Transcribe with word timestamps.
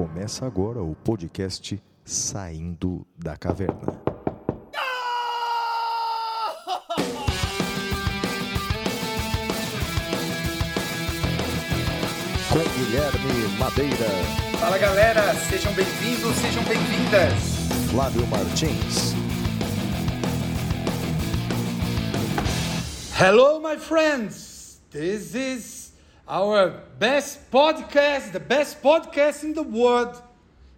Começa 0.00 0.46
agora 0.46 0.82
o 0.82 0.94
podcast 0.94 1.78
Saindo 2.06 3.06
da 3.18 3.36
Caverna. 3.36 4.00
Com 12.48 12.58
Guilherme 12.78 13.58
Madeira, 13.58 14.08
Fala 14.58 14.78
galera, 14.78 15.34
sejam 15.34 15.70
bem-vindos, 15.74 16.34
sejam 16.36 16.64
bem-vindas. 16.64 17.90
Flávio 17.90 18.26
Martins, 18.28 19.14
Hello, 23.18 23.60
my 23.60 23.76
friends. 23.78 24.80
This 24.90 25.34
is 25.34 25.79
our 26.30 26.70
best 26.96 27.50
podcast, 27.50 28.30
the 28.30 28.38
best 28.38 28.80
podcast 28.80 29.42
in 29.42 29.52
the 29.52 29.62
world. 29.62 30.22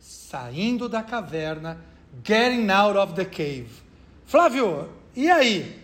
Saindo 0.01 0.89
da 0.89 1.03
caverna, 1.03 1.77
getting 2.25 2.71
out 2.71 2.97
of 2.97 3.15
the 3.15 3.25
cave. 3.27 3.69
Flávio, 4.25 4.89
e 5.15 5.31
aí? 5.31 5.79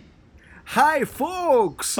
Hi, 0.65 1.05
folks! 1.05 1.97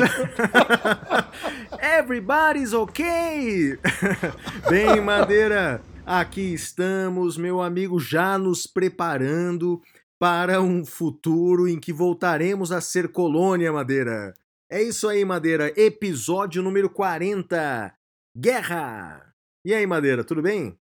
Everybody's 1.80 2.74
okay! 2.74 3.78
Bem, 4.68 5.00
Madeira, 5.00 5.80
aqui 6.04 6.54
estamos, 6.54 7.38
meu 7.38 7.62
amigo, 7.62 8.00
já 8.00 8.36
nos 8.40 8.66
preparando 8.66 9.80
para 10.18 10.60
um 10.60 10.84
futuro 10.84 11.68
em 11.68 11.80
que 11.80 11.94
voltaremos 11.94 12.72
a 12.72 12.82
ser 12.82 13.12
colônia, 13.12 13.72
Madeira. 13.72 14.34
É 14.72 14.82
isso 14.84 15.08
aí, 15.08 15.26
Madeira, 15.26 15.74
episódio 15.76 16.62
número 16.62 16.90
40: 16.90 17.94
Guerra! 18.38 19.34
E 19.66 19.74
aí, 19.74 19.86
Madeira, 19.86 20.24
tudo 20.24 20.42
bem? 20.42 20.76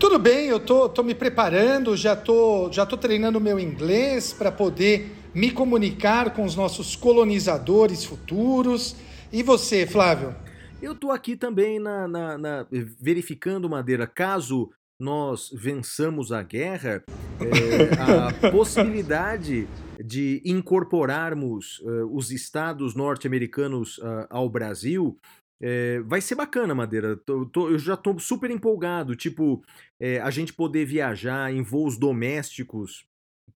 Tudo 0.00 0.18
bem, 0.18 0.46
eu 0.48 0.58
tô, 0.58 0.88
tô 0.88 1.02
me 1.02 1.14
preparando, 1.14 1.96
já 1.96 2.16
tô, 2.16 2.70
já 2.72 2.86
tô 2.86 2.96
treinando 2.96 3.40
meu 3.40 3.58
inglês 3.58 4.32
para 4.32 4.50
poder 4.50 5.10
me 5.34 5.50
comunicar 5.50 6.32
com 6.34 6.44
os 6.44 6.56
nossos 6.56 6.96
colonizadores 6.96 8.04
futuros. 8.04 8.96
E 9.32 9.42
você, 9.42 9.86
Flávio? 9.86 10.34
Eu 10.80 10.94
tô 10.94 11.10
aqui 11.10 11.36
também 11.36 11.78
na, 11.78 12.08
na- 12.08 12.38
na- 12.38 12.66
verificando, 12.70 13.68
Madeira, 13.68 14.06
caso 14.06 14.70
nós 15.00 15.50
vençamos 15.52 16.32
a 16.32 16.42
guerra, 16.42 17.04
é, 17.40 17.94
a 18.00 18.32
possibilidade 18.50 19.68
de 20.08 20.40
incorporarmos 20.44 21.82
eh, 21.84 22.04
os 22.10 22.30
estados 22.30 22.94
norte-americanos 22.94 24.00
ah, 24.02 24.26
ao 24.30 24.48
Brasil 24.48 25.16
é, 25.60 26.00
vai 26.06 26.20
ser 26.20 26.36
bacana, 26.36 26.72
Madeira. 26.74 27.16
Tô- 27.16 27.44
tô- 27.46 27.68
eu 27.68 27.78
já 27.78 27.96
tô 27.96 28.16
super 28.18 28.48
empolgado. 28.50 29.16
Tipo, 29.16 29.62
é, 30.00 30.20
a 30.20 30.30
gente 30.30 30.52
poder 30.52 30.84
viajar 30.86 31.52
em 31.52 31.62
voos 31.62 31.98
domésticos 31.98 33.04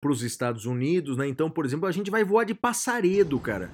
para 0.00 0.11
os 0.11 0.20
Estados 0.23 0.67
Unidos, 0.67 1.17
né? 1.17 1.28
Então, 1.28 1.48
por 1.48 1.64
exemplo, 1.64 1.86
a 1.86 1.92
gente 1.92 2.11
vai 2.11 2.25
voar 2.25 2.42
de 2.45 2.55
passaredo, 2.55 3.39
cara. 3.39 3.70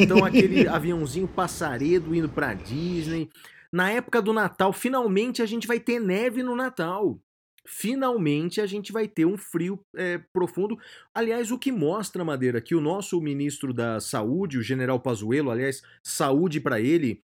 Então, 0.00 0.24
aquele 0.24 0.66
aviãozinho 0.68 1.26
passaredo 1.26 2.14
indo 2.14 2.28
pra 2.28 2.54
Disney. 2.54 3.28
Na 3.72 3.90
época 3.90 4.22
do 4.22 4.32
Natal, 4.32 4.72
finalmente 4.72 5.42
a 5.42 5.46
gente 5.46 5.66
vai 5.66 5.80
ter 5.80 5.98
neve 5.98 6.40
no 6.42 6.54
Natal. 6.54 7.18
Finalmente 7.66 8.60
a 8.60 8.66
gente 8.66 8.92
vai 8.92 9.06
ter 9.08 9.24
um 9.24 9.36
frio 9.36 9.78
é, 9.96 10.18
profundo. 10.32 10.78
Aliás, 11.14 11.50
o 11.50 11.58
que 11.58 11.70
mostra, 11.72 12.24
Madeira, 12.24 12.60
que 12.60 12.74
o 12.74 12.80
nosso 12.80 13.20
ministro 13.20 13.72
da 13.72 14.00
Saúde, 14.00 14.58
o 14.58 14.62
general 14.62 14.98
Pazuello, 15.00 15.50
aliás, 15.50 15.82
saúde 16.02 16.60
pra 16.60 16.80
ele. 16.80 17.20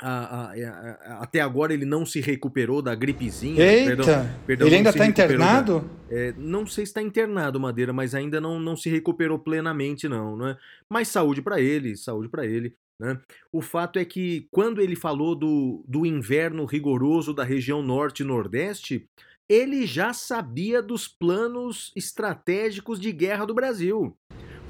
a- 0.00 0.52
a- 0.52 0.52
a- 0.52 1.22
até 1.24 1.40
agora 1.40 1.74
ele 1.74 1.84
não 1.84 2.06
se 2.06 2.20
recuperou 2.20 2.80
da 2.80 2.94
gripezinha. 2.94 3.60
Eita, 3.60 3.86
perdão, 3.96 4.06
perdão, 4.46 4.66
ele 4.68 4.76
ainda 4.76 4.92
se 4.92 4.98
tá 4.98 5.02
recuperou 5.04 5.38
da- 5.38 5.44
internado? 5.44 5.90
é, 6.08 6.32
não 6.36 6.64
sei 6.68 6.86
se 6.86 6.90
está 6.90 7.02
internado, 7.02 7.58
Madeira, 7.58 7.92
mas 7.92 8.14
ainda 8.14 8.40
não, 8.40 8.60
não 8.60 8.76
se 8.76 8.88
recuperou 8.88 9.40
plenamente, 9.40 10.06
não, 10.08 10.36
né? 10.36 10.56
Mas 10.88 11.08
saúde 11.08 11.42
para 11.42 11.60
ele, 11.60 11.96
saúde 11.96 12.28
para 12.28 12.46
ele, 12.46 12.74
né? 13.00 13.18
O 13.50 13.60
fato 13.60 13.98
é 13.98 14.04
que 14.04 14.46
quando 14.52 14.80
ele 14.80 14.94
falou 14.94 15.34
do, 15.34 15.82
do 15.88 16.06
inverno 16.06 16.64
rigoroso 16.64 17.34
da 17.34 17.42
região 17.42 17.82
norte 17.82 18.20
e 18.20 18.24
nordeste, 18.26 19.04
ele 19.48 19.86
já 19.86 20.12
sabia 20.12 20.82
dos 20.82 21.08
planos 21.08 21.92
estratégicos 21.96 23.00
de 23.00 23.12
guerra 23.12 23.46
do 23.46 23.54
Brasil. 23.54 24.14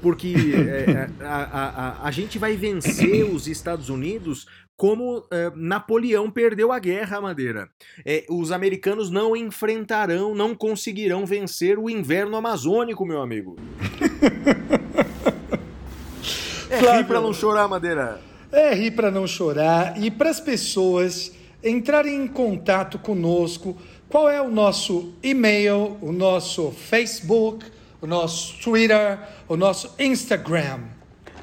Porque 0.01 0.33
é, 0.55 1.09
a, 1.23 1.35
a, 1.35 1.67
a, 1.67 2.07
a 2.07 2.11
gente 2.11 2.39
vai 2.39 2.55
vencer 2.55 3.25
os 3.25 3.47
Estados 3.47 3.89
Unidos 3.89 4.47
como 4.79 5.23
é, 5.29 5.51
Napoleão 5.57 6.31
perdeu 6.31 6.71
a 6.71 6.79
guerra, 6.79 7.19
Madeira. 7.19 7.67
É, 8.05 8.23
os 8.29 8.49
americanos 8.49 9.09
não 9.09 9.35
enfrentarão, 9.35 10.33
não 10.33 10.55
conseguirão 10.55 11.25
vencer 11.25 11.77
o 11.77 11.89
inverno 11.89 12.37
amazônico, 12.37 13.05
meu 13.05 13.21
amigo. 13.21 13.57
é 16.71 16.97
rir 16.97 17.05
pra 17.05 17.19
não 17.19 17.33
chorar, 17.33 17.67
Madeira. 17.67 18.21
É 18.53 18.73
rir 18.73 18.91
para 18.91 19.11
não 19.11 19.27
chorar 19.27 20.01
e 20.01 20.09
para 20.09 20.29
as 20.29 20.39
pessoas 20.39 21.33
entrarem 21.61 22.15
em 22.15 22.27
contato 22.27 22.97
conosco. 22.97 23.77
Qual 24.09 24.27
é 24.27 24.41
o 24.41 24.49
nosso 24.49 25.13
e-mail, 25.21 25.95
o 26.01 26.11
nosso 26.11 26.71
Facebook, 26.71 27.71
o 28.01 28.07
nosso 28.07 28.59
Twitter, 28.59 29.19
o 29.47 29.55
nosso 29.55 29.93
Instagram? 29.99 30.83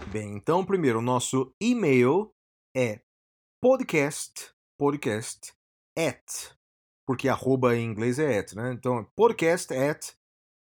Bem, 0.08 0.34
então, 0.34 0.64
primeiro, 0.64 0.98
o 0.98 1.02
nosso 1.02 1.54
e-mail 1.60 2.32
é 2.76 2.98
podcast, 3.62 4.50
podcast, 4.76 5.52
at, 5.96 6.50
porque 7.06 7.28
arroba 7.28 7.76
em 7.76 7.84
inglês 7.84 8.18
é 8.18 8.40
at, 8.40 8.54
né? 8.54 8.72
Então, 8.72 8.98
é 8.98 9.06
podcast 9.14 9.72
at 9.72 10.14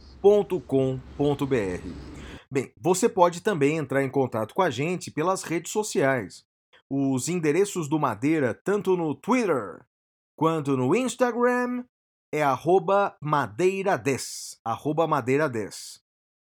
Bem, 2.48 2.72
você 2.80 3.08
pode 3.08 3.42
também 3.42 3.76
entrar 3.76 4.04
em 4.04 4.08
contato 4.08 4.54
com 4.54 4.62
a 4.62 4.70
gente 4.70 5.10
pelas 5.10 5.42
redes 5.42 5.72
sociais. 5.72 6.44
Os 6.88 7.28
endereços 7.28 7.88
do 7.88 7.98
Madeira, 7.98 8.54
tanto 8.54 8.96
no 8.96 9.16
Twitter 9.16 9.84
quanto 10.36 10.76
no 10.76 10.94
Instagram, 10.94 11.84
é 12.32 12.40
arroba 12.40 13.16
madeira10, 13.20 14.58
arroba 14.64 15.08
madeira10. 15.08 16.00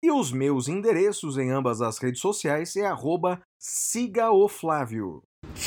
E 0.01 0.11
os 0.11 0.31
meus 0.31 0.67
endereços 0.67 1.37
em 1.37 1.51
ambas 1.51 1.79
as 1.79 1.99
redes 1.99 2.21
sociais 2.21 2.75
é 2.75 2.87
arroba 2.87 3.39
siga 3.59 4.31
o 4.31 4.47
Flávio. 4.47 5.21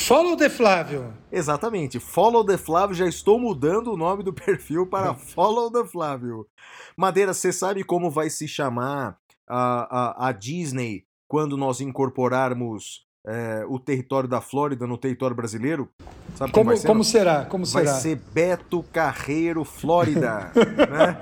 Follow 0.05 0.35
the 0.35 0.49
Flávio. 0.49 1.13
Exatamente. 1.31 1.99
Follow 1.99 2.43
the 2.43 2.57
Flávio, 2.57 2.95
já 2.95 3.07
estou 3.07 3.39
mudando 3.39 3.93
o 3.93 3.97
nome 3.97 4.21
do 4.21 4.33
perfil 4.33 4.85
para 4.85 5.13
Follow 5.13 5.71
the 5.71 5.85
Flávio. 5.85 6.47
Madeira, 6.97 7.33
você 7.33 7.53
sabe 7.53 7.83
como 7.83 8.11
vai 8.11 8.29
se 8.29 8.47
chamar 8.47 9.17
a, 9.47 10.25
a, 10.25 10.29
a 10.29 10.31
Disney 10.31 11.05
quando 11.27 11.55
nós 11.55 11.79
incorporarmos 11.79 13.05
é, 13.25 13.63
o 13.67 13.79
território 13.79 14.27
da 14.27 14.41
Flórida 14.41 14.85
no 14.85 14.97
território 14.97 15.35
brasileiro? 15.35 15.89
Sabe 16.35 16.51
como, 16.51 16.63
Como, 16.63 16.65
vai 16.69 16.77
ser? 16.77 16.87
como 16.87 17.03
será? 17.03 17.45
Como 17.45 17.65
Vai 17.65 17.85
será? 17.85 17.95
ser 17.97 18.19
Beto 18.33 18.83
Carreiro 18.91 19.63
Flórida, 19.63 20.51
né? 20.89 21.17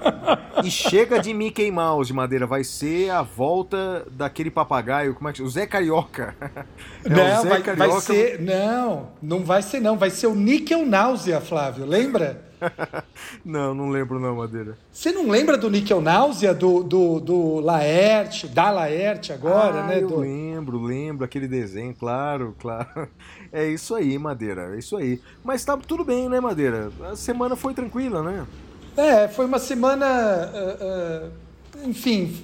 E 0.64 0.72
chega 0.72 1.20
de 1.20 1.34
Mickey 1.34 1.70
Mouse, 1.72 2.14
Madeira, 2.14 2.48
vai 2.48 2.64
ser 2.64 3.10
a 3.10 3.22
volta 3.22 4.06
daquele 4.12 4.50
papagaio, 4.50 5.14
como 5.16 5.28
é 5.28 5.32
que 5.32 5.40
chama? 5.40 5.50
O 5.50 5.52
Zé 5.52 5.66
Carioca. 5.66 6.36
É 7.04 7.10
Não, 7.10 7.42
Zé 7.42 7.50
vai, 7.50 7.50
vai 7.50 7.62
Carioca- 7.62 8.02
ser. 8.02 8.40
Não, 8.42 9.10
não 9.22 9.44
vai 9.44 9.62
ser, 9.62 9.80
não. 9.82 9.98
Vai 9.98 10.10
ser 10.12 10.28
o 10.28 10.36
Níquel 10.36 10.86
Náusea, 10.86 11.42
Flávio. 11.42 11.86
Lembra? 11.86 12.51
Não, 13.44 13.74
não 13.74 13.90
lembro 13.90 14.20
não, 14.20 14.36
Madeira. 14.36 14.78
Você 14.92 15.12
não 15.12 15.30
lembra 15.30 15.58
do 15.58 15.70
Níquel 15.70 16.02
Náusea, 16.02 16.54
do, 16.54 16.84
do, 16.84 17.20
do 17.20 17.60
Laerte, 17.60 18.48
da 18.48 18.70
Laerte 18.70 19.32
agora, 19.34 19.84
ah, 19.84 19.88
né? 19.88 20.02
eu 20.02 20.08
Do... 20.08 20.20
lembro, 20.20 20.82
lembro 20.82 21.26
aquele 21.26 21.48
desenho, 21.48 21.94
claro, 21.94 22.56
claro. 22.60 23.08
É 23.52 23.68
isso 23.68 23.96
aí, 23.96 24.18
Madeira, 24.18 24.76
é 24.76 24.80
isso 24.80 24.96
aí. 24.98 25.20
Mas 25.44 25.64
tá 25.64 25.78
tudo 25.78 26.04
bem, 26.04 26.30
né, 26.30 26.40
Madeira? 26.40 26.92
A 27.10 27.16
semana 27.16 27.56
foi 27.56 27.74
tranquila, 27.74 28.22
né? 28.22 28.46
É, 28.96 29.28
foi 29.28 29.46
uma 29.46 29.60
semana. 29.60 30.06
ah, 30.06 30.78
ah, 30.82 31.30
enfim, 31.86 32.36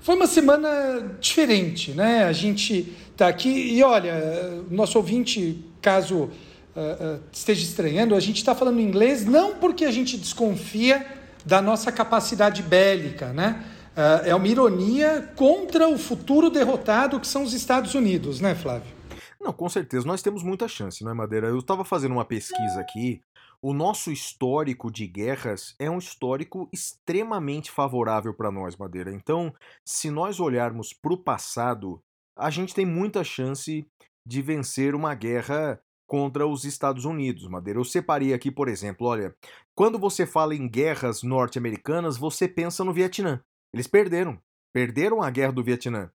foi 0.00 0.16
uma 0.16 0.26
semana 0.26 1.16
diferente, 1.20 1.92
né? 1.92 2.24
A 2.24 2.32
gente 2.32 2.94
tá 3.16 3.28
aqui 3.28 3.74
e 3.74 3.82
olha, 3.82 4.62
nosso 4.70 4.98
ouvinte, 4.98 5.64
caso 5.80 6.30
ah, 6.76 7.18
esteja 7.32 7.62
estranhando, 7.62 8.14
a 8.14 8.20
gente 8.20 8.38
está 8.38 8.54
falando 8.54 8.80
inglês 8.80 9.24
não 9.24 9.56
porque 9.56 9.84
a 9.84 9.90
gente 9.90 10.16
desconfia 10.16 11.06
da 11.44 11.60
nossa 11.62 11.92
capacidade 11.92 12.62
bélica, 12.62 13.32
né? 13.32 13.64
Ah, 13.96 14.22
é 14.24 14.34
uma 14.34 14.48
ironia 14.48 15.32
contra 15.36 15.88
o 15.88 15.98
futuro 15.98 16.50
derrotado 16.50 17.20
que 17.20 17.26
são 17.26 17.44
os 17.44 17.52
Estados 17.52 17.94
Unidos, 17.94 18.40
né, 18.40 18.54
Flávio? 18.54 18.92
Não, 19.40 19.52
com 19.52 19.68
certeza, 19.68 20.06
nós 20.06 20.22
temos 20.22 20.42
muita 20.42 20.66
chance, 20.66 21.04
não 21.04 21.10
é, 21.10 21.14
Madeira? 21.14 21.48
Eu 21.48 21.58
estava 21.58 21.84
fazendo 21.84 22.12
uma 22.12 22.24
pesquisa 22.24 22.80
aqui. 22.80 23.20
o 23.62 23.72
nosso 23.72 24.10
histórico 24.10 24.90
de 24.90 25.06
guerras 25.06 25.74
é 25.78 25.88
um 25.88 25.98
histórico 25.98 26.68
extremamente 26.72 27.70
favorável 27.70 28.34
para 28.34 28.50
nós, 28.50 28.76
Madeira. 28.76 29.12
Então, 29.12 29.54
se 29.86 30.10
nós 30.10 30.38
olharmos 30.40 30.92
para 30.92 31.14
o 31.14 31.16
passado, 31.16 31.98
a 32.36 32.50
gente 32.50 32.74
tem 32.74 32.84
muita 32.84 33.22
chance 33.22 33.86
de 34.26 34.42
vencer 34.42 34.94
uma 34.94 35.14
guerra 35.14 35.80
contra 36.06 36.46
os 36.46 36.64
Estados 36.64 37.04
Unidos, 37.04 37.48
Madeira. 37.48 37.78
Eu 37.78 37.84
separei 37.84 38.34
aqui, 38.34 38.50
por 38.50 38.68
exemplo, 38.68 39.06
olha, 39.06 39.34
quando 39.74 39.98
você 39.98 40.26
fala 40.26 40.54
em 40.54 40.68
guerras 40.68 41.22
norte-americanas, 41.22 42.16
você 42.16 42.46
pensa 42.46 42.84
no 42.84 42.92
Vietnã. 42.92 43.42
Eles 43.72 43.86
perderam. 43.86 44.38
Perderam 44.72 45.22
a 45.22 45.30
guerra 45.30 45.52
do 45.52 45.64
Vietnã. 45.64 46.10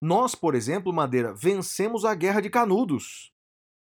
Nós, 0.00 0.34
por 0.34 0.54
exemplo, 0.54 0.92
Madeira, 0.92 1.34
vencemos 1.34 2.04
a 2.04 2.14
guerra 2.14 2.40
de 2.40 2.50
Canudos. 2.50 3.32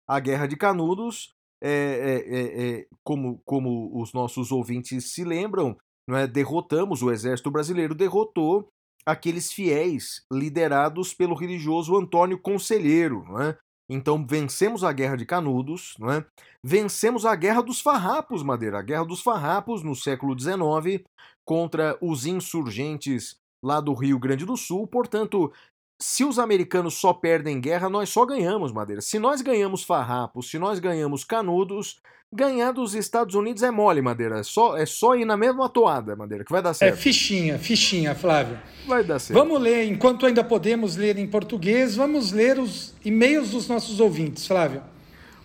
A 0.08 0.20
guerra 0.20 0.46
de 0.46 0.56
Canudos 0.56 1.34
é, 1.62 1.70
é, 1.70 2.78
é, 2.78 2.86
como, 3.02 3.40
como 3.44 4.00
os 4.00 4.12
nossos 4.12 4.52
ouvintes 4.52 5.12
se 5.12 5.24
lembram, 5.24 5.76
não 6.08 6.16
é? 6.16 6.26
derrotamos, 6.26 7.02
o 7.02 7.10
exército 7.10 7.50
brasileiro 7.50 7.94
derrotou 7.94 8.68
aqueles 9.04 9.52
fiéis 9.52 10.24
liderados 10.32 11.14
pelo 11.14 11.34
religioso 11.34 11.96
Antônio 11.96 12.40
Conselheiro. 12.40 13.24
Não 13.24 13.40
é? 13.40 13.58
Então 13.88 14.26
vencemos 14.26 14.82
a 14.82 14.92
Guerra 14.92 15.16
de 15.16 15.24
Canudos, 15.24 15.94
não 15.98 16.10
é? 16.10 16.24
vencemos 16.62 17.24
a 17.24 17.34
Guerra 17.36 17.62
dos 17.62 17.80
Farrapos, 17.80 18.42
Madeira, 18.42 18.78
a 18.78 18.82
Guerra 18.82 19.04
dos 19.04 19.20
Farrapos 19.20 19.82
no 19.82 19.94
século 19.94 20.38
XIX 20.38 21.04
contra 21.44 21.96
os 22.00 22.26
insurgentes 22.26 23.36
lá 23.62 23.80
do 23.80 23.94
Rio 23.94 24.18
Grande 24.18 24.44
do 24.44 24.56
Sul. 24.56 24.86
Portanto, 24.86 25.52
se 26.00 26.24
os 26.24 26.38
americanos 26.38 26.94
só 26.94 27.12
perdem 27.12 27.60
guerra, 27.60 27.88
nós 27.88 28.08
só 28.08 28.26
ganhamos, 28.26 28.72
Madeira. 28.72 29.00
Se 29.00 29.18
nós 29.18 29.40
ganhamos 29.40 29.84
farrapos, 29.84 30.50
se 30.50 30.58
nós 30.58 30.78
ganhamos 30.78 31.24
canudos, 31.24 32.00
ganhar 32.32 32.72
dos 32.72 32.94
Estados 32.94 33.34
Unidos 33.34 33.62
é 33.62 33.70
mole, 33.70 34.02
Madeira. 34.02 34.40
É 34.40 34.42
só, 34.42 34.76
é 34.76 34.84
só 34.84 35.14
ir 35.14 35.24
na 35.24 35.36
mesma 35.36 35.68
toada, 35.68 36.16
Madeira, 36.16 36.44
que 36.44 36.52
vai 36.52 36.62
dar 36.62 36.74
certo. 36.74 36.94
É 36.94 36.96
fichinha, 36.96 37.58
fichinha, 37.58 38.14
Flávio. 38.14 38.58
Vai 38.86 39.04
dar 39.04 39.18
certo. 39.18 39.38
Vamos 39.38 39.60
ler, 39.60 39.84
enquanto 39.86 40.26
ainda 40.26 40.44
podemos 40.44 40.96
ler 40.96 41.18
em 41.18 41.26
português, 41.26 41.96
vamos 41.96 42.32
ler 42.32 42.58
os 42.58 42.94
e-mails 43.04 43.50
dos 43.50 43.68
nossos 43.68 44.00
ouvintes, 44.00 44.46
Flávio. 44.46 44.82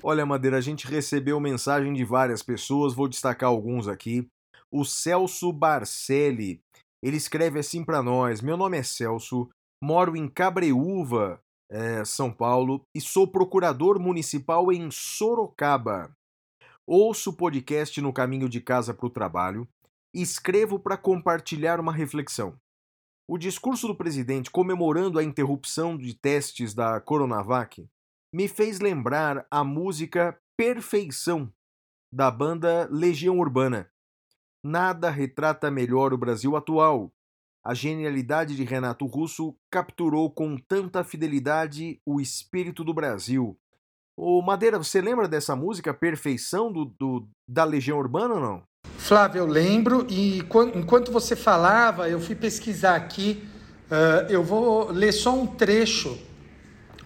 Olha, 0.03 0.25
Madeira, 0.25 0.57
a 0.57 0.61
gente 0.61 0.87
recebeu 0.87 1.39
mensagem 1.39 1.93
de 1.93 2.03
várias 2.03 2.41
pessoas, 2.41 2.93
vou 2.93 3.07
destacar 3.07 3.49
alguns 3.49 3.87
aqui. 3.87 4.27
O 4.71 4.83
Celso 4.83 5.51
Barcelli, 5.51 6.59
ele 7.03 7.17
escreve 7.17 7.59
assim 7.59 7.83
para 7.83 8.01
nós: 8.01 8.41
Meu 8.41 8.57
nome 8.57 8.77
é 8.77 8.83
Celso, 8.83 9.49
Moro 9.83 10.15
em 10.15 10.27
Cabreúva, 10.27 11.39
é, 11.69 12.03
São 12.03 12.31
Paulo, 12.31 12.81
e 12.95 13.01
sou 13.01 13.27
procurador 13.27 13.99
municipal 13.99 14.71
em 14.71 14.89
Sorocaba. 14.91 16.11
Ouço 16.93 17.29
o 17.29 17.33
podcast 17.33 18.01
no 18.01 18.11
caminho 18.11 18.49
de 18.49 18.59
casa 18.59 18.93
para 18.93 19.05
o 19.05 19.09
trabalho 19.09 19.65
e 20.13 20.21
escrevo 20.21 20.77
para 20.77 20.97
compartilhar 20.97 21.79
uma 21.79 21.93
reflexão. 21.93 22.59
O 23.25 23.37
discurso 23.37 23.87
do 23.87 23.95
presidente 23.95 24.51
comemorando 24.51 25.17
a 25.17 25.23
interrupção 25.23 25.97
de 25.97 26.13
testes 26.13 26.73
da 26.73 26.99
Coronavac 26.99 27.89
me 28.33 28.45
fez 28.49 28.81
lembrar 28.81 29.47
a 29.49 29.63
música 29.63 30.37
Perfeição, 30.57 31.49
da 32.13 32.29
banda 32.29 32.89
Legião 32.91 33.39
Urbana. 33.39 33.89
Nada 34.61 35.09
retrata 35.09 35.71
melhor 35.71 36.11
o 36.11 36.17
Brasil 36.17 36.57
atual, 36.57 37.09
a 37.63 37.73
genialidade 37.73 38.53
de 38.53 38.65
Renato 38.65 39.05
Russo 39.05 39.55
capturou 39.71 40.29
com 40.29 40.57
tanta 40.57 41.05
fidelidade 41.05 42.01
o 42.05 42.19
espírito 42.19 42.83
do 42.83 42.93
Brasil. 42.93 43.57
Ô 44.15 44.41
Madeira, 44.41 44.77
você 44.77 45.01
lembra 45.01 45.27
dessa 45.27 45.55
música 45.55 45.93
Perfeição 45.93 46.71
do, 46.71 46.85
do 46.99 47.27
da 47.47 47.63
Legião 47.63 47.97
Urbana 47.97 48.35
ou 48.35 48.39
não? 48.39 48.63
Flávio, 48.97 49.39
eu 49.39 49.45
lembro 49.45 50.05
e 50.09 50.39
enquanto 50.75 51.11
você 51.11 51.35
falava, 51.35 52.09
eu 52.09 52.19
fui 52.19 52.35
pesquisar 52.35 52.95
aqui. 52.95 53.43
Uh, 53.87 54.29
eu 54.29 54.43
vou 54.43 54.91
ler 54.91 55.11
só 55.11 55.33
um 55.33 55.47
trecho 55.47 56.17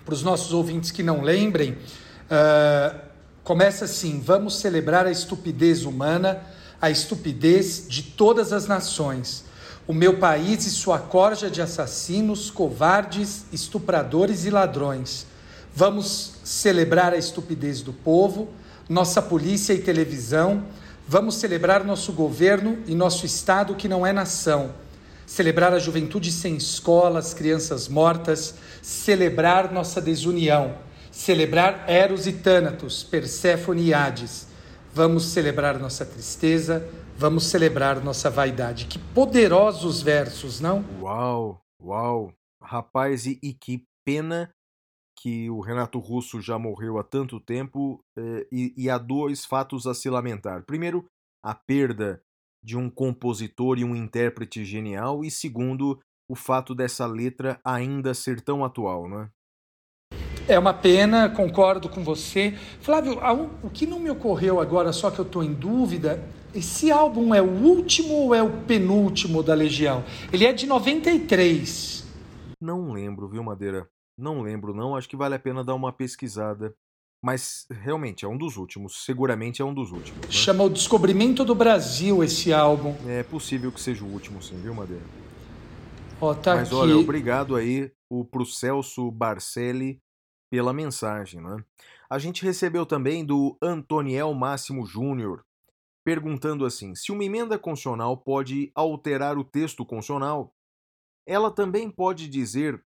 para 0.03 0.13
os 0.13 0.21
nossos 0.21 0.53
ouvintes 0.53 0.91
que 0.91 1.01
não 1.01 1.21
lembrem. 1.21 1.71
Uh, 1.71 2.99
começa 3.43 3.85
assim: 3.85 4.19
Vamos 4.19 4.59
celebrar 4.59 5.05
a 5.05 5.11
estupidez 5.11 5.85
humana, 5.85 6.43
a 6.81 6.89
estupidez 6.89 7.87
de 7.87 8.03
todas 8.03 8.51
as 8.53 8.67
nações 8.67 9.45
o 9.87 9.93
meu 9.93 10.17
país 10.17 10.65
e 10.65 10.71
sua 10.71 10.97
corja 10.97 11.49
de 11.49 11.61
assassinos, 11.61 12.49
covardes, 12.49 13.45
estupradores 13.51 14.45
e 14.45 14.49
ladrões. 14.49 15.27
Vamos 15.77 16.35
celebrar 16.45 17.11
a 17.11 17.17
estupidez 17.17 17.81
do 17.81 17.91
povo, 17.91 18.47
nossa 18.87 19.21
polícia 19.21 19.73
e 19.73 19.79
televisão. 19.79 20.63
Vamos 21.05 21.35
celebrar 21.35 21.83
nosso 21.83 22.13
governo 22.13 22.81
e 22.87 22.95
nosso 22.95 23.25
Estado 23.25 23.75
que 23.75 23.89
não 23.89 24.07
é 24.07 24.13
nação. 24.13 24.73
Celebrar 25.27 25.73
a 25.73 25.79
juventude 25.79 26.31
sem 26.31 26.55
escola, 26.55 27.19
as 27.19 27.33
crianças 27.33 27.89
mortas. 27.89 28.55
Celebrar 28.81 29.69
nossa 29.69 30.01
desunião. 30.01 30.77
Celebrar 31.11 31.83
Eros 31.89 32.25
e 32.25 32.31
Tânatos, 32.31 33.03
Perséfone 33.03 33.87
e 33.87 33.93
Hades. 33.93 34.47
Vamos 34.93 35.25
celebrar 35.25 35.77
nossa 35.77 36.05
tristeza, 36.05 36.87
vamos 37.17 37.47
celebrar 37.47 38.01
nossa 38.01 38.29
vaidade. 38.29 38.85
Que 38.85 38.97
poderosos 38.97 40.01
versos, 40.01 40.61
não? 40.61 40.85
Uau, 41.01 41.61
uau. 41.81 42.31
Rapaz, 42.61 43.25
e, 43.25 43.37
e 43.43 43.53
que 43.53 43.83
pena 44.05 44.49
que 45.25 45.49
o 45.49 45.59
Renato 45.59 45.97
Russo 45.97 46.39
já 46.39 46.59
morreu 46.59 46.99
há 46.99 47.03
tanto 47.03 47.39
tempo 47.39 47.99
eh, 48.15 48.45
e, 48.51 48.75
e 48.77 48.91
há 48.91 48.99
dois 48.99 49.43
fatos 49.43 49.87
a 49.87 49.93
se 49.95 50.07
lamentar. 50.07 50.63
Primeiro, 50.67 51.03
a 51.43 51.55
perda 51.55 52.21
de 52.63 52.77
um 52.77 52.91
compositor 52.91 53.79
e 53.79 53.83
um 53.83 53.95
intérprete 53.95 54.63
genial, 54.63 55.25
e 55.25 55.31
segundo, 55.31 55.99
o 56.29 56.35
fato 56.35 56.75
dessa 56.75 57.07
letra 57.07 57.59
ainda 57.65 58.13
ser 58.13 58.39
tão 58.39 58.63
atual, 58.63 59.09
não 59.09 59.21
é? 59.21 59.29
É 60.47 60.59
uma 60.59 60.75
pena, 60.75 61.27
concordo 61.27 61.89
com 61.89 62.03
você. 62.03 62.55
Flávio, 62.79 63.17
o 63.63 63.69
que 63.71 63.87
não 63.87 63.99
me 63.99 64.11
ocorreu 64.11 64.61
agora, 64.61 64.93
só 64.93 65.09
que 65.09 65.17
eu 65.17 65.25
estou 65.25 65.43
em 65.43 65.55
dúvida, 65.55 66.23
esse 66.53 66.91
álbum 66.91 67.33
é 67.33 67.41
o 67.41 67.49
último 67.49 68.13
ou 68.13 68.35
é 68.35 68.43
o 68.43 68.61
penúltimo 68.61 69.41
da 69.41 69.55
Legião? 69.55 70.03
Ele 70.31 70.45
é 70.45 70.53
de 70.53 70.67
93. 70.67 72.05
Não 72.61 72.91
lembro, 72.91 73.27
viu, 73.27 73.43
Madeira? 73.43 73.89
Não 74.17 74.41
lembro, 74.41 74.73
não. 74.73 74.95
Acho 74.95 75.09
que 75.09 75.15
vale 75.15 75.35
a 75.35 75.39
pena 75.39 75.63
dar 75.63 75.75
uma 75.75 75.91
pesquisada. 75.91 76.75
Mas 77.23 77.65
realmente 77.69 78.23
é 78.23 78.27
um 78.27 78.37
dos 78.37 78.55
últimos. 78.55 79.03
Seguramente 79.03 79.61
é 79.61 79.65
um 79.65 79.73
dos 79.73 79.91
últimos. 79.91 80.25
Né? 80.25 80.31
Chama 80.31 80.63
o 80.63 80.69
Descobrimento 80.69 81.43
do 81.43 81.55
Brasil 81.55 82.23
esse 82.23 82.53
álbum. 82.53 82.95
É 83.07 83.23
possível 83.23 83.71
que 83.71 83.81
seja 83.81 84.03
o 84.03 84.07
último, 84.07 84.41
sim, 84.41 84.59
viu, 84.61 84.75
Madeira? 84.75 85.03
Ó, 86.21 86.33
tá 86.33 86.55
Mas 86.55 86.67
aqui. 86.67 86.75
olha, 86.75 86.97
obrigado 86.97 87.55
aí 87.55 87.91
o, 88.09 88.23
pro 88.23 88.45
Celso 88.45 89.09
Barcelli 89.11 89.99
pela 90.51 90.71
mensagem, 90.71 91.41
né? 91.41 91.63
A 92.09 92.19
gente 92.19 92.43
recebeu 92.43 92.85
também 92.85 93.25
do 93.25 93.57
Antoniel 93.61 94.33
Máximo 94.33 94.85
Júnior 94.85 95.43
perguntando 96.05 96.65
assim: 96.65 96.93
se 96.93 97.11
uma 97.11 97.23
emenda 97.23 97.57
constitucional 97.57 98.15
pode 98.17 98.71
alterar 98.75 99.37
o 99.37 99.43
texto 99.43 99.85
constitucional, 99.85 100.53
ela 101.27 101.49
também 101.49 101.89
pode 101.89 102.29
dizer 102.29 102.81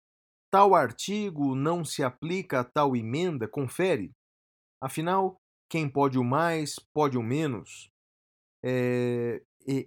tal 0.51 0.75
artigo 0.75 1.55
não 1.55 1.85
se 1.85 2.03
aplica 2.03 2.61
a 2.61 2.65
tal 2.65 2.97
emenda, 2.97 3.47
confere. 3.49 4.13
Afinal, 4.83 5.37
quem 5.71 5.89
pode 5.89 6.19
o 6.19 6.25
mais, 6.25 6.77
pode 6.95 7.19
o 7.19 7.23
menos. 7.23 7.91
É, 8.65 9.43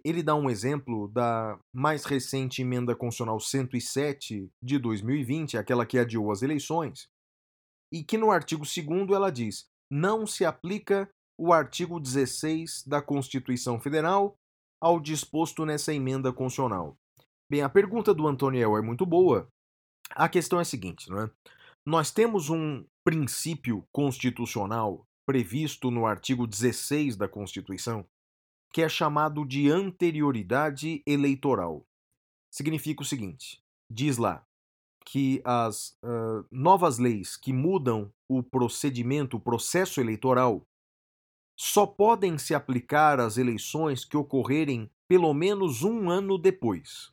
ele 0.05 0.21
dá 0.21 0.35
um 0.35 0.49
exemplo 0.49 1.07
da 1.07 1.59
mais 1.73 2.05
recente 2.05 2.61
emenda 2.61 2.95
constitucional 2.95 3.39
107 3.39 4.49
de 4.61 4.77
2020, 4.77 5.57
aquela 5.57 5.85
que 5.85 5.97
adiou 5.97 6.31
as 6.31 6.41
eleições, 6.41 7.07
e 7.91 8.03
que 8.03 8.17
no 8.17 8.31
artigo 8.31 8.63
2 8.63 9.09
ela 9.09 9.31
diz: 9.31 9.65
não 9.89 10.27
se 10.27 10.45
aplica 10.45 11.09
o 11.37 11.51
artigo 11.51 11.99
16 11.99 12.83
da 12.85 13.01
Constituição 13.01 13.79
Federal 13.79 14.35
ao 14.79 14.99
disposto 14.99 15.65
nessa 15.65 15.93
emenda 15.93 16.31
constitucional. 16.31 16.95
Bem, 17.49 17.61
a 17.61 17.69
pergunta 17.69 18.13
do 18.13 18.27
Antoniel 18.27 18.77
é 18.77 18.81
muito 18.81 19.05
boa. 19.05 19.47
A 20.15 20.27
questão 20.29 20.59
é 20.59 20.61
a 20.61 20.65
seguinte, 20.65 21.09
não 21.09 21.21
é? 21.21 21.31
Nós 21.85 22.11
temos 22.11 22.49
um 22.49 22.85
princípio 23.03 23.87
constitucional 23.91 25.07
previsto 25.25 25.89
no 25.89 26.05
artigo 26.05 26.45
16 26.45 27.15
da 27.15 27.27
Constituição, 27.27 28.05
que 28.73 28.81
é 28.81 28.89
chamado 28.89 29.45
de 29.45 29.69
anterioridade 29.69 31.01
eleitoral. 31.05 31.85
Significa 32.51 33.01
o 33.01 33.05
seguinte: 33.05 33.63
diz 33.89 34.17
lá 34.17 34.45
que 35.05 35.41
as 35.43 35.97
uh, 36.03 36.45
novas 36.51 36.97
leis 36.97 37.35
que 37.35 37.51
mudam 37.51 38.13
o 38.29 38.43
procedimento, 38.43 39.37
o 39.37 39.39
processo 39.39 39.99
eleitoral, 39.99 40.65
só 41.57 41.85
podem 41.85 42.37
se 42.37 42.53
aplicar 42.53 43.19
às 43.19 43.37
eleições 43.37 44.05
que 44.05 44.17
ocorrerem 44.17 44.89
pelo 45.07 45.33
menos 45.33 45.83
um 45.83 46.09
ano 46.09 46.37
depois. 46.37 47.11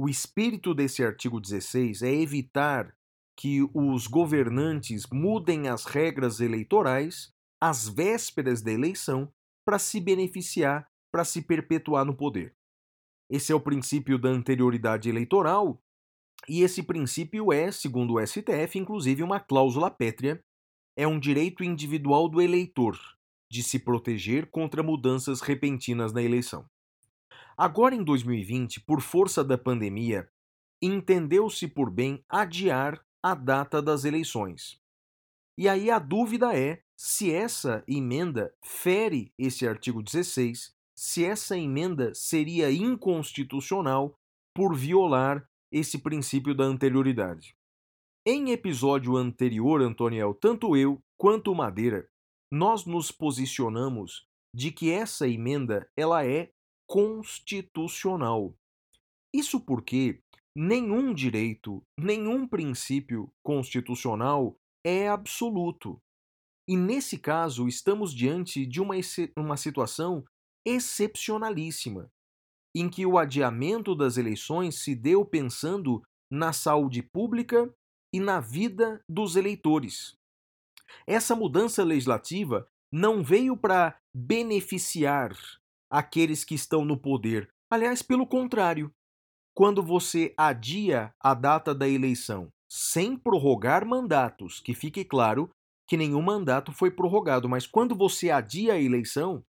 O 0.00 0.08
espírito 0.08 0.74
desse 0.74 1.02
artigo 1.02 1.40
16 1.40 2.02
é 2.02 2.14
evitar 2.14 2.94
que 3.36 3.68
os 3.74 4.06
governantes 4.06 5.02
mudem 5.12 5.66
as 5.66 5.86
regras 5.86 6.38
eleitorais 6.38 7.32
às 7.60 7.88
vésperas 7.88 8.62
da 8.62 8.70
eleição 8.70 9.28
para 9.66 9.76
se 9.76 10.00
beneficiar, 10.00 10.88
para 11.10 11.24
se 11.24 11.42
perpetuar 11.42 12.04
no 12.04 12.16
poder. 12.16 12.54
Esse 13.28 13.50
é 13.50 13.54
o 13.56 13.60
princípio 13.60 14.20
da 14.20 14.28
anterioridade 14.28 15.08
eleitoral, 15.08 15.82
e 16.48 16.62
esse 16.62 16.80
princípio 16.80 17.52
é, 17.52 17.72
segundo 17.72 18.14
o 18.14 18.24
STF, 18.24 18.78
inclusive 18.78 19.24
uma 19.24 19.40
cláusula 19.40 19.90
pétrea, 19.90 20.40
é 20.96 21.08
um 21.08 21.18
direito 21.18 21.64
individual 21.64 22.28
do 22.28 22.40
eleitor 22.40 22.96
de 23.50 23.64
se 23.64 23.80
proteger 23.80 24.48
contra 24.48 24.80
mudanças 24.80 25.40
repentinas 25.40 26.12
na 26.12 26.22
eleição. 26.22 26.64
Agora, 27.58 27.92
em 27.92 28.04
2020, 28.04 28.82
por 28.82 29.00
força 29.00 29.42
da 29.42 29.58
pandemia, 29.58 30.30
entendeu-se 30.80 31.66
por 31.66 31.90
bem 31.90 32.24
adiar 32.28 33.04
a 33.20 33.34
data 33.34 33.82
das 33.82 34.04
eleições. 34.04 34.80
E 35.58 35.68
aí 35.68 35.90
a 35.90 35.98
dúvida 35.98 36.56
é 36.56 36.84
se 36.96 37.32
essa 37.32 37.82
emenda 37.88 38.54
fere 38.64 39.32
esse 39.36 39.66
artigo 39.66 40.00
16, 40.00 40.72
se 40.96 41.24
essa 41.24 41.58
emenda 41.58 42.14
seria 42.14 42.70
inconstitucional 42.70 44.16
por 44.54 44.76
violar 44.76 45.44
esse 45.72 45.98
princípio 45.98 46.54
da 46.54 46.62
anterioridade. 46.62 47.56
Em 48.24 48.52
episódio 48.52 49.16
anterior, 49.16 49.82
Antoniel, 49.82 50.32
tanto 50.32 50.76
eu 50.76 51.02
quanto 51.16 51.54
Madeira, 51.56 52.08
nós 52.52 52.84
nos 52.84 53.10
posicionamos 53.10 54.28
de 54.54 54.70
que 54.70 54.92
essa 54.92 55.26
emenda 55.26 55.90
ela 55.96 56.24
é 56.24 56.52
constitucional. 56.88 58.56
Isso 59.32 59.60
porque 59.60 60.20
nenhum 60.56 61.12
direito, 61.12 61.82
nenhum 61.98 62.48
princípio 62.48 63.30
constitucional 63.44 64.56
é 64.84 65.06
absoluto. 65.06 66.00
E 66.66 66.76
nesse 66.76 67.18
caso, 67.18 67.68
estamos 67.68 68.14
diante 68.14 68.66
de 68.66 68.80
uma, 68.80 68.94
uma 69.36 69.56
situação 69.56 70.24
excepcionalíssima, 70.66 72.10
em 72.74 72.88
que 72.88 73.06
o 73.06 73.18
adiamento 73.18 73.94
das 73.94 74.16
eleições 74.16 74.82
se 74.82 74.94
deu 74.94 75.24
pensando 75.24 76.02
na 76.30 76.52
saúde 76.52 77.02
pública 77.02 77.72
e 78.14 78.20
na 78.20 78.40
vida 78.40 79.02
dos 79.08 79.36
eleitores. 79.36 80.16
Essa 81.06 81.36
mudança 81.36 81.84
legislativa 81.84 82.66
não 82.90 83.22
veio 83.22 83.56
para 83.56 83.98
beneficiar 84.14 85.36
aqueles 85.90 86.44
que 86.44 86.54
estão 86.54 86.84
no 86.84 86.96
poder. 86.96 87.48
Aliás, 87.70 88.02
pelo 88.02 88.26
contrário, 88.26 88.90
quando 89.54 89.82
você 89.82 90.32
adia 90.36 91.12
a 91.20 91.34
data 91.34 91.74
da 91.74 91.88
eleição 91.88 92.48
sem 92.70 93.16
prorrogar 93.16 93.86
mandatos, 93.86 94.60
que 94.60 94.74
fique 94.74 95.04
claro 95.04 95.50
que 95.88 95.96
nenhum 95.96 96.20
mandato 96.20 96.70
foi 96.70 96.90
prorrogado, 96.90 97.48
mas 97.48 97.66
quando 97.66 97.94
você 97.94 98.30
adia 98.30 98.74
a 98.74 98.80
eleição, 98.80 99.42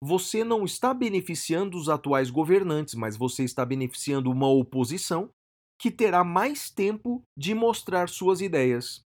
você 0.00 0.42
não 0.42 0.64
está 0.64 0.92
beneficiando 0.92 1.76
os 1.76 1.88
atuais 1.88 2.30
governantes, 2.30 2.94
mas 2.94 3.16
você 3.16 3.44
está 3.44 3.64
beneficiando 3.64 4.30
uma 4.30 4.48
oposição 4.48 5.30
que 5.78 5.90
terá 5.90 6.24
mais 6.24 6.70
tempo 6.70 7.22
de 7.36 7.54
mostrar 7.54 8.08
suas 8.08 8.40
ideias. 8.40 9.04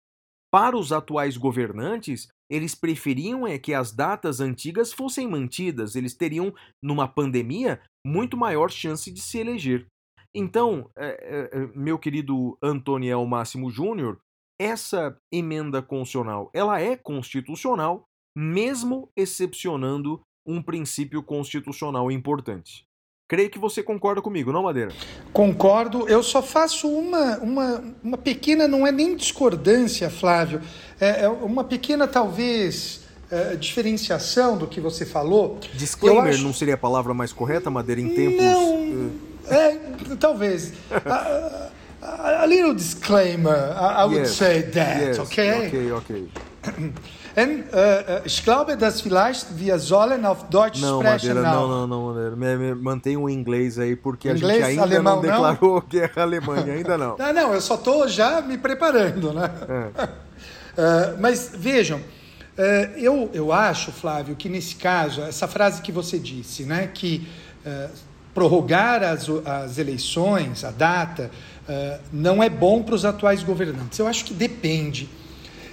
Para 0.52 0.78
os 0.78 0.92
atuais 0.92 1.38
governantes, 1.38 2.28
eles 2.50 2.76
preferiam 2.76 3.48
é 3.48 3.58
que 3.58 3.74
as 3.74 3.92
datas 3.92 4.40
antigas 4.40 4.94
fossem 4.94 5.28
mantidas, 5.28 5.96
eles 5.96 6.14
teriam, 6.14 6.54
numa 6.84 7.08
pandemia, 7.08 7.82
muito 8.06 8.38
maior 8.38 8.70
chance 8.70 9.12
de 9.12 9.22
se 9.22 9.40
eleger. 9.40 9.88
Então, 10.34 10.90
é, 10.98 11.50
é, 11.54 11.68
meu 11.76 11.98
querido 11.98 12.58
Antoniel 12.62 13.26
Máximo 13.26 13.72
Júnior, 13.72 14.20
essa 14.60 15.18
emenda 15.34 15.82
constitucional, 15.82 16.50
ela 16.54 16.80
é 16.80 16.96
constitucional, 16.96 18.06
mesmo 18.38 19.10
excepcionando 19.18 20.22
um 20.46 20.62
princípio 20.62 21.24
constitucional 21.24 22.12
importante. 22.12 22.86
Creio 23.28 23.50
que 23.50 23.58
você 23.58 23.82
concorda 23.82 24.22
comigo, 24.22 24.52
não, 24.52 24.62
Madeira? 24.62 24.92
Concordo. 25.34 26.08
Eu 26.08 26.22
só 26.22 26.44
faço 26.44 26.88
uma, 26.88 27.40
uma, 27.40 27.96
uma 28.04 28.18
pequena, 28.20 28.68
não 28.68 28.86
é 28.86 28.92
nem 28.92 29.16
discordância, 29.16 30.12
Flávio, 30.12 30.62
é, 31.00 31.26
é 31.26 31.30
uma 31.30 31.64
pequena, 31.64 32.08
talvez, 32.08 33.02
é, 33.32 33.56
diferenciação 33.56 34.58
do 34.58 34.68
que 34.68 34.80
você 34.80 35.06
falou. 35.06 35.60
Disclaimer 35.74 36.34
acho... 36.34 36.44
não 36.44 36.54
seria 36.54 36.76
a 36.76 36.78
palavra 36.78 37.14
mais 37.14 37.34
correta, 37.34 37.70
Madeira, 37.70 38.02
em 38.02 38.10
tempos. 38.10 38.46
Não, 38.46 39.12
é, 39.48 39.78
talvez. 40.20 40.74
a, 41.06 41.70
a, 42.02 42.44
a, 42.44 42.46
little 42.46 42.74
disclaimer, 42.74 43.76
I, 43.76 44.04
I 44.04 44.06
would 44.06 44.20
yes, 44.20 44.32
say 44.32 44.62
that, 44.64 45.02
yes, 45.02 45.20
okay? 45.20 45.68
Okay, 45.68 45.92
okay. 45.92 46.28
And, 47.38 47.66
uh, 47.74 48.22
ich 48.24 48.46
glaube, 48.46 48.78
dass 48.78 49.02
vielleicht 49.02 49.60
wir 49.60 49.78
sollen 49.78 50.26
auf 50.26 50.48
Deutsch 50.50 50.80
não, 50.80 51.02
sprechen. 51.02 51.34
Madeira, 51.34 51.42
não, 51.42 51.68
não, 51.68 51.88
não, 51.88 52.08
Madeira. 52.08 52.36
Me, 52.38 52.56
me, 52.56 52.76
mantenha 52.76 53.20
o 53.20 53.30
inglês 53.30 53.78
aí, 53.78 53.94
porque 53.94 54.32
inglês, 54.32 54.64
a 54.64 54.70
gente 54.70 54.80
ainda 54.80 54.96
alemão, 54.96 55.16
não 55.16 55.22
declarou 55.22 55.74
não? 55.74 55.84
guerra 55.90 56.14
à 56.16 56.22
Alemanha, 56.22 56.74
ainda 56.74 56.98
não. 56.98 57.18
não, 57.20 57.34
não, 57.34 57.54
eu 57.54 57.60
só 57.60 57.76
estou 57.76 58.08
já 58.08 58.40
me 58.42 58.58
preparando, 58.58 59.34
né? 59.34 59.52
É. 59.68 60.08
uh, 60.78 61.18
mas 61.20 61.52
vejam, 61.54 62.00
uh, 62.00 62.62
eu, 62.98 63.30
eu 63.34 63.52
acho, 63.52 63.92
Flávio, 63.92 64.36
que 64.36 64.50
nesse 64.50 64.76
caso, 64.76 65.22
essa 65.22 65.48
frase 65.48 65.82
que 65.82 65.92
você 65.92 66.20
disse, 66.20 66.64
né, 66.64 66.90
que 66.94 67.28
uh, 67.66 67.90
prorrogar 68.34 69.04
as, 69.04 69.28
as 69.46 69.78
eleições, 69.78 70.64
a 70.64 70.72
data, 70.72 71.32
não 72.14 72.44
é 72.44 72.50
bom 72.50 72.84
para 72.84 72.94
os 72.94 73.06
atuais 73.06 73.42
governantes. 73.42 73.98
Eu 73.98 74.06
acho 74.06 74.24
que 74.26 74.36
depende. 74.36 75.10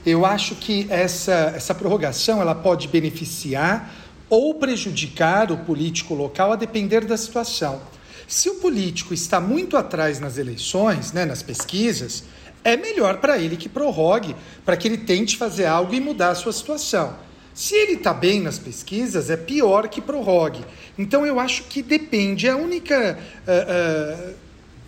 Eu 0.07 0.25
acho 0.25 0.55
que 0.55 0.87
essa, 0.89 1.53
essa 1.55 1.75
prorrogação 1.75 2.41
ela 2.41 2.55
pode 2.55 2.89
beneficiar 2.89 3.93
ou 4.31 4.55
prejudicar 4.55 5.53
o 5.53 5.59
político 5.59 6.15
local 6.15 6.53
a 6.53 6.57
depender 6.57 7.05
da 7.05 7.17
situação. 7.19 7.83
Se 8.27 8.49
o 8.49 8.55
político 8.55 9.13
está 9.13 9.39
muito 9.39 9.77
atrás 9.77 10.19
nas 10.19 10.39
eleições, 10.39 11.13
né, 11.13 11.27
nas 11.27 11.43
pesquisas, 11.43 12.25
é 12.65 12.77
melhor 12.77 13.19
para 13.19 13.39
ele 13.39 13.57
que 13.57 13.69
prorrogue, 13.69 14.37
para 14.65 14.77
que 14.77 14.89
ele 14.89 14.99
tente 14.99 15.37
fazer 15.37 15.67
algo 15.67 15.95
e 15.95 16.01
mudar 16.01 16.31
a 16.31 16.35
sua 16.35 16.53
situação. 16.53 17.17
Se 17.55 17.75
ele 17.75 17.95
está 17.95 18.15
bem 18.15 18.41
nas 18.41 18.59
pesquisas, 18.59 19.29
é 19.29 19.37
pior 19.37 19.89
que 19.89 20.01
prorrogue. 20.01 20.65
Então 20.97 21.27
eu 21.27 21.39
acho 21.39 21.65
que 21.65 21.83
depende. 21.83 22.49
A 22.49 22.57
única 22.57 23.19
uh, 23.47 24.31
uh, 24.31 24.35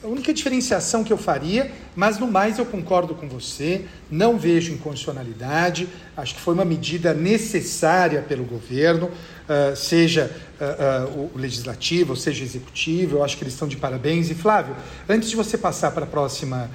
a 0.05 0.07
única 0.07 0.35
diferenciação 0.35 1.03
que 1.03 1.11
eu 1.11 1.17
faria, 1.17 1.73
mas 1.97 2.19
no 2.19 2.27
mais 2.27 2.59
eu 2.59 2.67
concordo 2.67 3.15
com 3.15 3.27
você, 3.27 3.87
não 4.11 4.39
vejo 4.39 4.71
inconstitucionalidade, 4.71 5.89
acho 6.15 6.35
que 6.35 6.43
foi 6.43 6.53
uma 6.53 6.65
medida 6.65 7.15
necessária 7.15 8.21
pelo 8.21 8.45
governo, 8.45 9.07
uh, 9.07 9.75
seja 9.75 10.31
uh, 10.61 11.09
uh, 11.09 11.31
o 11.35 11.39
legislativo, 11.39 12.15
seja 12.15 12.43
o 12.43 12.47
executivo, 12.47 13.17
eu 13.17 13.25
acho 13.25 13.39
que 13.39 13.45
eles 13.45 13.55
estão 13.55 13.67
de 13.67 13.79
parabéns. 13.79 14.29
E 14.31 14.35
Flávio, 14.35 14.77
antes 15.09 15.31
de 15.31 15.37
você 15.37 15.57
passar 15.57 15.91
para 15.93 16.05
a 16.05 16.09
próxima, 16.09 16.71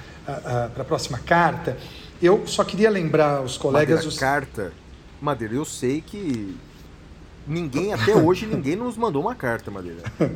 para 0.74 0.82
a 0.82 0.84
próxima 0.84 1.18
carta, 1.18 1.76
eu 2.22 2.46
só 2.46 2.64
queria 2.64 2.90
lembrar 2.90 3.38
aos 3.38 3.56
colegas. 3.56 3.96
Madeira, 3.96 4.08
os... 4.08 4.18
carta. 4.18 4.72
Madeira, 5.20 5.54
eu 5.54 5.64
sei 5.64 6.00
que 6.00 6.56
Ninguém, 7.46 7.92
até 7.92 8.14
hoje, 8.14 8.46
ninguém 8.46 8.76
nos 8.76 8.96
mandou 8.96 9.22
uma 9.22 9.34
carta, 9.34 9.70
Madeira. 9.70 10.02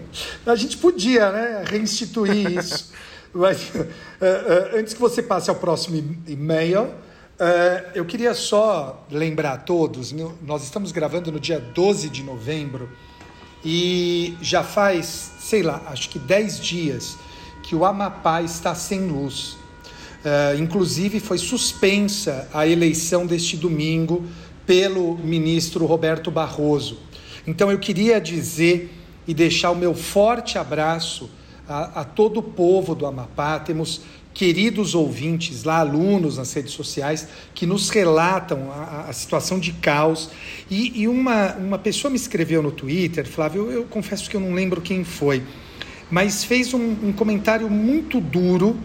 A 0.45 0.57
gente 0.57 0.77
podia, 0.77 1.31
né, 1.31 1.65
reinstituir 1.65 2.51
isso. 2.59 2.93
Mas, 3.33 3.69
uh, 3.75 3.79
uh, 3.79 4.79
antes 4.79 4.95
que 4.95 5.01
você 5.01 5.23
passe 5.23 5.51
ao 5.51 5.57
próximo 5.57 5.97
e-mail, 6.27 6.83
uh, 6.83 7.91
eu 7.95 8.05
queria 8.05 8.35
só 8.35 9.07
lembrar 9.11 9.53
a 9.53 9.59
todos: 9.59 10.13
nós 10.43 10.65
estamos 10.65 10.93
gravando 10.93 11.31
no 11.31 11.39
dia 11.39 11.61
12 11.61 12.09
de 12.09 12.23
novembro 12.23 12.89
e 13.65 14.37
já 14.41 14.63
faz, 14.63 15.33
sei 15.39 15.63
lá, 15.63 15.83
acho 15.87 16.09
que 16.11 16.19
10 16.19 16.61
dias 16.61 17.17
que 17.63 17.75
o 17.75 17.85
Amapá 17.85 18.43
está 18.43 18.75
sem 18.75 19.07
luz. 19.07 19.57
Inclusive, 20.59 21.21
foi 21.21 21.39
suspensa 21.39 22.49
a 22.53 22.67
eleição 22.67 23.27
deste 23.27 23.57
domingo 23.57 24.25
pelo 24.67 25.17
ministro 25.19 25.85
Roberto 25.87 26.31
Barroso. 26.31 26.99
Então 27.47 27.71
eu 27.71 27.79
queria 27.79 28.21
dizer 28.21 28.91
e 29.27 29.35
deixar 29.35 29.71
o 29.71 29.77
meu 29.77 29.95
forte 29.95 30.59
abraço 30.59 31.31
a, 31.69 32.01
a 32.01 32.05
todo 32.05 32.39
o 32.39 32.43
povo 32.43 32.95
do 32.95 33.07
Amapá. 33.07 33.59
Temos 33.59 34.01
queridos 34.33 34.95
ouvintes 34.95 35.63
lá, 35.63 35.79
alunos 35.79 36.39
nas 36.39 36.53
redes 36.53 36.73
sociais, 36.73 37.29
que 37.55 37.65
nos 37.67 37.89
relatam 37.89 38.71
a, 38.73 39.07
a 39.09 39.13
situação 39.13 39.61
de 39.61 39.73
caos. 39.73 40.31
E, 40.71 41.03
e, 41.03 41.09
uma, 41.09 41.55
uma 41.55 41.79
pessoa 41.79 42.11
me 42.11 42.17
escreveu 42.17 42.63
no 42.63 42.73
Twitter, 42.73 43.27
Flávio, 43.27 43.67
eu, 43.67 43.73
eu 43.73 43.85
confesso 43.85 44.29
que 44.29 44.37
eu 44.37 44.41
não 44.41 44.53
lembro 44.53 44.81
quem 44.81 45.05
foi, 45.05 45.43
mas 46.11 46.45
fez 46.45 46.75
um, 46.75 46.97
um 47.03 47.13
comentário 47.13 47.71
muito 47.71 48.21
duro 48.21 48.77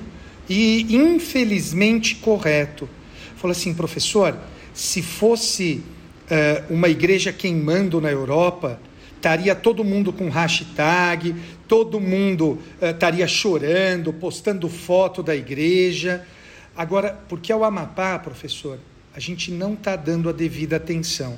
e 0.50 0.96
infelizmente 0.96 2.15
correto. 2.15 2.89
Falou 3.36 3.51
assim, 3.51 3.74
professor, 3.74 4.36
se 4.74 5.01
fosse 5.01 5.84
uh, 6.29 6.74
uma 6.74 6.89
igreja 6.89 7.32
queimando 7.32 8.01
na 8.01 8.10
Europa, 8.10 8.79
estaria 9.15 9.53
todo 9.53 9.84
mundo 9.84 10.12
com 10.12 10.29
hashtag, 10.29 11.36
todo 11.68 12.00
mundo 12.00 12.58
uh, 12.82 12.86
estaria 12.88 13.27
chorando, 13.27 14.12
postando 14.12 14.68
foto 14.68 15.22
da 15.22 15.36
igreja. 15.36 16.25
Agora, 16.75 17.20
porque 17.29 17.51
é 17.51 17.56
o 17.56 17.63
Amapá, 17.63 18.18
professor, 18.18 18.79
a 19.13 19.20
gente 19.20 19.51
não 19.51 19.74
está 19.74 19.96
dando 19.96 20.29
a 20.29 20.32
devida 20.32 20.77
atenção. 20.77 21.38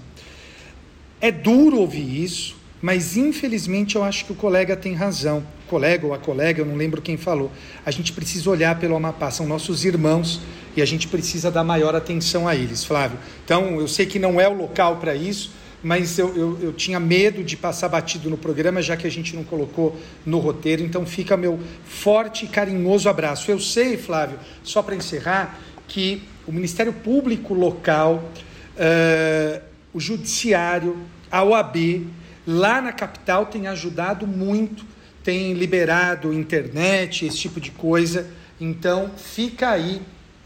É 1.20 1.32
duro 1.32 1.77
ouvir 1.80 2.24
isso, 2.24 2.56
mas 2.82 3.18
infelizmente 3.18 3.96
eu 3.96 4.03
acho 4.03 4.25
que 4.25 4.32
o 4.32 4.36
colega 4.36 4.75
tem 4.75 4.94
razão. 4.94 5.44
Colega 5.71 6.05
ou 6.05 6.13
a 6.13 6.17
colega, 6.17 6.59
eu 6.59 6.65
não 6.65 6.75
lembro 6.75 7.01
quem 7.01 7.15
falou. 7.15 7.49
A 7.85 7.91
gente 7.91 8.11
precisa 8.11 8.49
olhar 8.49 8.77
pelo 8.77 8.93
Amapá, 8.93 9.31
são 9.31 9.47
nossos 9.47 9.85
irmãos 9.85 10.41
e 10.75 10.81
a 10.81 10.85
gente 10.85 11.07
precisa 11.07 11.49
dar 11.49 11.63
maior 11.63 11.95
atenção 11.95 12.45
a 12.45 12.53
eles, 12.53 12.83
Flávio. 12.83 13.17
Então, 13.45 13.79
eu 13.79 13.87
sei 13.87 14.05
que 14.05 14.19
não 14.19 14.39
é 14.39 14.49
o 14.49 14.53
local 14.53 14.97
para 14.97 15.15
isso, 15.15 15.53
mas 15.81 16.19
eu, 16.19 16.35
eu, 16.35 16.59
eu, 16.61 16.73
tinha 16.73 16.99
medo 16.99 17.41
de 17.41 17.55
passar 17.55 17.87
batido 17.87 18.29
no 18.29 18.37
programa, 18.37 18.81
já 18.81 18.97
que 18.97 19.07
a 19.07 19.09
gente 19.09 19.33
não 19.33 19.45
colocou 19.45 19.97
no 20.25 20.39
roteiro. 20.39 20.83
Então, 20.83 21.05
fica 21.05 21.37
meu 21.37 21.57
forte 21.85 22.43
e 22.43 22.49
carinhoso 22.49 23.07
abraço. 23.07 23.49
Eu 23.49 23.59
sei, 23.59 23.95
Flávio, 23.95 24.37
só 24.63 24.83
para 24.83 24.93
encerrar, 24.93 25.57
que 25.87 26.21
o 26.45 26.51
Ministério 26.51 26.91
Público 26.91 27.53
local, 27.53 28.29
uh, 28.75 29.61
o 29.93 30.01
Judiciário, 30.01 30.97
a 31.31 31.41
OAB, 31.45 32.07
lá 32.45 32.81
na 32.81 32.91
capital 32.91 33.45
tem 33.45 33.67
ajudado 33.67 34.27
muito, 34.27 34.85
tem 35.23 35.53
liberado 35.53 36.33
internet, 36.33 37.25
esse 37.25 37.37
tipo 37.37 37.59
de 37.59 37.71
coisa. 37.71 38.29
Então, 38.59 39.11
fica 39.17 39.69
aí 39.69 40.01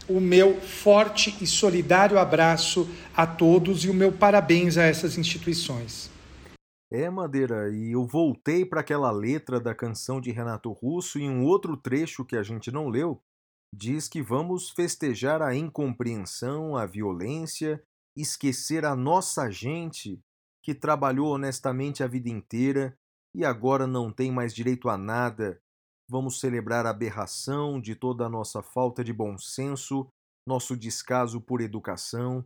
o 0.08 0.20
meu 0.20 0.60
forte 0.60 1.36
e 1.40 1.46
solidário 1.46 2.18
abraço 2.18 2.88
a 3.16 3.26
todos 3.26 3.84
e 3.84 3.90
o 3.90 3.94
meu 3.94 4.12
parabéns 4.12 4.78
a 4.78 4.84
essas 4.84 5.18
instituições. 5.18 6.10
É, 6.90 7.10
Madeira, 7.10 7.68
e 7.74 7.92
eu 7.92 8.06
voltei 8.06 8.64
para 8.64 8.80
aquela 8.80 9.10
letra 9.10 9.58
da 9.58 9.74
canção 9.74 10.20
de 10.20 10.30
Renato 10.30 10.70
Russo 10.70 11.18
e 11.18 11.28
um 11.28 11.44
outro 11.44 11.76
trecho 11.76 12.24
que 12.24 12.36
a 12.36 12.42
gente 12.42 12.70
não 12.70 12.88
leu 12.88 13.20
diz 13.74 14.08
que 14.08 14.22
vamos 14.22 14.70
festejar 14.70 15.42
a 15.42 15.54
incompreensão, 15.54 16.76
a 16.76 16.86
violência, 16.86 17.82
esquecer 18.16 18.84
a 18.84 18.96
nossa 18.96 19.50
gente 19.50 20.20
que 20.62 20.74
trabalhou 20.74 21.34
honestamente 21.34 22.02
a 22.02 22.06
vida 22.06 22.28
inteira 22.28 22.96
e 23.36 23.44
agora 23.44 23.86
não 23.86 24.10
tem 24.10 24.32
mais 24.32 24.54
direito 24.54 24.88
a 24.88 24.96
nada. 24.96 25.60
Vamos 26.08 26.40
celebrar 26.40 26.86
a 26.86 26.90
aberração 26.90 27.78
de 27.78 27.94
toda 27.94 28.24
a 28.24 28.28
nossa 28.30 28.62
falta 28.62 29.04
de 29.04 29.12
bom 29.12 29.36
senso, 29.36 30.08
nosso 30.48 30.74
descaso 30.74 31.38
por 31.38 31.60
educação. 31.60 32.42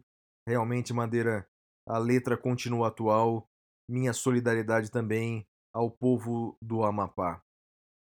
Realmente, 0.49 0.93
Madeira, 0.93 1.47
a 1.89 1.97
letra 1.97 2.37
continua 2.37 2.89
atual. 2.89 3.47
Minha 3.89 4.13
solidariedade 4.13 4.91
também 4.91 5.47
ao 5.73 5.89
povo 5.89 6.57
do 6.61 6.83
Amapá. 6.83 7.41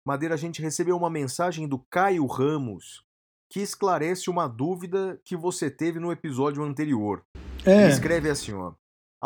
Madeira, 0.06 0.34
a 0.34 0.38
gente 0.38 0.62
recebeu 0.62 0.96
uma 0.96 1.10
mensagem 1.10 1.66
do 1.66 1.80
Caio 1.90 2.24
Ramos 2.26 3.04
que 3.50 3.60
esclarece 3.60 4.30
uma 4.30 4.46
dúvida 4.46 5.20
que 5.24 5.36
você 5.36 5.68
teve 5.68 5.98
no 5.98 6.12
episódio 6.12 6.62
anterior. 6.62 7.24
É. 7.64 7.82
Ele 7.82 7.92
escreve 7.92 8.30
assim, 8.30 8.52
ó. 8.52 8.74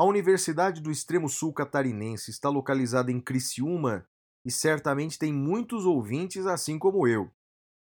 A 0.00 0.02
Universidade 0.02 0.80
do 0.80 0.90
Extremo 0.90 1.28
Sul 1.28 1.52
Catarinense 1.52 2.30
está 2.30 2.49
localizada 2.49 3.12
em 3.12 3.21
Criciúma 3.21 4.07
e 4.42 4.50
certamente 4.50 5.19
tem 5.19 5.30
muitos 5.30 5.85
ouvintes 5.85 6.47
assim 6.47 6.78
como 6.78 7.07
eu. 7.07 7.30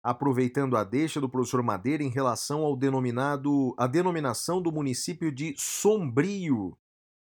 Aproveitando 0.03 0.77
a 0.77 0.83
deixa 0.83 1.21
do 1.21 1.29
professor 1.29 1.63
Madeira 1.63 2.03
em 2.03 2.09
relação 2.09 2.63
ao 2.63 2.77
denominado 2.77 3.77
a 3.79 3.87
denominação 3.87 4.61
do 4.61 4.73
município 4.73 5.31
de 5.31 5.55
Sombrio. 5.57 6.77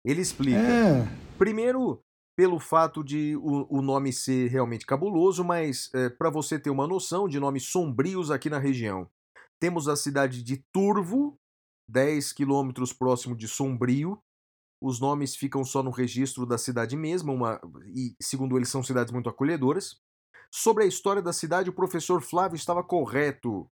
Ele 0.06 0.22
explica. 0.22 0.62
É. 0.62 1.06
Primeiro, 1.38 2.02
pelo 2.34 2.58
fato 2.58 3.04
de 3.04 3.36
o, 3.36 3.80
o, 3.80 3.82
nome 3.82 4.14
ser 4.14 4.50
realmente 4.50 4.86
cabuloso, 4.86 5.44
mas 5.44 5.94
é, 5.94 6.08
para 6.08 6.30
você 6.30 6.58
ter 6.58 6.70
uma 6.70 6.88
noção 6.88 7.28
de 7.28 7.38
nomes 7.38 7.66
sombrios 7.66 8.32
aqui 8.32 8.50
na 8.50 8.60
região. 8.60 9.10
Temos 9.60 9.90
a 9.90 9.98
cidade 9.98 10.42
de 10.42 10.64
Turvo, 10.72 11.38
10 11.90 12.32
quilômetros 12.32 12.94
próximo 12.94 13.36
de 13.36 13.46
Sombrio, 13.46 14.18
os 14.82 15.00
nomes 15.00 15.36
ficam 15.36 15.64
só 15.64 15.84
no 15.84 15.92
registro 15.92 16.46
da 16.46 16.58
cidade 16.58 16.96
mesma, 16.96 17.34
uma, 17.34 17.62
e 17.94 18.16
segundo 18.22 18.58
eles 18.58 18.70
são 18.70 18.82
cidades 18.82 19.12
muito 19.12 19.30
acolhedoras. 19.30 19.98
Sobre 20.52 20.84
a 20.84 20.88
história 20.88 21.22
da 21.22 21.34
cidade, 21.34 21.70
o 21.70 21.74
professor 21.74 22.22
Flávio 22.22 22.56
estava 22.56 22.84
correto. 22.84 23.70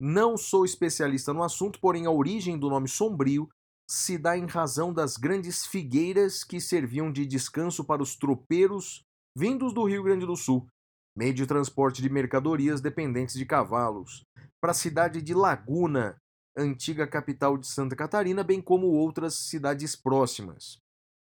Não 0.00 0.36
sou 0.36 0.64
especialista 0.64 1.32
no 1.32 1.42
assunto, 1.42 1.80
porém 1.80 2.06
a 2.06 2.10
origem 2.10 2.58
do 2.58 2.68
nome 2.68 2.88
Sombrio 2.88 3.48
se 3.90 4.18
dá 4.18 4.36
em 4.36 4.46
razão 4.46 4.92
das 4.92 5.16
grandes 5.16 5.64
figueiras 5.64 6.44
que 6.44 6.60
serviam 6.60 7.10
de 7.10 7.24
descanso 7.24 7.82
para 7.84 8.02
os 8.02 8.16
tropeiros 8.16 9.02
vindos 9.36 9.72
do 9.72 9.84
Rio 9.84 10.02
Grande 10.02 10.26
do 10.26 10.36
Sul, 10.36 10.68
meio 11.16 11.32
de 11.32 11.46
transporte 11.46 12.02
de 12.02 12.10
mercadorias 12.10 12.80
dependentes 12.80 13.36
de 13.36 13.46
cavalos, 13.46 14.24
para 14.60 14.72
a 14.72 14.74
cidade 14.74 15.22
de 15.22 15.32
Laguna, 15.32 16.20
antiga 16.58 17.06
capital 17.06 17.56
de 17.56 17.66
Santa 17.66 17.94
Catarina, 17.94 18.42
bem 18.42 18.60
como 18.60 18.88
outras 18.88 19.34
cidades 19.34 19.94
próximas. 19.94 20.78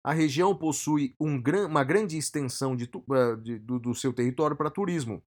A 0.04 0.12
região 0.12 0.56
possui 0.56 1.14
um 1.20 1.40
gran, 1.40 1.66
uma 1.66 1.84
grande 1.84 2.16
extensão 2.16 2.74
de, 2.74 2.84
uh, 2.84 3.36
de, 3.36 3.58
do, 3.58 3.78
do 3.78 3.94
seu 3.94 4.12
território 4.12 4.56
para 4.56 4.70
turismo. 4.70 5.22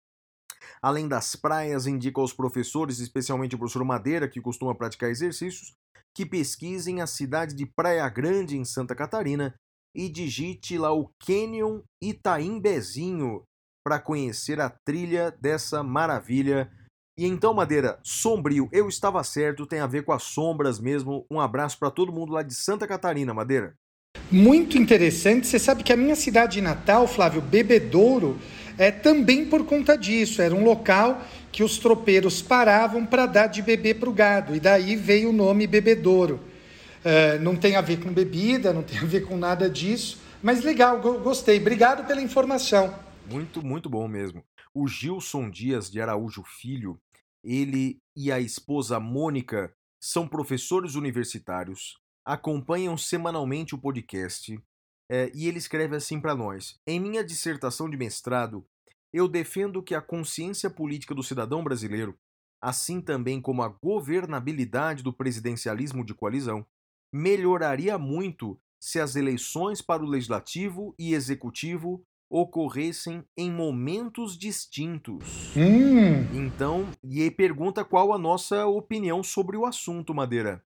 Além 0.82 1.08
das 1.08 1.36
praias, 1.36 1.88
indica 1.88 2.22
aos 2.22 2.34
professores, 2.34 3.00
especialmente 3.00 3.56
o 3.56 3.58
professor 3.58 3.84
Madeira, 3.84 4.30
que 4.30 4.42
costuma 4.42 4.76
praticar 4.76 5.10
exercícios, 5.10 5.74
que 6.16 6.26
pesquisem 6.26 7.02
a 7.02 7.08
cidade 7.08 7.56
de 7.56 7.66
Praia 7.66 8.08
Grande, 8.10 8.58
em 8.58 8.66
Santa 8.66 8.96
Catarina, 8.96 9.56
e 9.96 10.08
digite 10.08 10.78
lá 10.78 10.94
o 10.94 11.10
Canyon 11.26 11.82
Itaimbezinho 12.02 13.44
para 13.84 14.00
conhecer 14.00 14.62
a 14.62 14.70
trilha 14.70 15.32
dessa 15.42 15.82
maravilha 15.82 16.72
e 17.20 17.26
então, 17.26 17.54
Madeira, 17.54 18.00
sombrio, 18.02 18.70
eu 18.72 18.88
estava 18.88 19.22
certo, 19.26 19.66
tem 19.66 19.82
a 19.82 19.88
ver 19.88 20.06
com 20.06 20.14
as 20.14 20.24
sombras 20.24 20.80
mesmo. 20.80 21.26
Um 21.30 21.38
abraço 21.38 21.78
para 21.78 21.92
todo 21.92 22.14
mundo 22.14 22.32
lá 22.32 22.42
de 22.42 22.54
Santa 22.54 22.88
Catarina, 22.88 23.34
Madeira. 23.34 23.76
Muito 24.32 24.78
interessante. 24.78 25.46
Você 25.46 25.60
sabe 25.60 25.84
que 25.84 25.92
a 25.92 25.98
minha 25.98 26.16
cidade 26.16 26.62
natal, 26.62 27.08
Flávio, 27.10 27.42
Bebedouro, 27.42 28.40
é 28.78 28.90
também 28.90 29.46
por 29.46 29.66
conta 29.66 29.98
disso. 29.98 30.42
Era 30.42 30.56
um 30.56 30.64
local 30.64 31.22
que 31.52 31.62
os 31.62 31.78
tropeiros 31.78 32.42
paravam 32.42 33.06
para 33.06 33.26
dar 33.26 33.48
de 33.48 33.62
beber 33.62 34.00
para 34.00 34.10
o 34.10 34.14
gado. 34.14 34.56
E 34.56 34.60
daí 34.62 34.96
veio 34.96 35.32
o 35.32 35.34
nome 35.34 35.68
Bebedouro. 35.68 36.40
É, 37.04 37.38
não 37.40 37.54
tem 37.54 37.76
a 37.76 37.82
ver 37.82 38.00
com 38.00 38.14
bebida, 38.14 38.72
não 38.72 38.82
tem 38.82 38.98
a 38.98 39.04
ver 39.04 39.26
com 39.26 39.36
nada 39.36 39.70
disso. 39.70 40.22
Mas 40.42 40.64
legal, 40.64 41.02
gostei. 41.02 41.60
Obrigado 41.60 42.08
pela 42.08 42.22
informação. 42.22 42.96
Muito, 43.30 43.62
muito 43.62 43.90
bom 43.90 44.08
mesmo. 44.08 44.42
O 44.74 44.88
Gilson 44.88 45.50
Dias 45.50 45.92
de 45.92 46.00
Araújo 46.00 46.44
Filho 46.44 46.98
ele 47.44 48.00
e 48.16 48.32
a 48.32 48.40
esposa 48.40 49.00
Mônica 49.00 49.74
são 50.02 50.28
professores 50.28 50.96
universitários, 50.96 51.98
acompanham 52.26 52.98
semanalmente 52.98 53.76
o 53.76 53.78
podcast 53.78 54.62
é, 55.10 55.32
e 55.34 55.48
ele 55.48 55.58
escreve 55.58 55.96
assim 55.96 56.22
para 56.22 56.36
nós: 56.36 56.80
Em 56.86 57.00
minha 57.00 57.24
dissertação 57.24 57.90
de 57.90 57.98
mestrado, 57.98 58.66
eu 59.12 59.28
defendo 59.28 59.82
que 59.82 59.96
a 59.96 60.02
consciência 60.02 60.70
política 60.70 61.16
do 61.16 61.24
cidadão 61.24 61.64
brasileiro, 61.64 62.18
assim 62.62 63.02
também 63.02 63.42
como 63.42 63.64
a 63.64 63.70
governabilidade 63.70 65.02
do 65.02 65.12
presidencialismo 65.12 66.06
de 66.06 66.14
coalizão, 66.14 66.66
melhoraria 67.12 67.98
muito 67.98 68.60
se 68.80 69.00
as 69.00 69.16
eleições 69.16 69.82
para 69.82 70.04
o 70.04 70.08
legislativo 70.08 70.94
e 70.98 71.14
executivo 71.14 72.06
ocorressem 72.30 73.24
em 73.36 73.52
momentos 73.52 74.38
distintos. 74.38 75.56
Hum. 75.58 76.22
Então, 76.34 76.90
e 77.04 77.24
aí 77.24 77.32
pergunta 77.32 77.84
qual 77.84 78.14
a 78.14 78.18
nossa 78.18 78.68
opinião 78.68 79.24
sobre 79.24 79.58
o 79.58 79.66
assunto, 79.66 80.14
Madeira. 80.14 80.64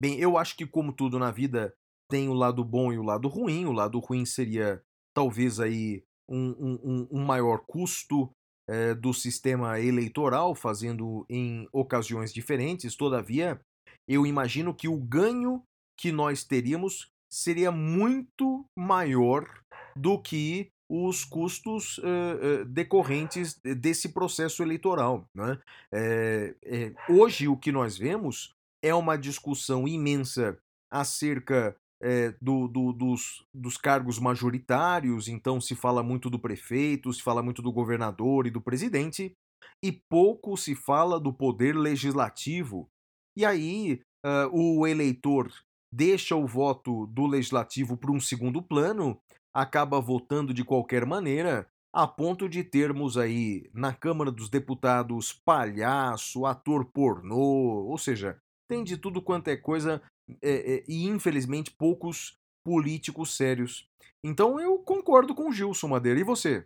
Bem, 0.00 0.18
eu 0.18 0.38
acho 0.38 0.56
que 0.56 0.66
como 0.66 0.92
tudo 0.92 1.18
na 1.18 1.30
vida 1.30 1.74
tem 2.08 2.28
o 2.28 2.34
lado 2.34 2.64
bom 2.64 2.92
e 2.92 2.98
o 2.98 3.02
lado 3.02 3.28
ruim. 3.28 3.66
O 3.66 3.72
lado 3.72 3.98
ruim 3.98 4.24
seria 4.24 4.82
talvez 5.14 5.60
aí 5.60 6.02
um, 6.28 6.78
um, 6.82 7.08
um 7.10 7.24
maior 7.24 7.58
custo 7.66 8.30
é, 8.68 8.94
do 8.94 9.12
sistema 9.12 9.78
eleitoral, 9.80 10.54
fazendo 10.54 11.26
em 11.28 11.68
ocasiões 11.72 12.32
diferentes. 12.32 12.96
Todavia, 12.96 13.60
eu 14.08 14.26
imagino 14.26 14.74
que 14.74 14.88
o 14.88 14.96
ganho 14.96 15.62
que 15.98 16.10
nós 16.10 16.44
teríamos 16.44 17.10
seria 17.30 17.70
muito 17.70 18.64
maior 18.76 19.63
do 19.96 20.18
que 20.18 20.70
os 20.88 21.24
custos 21.24 21.98
uh, 21.98 22.02
uh, 22.02 22.64
decorrentes 22.66 23.58
desse 23.78 24.10
processo 24.10 24.62
eleitoral. 24.62 25.26
Né? 25.34 25.58
É, 25.92 26.54
é, 26.62 26.92
hoje, 27.08 27.48
o 27.48 27.56
que 27.56 27.72
nós 27.72 27.96
vemos 27.96 28.54
é 28.82 28.94
uma 28.94 29.16
discussão 29.16 29.88
imensa 29.88 30.58
acerca 30.92 31.74
é, 32.02 32.34
do, 32.40 32.68
do, 32.68 32.92
dos, 32.92 33.46
dos 33.52 33.78
cargos 33.78 34.18
majoritários, 34.18 35.26
então 35.26 35.58
se 35.58 35.74
fala 35.74 36.02
muito 36.02 36.28
do 36.28 36.38
prefeito, 36.38 37.12
se 37.12 37.22
fala 37.22 37.42
muito 37.42 37.62
do 37.62 37.72
governador 37.72 38.46
e 38.46 38.50
do 38.50 38.60
presidente, 38.60 39.34
e 39.82 39.90
pouco 39.90 40.56
se 40.56 40.74
fala 40.74 41.18
do 41.18 41.32
poder 41.32 41.74
legislativo. 41.74 42.88
E 43.36 43.44
aí 43.44 44.02
uh, 44.24 44.48
o 44.52 44.86
eleitor 44.86 45.50
deixa 45.92 46.36
o 46.36 46.46
voto 46.46 47.06
do 47.06 47.26
legislativo 47.26 47.96
para 47.96 48.12
um 48.12 48.20
segundo 48.20 48.62
plano 48.62 49.18
acaba 49.54 50.00
votando 50.00 50.52
de 50.52 50.64
qualquer 50.64 51.06
maneira, 51.06 51.66
a 51.92 52.08
ponto 52.08 52.48
de 52.48 52.64
termos 52.64 53.16
aí 53.16 53.70
na 53.72 53.92
Câmara 53.92 54.32
dos 54.32 54.48
Deputados 54.50 55.32
palhaço, 55.32 56.44
ator 56.44 56.84
pornô, 56.86 57.86
ou 57.86 57.96
seja, 57.96 58.36
tem 58.68 58.82
de 58.82 58.96
tudo 58.96 59.22
quanto 59.22 59.48
é 59.48 59.56
coisa 59.56 60.02
é, 60.42 60.74
é, 60.74 60.84
e 60.88 61.06
infelizmente 61.06 61.70
poucos 61.70 62.36
políticos 62.66 63.36
sérios. 63.36 63.86
Então 64.24 64.58
eu 64.58 64.78
concordo 64.78 65.34
com 65.34 65.48
o 65.48 65.52
Gilson 65.52 65.88
Madeira. 65.88 66.18
E 66.18 66.24
você? 66.24 66.64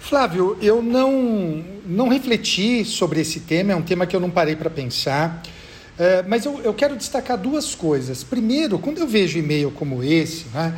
Flávio, 0.00 0.58
eu 0.60 0.82
não, 0.82 1.12
não 1.86 2.08
refleti 2.08 2.84
sobre 2.84 3.20
esse 3.20 3.40
tema, 3.40 3.72
é 3.72 3.76
um 3.76 3.82
tema 3.82 4.06
que 4.06 4.16
eu 4.16 4.20
não 4.20 4.30
parei 4.30 4.56
para 4.56 4.68
pensar. 4.68 5.42
É, 5.98 6.22
mas 6.22 6.44
eu, 6.44 6.58
eu 6.62 6.74
quero 6.74 6.96
destacar 6.96 7.38
duas 7.38 7.74
coisas. 7.74 8.24
Primeiro, 8.24 8.78
quando 8.78 8.98
eu 8.98 9.06
vejo 9.06 9.38
e-mail 9.38 9.70
como 9.70 10.02
esse, 10.02 10.48
né, 10.48 10.74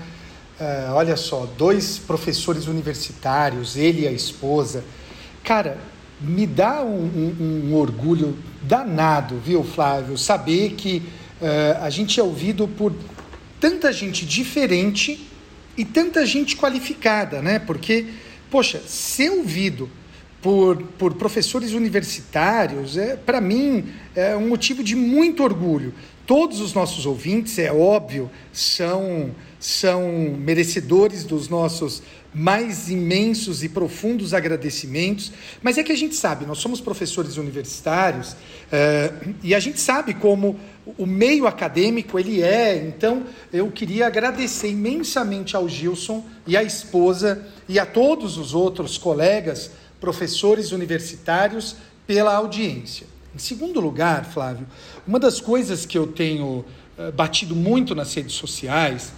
é, 0.60 0.86
olha 0.90 1.16
só, 1.16 1.46
dois 1.58 1.98
professores 1.98 2.66
universitários, 2.66 3.76
ele 3.76 4.02
e 4.02 4.08
a 4.08 4.12
esposa, 4.12 4.84
cara, 5.42 5.78
me 6.20 6.46
dá 6.46 6.82
um, 6.82 7.34
um, 7.40 7.70
um 7.70 7.74
orgulho 7.74 8.36
danado, 8.62 9.36
viu, 9.38 9.64
Flávio, 9.64 10.16
saber 10.16 10.70
que 10.72 11.02
é, 11.40 11.76
a 11.80 11.90
gente 11.90 12.18
é 12.20 12.22
ouvido 12.22 12.68
por 12.68 12.92
tanta 13.60 13.92
gente 13.92 14.24
diferente 14.24 15.28
e 15.76 15.84
tanta 15.84 16.24
gente 16.24 16.56
qualificada, 16.56 17.42
né? 17.42 17.58
Porque, 17.58 18.06
poxa, 18.50 18.80
ser 18.86 19.30
ouvido 19.30 19.90
por, 20.40 20.76
por 20.98 21.14
professores 21.14 21.72
universitários, 21.72 22.96
é, 22.96 23.16
para 23.16 23.40
mim, 23.40 23.86
é 24.14 24.36
um 24.36 24.48
motivo 24.48 24.84
de 24.84 24.94
muito 24.94 25.42
orgulho. 25.42 25.92
Todos 26.26 26.60
os 26.60 26.72
nossos 26.72 27.06
ouvintes, 27.06 27.58
é 27.58 27.72
óbvio, 27.72 28.30
são, 28.52 29.30
são 29.66 30.36
merecedores 30.38 31.24
dos 31.24 31.48
nossos 31.48 32.02
mais 32.34 32.90
imensos 32.90 33.64
e 33.64 33.68
profundos 33.68 34.34
agradecimentos, 34.34 35.32
mas 35.62 35.78
é 35.78 35.82
que 35.82 35.92
a 35.92 35.96
gente 35.96 36.14
sabe, 36.14 36.44
nós 36.44 36.58
somos 36.58 36.82
professores 36.82 37.38
universitários 37.38 38.36
é, 38.70 39.10
e 39.42 39.54
a 39.54 39.60
gente 39.60 39.80
sabe 39.80 40.12
como 40.12 40.60
o 40.98 41.06
meio 41.06 41.46
acadêmico 41.46 42.18
ele 42.18 42.42
é. 42.42 42.76
Então, 42.76 43.22
eu 43.50 43.70
queria 43.70 44.06
agradecer 44.06 44.68
imensamente 44.68 45.56
ao 45.56 45.66
Gilson 45.66 46.22
e 46.46 46.58
à 46.58 46.62
esposa 46.62 47.46
e 47.66 47.78
a 47.78 47.86
todos 47.86 48.36
os 48.36 48.52
outros 48.52 48.98
colegas 48.98 49.70
professores 49.98 50.72
universitários 50.72 51.76
pela 52.06 52.34
audiência. 52.34 53.06
Em 53.34 53.38
segundo 53.38 53.80
lugar, 53.80 54.26
Flávio, 54.26 54.66
uma 55.06 55.18
das 55.18 55.40
coisas 55.40 55.86
que 55.86 55.96
eu 55.96 56.06
tenho 56.06 56.66
uh, 56.98 57.12
batido 57.12 57.56
muito 57.56 57.94
nas 57.94 58.12
redes 58.12 58.34
sociais 58.34 59.12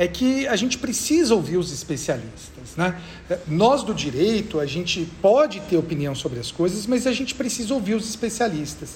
é 0.00 0.08
que 0.08 0.48
a 0.48 0.56
gente 0.56 0.78
precisa 0.78 1.34
ouvir 1.34 1.58
os 1.58 1.70
especialistas. 1.70 2.74
Né? 2.74 2.98
Eh, 3.28 3.38
nós 3.46 3.82
do 3.82 3.92
direito, 3.92 4.58
a 4.58 4.64
gente 4.64 5.06
pode 5.20 5.60
ter 5.68 5.76
opinião 5.76 6.14
sobre 6.14 6.40
as 6.40 6.50
coisas, 6.50 6.86
mas 6.86 7.06
a 7.06 7.12
gente 7.12 7.34
precisa 7.34 7.74
ouvir 7.74 7.92
os 7.92 8.08
especialistas. 8.08 8.92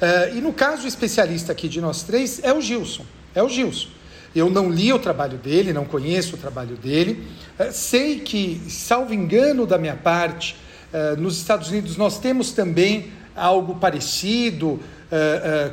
Uh, 0.00 0.38
e 0.38 0.40
no 0.40 0.54
caso, 0.54 0.86
o 0.86 0.88
especialista 0.88 1.52
aqui 1.52 1.68
de 1.68 1.82
nós 1.82 2.02
três 2.02 2.42
é 2.42 2.50
o 2.50 2.62
Gilson. 2.62 3.04
É 3.34 3.42
o 3.42 3.48
Gilson. 3.50 3.88
Eu 4.34 4.48
não 4.48 4.70
li 4.70 4.90
o 4.90 4.98
trabalho 4.98 5.36
dele, 5.36 5.70
não 5.70 5.84
conheço 5.84 6.36
o 6.36 6.38
trabalho 6.38 6.76
dele. 6.76 7.28
Uh, 7.60 7.70
sei 7.70 8.20
que, 8.20 8.58
salvo 8.70 9.12
engano 9.12 9.66
da 9.66 9.76
minha 9.76 9.96
parte, 9.96 10.56
eh, 10.90 11.14
nos 11.16 11.36
Estados 11.36 11.68
Unidos 11.68 11.98
nós 11.98 12.18
temos 12.18 12.52
também 12.52 13.12
algo 13.36 13.74
parecido 13.74 14.80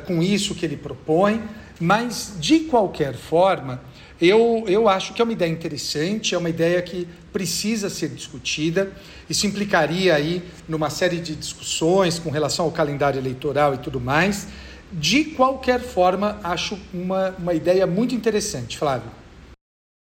com 0.06 0.22
isso 0.22 0.54
que 0.54 0.64
ele 0.64 0.76
propõe, 0.76 1.42
mas 1.78 2.34
de 2.38 2.60
qualquer 2.60 3.14
forma, 3.14 3.82
eu, 4.20 4.64
eu 4.66 4.88
acho 4.88 5.12
que 5.12 5.20
é 5.20 5.24
uma 5.24 5.32
ideia 5.32 5.50
interessante, 5.50 6.34
é 6.34 6.38
uma 6.38 6.48
ideia 6.48 6.80
que 6.80 7.06
precisa 7.32 7.90
ser 7.90 8.08
discutida. 8.08 8.92
Isso 9.28 9.46
implicaria 9.46 10.14
aí 10.14 10.42
numa 10.66 10.88
série 10.88 11.20
de 11.20 11.36
discussões 11.36 12.18
com 12.18 12.30
relação 12.30 12.64
ao 12.64 12.72
calendário 12.72 13.18
eleitoral 13.18 13.74
e 13.74 13.78
tudo 13.78 14.00
mais. 14.00 14.48
De 14.90 15.24
qualquer 15.24 15.80
forma, 15.80 16.40
acho 16.42 16.78
uma, 16.94 17.30
uma 17.32 17.52
ideia 17.52 17.86
muito 17.86 18.14
interessante, 18.14 18.78
Flávio. 18.78 19.10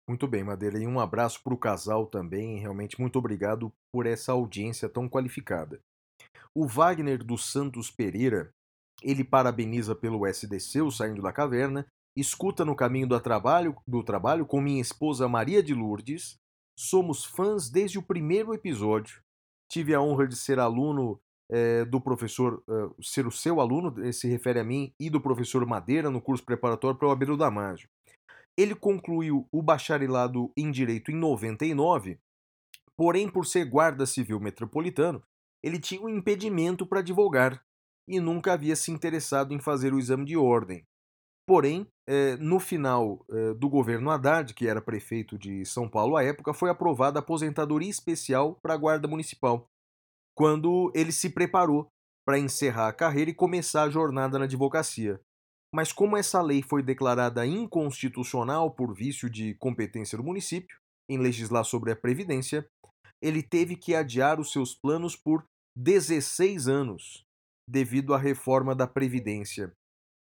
Muito 0.07 0.27
bem, 0.27 0.43
Madeira. 0.43 0.77
E 0.77 0.85
um 0.85 0.99
abraço 0.99 1.41
para 1.43 1.53
o 1.53 1.57
casal 1.57 2.05
também. 2.05 2.59
Realmente, 2.59 2.99
muito 2.99 3.17
obrigado 3.17 3.71
por 3.91 4.05
essa 4.05 4.33
audiência 4.33 4.89
tão 4.89 5.07
qualificada. 5.09 5.79
O 6.53 6.67
Wagner 6.67 7.23
dos 7.23 7.51
Santos 7.51 7.89
Pereira, 7.89 8.51
ele 9.01 9.23
parabeniza 9.23 9.95
pelo 9.95 10.27
SDC, 10.27 10.81
o 10.81 10.91
Saindo 10.91 11.21
da 11.21 11.31
Caverna, 11.31 11.87
escuta 12.15 12.63
no 12.63 12.75
caminho 12.75 13.07
do 13.07 13.19
trabalho, 13.19 13.75
do 13.87 14.03
trabalho 14.03 14.45
com 14.45 14.61
minha 14.61 14.81
esposa 14.81 15.27
Maria 15.27 15.63
de 15.63 15.73
Lourdes. 15.73 16.37
Somos 16.77 17.25
fãs 17.25 17.69
desde 17.69 17.97
o 17.97 18.03
primeiro 18.03 18.53
episódio. 18.53 19.21
Tive 19.69 19.93
a 19.93 20.01
honra 20.01 20.27
de 20.27 20.35
ser 20.35 20.59
aluno 20.59 21.19
é, 21.51 21.85
do 21.85 21.99
professor, 21.99 22.63
uh, 22.67 23.03
ser 23.03 23.27
o 23.27 23.31
seu 23.31 23.59
aluno, 23.59 24.11
se 24.13 24.27
refere 24.27 24.59
a 24.59 24.63
mim, 24.63 24.93
e 24.99 25.09
do 25.09 25.21
professor 25.21 25.65
Madeira 25.65 26.09
no 26.09 26.21
curso 26.21 26.43
preparatório 26.43 26.97
para 26.97 27.07
o 27.07 27.11
Abelo 27.11 27.37
Damásio. 27.37 27.89
Ele 28.57 28.75
concluiu 28.75 29.47
o 29.51 29.61
bacharelado 29.61 30.51
em 30.55 30.71
Direito 30.71 31.11
em 31.11 31.15
99, 31.15 32.19
porém, 32.95 33.29
por 33.29 33.45
ser 33.45 33.65
guarda 33.65 34.05
civil 34.05 34.39
metropolitano, 34.39 35.23
ele 35.63 35.79
tinha 35.79 36.01
um 36.01 36.09
impedimento 36.09 36.85
para 36.85 36.99
advogar 36.99 37.63
e 38.07 38.19
nunca 38.19 38.53
havia 38.53 38.75
se 38.75 38.91
interessado 38.91 39.53
em 39.53 39.59
fazer 39.59 39.93
o 39.93 39.99
exame 39.99 40.25
de 40.25 40.35
ordem. 40.35 40.85
Porém, 41.45 41.87
eh, 42.07 42.37
no 42.37 42.59
final 42.59 43.25
eh, 43.29 43.53
do 43.53 43.69
governo 43.69 44.09
Haddad, 44.09 44.53
que 44.53 44.67
era 44.67 44.81
prefeito 44.81 45.37
de 45.37 45.65
São 45.65 45.89
Paulo 45.89 46.15
à 46.15 46.23
época, 46.23 46.53
foi 46.53 46.69
aprovada 46.69 47.19
a 47.19 47.21
aposentadoria 47.21 47.89
especial 47.89 48.55
para 48.61 48.73
a 48.73 48.77
Guarda 48.77 49.07
Municipal, 49.07 49.67
quando 50.35 50.91
ele 50.95 51.11
se 51.11 51.29
preparou 51.29 51.87
para 52.25 52.39
encerrar 52.39 52.87
a 52.87 52.93
carreira 52.93 53.31
e 53.31 53.35
começar 53.35 53.83
a 53.83 53.89
jornada 53.89 54.39
na 54.39 54.45
advocacia. 54.45 55.19
Mas 55.73 55.91
como 55.91 56.15
essa 56.15 56.41
lei 56.41 56.61
foi 56.61 56.83
declarada 56.83 57.45
inconstitucional 57.45 58.71
por 58.71 58.93
vício 58.93 59.29
de 59.29 59.55
competência 59.55 60.17
do 60.17 60.23
município 60.23 60.77
em 61.09 61.17
legislar 61.17 61.65
sobre 61.65 61.91
a 61.91 61.95
previdência, 61.95 62.65
ele 63.21 63.41
teve 63.41 63.75
que 63.75 63.95
adiar 63.95 64.39
os 64.39 64.51
seus 64.51 64.75
planos 64.75 65.15
por 65.15 65.43
16 65.75 66.67
anos, 66.67 67.23
devido 67.67 68.13
à 68.13 68.17
reforma 68.17 68.75
da 68.75 68.85
previdência. 68.85 69.73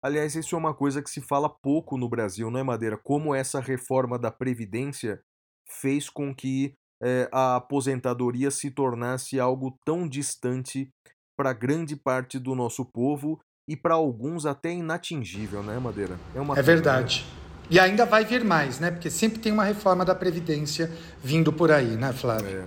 Aliás, 0.03 0.35
isso 0.35 0.55
é 0.55 0.59
uma 0.59 0.75
coisa 0.75 1.03
que 1.03 1.11
se 1.11 1.21
fala 1.21 1.49
pouco 1.49 1.99
no 1.99 2.09
Brasil, 2.09 2.51
não 2.51 2.59
é, 2.59 2.63
Madeira? 2.63 2.97
Como 2.97 3.35
essa 3.35 3.61
reforma 3.61 4.19
da 4.19 4.31
previdência 4.31 5.21
fez 5.69 6.09
com 6.09 6.35
que 6.35 6.75
é, 7.03 7.29
a 7.33 7.57
aposentadoria 7.57 8.51
se 8.51 8.71
tornasse 8.71 9.39
algo 9.39 9.79
tão 9.85 10.09
distante 10.09 10.91
para 11.37 11.53
grande 11.53 11.97
parte 11.97 12.39
do 12.39 12.55
nosso 12.55 12.85
povo 12.85 13.41
e 13.69 13.77
para 13.77 13.95
alguns 13.95 14.47
até 14.47 14.73
inatingível, 14.73 15.63
né, 15.63 15.79
Madeira? 15.79 16.19
É, 16.35 16.41
uma 16.41 16.59
é 16.59 16.63
verdade. 16.63 17.27
Né? 17.31 17.41
E 17.71 17.79
ainda 17.79 18.05
vai 18.05 18.25
vir 18.25 18.45
mais, 18.45 18.81
né? 18.81 18.91
Porque 18.91 19.09
sempre 19.09 19.39
tem 19.39 19.53
uma 19.53 19.63
reforma 19.63 20.05
da 20.05 20.15
Previdência 20.15 20.91
vindo 21.23 21.53
por 21.53 21.71
aí, 21.71 21.97
né, 21.97 22.13
Flávio? 22.13 22.59
É. 22.59 22.65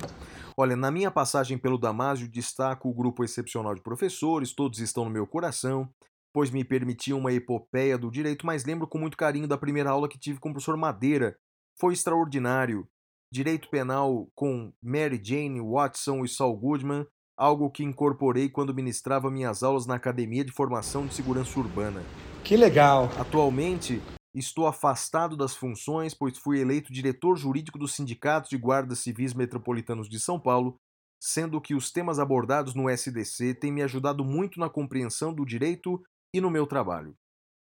Olha, 0.58 0.76
na 0.76 0.90
minha 0.90 1.12
passagem 1.12 1.58
pelo 1.58 1.78
Damásio, 1.78 2.30
destaco 2.30 2.88
o 2.88 2.94
grupo 2.94 3.24
excepcional 3.24 3.76
de 3.76 3.82
professores, 3.82 4.54
todos 4.54 4.80
estão 4.80 5.04
no 5.04 5.12
meu 5.12 5.28
coração, 5.28 5.90
pois 6.34 6.50
me 6.50 6.64
permitiam 6.64 7.20
uma 7.20 7.32
epopeia 7.32 7.98
do 7.98 8.10
direito, 8.10 8.46
mas 8.46 8.66
lembro 8.66 8.88
com 8.88 8.98
muito 8.98 9.16
carinho 9.16 9.48
da 9.48 9.58
primeira 9.58 9.92
aula 9.92 10.10
que 10.10 10.20
tive 10.20 10.40
com 10.40 10.50
o 10.50 10.54
professor 10.54 10.76
Madeira. 10.76 11.38
Foi 11.80 11.94
extraordinário. 11.94 12.88
Direito 13.32 13.70
penal 13.70 14.28
com 14.36 14.74
Mary 14.82 15.22
Jane 15.24 15.62
Watson 15.62 16.24
e 16.24 16.28
Saul 16.28 16.58
Goodman 16.58 17.06
algo 17.38 17.70
que 17.70 17.84
incorporei 17.84 18.50
quando 18.50 18.74
ministrava 18.74 19.32
minhas 19.32 19.64
aulas 19.64 19.86
na 19.86 19.96
Academia 19.96 20.44
de 20.44 20.52
Formação 20.52 21.06
de 21.06 21.14
Segurança 21.14 21.60
Urbana. 21.60 22.04
Que 22.44 22.56
legal! 22.56 23.10
Atualmente, 23.20 24.02
estou 24.34 24.68
afastado 24.68 25.36
das 25.36 25.56
funções, 25.56 26.14
pois 26.14 26.38
fui 26.38 26.60
eleito 26.60 26.94
diretor 26.94 27.36
jurídico 27.36 27.80
do 27.80 27.88
Sindicato 27.88 28.50
de 28.50 28.58
Guardas 28.58 29.00
Civis 29.00 29.34
Metropolitanos 29.34 30.08
de 30.08 30.20
São 30.20 30.40
Paulo, 30.40 30.76
sendo 31.20 31.62
que 31.62 31.74
os 31.74 31.92
temas 31.92 32.20
abordados 32.20 32.76
no 32.76 32.90
SDC 32.90 33.56
têm 33.56 33.72
me 33.72 33.82
ajudado 33.82 34.24
muito 34.24 34.60
na 34.60 34.70
compreensão 34.70 35.34
do 35.34 35.46
direito 35.46 36.02
e 36.34 36.42
no 36.42 36.50
meu 36.50 36.66
trabalho. 36.66 37.16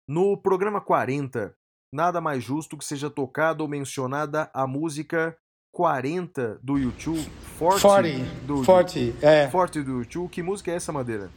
No 0.07 0.35
programa 0.35 0.81
40, 0.81 1.53
nada 1.93 2.19
mais 2.19 2.43
justo 2.43 2.77
que 2.77 2.83
seja 2.83 3.09
tocada 3.09 3.61
ou 3.61 3.69
mencionada 3.69 4.49
a 4.53 4.65
música 4.65 5.37
40 5.71 6.59
do 6.63 6.77
YouTube. 6.77 7.29
40, 7.59 7.81
40 7.81 8.23
do 8.45 8.63
40, 8.63 9.25
é. 9.25 9.47
40 9.47 9.83
do 9.83 9.99
YouTube. 9.99 10.29
Que 10.29 10.41
música 10.41 10.71
é 10.71 10.75
essa, 10.75 10.91
Madeira? 10.91 11.29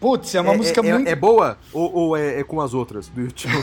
Putz, 0.00 0.34
é 0.34 0.40
uma 0.40 0.54
é, 0.54 0.56
música 0.56 0.80
é, 0.80 0.92
muito. 0.92 1.08
É 1.08 1.14
boa 1.14 1.56
ou, 1.72 1.94
ou 1.94 2.16
é, 2.16 2.40
é, 2.40 2.44
com 2.44 2.60
as 2.60 2.74
outras 2.74 3.08
do 3.08 3.20
YouTube? 3.20 3.54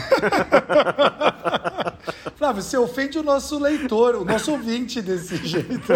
Flávio, 2.36 2.62
você 2.62 2.76
ofende 2.76 3.18
o 3.18 3.22
nosso 3.22 3.58
leitor, 3.58 4.16
o 4.16 4.24
nosso 4.24 4.50
ouvinte 4.52 5.02
desse 5.02 5.36
jeito. 5.46 5.92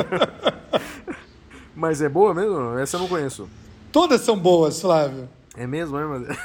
Mas 1.75 2.01
é 2.03 2.09
boa 2.09 2.33
mesmo? 2.35 2.79
Essa 2.79 2.97
eu 2.97 3.01
não 3.01 3.09
conheço. 3.09 3.49
Todas 3.91 4.21
são 4.21 4.39
boas, 4.39 4.81
Flávio. 4.81 5.29
É 5.57 5.67
mesmo, 5.67 5.99
é, 5.99 6.05
Madeira? 6.07 6.37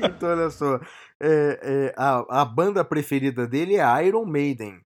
então, 0.04 0.28
olha 0.28 0.50
só. 0.50 0.80
É, 1.20 1.60
é, 1.62 1.94
a, 1.96 2.42
a 2.42 2.44
banda 2.44 2.84
preferida 2.84 3.46
dele 3.46 3.76
é 3.76 4.06
Iron 4.06 4.24
Maiden 4.24 4.80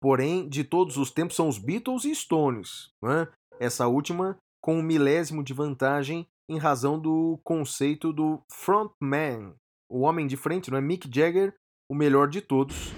porém 0.00 0.48
de 0.48 0.64
todos 0.64 0.96
os 0.96 1.10
tempos 1.10 1.36
são 1.36 1.48
os 1.48 1.58
Beatles 1.58 2.04
e 2.04 2.14
Stones. 2.14 2.90
Né? 3.02 3.28
Essa 3.60 3.86
última 3.86 4.38
com 4.60 4.78
um 4.78 4.82
milésimo 4.82 5.42
de 5.42 5.52
vantagem 5.52 6.26
em 6.48 6.58
razão 6.58 6.98
do 6.98 7.38
conceito 7.44 8.12
do 8.12 8.40
frontman, 8.50 9.54
o 9.90 10.00
homem 10.00 10.26
de 10.26 10.36
frente, 10.36 10.70
não 10.70 10.78
é 10.78 10.80
Mick 10.80 11.08
Jagger, 11.12 11.54
o 11.90 11.94
melhor 11.94 12.28
de 12.28 12.40
todos. 12.40 12.92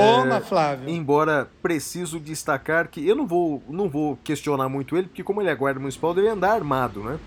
Toma, 0.00 0.36
é, 0.36 0.40
Flávio. 0.40 0.88
Embora 0.88 1.48
preciso 1.62 2.20
destacar 2.20 2.88
que 2.88 3.06
eu 3.06 3.16
não 3.16 3.26
vou, 3.26 3.62
não 3.68 3.88
vou 3.88 4.18
questionar 4.22 4.68
muito 4.68 4.96
ele, 4.96 5.08
porque 5.08 5.22
como 5.22 5.40
ele 5.40 5.50
é 5.50 5.54
guarda 5.54 5.80
municipal, 5.80 6.14
deve 6.14 6.28
andar 6.28 6.52
armado, 6.52 7.02
né? 7.02 7.18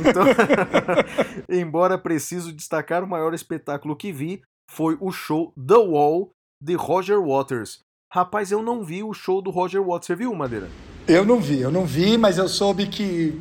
Então, 0.00 0.24
embora 1.48 1.98
preciso 1.98 2.52
destacar 2.52 3.02
o 3.02 3.08
maior 3.08 3.34
espetáculo 3.34 3.96
que 3.96 4.12
vi 4.12 4.42
foi 4.70 4.96
o 5.00 5.10
show 5.10 5.52
The 5.54 5.76
Wall 5.76 6.30
de 6.60 6.74
Roger 6.74 7.20
Waters. 7.20 7.80
Rapaz, 8.12 8.52
eu 8.52 8.62
não 8.62 8.84
vi 8.84 9.02
o 9.02 9.12
show 9.12 9.42
do 9.42 9.50
Roger 9.50 9.82
Waters. 9.82 10.06
Você 10.06 10.14
viu, 10.16 10.34
Madeira? 10.34 10.68
Eu 11.06 11.24
não 11.24 11.40
vi, 11.40 11.60
eu 11.60 11.70
não 11.70 11.84
vi, 11.84 12.16
mas 12.16 12.38
eu 12.38 12.48
soube 12.48 12.86
que 12.86 13.40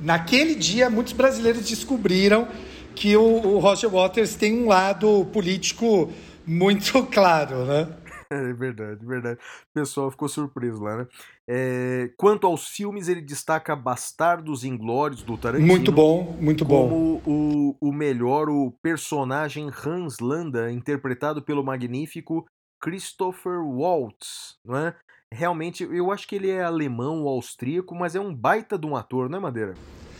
naquele 0.00 0.54
dia 0.54 0.88
muitos 0.88 1.12
brasileiros 1.12 1.68
descobriram 1.68 2.48
que 2.94 3.16
o, 3.16 3.22
o 3.22 3.58
Roger 3.58 3.90
Waters 3.90 4.34
tem 4.34 4.62
um 4.62 4.68
lado 4.68 5.26
político 5.32 6.10
muito 6.46 7.02
claro, 7.10 7.64
né? 7.64 7.88
É 8.42 8.52
verdade, 8.52 9.04
verdade. 9.04 9.38
O 9.40 9.74
pessoal 9.74 10.10
ficou 10.10 10.28
surpreso 10.28 10.82
lá, 10.82 10.98
né? 10.98 11.06
É, 11.48 12.10
quanto 12.16 12.46
aos 12.46 12.68
filmes, 12.68 13.08
ele 13.08 13.20
destaca 13.20 13.76
Bastardos 13.76 14.64
Inglórios 14.64 15.22
do 15.22 15.36
Tarantino. 15.36 15.66
Muito 15.66 15.92
bom, 15.92 16.36
muito 16.40 16.64
bom. 16.64 16.88
Como 16.88 17.22
o, 17.26 17.76
o 17.80 17.92
melhor, 17.92 18.48
o 18.48 18.72
personagem 18.82 19.70
Hans 19.84 20.18
Landa, 20.20 20.72
interpretado 20.72 21.42
pelo 21.42 21.62
magnífico 21.62 22.46
Christopher 22.80 23.60
Waltz, 23.62 24.56
não 24.64 24.76
é? 24.76 24.94
Realmente, 25.32 25.82
eu 25.84 26.12
acho 26.12 26.28
que 26.28 26.36
ele 26.36 26.50
é 26.50 26.62
alemão 26.62 27.22
ou 27.22 27.28
austríaco, 27.28 27.94
mas 27.94 28.14
é 28.14 28.20
um 28.20 28.34
baita 28.34 28.78
de 28.78 28.86
um 28.86 28.94
ator, 28.94 29.30
não 29.30 29.38
é, 29.38 29.40
Madeira? 29.40 29.74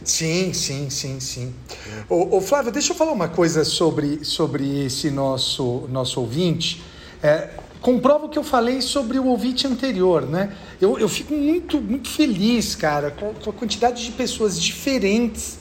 Sim, 0.05 0.53
sim, 0.53 0.89
sim, 0.89 1.21
sim. 1.21 1.55
É. 1.87 2.13
Ô, 2.13 2.39
ô, 2.39 2.41
Flávio, 2.41 2.73
deixa 2.73 2.93
eu 2.93 2.97
falar 2.97 3.13
uma 3.13 3.29
coisa 3.29 3.65
sobre, 3.65 4.25
sobre 4.25 4.87
esse 4.87 5.11
nosso, 5.11 5.87
nosso 5.91 6.21
ouvinte. 6.21 6.83
É, 7.23 7.51
comprova 7.83 8.27
o 8.27 8.29
que 8.29 8.39
eu 8.39 8.45
falei 8.45 8.81
sobre 8.81 9.19
o 9.19 9.27
ouvinte 9.27 9.67
anterior, 9.67 10.23
né? 10.23 10.55
Eu, 10.81 10.99
eu 10.99 11.09
fico 11.09 11.35
muito, 11.35 11.81
muito 11.81 12.09
feliz, 12.09 12.77
cara, 12.77 13.11
com, 13.11 13.35
com 13.35 13.51
a 13.51 13.53
quantidade 13.53 14.05
de 14.05 14.13
pessoas 14.13 14.59
diferentes 14.59 15.59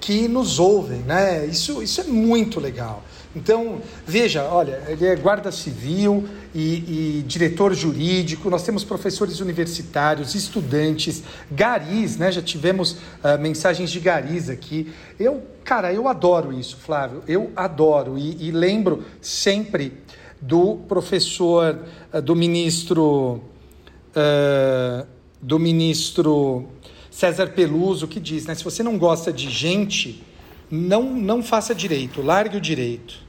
que 0.00 0.28
nos 0.28 0.58
ouvem, 0.58 1.00
né? 1.00 1.44
Isso, 1.46 1.82
isso 1.82 2.00
é 2.00 2.04
muito 2.04 2.60
legal. 2.60 3.02
Então, 3.34 3.80
veja, 4.06 4.44
olha, 4.44 4.80
ele 4.86 5.04
é 5.04 5.16
guarda 5.16 5.50
civil 5.50 6.28
e, 6.54 7.18
e, 7.18 7.24
diretor 7.26 7.74
jurídico, 7.74 8.48
nós 8.48 8.62
temos 8.62 8.84
professores 8.84 9.40
universitários, 9.40 10.36
estudantes, 10.36 11.24
garis, 11.50 12.16
né? 12.16 12.30
Já 12.30 12.40
tivemos 12.40 12.92
uh, 12.92 13.38
mensagens 13.40 13.90
de 13.90 13.98
garis 13.98 14.48
aqui. 14.48 14.92
Eu, 15.18 15.42
cara, 15.64 15.92
eu 15.92 16.06
adoro 16.06 16.52
isso, 16.52 16.76
Flávio, 16.76 17.24
eu 17.26 17.50
adoro 17.56 18.16
e, 18.16 18.48
e 18.48 18.52
lembro 18.52 19.02
sempre 19.20 19.92
do 20.46 20.76
professor, 20.76 21.82
uh, 22.12 22.20
do 22.20 22.36
ministro, 22.36 23.42
uh, 24.10 25.06
do 25.40 25.58
ministro 25.58 26.68
César 27.10 27.48
Peluso, 27.48 28.06
que 28.06 28.20
diz, 28.20 28.44
né? 28.44 28.54
Se 28.54 28.62
você 28.62 28.82
não 28.82 28.98
gosta 28.98 29.32
de 29.32 29.48
gente, 29.48 30.22
não, 30.70 31.14
não 31.14 31.42
faça 31.42 31.74
direito, 31.74 32.20
largue 32.20 32.58
o 32.58 32.60
direito. 32.60 33.24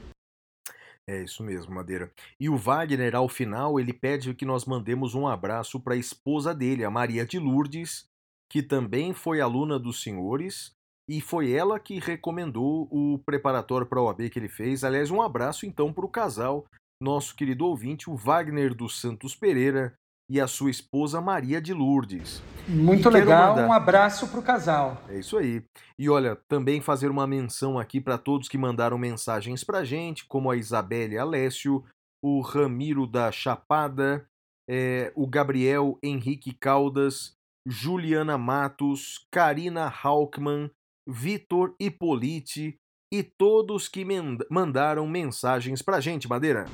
É 1.08 1.22
isso 1.22 1.42
mesmo, 1.42 1.74
Madeira. 1.74 2.12
E 2.38 2.48
o 2.50 2.56
Wagner, 2.56 3.14
ao 3.14 3.28
final, 3.28 3.80
ele 3.80 3.92
pede 3.92 4.34
que 4.34 4.44
nós 4.44 4.64
mandemos 4.64 5.14
um 5.14 5.26
abraço 5.26 5.80
para 5.80 5.94
a 5.94 5.98
esposa 5.98 6.52
dele, 6.52 6.84
a 6.84 6.90
Maria 6.90 7.24
de 7.24 7.38
Lourdes, 7.38 8.06
que 8.50 8.62
também 8.62 9.14
foi 9.14 9.40
aluna 9.40 9.78
dos 9.78 10.02
senhores, 10.02 10.72
e 11.08 11.20
foi 11.20 11.52
ela 11.52 11.78
que 11.78 12.00
recomendou 12.00 12.88
o 12.90 13.18
preparatório 13.24 13.86
para 13.86 14.00
a 14.00 14.02
OAB 14.02 14.28
que 14.28 14.38
ele 14.38 14.48
fez. 14.48 14.82
Aliás, 14.82 15.10
um 15.10 15.22
abraço 15.22 15.64
então 15.64 15.92
para 15.92 16.04
o 16.04 16.10
casal, 16.10 16.66
nosso 17.00 17.34
querido 17.34 17.66
ouvinte, 17.66 18.08
o 18.10 18.16
Wagner 18.16 18.74
dos 18.74 19.00
Santos 19.00 19.34
Pereira 19.34 19.94
e 20.28 20.40
a 20.40 20.46
sua 20.46 20.70
esposa 20.70 21.20
Maria 21.20 21.60
de 21.60 21.72
Lourdes. 21.72 22.42
Muito 22.68 23.08
legal, 23.08 23.54
mandar... 23.54 23.68
um 23.68 23.72
abraço 23.72 24.28
para 24.28 24.40
o 24.40 24.42
casal. 24.42 25.00
É 25.08 25.18
isso 25.18 25.36
aí. 25.36 25.62
E 25.98 26.08
olha, 26.08 26.36
também 26.48 26.80
fazer 26.80 27.10
uma 27.10 27.26
menção 27.26 27.78
aqui 27.78 28.00
para 28.00 28.18
todos 28.18 28.48
que 28.48 28.58
mandaram 28.58 28.98
mensagens 28.98 29.62
para 29.62 29.84
gente, 29.84 30.26
como 30.26 30.50
a 30.50 30.56
Isabelle 30.56 31.16
Alessio, 31.16 31.84
o 32.22 32.40
Ramiro 32.40 33.06
da 33.06 33.30
Chapada, 33.30 34.26
é, 34.68 35.12
o 35.14 35.28
Gabriel 35.28 35.96
Henrique 36.02 36.52
Caldas, 36.52 37.36
Juliana 37.64 38.36
Matos, 38.36 39.26
Karina 39.30 39.86
Halkman, 39.86 40.70
Vitor 41.06 41.74
Ipolite 41.78 42.76
e 43.10 43.22
todos 43.22 43.88
que 43.88 44.04
mandaram 44.50 45.06
mensagens 45.06 45.80
para 45.80 46.00
gente, 46.00 46.28
Madeira. 46.28 46.66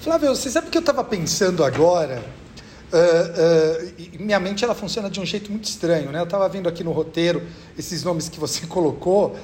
Flávio, 0.00 0.34
você 0.34 0.50
sabe 0.50 0.68
o 0.68 0.70
que 0.70 0.78
eu 0.78 0.80
estava 0.80 1.04
pensando 1.04 1.62
agora? 1.62 2.24
Uh, 2.92 4.16
uh, 4.16 4.22
minha 4.24 4.40
mente 4.40 4.64
ela 4.64 4.74
funciona 4.74 5.08
de 5.08 5.20
um 5.20 5.24
jeito 5.24 5.50
muito 5.50 5.64
estranho, 5.64 6.10
né? 6.10 6.18
Eu 6.18 6.24
estava 6.24 6.48
vendo 6.48 6.68
aqui 6.68 6.82
no 6.82 6.90
roteiro 6.90 7.42
esses 7.78 8.02
nomes 8.02 8.28
que 8.28 8.40
você 8.40 8.66
colocou 8.68 9.36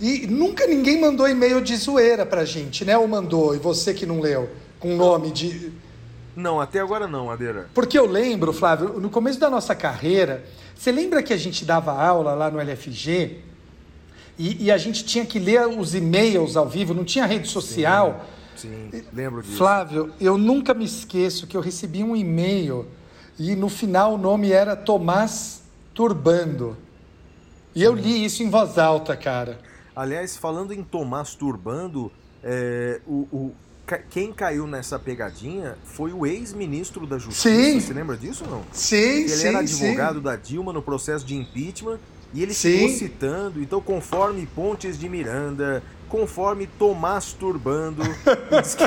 e 0.00 0.26
nunca 0.26 0.66
ninguém 0.66 1.00
mandou 1.00 1.28
e-mail 1.28 1.60
de 1.60 1.76
zoeira 1.76 2.24
pra 2.24 2.44
gente, 2.44 2.84
né? 2.84 2.96
Ou 2.96 3.08
mandou, 3.08 3.54
e 3.54 3.58
você 3.58 3.92
que 3.92 4.06
não 4.06 4.20
leu, 4.20 4.50
com 4.78 4.94
nome 4.96 5.32
de... 5.32 5.72
Não, 6.34 6.60
até 6.60 6.78
agora 6.78 7.08
não, 7.08 7.26
Madeira. 7.26 7.68
Porque 7.74 7.98
eu 7.98 8.06
lembro, 8.06 8.52
Flávio, 8.52 9.00
no 9.00 9.10
começo 9.10 9.38
da 9.38 9.50
nossa 9.50 9.74
carreira, 9.74 10.44
você 10.74 10.90
lembra 10.92 11.22
que 11.22 11.32
a 11.32 11.36
gente 11.36 11.64
dava 11.64 11.92
aula 11.92 12.34
lá 12.34 12.50
no 12.50 12.60
LFG 12.60 13.51
e, 14.48 14.64
e 14.64 14.70
a 14.70 14.78
gente 14.78 15.04
tinha 15.04 15.24
que 15.24 15.38
ler 15.38 15.66
os 15.66 15.94
e-mails 15.94 16.56
ao 16.56 16.68
vivo, 16.68 16.94
não 16.94 17.04
tinha 17.04 17.26
rede 17.26 17.48
social... 17.48 18.20
Sim 18.28 18.42
Sim, 18.62 19.04
lembro 19.12 19.42
disso. 19.42 19.56
Flávio, 19.56 20.12
eu 20.20 20.38
nunca 20.38 20.72
me 20.72 20.84
esqueço 20.84 21.46
que 21.46 21.56
eu 21.56 21.60
recebi 21.60 22.04
um 22.04 22.14
e-mail 22.14 22.86
e 23.38 23.56
no 23.56 23.68
final 23.68 24.14
o 24.14 24.18
nome 24.18 24.52
era 24.52 24.76
Tomás 24.76 25.62
Turbando. 25.94 26.76
E 27.74 27.80
Sim. 27.80 27.86
eu 27.86 27.94
li 27.94 28.24
isso 28.24 28.42
em 28.42 28.50
voz 28.50 28.78
alta, 28.78 29.16
cara. 29.16 29.58
Aliás, 29.96 30.36
falando 30.36 30.72
em 30.72 30.82
Tomás 30.82 31.34
Turbando, 31.34 32.12
é, 32.42 33.00
o, 33.06 33.26
o, 33.32 33.54
quem 34.10 34.32
caiu 34.32 34.66
nessa 34.66 34.98
pegadinha 34.98 35.76
foi 35.82 36.12
o 36.12 36.26
ex-ministro 36.26 37.06
da 37.06 37.18
Justiça. 37.18 37.48
Sim. 37.48 37.80
Você 37.80 37.92
lembra 37.92 38.16
disso 38.16 38.44
ou 38.44 38.50
não? 38.50 38.62
Sim, 38.70 38.96
Ele 38.96 39.28
sim. 39.28 39.40
Ele 39.40 39.48
era 39.48 39.58
advogado 39.58 40.16
sim. 40.16 40.22
da 40.22 40.36
Dilma 40.36 40.72
no 40.72 40.82
processo 40.82 41.24
de 41.24 41.34
impeachment 41.34 41.98
e 42.34 42.42
ele 42.42 42.54
ficou 42.54 42.88
citando, 42.88 43.62
então, 43.62 43.80
conforme 43.80 44.46
Pontes 44.46 44.98
de 44.98 45.08
Miranda, 45.08 45.82
conforme 46.12 46.66
Tomás 46.66 47.32
Turbando. 47.32 48.02
Diz 48.62 48.74
que, 48.74 48.84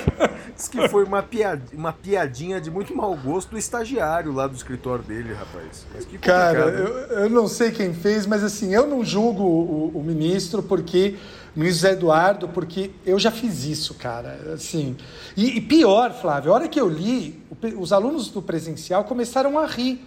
diz 0.56 0.68
que 0.68 0.88
foi 0.90 1.04
uma, 1.04 1.24
piad, 1.24 1.60
uma 1.74 1.92
piadinha 1.92 2.62
de 2.62 2.70
muito 2.70 2.96
mau 2.96 3.16
gosto 3.18 3.50
do 3.50 3.58
estagiário 3.58 4.32
lá 4.32 4.46
do 4.46 4.56
escritório 4.56 5.04
dele, 5.04 5.34
rapaz. 5.34 5.88
Cara, 6.22 6.60
eu, 6.60 6.88
eu, 7.24 7.30
não 7.30 7.48
sei 7.48 7.72
quem 7.72 7.96
fez, 7.96 8.28
mas 8.28 8.44
assim, 8.44 8.74
eu 8.74 8.86
não 8.86 9.04
julgo 9.04 9.44
o, 9.44 9.92
o, 9.96 10.04
ministro 10.04 10.62
porque. 10.62 11.16
O 11.56 11.60
ministro 11.60 11.88
Zé 11.88 11.94
Eduardo, 11.94 12.50
porque 12.50 12.92
eu 13.06 13.18
já 13.18 13.32
fiz 13.32 13.64
isso, 13.64 13.94
cara. 13.96 14.38
Assim. 14.54 14.96
E, 15.36 15.58
e 15.58 15.62
pior, 15.62 16.14
Flávio, 16.14 16.52
a 16.52 16.56
hora 16.56 16.68
que 16.68 16.80
eu 16.80 16.88
li, 16.88 17.42
os 17.78 17.92
alunos 17.92 18.30
do 18.30 18.42
presencial 18.42 19.06
começaram 19.06 19.58
a 19.58 19.66
rir. 19.66 20.06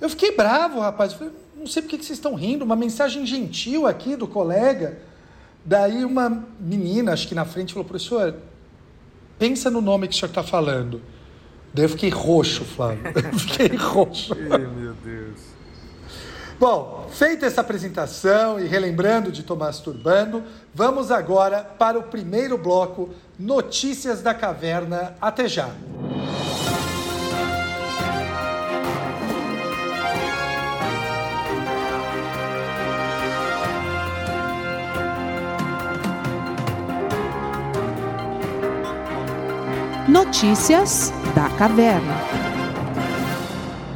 Eu 0.00 0.08
fiquei 0.08 0.34
bravo, 0.34 0.78
rapaz. 0.78 1.12
Eu 1.12 1.18
falei, 1.18 1.34
não 1.58 1.66
sei 1.66 1.82
por 1.82 1.88
que 1.88 1.96
vocês 1.96 2.18
estão 2.18 2.34
rindo, 2.34 2.64
uma 2.64 2.76
mensagem 2.76 3.26
gentil 3.26 3.86
aqui 3.86 4.16
do 4.16 4.26
colega. 4.26 4.98
Daí 5.64 6.04
uma 6.04 6.44
menina, 6.60 7.12
acho 7.12 7.28
que 7.28 7.34
na 7.34 7.44
frente, 7.44 7.74
falou, 7.74 7.86
professor, 7.86 8.34
pensa 9.38 9.70
no 9.70 9.80
nome 9.80 10.08
que 10.08 10.14
o 10.14 10.16
senhor 10.16 10.28
está 10.28 10.42
falando. 10.42 11.02
Daí 11.74 11.84
eu 11.84 11.88
fiquei 11.88 12.10
roxo, 12.10 12.64
Flávio. 12.64 13.02
Eu 13.14 13.38
fiquei 13.38 13.76
roxo. 13.76 14.34
Ai, 14.50 14.58
meu 14.58 14.94
Deus. 14.94 15.58
Bom, 16.58 17.08
feita 17.12 17.46
essa 17.46 17.60
apresentação 17.60 18.58
e 18.58 18.66
relembrando 18.66 19.30
de 19.30 19.44
Tomás 19.44 19.78
Turbando, 19.78 20.42
vamos 20.74 21.12
agora 21.12 21.62
para 21.62 21.98
o 21.98 22.02
primeiro 22.02 22.58
bloco 22.58 23.10
Notícias 23.38 24.22
da 24.22 24.34
Caverna. 24.34 25.14
Até 25.20 25.48
já! 25.48 25.70
Notícias 40.10 41.10
da 41.34 41.54
Caverna. 41.58 42.14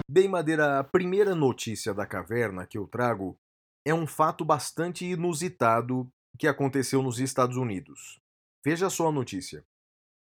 Bem, 0.07 0.29
Madeira, 0.29 0.79
a 0.79 0.85
primeira 0.85 1.35
notícia 1.35 1.95
da 1.95 2.05
caverna 2.05 2.67
que 2.67 2.77
eu 2.77 2.87
trago 2.87 3.35
é 3.83 3.95
um 3.95 4.07
fato 4.07 4.45
bastante 4.45 5.07
inusitado 5.07 6.07
que 6.39 6.47
aconteceu 6.47 7.03
nos 7.03 7.19
Estados 7.19 7.57
Unidos. 7.57 8.21
Veja 8.63 8.91
só 8.91 9.09
a 9.09 9.13
notícia. 9.13 9.65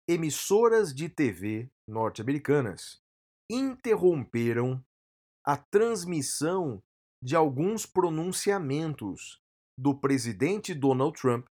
Emissoras 0.06 0.94
de 0.94 1.08
TV 1.08 1.70
norte-americanas 1.88 3.00
interromperam 3.50 4.84
a 5.42 5.56
transmissão 5.56 6.82
de 7.24 7.34
alguns 7.34 7.86
pronunciamentos 7.86 9.40
do 9.80 9.98
presidente 9.98 10.74
Donald 10.74 11.18
Trump 11.18 11.46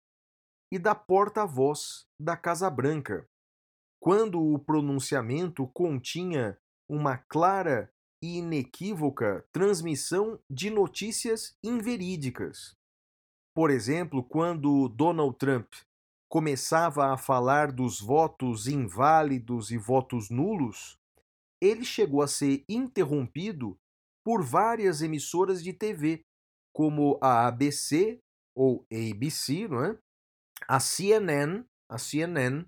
e 0.71 0.79
da 0.79 0.95
porta-voz 0.95 2.05
da 2.21 2.37
Casa 2.37 2.69
Branca, 2.69 3.27
quando 4.01 4.41
o 4.41 4.59
pronunciamento 4.59 5.67
continha 5.69 6.59
uma 6.89 7.17
clara 7.17 7.91
e 8.23 8.39
inequívoca 8.39 9.45
transmissão 9.53 10.39
de 10.51 10.71
notícias 10.71 11.57
inverídicas. 11.63 12.77
Por 13.55 13.71
exemplo, 13.71 14.23
quando 14.23 14.89
Donald 14.89 15.37
Trump 15.39 15.73
começava 16.29 17.13
a 17.13 17.17
falar 17.17 17.73
dos 17.73 18.01
votos 18.01 18.67
inválidos 18.67 19.71
e 19.71 19.79
votos 19.79 20.29
nulos, 20.29 20.99
ele 21.61 21.85
chegou 21.85 22.23
a 22.23 22.29
ser 22.29 22.65
interrompido 22.69 23.79
por 24.25 24.43
várias 24.43 25.03
emissoras 25.03 25.63
de 25.63 25.73
TV, 25.73 26.23
como 26.75 27.19
a 27.23 27.47
ABC 27.47 28.19
ou 28.55 28.85
ABC, 28.93 29.69
não 29.69 29.85
é? 29.85 29.99
a 30.69 30.81
CNN, 30.81 31.65
a 31.89 31.99
CNN 31.99 32.67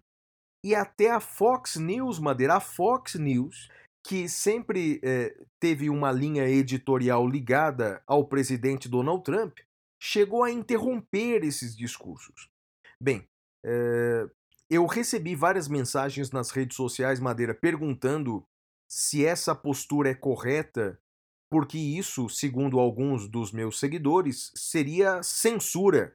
e 0.69 0.75
até 0.75 1.11
a 1.11 1.19
Fox 1.19 1.77
News, 1.77 2.19
Madeira. 2.19 2.57
A 2.57 2.61
Fox 2.61 3.15
News, 3.15 3.71
que 4.07 4.29
sempre 4.29 5.01
eh, 5.03 5.35
teve 5.59 5.89
uma 5.89 6.13
linha 6.13 6.47
editorial 6.47 7.27
ligada 7.27 8.03
ao 8.07 8.27
presidente 8.27 8.87
Donald 8.87 9.25
Trump, 9.25 9.61
chegou 9.99 10.45
a 10.45 10.51
interromper 10.51 11.43
esses 11.43 11.75
discursos. 11.75 12.51
Bem, 13.03 13.27
eh, 13.65 14.29
eu 14.69 14.85
recebi 14.85 15.35
várias 15.35 15.69
mensagens 15.69 16.31
nas 16.33 16.51
redes 16.51 16.77
sociais, 16.77 17.19
Madeira, 17.19 17.55
perguntando 17.55 18.45
se 18.91 19.25
essa 19.25 19.55
postura 19.55 20.11
é 20.11 20.15
correta, 20.15 21.01
porque 21.51 21.79
isso, 21.79 22.29
segundo 22.29 22.79
alguns 22.79 23.27
dos 23.27 23.53
meus 23.53 23.81
seguidores, 23.81 24.53
seria 24.55 25.23
censura. 25.23 26.15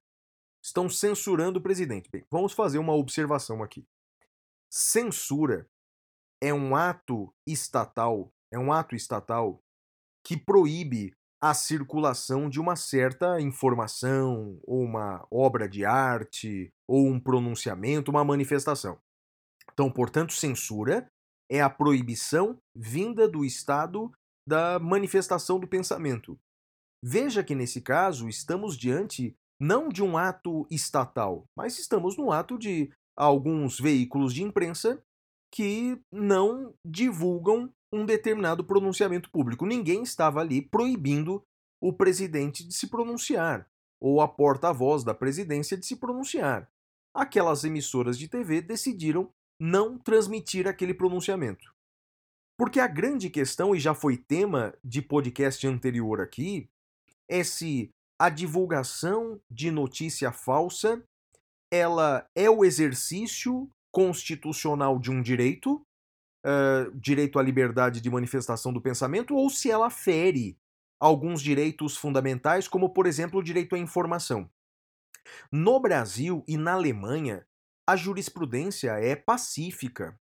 Estão 0.64 0.88
censurando 0.88 1.58
o 1.58 1.62
presidente. 1.62 2.08
Bem, 2.12 2.24
vamos 2.30 2.54
fazer 2.54 2.78
uma 2.78 2.94
observação 2.94 3.64
aqui. 3.64 3.84
Censura 4.76 5.70
é 6.42 6.52
um 6.52 6.76
ato 6.76 7.32
estatal, 7.48 8.34
é 8.52 8.58
um 8.58 8.74
ato 8.74 8.96
estatal 8.96 9.62
que 10.26 10.36
proíbe 10.36 11.14
a 11.40 11.54
circulação 11.54 12.50
de 12.50 12.60
uma 12.60 12.76
certa 12.76 13.40
informação, 13.40 14.60
ou 14.64 14.82
uma 14.82 15.28
obra 15.30 15.70
de 15.70 15.86
arte, 15.86 16.72
ou 16.88 17.08
um 17.08 17.20
pronunciamento, 17.20 18.10
uma 18.10 18.26
manifestação. 18.26 18.98
Então, 19.72 19.92
portanto, 19.92 20.34
censura 20.34 21.08
é 21.52 21.62
a 21.62 21.70
proibição 21.70 22.58
vinda 22.76 23.30
do 23.30 23.46
Estado 23.46 24.12
da 24.48 24.80
manifestação 24.80 25.60
do 25.60 25.68
pensamento. 25.68 26.36
Veja 27.04 27.44
que 27.44 27.54
nesse 27.54 27.80
caso 27.80 28.28
estamos 28.28 28.76
diante 28.76 29.36
não 29.62 29.88
de 29.88 30.02
um 30.02 30.18
ato 30.18 30.66
estatal, 30.72 31.46
mas 31.56 31.78
estamos 31.78 32.18
no 32.18 32.32
ato 32.32 32.58
de 32.58 32.92
alguns 33.16 33.80
veículos 33.80 34.34
de 34.34 34.44
imprensa 34.44 35.02
que 35.52 36.00
não 36.12 36.74
divulgam 36.86 37.72
um 37.92 38.06
determinado 38.06 38.64
pronunciamento 38.64 39.30
público. 39.30 39.66
Ninguém 39.66 40.02
estava 40.02 40.40
ali 40.40 40.62
proibindo 40.62 41.44
o 41.80 41.94
presidente 41.94 42.68
de 42.68 42.74
se 42.74 42.88
pronunciar, 42.88 43.68
ou 44.02 44.20
a 44.20 44.28
porta-voz 44.28 45.04
da 45.04 45.14
presidência 45.14 45.78
de 45.78 45.86
se 45.86 45.98
pronunciar. 45.98 46.68
Aquelas 47.14 47.64
emissoras 47.64 48.18
de 48.18 48.28
TV 48.28 48.62
decidiram 48.62 49.30
não 49.60 50.00
transmitir 50.00 50.68
aquele 50.68 50.94
pronunciamento. 50.94 51.72
Porque 52.58 52.80
a 52.80 52.88
grande 52.88 53.30
questão, 53.30 53.76
e 53.76 53.80
já 53.80 53.94
foi 53.94 54.18
tema 54.18 54.74
de 54.84 55.02
podcast 55.02 55.66
anterior 55.68 56.22
aqui, 56.22 56.68
é 57.30 57.44
se 57.44 57.90
a 58.20 58.30
divulgação 58.30 59.40
de 59.52 59.70
notícia 59.70 60.32
falsa 60.32 61.04
ela 61.74 62.30
é 62.36 62.48
o 62.48 62.64
exercício 62.64 63.68
constitucional 63.92 65.00
de 65.00 65.10
um 65.10 65.24
direito, 65.24 65.84
uh, 66.46 66.92
direito 66.94 67.40
à 67.40 67.42
liberdade 67.42 68.00
de 68.00 68.12
manifestação 68.12 68.72
do 68.72 68.80
pensamento, 68.80 69.36
ou 69.36 69.50
se 69.50 69.72
ela 69.72 69.90
fere 69.90 70.56
alguns 71.00 71.42
direitos 71.42 71.98
fundamentais, 71.98 72.68
como, 72.68 72.94
por 72.94 73.08
exemplo, 73.08 73.40
o 73.40 73.44
direito 73.44 73.74
à 73.74 73.80
informação. 73.80 74.48
No 75.52 75.80
Brasil 75.80 76.44
e 76.48 76.58
na 76.58 76.74
Alemanha, 76.74 77.44
a 77.90 77.96
jurisprudência 77.96 78.92
é 78.92 79.16
pacífica. 79.16 80.16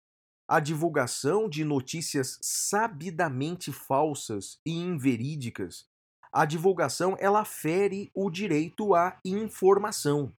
A 0.48 0.60
divulgação 0.60 1.50
de 1.50 1.64
notícias 1.64 2.38
sabidamente 2.44 3.72
falsas 3.72 4.60
e 4.64 4.72
inverídicas, 4.72 5.88
a 6.32 6.46
divulgação 6.46 7.18
ela 7.20 7.44
fere 7.44 8.12
o 8.14 8.30
direito 8.30 8.94
à 8.94 9.20
informação. 9.26 10.32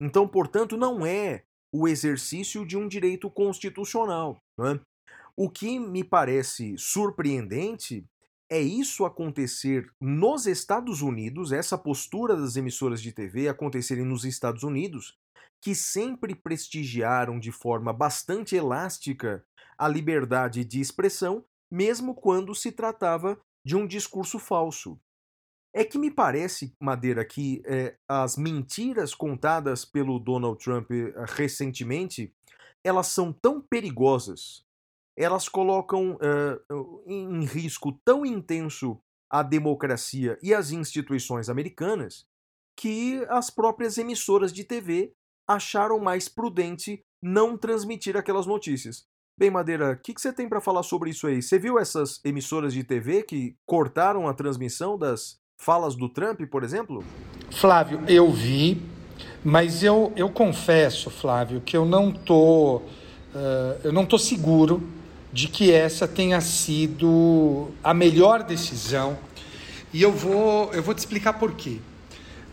Então, 0.00 0.28
portanto, 0.28 0.76
não 0.76 1.04
é 1.06 1.44
o 1.72 1.88
exercício 1.88 2.66
de 2.66 2.76
um 2.76 2.88
direito 2.88 3.30
constitucional. 3.30 4.38
É? 4.60 4.80
O 5.36 5.50
que 5.50 5.78
me 5.78 6.02
parece 6.02 6.76
surpreendente 6.78 8.04
é 8.50 8.60
isso 8.60 9.04
acontecer 9.04 9.90
nos 10.00 10.46
Estados 10.46 11.02
Unidos, 11.02 11.52
essa 11.52 11.76
postura 11.76 12.36
das 12.36 12.56
emissoras 12.56 13.02
de 13.02 13.12
TV 13.12 13.48
acontecerem 13.48 14.04
nos 14.04 14.24
Estados 14.24 14.62
Unidos, 14.62 15.14
que 15.60 15.74
sempre 15.74 16.34
prestigiaram 16.34 17.40
de 17.40 17.50
forma 17.50 17.92
bastante 17.92 18.54
elástica 18.54 19.44
a 19.76 19.88
liberdade 19.88 20.64
de 20.64 20.80
expressão, 20.80 21.44
mesmo 21.70 22.14
quando 22.14 22.54
se 22.54 22.70
tratava 22.70 23.38
de 23.64 23.74
um 23.74 23.86
discurso 23.86 24.38
falso. 24.38 24.98
É 25.76 25.84
que 25.84 25.98
me 25.98 26.10
parece, 26.10 26.74
Madeira, 26.80 27.22
que 27.22 27.60
é, 27.66 27.98
as 28.08 28.38
mentiras 28.38 29.14
contadas 29.14 29.84
pelo 29.84 30.18
Donald 30.18 30.58
Trump 30.58 30.90
eh, 30.90 31.12
recentemente, 31.34 32.32
elas 32.82 33.08
são 33.08 33.30
tão 33.30 33.60
perigosas, 33.60 34.64
elas 35.14 35.50
colocam 35.50 36.14
uh, 36.14 37.02
em 37.06 37.44
risco 37.44 37.92
tão 38.06 38.24
intenso 38.24 38.98
a 39.30 39.42
democracia 39.42 40.38
e 40.42 40.54
as 40.54 40.70
instituições 40.70 41.50
americanas, 41.50 42.26
que 42.74 43.22
as 43.28 43.50
próprias 43.50 43.98
emissoras 43.98 44.54
de 44.54 44.64
TV 44.64 45.12
acharam 45.46 45.98
mais 45.98 46.26
prudente 46.26 47.04
não 47.22 47.54
transmitir 47.54 48.16
aquelas 48.16 48.46
notícias. 48.46 49.04
Bem, 49.38 49.50
Madeira, 49.50 49.92
o 49.92 49.98
que, 49.98 50.14
que, 50.14 50.22
você 50.22 50.32
tem 50.32 50.48
para 50.48 50.62
falar 50.62 50.82
sobre 50.82 51.10
isso 51.10 51.26
aí? 51.26 51.42
Você 51.42 51.58
viu 51.58 51.78
essas 51.78 52.18
emissoras 52.24 52.72
de 52.72 52.82
TV 52.82 53.22
que 53.24 53.54
cortaram 53.66 54.26
a 54.26 54.32
transmissão 54.32 54.96
das 54.96 55.38
falas 55.56 55.94
do 55.94 56.08
Trump, 56.08 56.40
por 56.50 56.62
exemplo? 56.62 57.04
Flávio, 57.50 58.00
eu 58.06 58.30
vi, 58.30 58.82
mas 59.42 59.82
eu, 59.82 60.12
eu 60.16 60.28
confesso, 60.28 61.10
Flávio, 61.10 61.60
que 61.60 61.76
eu 61.76 61.84
não 61.84 62.12
tô, 62.12 62.76
uh, 62.76 63.80
eu 63.82 63.92
não 63.92 64.04
tô 64.04 64.18
seguro 64.18 64.82
de 65.32 65.48
que 65.48 65.72
essa 65.72 66.06
tenha 66.06 66.40
sido 66.40 67.68
a 67.82 67.92
melhor 67.92 68.42
decisão. 68.42 69.18
E 69.92 70.02
eu 70.02 70.12
vou, 70.12 70.72
eu 70.72 70.82
vou 70.82 70.94
te 70.94 70.98
explicar 70.98 71.34
por 71.34 71.52
quê. 71.52 71.78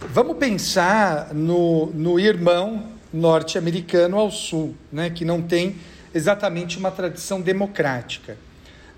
Vamos 0.09 0.37
pensar 0.37 1.33
no, 1.33 1.87
no 1.87 2.19
irmão 2.19 2.91
norte-americano 3.13 4.17
ao 4.17 4.31
sul, 4.31 4.75
né, 4.91 5.09
que 5.09 5.23
não 5.23 5.41
tem 5.41 5.77
exatamente 6.13 6.77
uma 6.77 6.91
tradição 6.91 7.39
democrática. 7.41 8.37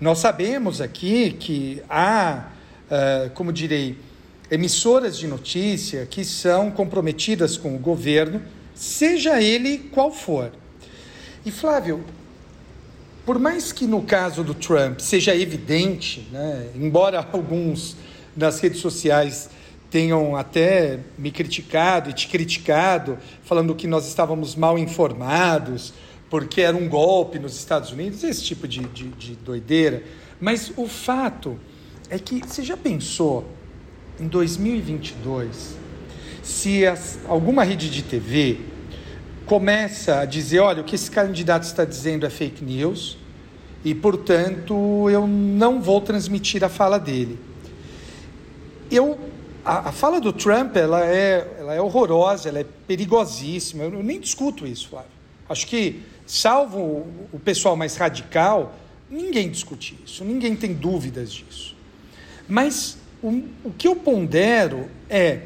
Nós 0.00 0.18
sabemos 0.18 0.80
aqui 0.80 1.32
que 1.32 1.82
há 1.88 2.46
uh, 2.90 3.30
como 3.30 3.52
direi, 3.52 3.98
emissoras 4.50 5.18
de 5.18 5.26
notícia 5.26 6.06
que 6.06 6.24
são 6.24 6.70
comprometidas 6.70 7.56
com 7.56 7.74
o 7.74 7.78
governo, 7.78 8.40
seja 8.74 9.40
ele 9.42 9.78
qual 9.78 10.12
for. 10.12 10.52
E 11.44 11.50
Flávio, 11.50 12.04
por 13.24 13.38
mais 13.38 13.72
que 13.72 13.86
no 13.86 14.02
caso 14.02 14.44
do 14.44 14.54
Trump 14.54 15.00
seja 15.00 15.34
evidente, 15.34 16.28
né, 16.30 16.68
embora 16.74 17.26
alguns 17.32 17.96
nas 18.36 18.60
redes 18.60 18.80
sociais 18.80 19.50
tenham 19.90 20.36
até 20.36 21.00
me 21.16 21.30
criticado 21.30 22.10
e 22.10 22.12
te 22.12 22.28
criticado, 22.28 23.18
falando 23.44 23.74
que 23.74 23.86
nós 23.86 24.06
estávamos 24.06 24.54
mal 24.54 24.78
informados, 24.78 25.94
porque 26.28 26.60
era 26.60 26.76
um 26.76 26.88
golpe 26.88 27.38
nos 27.38 27.56
Estados 27.56 27.92
Unidos, 27.92 28.22
esse 28.24 28.42
tipo 28.42 28.66
de, 28.66 28.80
de, 28.80 29.08
de 29.08 29.36
doideira. 29.36 30.02
Mas 30.40 30.72
o 30.76 30.86
fato 30.86 31.58
é 32.10 32.18
que 32.18 32.40
você 32.40 32.62
já 32.62 32.76
pensou 32.76 33.46
em 34.18 34.28
2022 34.28 35.76
se 36.42 36.86
as, 36.86 37.18
alguma 37.26 37.64
rede 37.64 37.90
de 37.90 38.02
TV 38.02 38.60
começa 39.44 40.20
a 40.20 40.24
dizer, 40.24 40.60
olha, 40.60 40.82
o 40.82 40.84
que 40.84 40.94
esse 40.94 41.10
candidato 41.10 41.64
está 41.64 41.84
dizendo 41.84 42.24
é 42.24 42.30
fake 42.30 42.64
news 42.64 43.18
e, 43.84 43.94
portanto, 43.94 45.08
eu 45.10 45.26
não 45.26 45.80
vou 45.80 46.00
transmitir 46.00 46.64
a 46.64 46.68
fala 46.68 46.98
dele. 46.98 47.38
Eu, 48.90 49.18
a, 49.64 49.92
fala 49.92 50.20
do 50.20 50.32
Trump, 50.32 50.76
ela 50.76 51.04
é, 51.04 51.56
ela 51.58 51.74
é 51.74 51.80
horrorosa, 51.80 52.48
ela 52.48 52.60
é 52.60 52.66
perigosíssima. 52.86 53.84
Eu, 53.84 54.02
nem 54.02 54.20
discuto 54.20 54.66
isso, 54.66 54.88
Flávio. 54.88 55.10
Acho 55.48 55.66
que, 55.66 56.02
salvo 56.26 57.06
o 57.32 57.38
pessoal 57.38 57.76
mais 57.76 57.96
radical, 57.96 58.74
ninguém 59.08 59.48
discute 59.48 59.96
isso, 60.04 60.24
ninguém 60.24 60.56
tem 60.56 60.72
dúvidas 60.72 61.32
disso. 61.32 61.75
Mas 62.48 62.98
o, 63.22 63.42
o 63.64 63.72
que 63.72 63.88
eu 63.88 63.96
pondero 63.96 64.88
é 65.08 65.42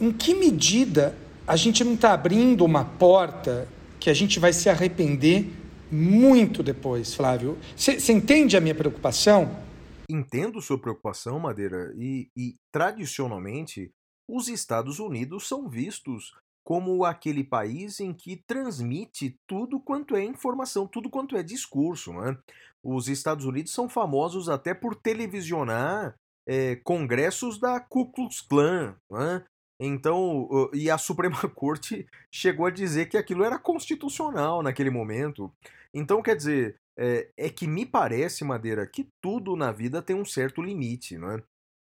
em 0.00 0.12
que 0.12 0.34
medida 0.34 1.16
a 1.46 1.56
gente 1.56 1.82
não 1.84 1.94
está 1.94 2.12
abrindo 2.12 2.64
uma 2.64 2.84
porta 2.84 3.68
que 3.98 4.10
a 4.10 4.14
gente 4.14 4.38
vai 4.38 4.52
se 4.52 4.68
arrepender 4.68 5.50
muito 5.90 6.62
depois, 6.62 7.14
Flávio. 7.14 7.58
Você 7.76 8.12
entende 8.12 8.56
a 8.56 8.60
minha 8.60 8.74
preocupação? 8.74 9.64
Entendo 10.08 10.60
sua 10.60 10.78
preocupação, 10.78 11.38
Madeira, 11.38 11.92
e, 11.96 12.28
e 12.36 12.54
tradicionalmente 12.72 13.90
os 14.28 14.48
Estados 14.48 14.98
Unidos 14.98 15.46
são 15.48 15.68
vistos 15.68 16.32
como 16.66 17.04
aquele 17.04 17.44
país 17.44 18.00
em 18.00 18.12
que 18.12 18.42
transmite 18.44 19.38
tudo 19.46 19.78
quanto 19.78 20.16
é 20.16 20.24
informação, 20.24 20.84
tudo 20.84 21.08
quanto 21.08 21.36
é 21.36 21.42
discurso. 21.44 22.12
Né? 22.12 22.36
Os 22.82 23.06
Estados 23.06 23.44
Unidos 23.44 23.72
são 23.72 23.88
famosos 23.88 24.48
até 24.48 24.74
por 24.74 24.96
televisionar 24.96 26.16
é, 26.44 26.74
congressos 26.74 27.60
da 27.60 27.78
Ku 27.78 28.10
Klux 28.10 28.40
Klan. 28.40 28.96
Né? 29.08 29.44
Então, 29.78 30.48
e 30.72 30.90
a 30.90 30.98
Suprema 30.98 31.38
Corte 31.54 32.04
chegou 32.34 32.66
a 32.66 32.70
dizer 32.70 33.08
que 33.08 33.16
aquilo 33.16 33.44
era 33.44 33.60
constitucional 33.60 34.60
naquele 34.60 34.90
momento. 34.90 35.54
Então, 35.94 36.20
quer 36.20 36.34
dizer, 36.34 36.80
é, 36.98 37.30
é 37.36 37.48
que 37.48 37.68
me 37.68 37.86
parece, 37.86 38.42
Madeira, 38.42 38.88
que 38.88 39.08
tudo 39.22 39.54
na 39.54 39.70
vida 39.70 40.02
tem 40.02 40.16
um 40.16 40.24
certo 40.24 40.60
limite. 40.60 41.16
Né? 41.16 41.40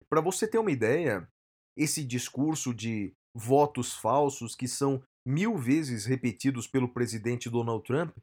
Para 0.08 0.20
você 0.20 0.44
ter 0.44 0.58
uma 0.58 0.72
ideia, 0.72 1.24
esse 1.76 2.02
discurso 2.02 2.74
de 2.74 3.14
votos 3.34 3.94
falsos 3.94 4.54
que 4.54 4.68
são 4.68 5.02
mil 5.26 5.56
vezes 5.56 6.04
repetidos 6.04 6.66
pelo 6.66 6.88
presidente 6.88 7.48
Donald 7.48 7.84
Trump, 7.84 8.16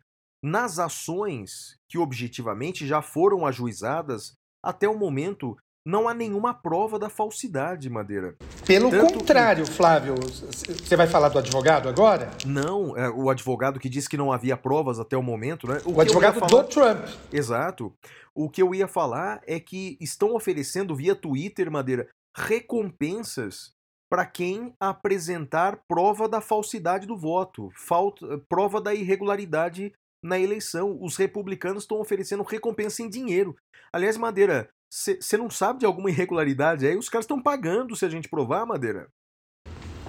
nas 0.43 0.80
ações 0.80 1.78
que 1.89 1.97
objetivamente 1.97 2.86
já 2.86 3.01
foram 3.01 3.45
ajuizadas, 3.45 4.34
até 4.64 4.88
o 4.88 4.97
momento 4.97 5.57
não 5.86 6.07
há 6.07 6.14
nenhuma 6.14 6.53
prova 6.53 6.99
da 6.99 7.10
falsidade, 7.10 7.89
Madeira. 7.89 8.36
Pelo 8.66 8.91
Tanto 8.91 9.14
contrário, 9.14 9.66
que... 9.66 9.72
Flávio, 9.72 10.16
você 10.16 10.95
vai 10.95 11.07
falar 11.07 11.30
do 11.30 11.39
advogado 11.39 11.89
agora? 11.89 12.30
Não, 12.45 12.95
é 12.95 13.10
o 13.10 13.30
advogado 13.30 13.80
que 13.80 13.89
disse 13.89 14.07
que 14.07 14.18
não 14.18 14.32
havia 14.32 14.55
provas 14.55 14.99
até 14.99 15.18
o 15.18 15.24
momento, 15.24 15.68
né? 15.68 15.82
O, 15.86 15.93
o 15.93 16.01
advogado 16.01 16.39
falar... 16.39 16.64
do 16.64 16.68
Trump. 16.68 17.05
Exato. 17.32 17.93
O 18.36 18.49
que 18.49 18.62
eu 18.62 18.76
ia 18.76 18.88
falar 18.88 19.41
é 19.47 19.60
que 19.60 19.97
estão 19.99 20.36
oferecendo 20.36 20.95
via 20.95 21.16
Twitter, 21.16 21.72
Madeira, 21.72 22.07
recompensas 22.38 23.72
para 24.10 24.26
quem 24.26 24.74
apresentar 24.80 25.80
prova 25.88 26.28
da 26.28 26.41
falsidade 26.41 27.05
do 27.05 27.16
voto, 27.16 27.70
falta, 27.76 28.39
prova 28.49 28.82
da 28.82 28.93
irregularidade 28.93 29.93
na 30.24 30.39
eleição. 30.39 30.97
Os 30.99 31.16
republicanos 31.16 31.84
estão 31.84 31.99
oferecendo 31.99 32.43
recompensa 32.43 33.03
em 33.03 33.10
dinheiro. 33.10 33.55
Aliás, 33.93 34.18
Madeira, 34.18 34.70
você 34.91 35.38
não 35.38 35.49
sabe 35.49 35.80
de 35.80 35.86
alguma 35.86 36.10
irregularidade 36.10 36.88
aí? 36.88 36.97
Os 36.97 37.10
caras 37.10 37.26
estão 37.26 37.41
pagando 37.41 37.95
se 37.95 38.03
a 38.05 38.10
gente 38.10 38.28
provar, 38.28 38.66
Madeira. 38.66 39.07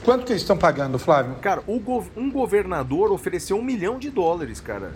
Quanto 0.03 0.25
que 0.25 0.33
eles 0.33 0.43
estão 0.43 0.57
pagando, 0.57 0.99
Flávio? 0.99 1.37
Cara, 1.41 1.63
um 1.69 2.31
governador 2.31 3.13
ofereceu 3.13 3.59
um 3.59 3.63
milhão 3.63 3.99
de 3.99 4.11
dólares, 4.11 4.59
cara. 4.61 4.95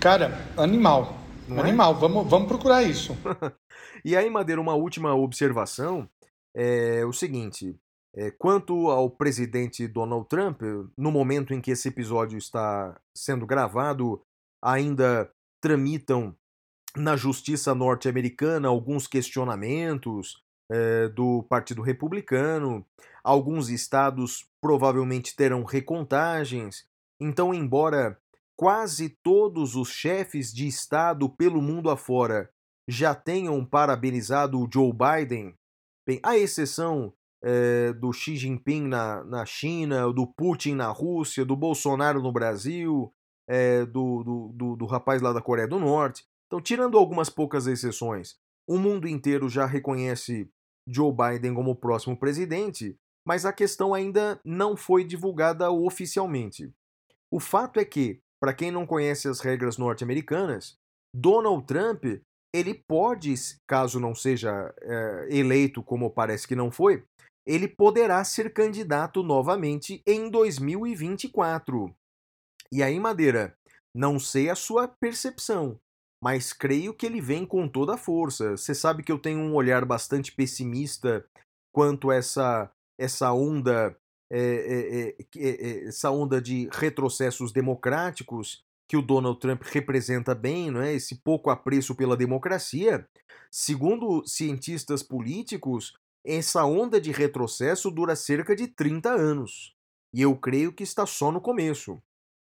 Cara, 0.00 0.42
animal. 0.56 1.18
Não 1.46 1.58
é? 1.58 1.60
animal. 1.60 1.92
É? 1.92 1.98
Vamos, 1.98 2.30
vamos 2.30 2.48
procurar 2.48 2.82
isso. 2.82 3.14
e 4.02 4.16
aí, 4.16 4.30
Madeira, 4.30 4.60
uma 4.60 4.74
última 4.74 5.14
observação 5.14 6.08
é 6.54 7.04
o 7.04 7.12
seguinte: 7.12 7.76
quanto 8.38 8.90
ao 8.90 9.10
presidente 9.10 9.86
Donald 9.86 10.28
Trump, 10.28 10.62
no 10.96 11.10
momento 11.10 11.54
em 11.54 11.60
que 11.60 11.70
esse 11.70 11.88
episódio 11.88 12.38
está 12.38 12.98
sendo 13.16 13.46
gravado, 13.46 14.20
ainda 14.62 15.30
tramitam 15.60 16.34
na 16.96 17.16
justiça 17.16 17.74
norte-americana 17.74 18.68
alguns 18.68 19.06
questionamentos 19.06 20.42
é, 20.70 21.08
do 21.08 21.42
Partido 21.44 21.82
Republicano. 21.82 22.84
Alguns 23.22 23.68
estados 23.68 24.46
provavelmente 24.60 25.36
terão 25.36 25.64
recontagens. 25.64 26.86
Então, 27.20 27.52
embora 27.52 28.18
quase 28.56 29.08
todos 29.22 29.76
os 29.76 29.90
chefes 29.90 30.52
de 30.52 30.66
estado 30.66 31.28
pelo 31.28 31.62
mundo 31.62 31.90
afora 31.90 32.50
já 32.88 33.14
tenham 33.14 33.64
parabenizado 33.64 34.58
o 34.58 34.68
Joe 34.72 34.92
Biden, 34.92 35.54
bem, 36.06 36.20
exceção 36.36 37.12
é, 37.42 37.92
do 37.92 38.12
Xi 38.12 38.36
Jinping 38.36 38.82
na, 38.82 39.24
na 39.24 39.44
China, 39.46 40.12
do 40.12 40.26
Putin 40.26 40.74
na 40.74 40.88
Rússia, 40.88 41.44
do 41.44 41.56
Bolsonaro 41.56 42.22
no 42.22 42.32
Brasil, 42.32 43.12
é, 43.48 43.84
do, 43.86 44.22
do, 44.22 44.52
do, 44.54 44.76
do 44.76 44.86
rapaz 44.86 45.22
lá 45.22 45.32
da 45.32 45.40
Coreia 45.40 45.68
do 45.68 45.78
Norte. 45.78 46.24
Então, 46.46 46.60
tirando 46.60 46.98
algumas 46.98 47.28
poucas 47.28 47.66
exceções, 47.66 48.36
o 48.66 48.78
mundo 48.78 49.06
inteiro 49.06 49.48
já 49.48 49.66
reconhece 49.66 50.50
Joe 50.86 51.12
Biden 51.12 51.54
como 51.54 51.72
o 51.72 51.76
próximo 51.76 52.16
presidente, 52.18 52.96
mas 53.26 53.44
a 53.44 53.52
questão 53.52 53.92
ainda 53.92 54.40
não 54.44 54.76
foi 54.76 55.04
divulgada 55.04 55.70
oficialmente. 55.70 56.72
O 57.30 57.38
fato 57.38 57.78
é 57.78 57.84
que, 57.84 58.20
para 58.40 58.54
quem 58.54 58.70
não 58.70 58.86
conhece 58.86 59.28
as 59.28 59.40
regras 59.40 59.76
norte-americanas, 59.76 60.78
Donald 61.14 61.66
Trump 61.66 62.04
ele 62.54 62.74
pode, 62.74 63.34
caso 63.66 64.00
não 64.00 64.14
seja 64.14 64.74
é, 64.80 65.28
eleito 65.30 65.82
como 65.82 66.10
parece 66.10 66.48
que 66.48 66.56
não 66.56 66.70
foi, 66.70 67.04
ele 67.48 67.66
poderá 67.66 68.22
ser 68.24 68.52
candidato 68.52 69.22
novamente 69.22 70.02
em 70.06 70.28
2024. 70.28 71.90
E 72.70 72.82
aí, 72.82 73.00
Madeira, 73.00 73.56
não 73.96 74.18
sei 74.18 74.50
a 74.50 74.54
sua 74.54 74.86
percepção, 74.86 75.80
mas 76.22 76.52
creio 76.52 76.92
que 76.92 77.06
ele 77.06 77.22
vem 77.22 77.46
com 77.46 77.66
toda 77.66 77.94
a 77.94 77.98
força. 77.98 78.50
Você 78.50 78.74
sabe 78.74 79.02
que 79.02 79.10
eu 79.10 79.18
tenho 79.18 79.38
um 79.38 79.54
olhar 79.54 79.86
bastante 79.86 80.30
pessimista 80.30 81.24
quanto 81.74 82.10
a 82.10 82.16
essa, 82.16 82.70
essa 83.00 83.32
onda 83.32 83.96
é, 84.30 85.14
é, 85.16 85.16
é, 85.38 85.88
essa 85.88 86.10
onda 86.10 86.42
de 86.42 86.68
retrocessos 86.70 87.50
democráticos 87.50 88.62
que 88.86 88.96
o 88.96 89.02
Donald 89.02 89.40
Trump 89.40 89.62
representa 89.62 90.34
bem, 90.34 90.70
não 90.70 90.82
é? 90.82 90.92
esse 90.92 91.16
pouco 91.22 91.48
apreço 91.48 91.94
pela 91.94 92.16
democracia. 92.16 93.08
Segundo 93.50 94.22
cientistas 94.26 95.02
políticos, 95.02 95.94
essa 96.24 96.64
onda 96.64 97.00
de 97.00 97.10
retrocesso 97.10 97.90
dura 97.90 98.14
cerca 98.16 98.54
de 98.54 98.68
30 98.68 99.10
anos. 99.10 99.74
E 100.12 100.22
eu 100.22 100.36
creio 100.36 100.72
que 100.72 100.82
está 100.82 101.06
só 101.06 101.30
no 101.30 101.40
começo. 101.40 102.02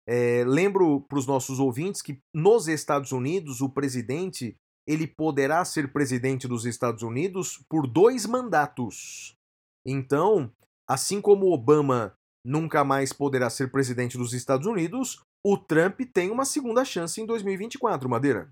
É, 0.08 0.44
lembro 0.46 1.00
para 1.08 1.18
os 1.18 1.26
nossos 1.26 1.58
ouvintes 1.58 2.00
que 2.00 2.20
nos 2.32 2.68
Estados 2.68 3.12
Unidos 3.12 3.60
o 3.60 3.68
presidente 3.68 4.56
ele 4.86 5.06
poderá 5.06 5.64
ser 5.64 5.92
presidente 5.92 6.46
dos 6.46 6.64
Estados 6.64 7.02
Unidos 7.02 7.64
por 7.68 7.88
dois 7.88 8.24
mandatos. 8.24 9.36
Então, 9.84 10.52
assim 10.88 11.20
como 11.20 11.52
Obama 11.52 12.16
nunca 12.44 12.84
mais 12.84 13.12
poderá 13.12 13.50
ser 13.50 13.72
presidente 13.72 14.16
dos 14.16 14.32
Estados 14.32 14.66
Unidos, 14.68 15.20
o 15.44 15.58
Trump 15.58 16.00
tem 16.12 16.30
uma 16.30 16.44
segunda 16.44 16.84
chance 16.84 17.20
em 17.20 17.26
2024, 17.26 18.08
Madeira. 18.08 18.48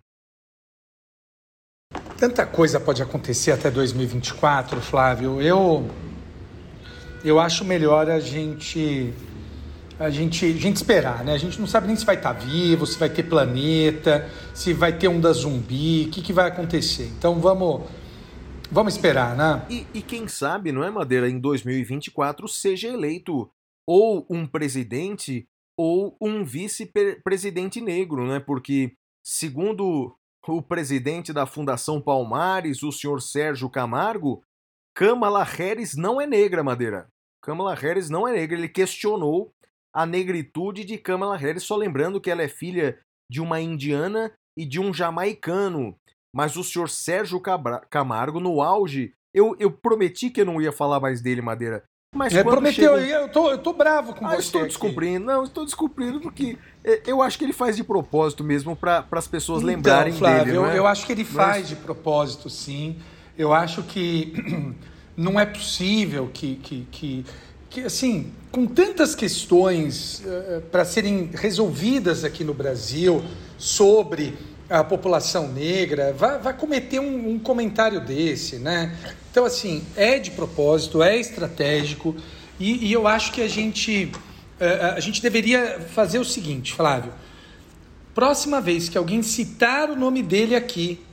Tanta 2.25 2.47
coisa 2.47 2.81
pode 2.81 3.03
acontecer 3.03 3.53
até 3.53 3.71
2024, 3.71 4.81
Flávio. 4.81 5.43
Eu 5.43 5.87
eu 7.23 7.39
acho 7.39 7.67
melhor 7.67 8.09
a 8.09 8.19
gente 8.19 9.13
a 10.01 10.09
gente, 10.09 10.47
a 10.47 10.49
gente 10.53 10.77
esperar, 10.77 11.23
né? 11.23 11.35
A 11.35 11.37
gente 11.37 11.61
não 11.61 11.67
sabe 11.67 11.87
nem 11.87 11.95
se 11.95 12.07
vai 12.07 12.15
estar 12.15 12.33
vivo, 12.33 12.87
se 12.87 12.99
vai 12.99 13.11
ter 13.11 13.25
planeta, 13.25 14.27
se 14.55 14.73
vai 14.73 14.97
ter 14.97 15.07
um 15.07 15.21
da 15.21 15.35
zumbi, 15.35 16.07
o 16.07 16.11
que, 16.13 16.23
que 16.23 16.33
vai 16.33 16.49
acontecer. 16.49 17.13
Então 17.19 17.41
vamos 17.41 17.83
vamos 18.73 18.95
esperar, 18.95 19.37
né? 19.37 19.67
E, 19.69 19.87
e 19.93 20.01
quem 20.01 20.27
sabe, 20.27 20.73
não 20.73 20.83
é, 20.83 20.91
Madeira, 20.91 21.29
em 21.29 21.39
2024 21.39 22.49
seja 22.49 22.89
eleito 22.89 23.51
ou 23.87 24.25
um 24.31 24.47
presidente 24.47 25.47
ou 25.77 26.17
um 26.19 26.43
vice-presidente 26.43 27.83
negro, 27.83 28.27
né? 28.27 28.41
Porque, 28.41 28.95
segundo 29.23 30.17
o 30.53 30.63
presidente 30.63 31.33
da 31.33 31.47
Fundação 31.47 32.01
Palmares, 32.01 32.83
o 32.83 32.93
senhor 32.93 33.21
Sérgio 33.23 33.71
Camargo, 33.71 34.43
Kamala 34.95 35.43
Harris 35.43 35.97
não 35.97 36.21
é 36.21 36.27
negra, 36.27 36.63
Madeira. 36.63 37.09
Kamala 37.43 37.75
Harris 37.75 38.09
não 38.09 38.29
é 38.29 38.33
negra. 38.33 38.57
Ele 38.57 38.69
questionou 38.69 39.53
a 39.93 40.07
negritude 40.07 40.85
de 40.85 40.99
Kamala 40.99 41.37
Harris, 41.37 41.65
só 41.65 41.77
lembrando 41.77 42.21
que 42.21 42.31
ela 42.31 42.43
é 42.43 42.49
filha 42.49 43.01
de 43.31 43.41
uma 43.41 43.61
indiana 43.61 44.33
e 44.57 44.65
de 44.65 44.81
um 44.81 44.93
jamaicano. 44.93 45.97
Mas 46.35 46.57
o 46.57 46.65
senhor 46.65 46.89
Sérgio 46.89 47.41
Camargo, 47.91 48.41
no 48.41 48.61
auge, 48.61 49.15
eu, 49.33 49.57
eu 49.59 49.71
prometi 49.71 50.31
que 50.31 50.41
eu 50.41 50.47
não 50.47 50.61
ia 50.61 50.73
falar 50.73 51.01
mais 51.01 51.21
dele, 51.21 51.41
Madeira. 51.41 51.85
Mas 52.15 52.33
é, 52.33 52.45
prometeu, 52.45 52.97
chega... 52.97 53.13
eu, 53.13 53.29
tô, 53.29 53.51
eu 53.51 53.59
tô 53.59 53.73
bravo 53.73 54.15
com 54.15 54.25
ah, 54.25 54.37
você. 54.37 54.43
Estou 54.43 54.61
aqui. 54.61 54.69
descumprindo, 54.69 55.27
não, 55.27 55.43
estou 55.43 55.65
descumprindo 55.65 56.21
porque 56.21 56.57
é, 56.85 57.03
eu 57.07 57.21
acho 57.21 57.37
que 57.37 57.45
ele 57.45 57.53
faz 57.53 57.77
de 57.77 57.83
propósito 57.83 58.45
mesmo 58.45 58.77
para 58.77 59.05
as 59.11 59.27
pessoas 59.27 59.63
então, 59.63 59.75
lembrarem 59.75 60.13
Flávio, 60.13 60.45
dele. 60.45 60.57
Eu, 60.57 60.67
é? 60.67 60.79
eu 60.79 60.87
acho 60.87 61.05
que 61.05 61.13
ele 61.13 61.25
faz 61.25 61.69
de 61.69 61.77
propósito, 61.77 62.49
sim. 62.49 62.97
Eu 63.37 63.53
acho 63.53 63.83
que 63.83 64.33
não 65.17 65.39
é 65.39 65.45
possível 65.45 66.31
que, 66.33 66.55
que, 66.57 66.87
que, 66.91 67.27
que 67.69 67.81
assim, 67.81 68.33
com 68.53 68.65
tantas 68.65 69.17
questões 69.17 70.23
uh, 70.25 70.61
para 70.71 70.85
serem 70.85 71.31
resolvidas 71.35 72.23
aqui 72.23 72.45
no 72.45 72.55
Brasil 72.55 73.25
sobre 73.59 74.35
a 74.69 74.83
população 74.83 75.53
negra, 75.53 76.13
vai, 76.13 76.39
vai 76.39 76.57
cometer 76.57 76.99
um, 76.99 77.31
um, 77.31 77.39
comentário 77.39 78.01
desse, 78.01 78.59
né? 78.59 78.97
Então, 79.31 79.45
assim, 79.45 79.85
é 79.97 80.19
de 80.19 80.31
propósito, 80.31 81.03
é 81.03 81.17
estratégico, 81.17 82.17
e, 82.59 82.87
e 82.87 82.93
eu 82.93 83.07
acho 83.07 83.33
que 83.33 83.43
a 83.43 83.49
gente 83.49 84.11
a 84.61 85.01
gente 85.01 85.21
deveria 85.21 85.81
fazer 85.81 86.19
o 86.19 86.25
seguinte, 86.25 86.73
Flávio. 86.73 87.13
Próxima 88.15 88.61
vez 88.61 88.89
que 88.89 88.97
alguém 88.97 89.23
citar 89.23 89.91
o 89.91 89.97
nome 89.97 90.23
dele 90.23 90.55
aqui, 90.55 91.05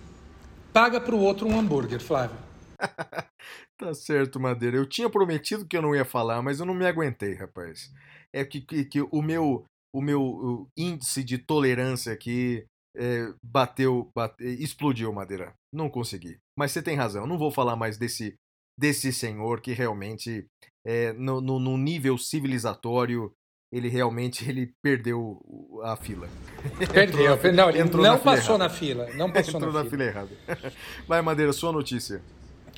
paga 0.72 1.02
para 1.02 1.16
o 1.16 1.20
outro 1.20 1.48
um 1.48 1.60
hambúrguer, 1.60 2.00
Flávio. 2.00 2.38
tá 3.78 3.94
certo, 3.94 4.40
Madeira. 4.40 4.78
Eu 4.78 4.86
tinha 4.86 5.10
prometido 5.10 5.66
que 5.66 5.76
eu 5.76 5.82
não 5.82 5.96
ia 5.96 6.06
falar, 6.06 6.42
mas 6.42 6.60
eu 6.60 6.66
não 6.66 6.76
me 6.76 6.86
aguentei, 6.86 7.34
rapaz. 7.34 7.92
É 8.32 8.46
que, 8.46 8.62
que, 8.62 8.86
que 8.86 9.02
o 9.02 9.22
meu 9.22 9.66
o 9.94 10.02
meu 10.02 10.70
índice 10.78 11.22
de 11.22 11.38
tolerância 11.38 12.14
aqui 12.14 12.66
é, 12.96 13.34
bateu, 13.44 14.10
bateu, 14.16 14.48
explodiu, 14.48 15.12
Madeira. 15.14 15.54
Não 15.74 15.90
consegui. 15.90 16.38
Mas 16.58 16.72
você 16.72 16.82
tem 16.82 16.96
razão. 16.96 17.26
Não 17.26 17.38
vou 17.38 17.52
falar 17.52 17.76
mais 17.76 17.98
desse 17.98 18.36
desse 18.78 19.14
senhor 19.14 19.62
que 19.62 19.74
realmente 19.74 20.48
é, 20.86 21.14
no, 21.14 21.40
no, 21.40 21.60
no 21.60 21.78
nível 21.78 22.18
civilizatório 22.18 23.32
ele 23.72 23.88
realmente 23.88 24.44
ele 24.50 24.74
perdeu 24.82 25.40
a 25.84 25.96
fila. 25.96 26.28
Perdeu, 26.92 27.38
na, 27.38 27.52
não, 27.52 27.70
ele 27.70 27.80
entrou 27.80 28.04
não 28.04 28.14
na 28.14 28.20
passou 28.20 28.58
na 28.58 28.70
fila, 28.70 29.08
não 29.16 29.32
passou 29.32 29.56
entrou 29.56 29.74
na, 29.74 29.84
na 29.84 29.90
fila. 29.90 30.04
errada. 30.04 30.30
Vai, 31.08 31.22
Madeira, 31.22 31.54
sua 31.54 31.72
notícia. 31.72 32.22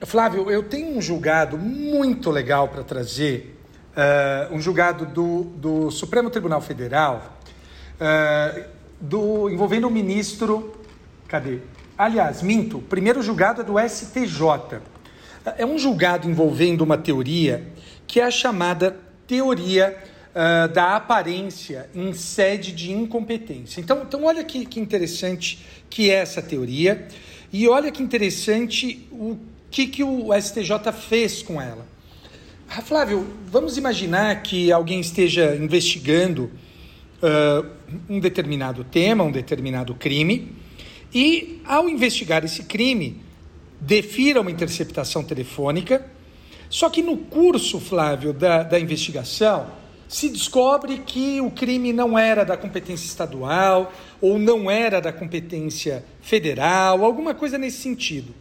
Flávio, 0.06 0.50
eu 0.52 0.64
tenho 0.64 0.98
um 0.98 1.02
julgado 1.02 1.58
muito 1.58 2.30
legal 2.30 2.68
para 2.68 2.84
trazer, 2.84 3.58
uh, 3.96 4.54
um 4.54 4.60
julgado 4.60 5.06
do, 5.06 5.44
do 5.44 5.92
Supremo 5.92 6.30
Tribunal 6.30 6.62
Federal, 6.62 7.38
uh, 7.96 8.73
do, 9.04 9.50
envolvendo 9.50 9.86
o 9.88 9.92
ministro, 9.92 10.74
cadê? 11.28 11.60
Aliás, 11.98 12.42
minto, 12.42 12.80
primeiro 12.80 13.22
julgado 13.22 13.62
é 13.62 13.64
do 13.66 13.78
STJ. 13.78 14.82
É 15.58 15.66
um 15.66 15.78
julgado 15.78 16.30
envolvendo 16.30 16.82
uma 16.82 16.98
teoria 16.98 17.68
que 18.08 18.22
é 18.22 18.24
a 18.24 18.32
chamada 18.32 18.98
teoria 19.28 19.98
uh, 20.30 20.72
da 20.74 20.96
aparência 20.96 21.90
em 21.94 22.14
sede 22.14 22.72
de 22.72 22.94
incompetência. 22.94 23.82
Então, 23.82 24.04
então 24.08 24.24
olha 24.24 24.44
que, 24.44 24.66
que 24.66 24.80
interessante 24.80 25.66
que 25.90 26.10
é 26.10 26.16
essa 26.16 26.42
teoria 26.42 27.06
e 27.52 27.68
olha 27.68 27.92
que 27.92 28.02
interessante 28.02 29.06
o 29.12 29.38
que, 29.70 29.86
que 29.86 30.04
o 30.04 30.30
STJ 30.40 30.92
fez 30.94 31.44
com 31.44 31.62
ela. 31.62 31.86
Ah, 32.70 32.82
Flávio, 32.82 33.28
vamos 33.48 33.78
imaginar 33.78 34.42
que 34.42 34.72
alguém 34.72 35.02
esteja 35.02 35.56
investigando 35.56 36.50
uh, 37.24 37.66
um 38.10 38.20
determinado 38.20 38.84
tema, 38.84 39.24
um 39.24 39.32
determinado 39.32 39.96
crime, 39.96 40.52
e 41.14 41.62
ao 41.66 41.90
investigar 41.90 42.44
esse 42.44 42.64
crime, 42.64 43.22
defira 43.80 44.42
uma 44.42 44.52
interceptação 44.52 45.24
telefônica. 45.24 46.06
Só 46.70 46.90
que 46.90 47.02
no 47.02 47.18
curso, 47.18 47.80
Flávio, 47.80 48.34
da, 48.34 48.64
da 48.64 48.80
investigação, 48.80 49.68
se 50.08 50.30
descobre 50.30 51.00
que 51.00 51.40
o 51.42 51.50
crime 51.50 51.94
não 51.94 52.18
era 52.18 52.44
da 52.44 52.58
competência 52.58 53.06
estadual 53.06 53.92
ou 54.22 54.38
não 54.38 54.70
era 54.70 55.00
da 55.00 55.14
competência 55.14 56.04
federal, 56.22 57.04
alguma 57.04 57.34
coisa 57.34 57.58
nesse 57.58 57.78
sentido. 57.78 58.34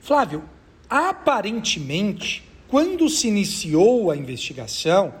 Flávio, 0.00 0.42
aparentemente, 0.88 2.42
quando 2.68 3.08
se 3.08 3.28
iniciou 3.28 4.10
a 4.10 4.16
investigação, 4.16 5.12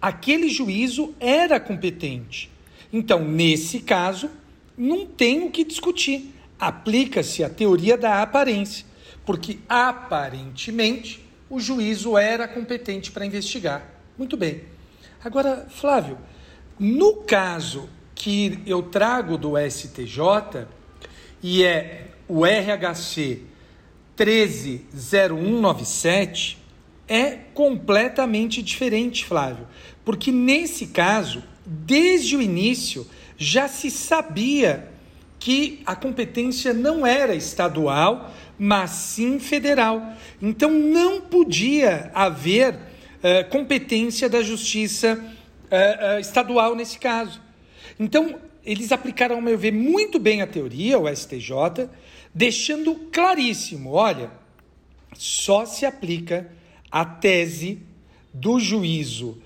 aquele 0.00 0.48
juízo 0.48 1.14
era 1.20 1.60
competente. 1.60 2.50
Então, 2.92 3.24
nesse 3.24 3.80
caso, 3.80 4.30
não 4.76 5.06
tem 5.06 5.44
o 5.44 5.50
que 5.50 5.64
discutir. 5.64 6.34
Aplica-se 6.58 7.44
a 7.44 7.50
teoria 7.50 7.96
da 7.96 8.20
aparência, 8.22 8.84
porque 9.24 9.58
aparentemente 9.68 11.24
o 11.48 11.60
juízo 11.60 12.18
era 12.18 12.48
competente 12.48 13.10
para 13.10 13.26
investigar. 13.26 13.90
Muito 14.16 14.36
bem. 14.36 14.62
Agora, 15.24 15.66
Flávio, 15.70 16.18
no 16.78 17.16
caso 17.16 17.88
que 18.14 18.60
eu 18.66 18.82
trago 18.82 19.38
do 19.38 19.54
STJ, 19.58 20.66
e 21.42 21.64
é 21.64 22.12
o 22.26 22.44
RHC 22.44 23.42
130197, 24.16 26.57
é 27.08 27.38
completamente 27.54 28.62
diferente, 28.62 29.24
Flávio, 29.24 29.66
porque 30.04 30.30
nesse 30.30 30.88
caso, 30.88 31.42
desde 31.64 32.36
o 32.36 32.42
início, 32.42 33.06
já 33.36 33.66
se 33.66 33.90
sabia 33.90 34.88
que 35.38 35.80
a 35.86 35.94
competência 35.94 36.74
não 36.74 37.06
era 37.06 37.34
estadual, 37.34 38.34
mas 38.58 38.90
sim 38.90 39.38
federal. 39.38 40.14
Então 40.42 40.70
não 40.70 41.20
podia 41.20 42.10
haver 42.12 42.74
eh, 43.20 43.42
competência 43.42 44.28
da 44.28 44.42
justiça 44.42 45.18
uh, 45.18 46.16
uh, 46.16 46.20
estadual 46.20 46.76
nesse 46.76 47.00
caso. 47.00 47.42
Então, 47.98 48.38
eles 48.64 48.92
aplicaram, 48.92 49.34
ao 49.34 49.42
meu 49.42 49.58
ver, 49.58 49.72
muito 49.72 50.20
bem 50.20 50.40
a 50.40 50.46
teoria, 50.46 50.96
o 51.00 51.12
STJ, 51.12 51.88
deixando 52.32 52.94
claríssimo: 53.12 53.90
olha, 53.90 54.30
só 55.16 55.66
se 55.66 55.84
aplica 55.84 56.48
a 56.90 57.04
tese 57.04 57.80
do 58.32 58.58
juízo 58.58 59.38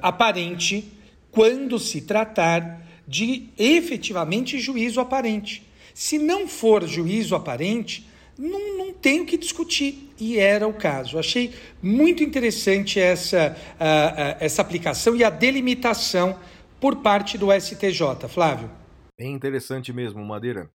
aparente 0.00 0.92
quando 1.30 1.78
se 1.78 2.02
tratar 2.02 2.80
de 3.06 3.48
efetivamente 3.58 4.58
juízo 4.58 5.00
aparente. 5.00 5.66
Se 5.94 6.18
não 6.18 6.46
for 6.46 6.86
juízo 6.86 7.34
aparente, 7.34 8.06
não, 8.38 8.76
não 8.76 8.92
tem 8.92 9.20
o 9.20 9.26
que 9.26 9.38
discutir. 9.38 10.12
E 10.18 10.38
era 10.38 10.66
o 10.66 10.74
caso. 10.74 11.18
Achei 11.18 11.54
muito 11.82 12.22
interessante 12.22 13.00
essa, 13.00 13.56
uh, 13.74 13.82
uh, 13.82 14.36
essa 14.40 14.62
aplicação 14.62 15.16
e 15.16 15.24
a 15.24 15.30
delimitação 15.30 16.38
por 16.80 16.96
parte 16.96 17.38
do 17.38 17.48
STJ. 17.52 18.28
Flávio. 18.28 18.70
Bem 19.18 19.32
interessante 19.32 19.92
mesmo, 19.92 20.24
Madeira. 20.24 20.70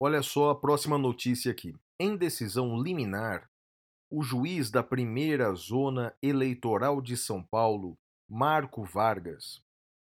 Olha 0.00 0.22
só 0.22 0.50
a 0.50 0.54
próxima 0.54 0.96
notícia 0.96 1.50
aqui. 1.50 1.74
Em 1.98 2.16
decisão 2.16 2.80
liminar, 2.80 3.49
o 4.10 4.22
juiz 4.22 4.70
da 4.70 4.82
primeira 4.82 5.54
zona 5.54 6.12
eleitoral 6.20 7.00
de 7.00 7.16
São 7.16 7.42
Paulo, 7.42 7.96
Marco 8.28 8.82
Vargas, 8.82 9.62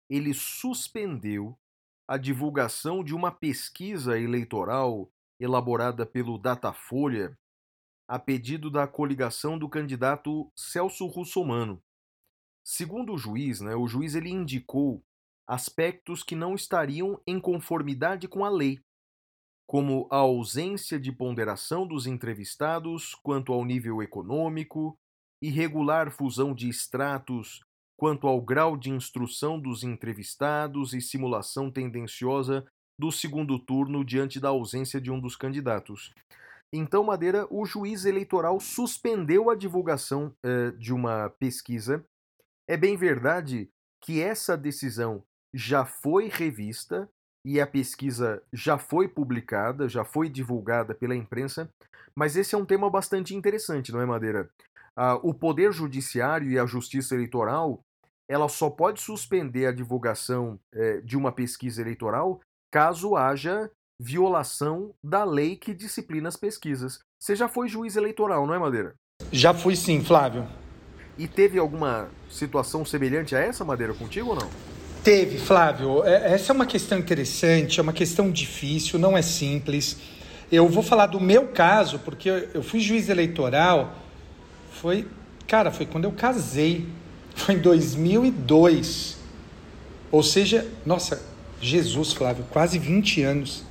ele 0.10 0.34
suspendeu 0.34 1.58
a 2.08 2.18
divulgação 2.18 3.04
de 3.04 3.14
uma 3.14 3.32
pesquisa 3.32 4.18
eleitoral 4.18 5.12
elaborada 5.40 6.06
pelo 6.06 6.38
Datafolha 6.38 7.38
a 8.08 8.18
pedido 8.18 8.72
da 8.72 8.88
coligação 8.88 9.60
do 9.60 9.68
candidato 9.68 10.50
Celso 10.56 11.06
Russomano. 11.08 11.84
Segundo 12.64 13.14
o 13.14 13.18
juiz, 13.18 13.60
né, 13.60 13.76
o 13.76 13.86
juiz 13.88 14.16
ele 14.16 14.30
indicou 14.30 15.04
aspectos 15.46 16.24
que 16.24 16.36
não 16.36 16.56
estariam 16.56 17.22
em 17.28 17.40
conformidade 17.40 18.28
com 18.28 18.46
a 18.46 18.50
lei, 18.50 18.80
como 19.68 20.08
a 20.10 20.18
ausência 20.18 20.98
de 20.98 21.12
ponderação 21.12 21.86
dos 21.86 22.08
entrevistados 22.08 23.14
quanto 23.16 23.52
ao 23.52 23.66
nível 23.66 24.02
econômico, 24.02 24.98
irregular 25.44 26.10
fusão 26.10 26.54
de 26.54 26.70
extratos 26.70 27.60
quanto 28.00 28.28
ao 28.28 28.40
grau 28.40 28.78
de 28.78 28.92
instrução 28.92 29.60
dos 29.60 29.84
entrevistados 29.84 30.94
e 30.94 31.02
simulação 31.02 31.70
tendenciosa 31.70 32.66
do 33.00 33.12
segundo 33.12 33.60
turno 33.60 34.06
diante 34.06 34.40
da 34.40 34.50
ausência 34.50 35.02
de 35.02 35.12
um 35.12 35.20
dos 35.20 35.36
candidatos. 35.36 36.14
Então, 36.72 37.04
Madeira, 37.04 37.48
o 37.50 37.66
juiz 37.66 38.06
eleitoral 38.06 38.60
suspendeu 38.60 39.50
a 39.50 39.56
divulgação 39.56 40.34
eh, 40.44 40.72
de 40.72 40.94
uma 40.94 41.30
pesquisa. 41.30 42.06
É 42.68 42.78
bem 42.78 42.98
verdade 42.98 43.70
que 44.04 44.22
essa 44.22 44.58
decisão 44.58 45.24
já 45.54 45.86
foi 45.86 46.28
revista 46.28 47.10
e 47.48 47.62
a 47.62 47.66
pesquisa 47.66 48.44
já 48.52 48.78
foi 48.78 49.08
publicada, 49.08 49.88
já 49.88 50.04
foi 50.04 50.28
divulgada 50.28 50.94
pela 50.94 51.16
imprensa, 51.16 51.70
mas 52.14 52.36
esse 52.36 52.54
é 52.54 52.58
um 52.58 52.66
tema 52.66 52.90
bastante 52.90 53.34
interessante, 53.34 53.90
não 53.94 54.02
é, 54.02 54.06
Madeira? 54.06 54.50
Ah, 54.94 55.16
o 55.24 55.34
Poder 55.34 55.72
Judiciário 55.72 56.52
e 56.52 56.60
a 56.60 56.66
Justiça 56.66 57.16
Eleitoral 57.16 57.80
ela 58.30 58.50
só 58.50 58.70
pode 58.70 59.00
suspender 59.00 59.66
a 59.66 59.72
divulgação 59.72 60.60
eh, 60.74 61.00
de 61.00 61.16
uma 61.16 61.32
pesquisa 61.32 61.82
eleitoral 61.82 62.42
caso 62.70 63.16
haja 63.16 63.72
violação 63.98 64.94
da 65.02 65.24
lei 65.24 65.56
que 65.56 65.74
disciplina 65.74 66.28
as 66.28 66.36
pesquisas. 66.36 67.00
Você 67.18 67.34
já 67.34 67.48
foi 67.48 67.70
juiz 67.70 67.96
eleitoral, 67.96 68.46
não 68.46 68.54
é, 68.54 68.60
Madeira? 68.60 68.94
Já 69.32 69.54
fui 69.54 69.78
sim, 69.78 70.04
Flávio. 70.04 70.46
E 71.18 71.30
teve 71.30 71.58
alguma 71.58 72.10
situação 72.30 72.84
semelhante 72.84 73.38
a 73.38 73.40
essa, 73.40 73.64
Madeira, 73.64 73.94
contigo 73.94 74.32
ou 74.32 74.36
não? 74.36 74.77
Teve, 75.04 75.38
Flávio. 75.38 76.04
É, 76.04 76.34
essa 76.34 76.52
é 76.52 76.54
uma 76.54 76.66
questão 76.66 76.98
interessante, 76.98 77.80
é 77.80 77.84
uma 77.84 77.94
questão 77.94 78.30
difícil, 78.30 79.00
não 79.00 79.18
é 79.18 79.22
simples. 79.22 79.98
Eu 80.52 80.68
vou 80.68 80.84
falar 80.84 81.08
do 81.08 81.20
meu 81.20 81.48
caso, 81.48 82.00
porque 82.00 82.30
eu 82.54 82.64
fui 82.64 82.80
juiz 82.80 83.10
eleitoral, 83.10 83.96
foi, 84.72 85.08
cara, 85.48 85.72
foi 85.72 85.86
quando 85.86 86.06
eu 86.06 86.12
casei, 86.12 86.88
foi 87.36 87.56
em 87.56 87.60
2002. 87.60 89.18
Ou 90.12 90.24
seja, 90.24 90.66
nossa, 90.86 91.22
Jesus, 91.62 92.14
Flávio, 92.14 92.46
quase 92.50 92.80
20 92.80 93.24
anos. 93.24 93.64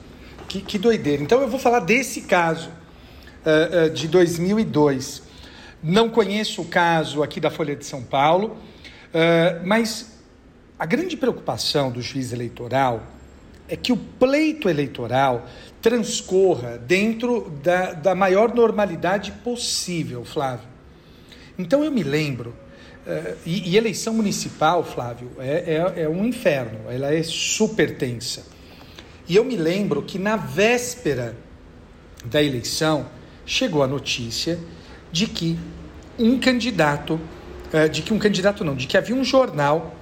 Que, 0.48 0.60
que 0.60 0.78
doideira. 0.78 1.22
Então 1.22 1.40
eu 1.40 1.48
vou 1.48 1.58
falar 1.58 1.80
desse 1.80 2.22
caso 2.22 2.68
uh, 2.68 3.86
uh, 3.86 3.90
de 3.90 4.06
2002. 4.06 5.22
Não 5.82 6.08
conheço 6.08 6.62
o 6.62 6.64
caso 6.64 7.22
aqui 7.22 7.40
da 7.40 7.50
Folha 7.50 7.74
de 7.74 7.84
São 7.84 8.02
Paulo, 8.02 8.56
uh, 9.12 9.66
mas 9.66 10.15
a 10.78 10.84
grande 10.84 11.16
preocupação 11.16 11.90
do 11.90 12.02
juiz 12.02 12.32
eleitoral 12.32 13.02
é 13.68 13.76
que 13.76 13.92
o 13.92 13.96
pleito 13.96 14.68
eleitoral 14.68 15.48
transcorra 15.80 16.78
dentro 16.78 17.50
da, 17.62 17.92
da 17.92 18.14
maior 18.14 18.54
normalidade 18.54 19.32
possível, 19.42 20.24
Flávio. 20.24 20.68
Então 21.58 21.82
eu 21.82 21.90
me 21.90 22.02
lembro, 22.02 22.50
uh, 23.06 23.36
e, 23.44 23.70
e, 23.70 23.76
eleição 23.76 24.12
municipal, 24.12 24.84
Flávio, 24.84 25.30
é, 25.38 25.92
é, 25.96 26.02
é 26.02 26.08
um 26.08 26.24
inferno, 26.24 26.90
ela 26.90 27.12
é 27.12 27.22
super 27.22 27.96
tensa. 27.96 28.44
E 29.28 29.34
eu 29.34 29.44
me 29.44 29.56
lembro 29.56 30.02
que 30.02 30.18
na 30.18 30.36
véspera 30.36 31.34
da 32.24 32.42
eleição 32.42 33.06
chegou 33.44 33.82
a 33.82 33.86
notícia 33.86 34.58
de 35.10 35.26
que 35.26 35.58
um 36.18 36.38
candidato, 36.38 37.18
uh, 37.72 37.88
de 37.88 38.02
que 38.02 38.12
um 38.12 38.18
candidato 38.18 38.62
não, 38.62 38.76
de 38.76 38.86
que 38.86 38.98
havia 38.98 39.16
um 39.16 39.24
jornal 39.24 39.96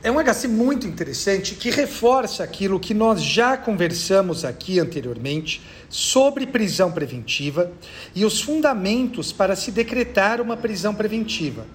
É 0.02 0.10
um 0.10 0.16
HC 0.24 0.48
muito 0.48 0.88
interessante 0.88 1.56
que 1.56 1.70
reforça 1.70 2.42
aquilo 2.42 2.80
que 2.80 2.94
nós 2.94 3.22
já 3.22 3.58
conversamos 3.58 4.46
aqui 4.46 4.80
anteriormente 4.80 5.62
sobre 5.90 6.48
prisão 6.48 6.90
preventiva 6.90 7.70
e 8.16 8.24
os 8.24 8.40
fundamentos 8.40 9.34
para 9.34 9.58
se 9.58 9.72
decretar 9.72 10.40
uma 10.40 10.56
prisão 10.56 10.96
preventiva. 10.96 11.68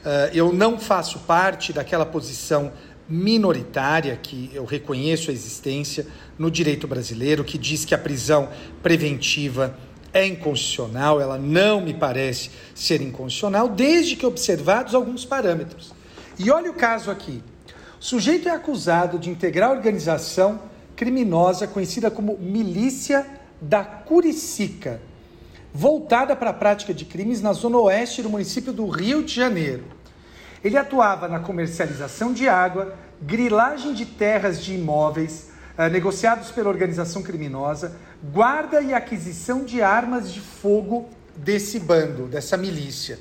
Uh, 0.00 0.32
eu 0.32 0.54
não 0.54 0.78
faço 0.78 1.18
parte 1.18 1.70
daquela 1.72 2.06
posição 2.06 2.72
minoritária 3.08 4.16
que 4.16 4.50
eu 4.54 4.64
reconheço 4.64 5.30
a 5.30 5.34
existência 5.34 6.06
no 6.38 6.50
direito 6.50 6.88
brasileiro, 6.88 7.44
que 7.44 7.58
diz 7.58 7.84
que 7.84 7.94
a 7.94 7.98
prisão 7.98 8.48
preventiva 8.82 9.76
é 10.16 10.26
inconstitucional, 10.26 11.20
ela 11.20 11.36
não 11.36 11.78
me 11.82 11.92
parece 11.92 12.50
ser 12.74 13.02
inconstitucional, 13.02 13.68
desde 13.68 14.16
que 14.16 14.24
observados 14.24 14.94
alguns 14.94 15.26
parâmetros. 15.26 15.92
E 16.38 16.50
olha 16.50 16.70
o 16.70 16.74
caso 16.74 17.10
aqui. 17.10 17.42
O 18.00 18.04
sujeito 18.04 18.48
é 18.48 18.52
acusado 18.52 19.18
de 19.18 19.28
integrar 19.28 19.70
organização 19.70 20.60
criminosa 20.96 21.66
conhecida 21.66 22.10
como 22.10 22.38
Milícia 22.38 23.26
da 23.60 23.84
Curicica, 23.84 25.02
voltada 25.72 26.34
para 26.34 26.48
a 26.48 26.54
prática 26.54 26.94
de 26.94 27.04
crimes 27.04 27.42
na 27.42 27.52
zona 27.52 27.76
oeste 27.76 28.22
do 28.22 28.30
município 28.30 28.72
do 28.72 28.88
Rio 28.88 29.22
de 29.22 29.34
Janeiro. 29.34 29.84
Ele 30.64 30.78
atuava 30.78 31.28
na 31.28 31.40
comercialização 31.40 32.32
de 32.32 32.48
água, 32.48 32.94
grilagem 33.20 33.92
de 33.92 34.06
terras 34.06 34.64
de 34.64 34.74
imóveis, 34.74 35.50
eh, 35.78 35.88
negociados 35.88 36.50
pela 36.50 36.68
organização 36.68 37.22
criminosa, 37.22 37.96
guarda 38.32 38.80
e 38.80 38.94
aquisição 38.94 39.64
de 39.64 39.82
armas 39.82 40.32
de 40.32 40.40
fogo 40.40 41.08
desse 41.36 41.78
bando, 41.78 42.26
dessa 42.26 42.56
milícia. 42.56 43.18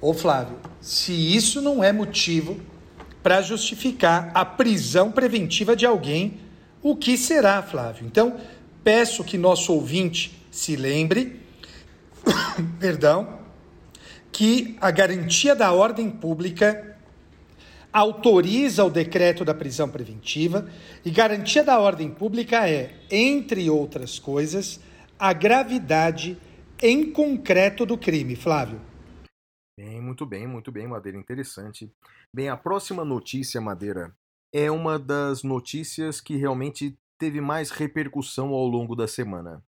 Ô 0.00 0.12
Flávio, 0.12 0.56
se 0.80 1.12
isso 1.12 1.62
não 1.62 1.82
é 1.82 1.92
motivo 1.92 2.60
para 3.22 3.40
justificar 3.40 4.32
a 4.34 4.44
prisão 4.44 5.12
preventiva 5.12 5.76
de 5.76 5.86
alguém, 5.86 6.40
o 6.82 6.96
que 6.96 7.16
será, 7.16 7.62
Flávio? 7.62 8.04
Então, 8.04 8.36
peço 8.82 9.22
que 9.22 9.38
nosso 9.38 9.72
ouvinte 9.72 10.44
se 10.50 10.74
lembre, 10.74 11.40
perdão, 12.80 13.38
que 14.32 14.76
a 14.80 14.90
garantia 14.90 15.54
da 15.54 15.70
ordem 15.72 16.10
pública 16.10 16.91
autoriza 17.92 18.84
o 18.84 18.90
decreto 18.90 19.44
da 19.44 19.54
prisão 19.54 19.88
preventiva 19.88 20.68
e 21.04 21.10
garantia 21.10 21.62
da 21.62 21.78
ordem 21.78 22.10
pública 22.10 22.68
é, 22.68 22.98
entre 23.10 23.68
outras 23.68 24.18
coisas, 24.18 24.80
a 25.18 25.32
gravidade 25.32 26.40
em 26.82 27.12
concreto 27.12 27.84
do 27.84 27.98
crime. 27.98 28.34
Flávio. 28.34 28.80
Bem, 29.78 30.00
muito 30.00 30.26
bem, 30.26 30.46
muito 30.46 30.72
bem, 30.72 30.86
Madeira, 30.86 31.18
interessante. 31.18 31.92
Bem, 32.34 32.48
a 32.48 32.56
próxima 32.56 33.04
notícia, 33.04 33.60
Madeira, 33.60 34.16
é 34.52 34.70
uma 34.70 34.98
das 34.98 35.42
notícias 35.42 36.20
que 36.20 36.36
realmente 36.36 36.98
teve 37.18 37.40
mais 37.40 37.70
repercussão 37.70 38.48
ao 38.48 38.66
longo 38.66 38.94
da 38.96 39.06
semana. 39.06 39.64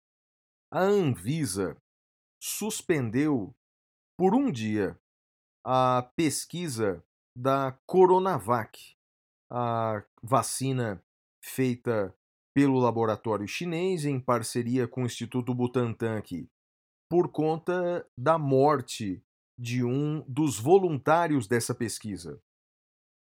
A 0.70 0.82
Anvisa 0.82 1.76
suspendeu 2.40 3.54
por 4.18 4.34
um 4.34 4.52
dia 4.52 4.98
a 5.64 6.10
pesquisa 6.14 7.02
da 7.38 7.78
Coronavac, 7.86 8.96
a 9.48 10.02
vacina 10.20 11.00
feita 11.40 12.12
pelo 12.52 12.80
laboratório 12.80 13.46
chinês 13.46 14.04
em 14.04 14.18
parceria 14.18 14.88
com 14.88 15.04
o 15.04 15.06
Instituto 15.06 15.54
Butantan 15.54 16.18
aqui, 16.18 16.50
por 17.08 17.30
conta 17.30 18.04
da 18.18 18.36
morte 18.36 19.22
de 19.56 19.84
um 19.84 20.24
dos 20.26 20.58
voluntários 20.58 21.46
dessa 21.46 21.72
pesquisa. 21.72 22.42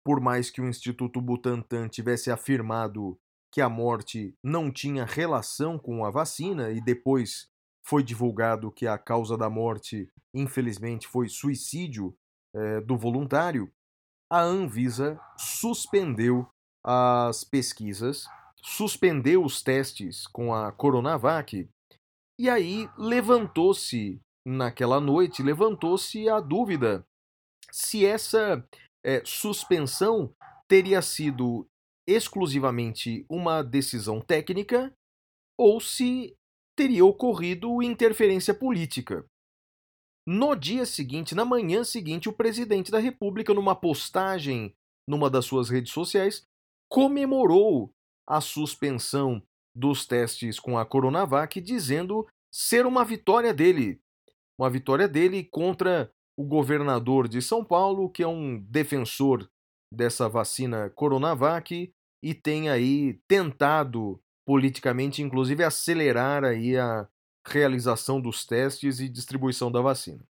Por 0.03 0.19
mais 0.19 0.49
que 0.49 0.59
o 0.59 0.67
Instituto 0.67 1.21
Butantan 1.21 1.87
tivesse 1.87 2.31
afirmado 2.31 3.15
que 3.53 3.61
a 3.61 3.69
morte 3.69 4.35
não 4.43 4.71
tinha 4.71 5.05
relação 5.05 5.77
com 5.77 6.03
a 6.03 6.09
vacina 6.09 6.71
e 6.71 6.81
depois 6.81 7.47
foi 7.85 8.01
divulgado 8.01 8.71
que 8.71 8.87
a 8.87 8.97
causa 8.97 9.37
da 9.37 9.51
morte, 9.51 10.11
infelizmente, 10.33 11.07
foi 11.07 11.29
suicídio 11.29 12.17
é, 12.55 12.81
do 12.81 12.97
voluntário, 12.97 13.71
a 14.31 14.41
Anvisa 14.41 15.19
suspendeu 15.37 16.47
as 16.83 17.43
pesquisas, 17.43 18.25
suspendeu 18.63 19.43
os 19.43 19.61
testes 19.61 20.27
com 20.27 20.53
a 20.53 20.71
Coronavac, 20.71 21.67
e 22.39 22.49
aí 22.49 22.89
levantou-se, 22.97 24.21
naquela 24.45 24.99
noite, 25.01 25.43
levantou-se 25.43 26.29
a 26.29 26.39
dúvida 26.39 27.05
se 27.71 28.05
essa 28.05 28.65
é, 29.03 29.21
suspensão 29.25 30.33
teria 30.67 31.01
sido 31.01 31.67
exclusivamente 32.07 33.25
uma 33.29 33.61
decisão 33.61 34.21
técnica 34.21 34.93
ou 35.57 35.79
se 35.79 36.33
teria 36.77 37.03
ocorrido 37.03 37.83
interferência 37.83 38.53
política. 38.53 39.25
No 40.27 40.55
dia 40.55 40.85
seguinte, 40.85 41.33
na 41.33 41.43
manhã 41.43 41.83
seguinte, 41.83 42.29
o 42.29 42.33
presidente 42.33 42.91
da 42.91 42.99
República, 42.99 43.53
numa 43.53 43.75
postagem 43.75 44.75
numa 45.09 45.27
das 45.27 45.45
suas 45.45 45.69
redes 45.69 45.91
sociais, 45.91 46.47
comemorou 46.87 47.91
a 48.27 48.39
suspensão 48.39 49.41
dos 49.75 50.05
testes 50.05 50.59
com 50.59 50.77
a 50.77 50.85
Coronavac, 50.85 51.59
dizendo 51.59 52.27
ser 52.53 52.85
uma 52.85 53.03
vitória 53.03 53.51
dele. 53.51 53.99
Uma 54.59 54.69
vitória 54.69 55.07
dele 55.07 55.43
contra 55.43 56.11
o 56.37 56.43
governador 56.43 57.27
de 57.27 57.41
São 57.41 57.65
Paulo, 57.65 58.09
que 58.09 58.21
é 58.21 58.27
um 58.27 58.59
defensor 58.59 59.49
dessa 59.91 60.29
vacina 60.29 60.89
Coronavac 60.91 61.91
e 62.23 62.33
tem 62.33 62.69
aí 62.69 63.19
tentado 63.27 64.21
politicamente, 64.45 65.21
inclusive, 65.21 65.63
acelerar 65.63 66.43
aí 66.43 66.77
a 66.77 67.07
realização 67.45 68.19
dos 68.21 68.45
testes 68.45 68.99
e 68.99 69.09
distribuição 69.09 69.71
da 69.71 69.81
vacina. 69.81 70.23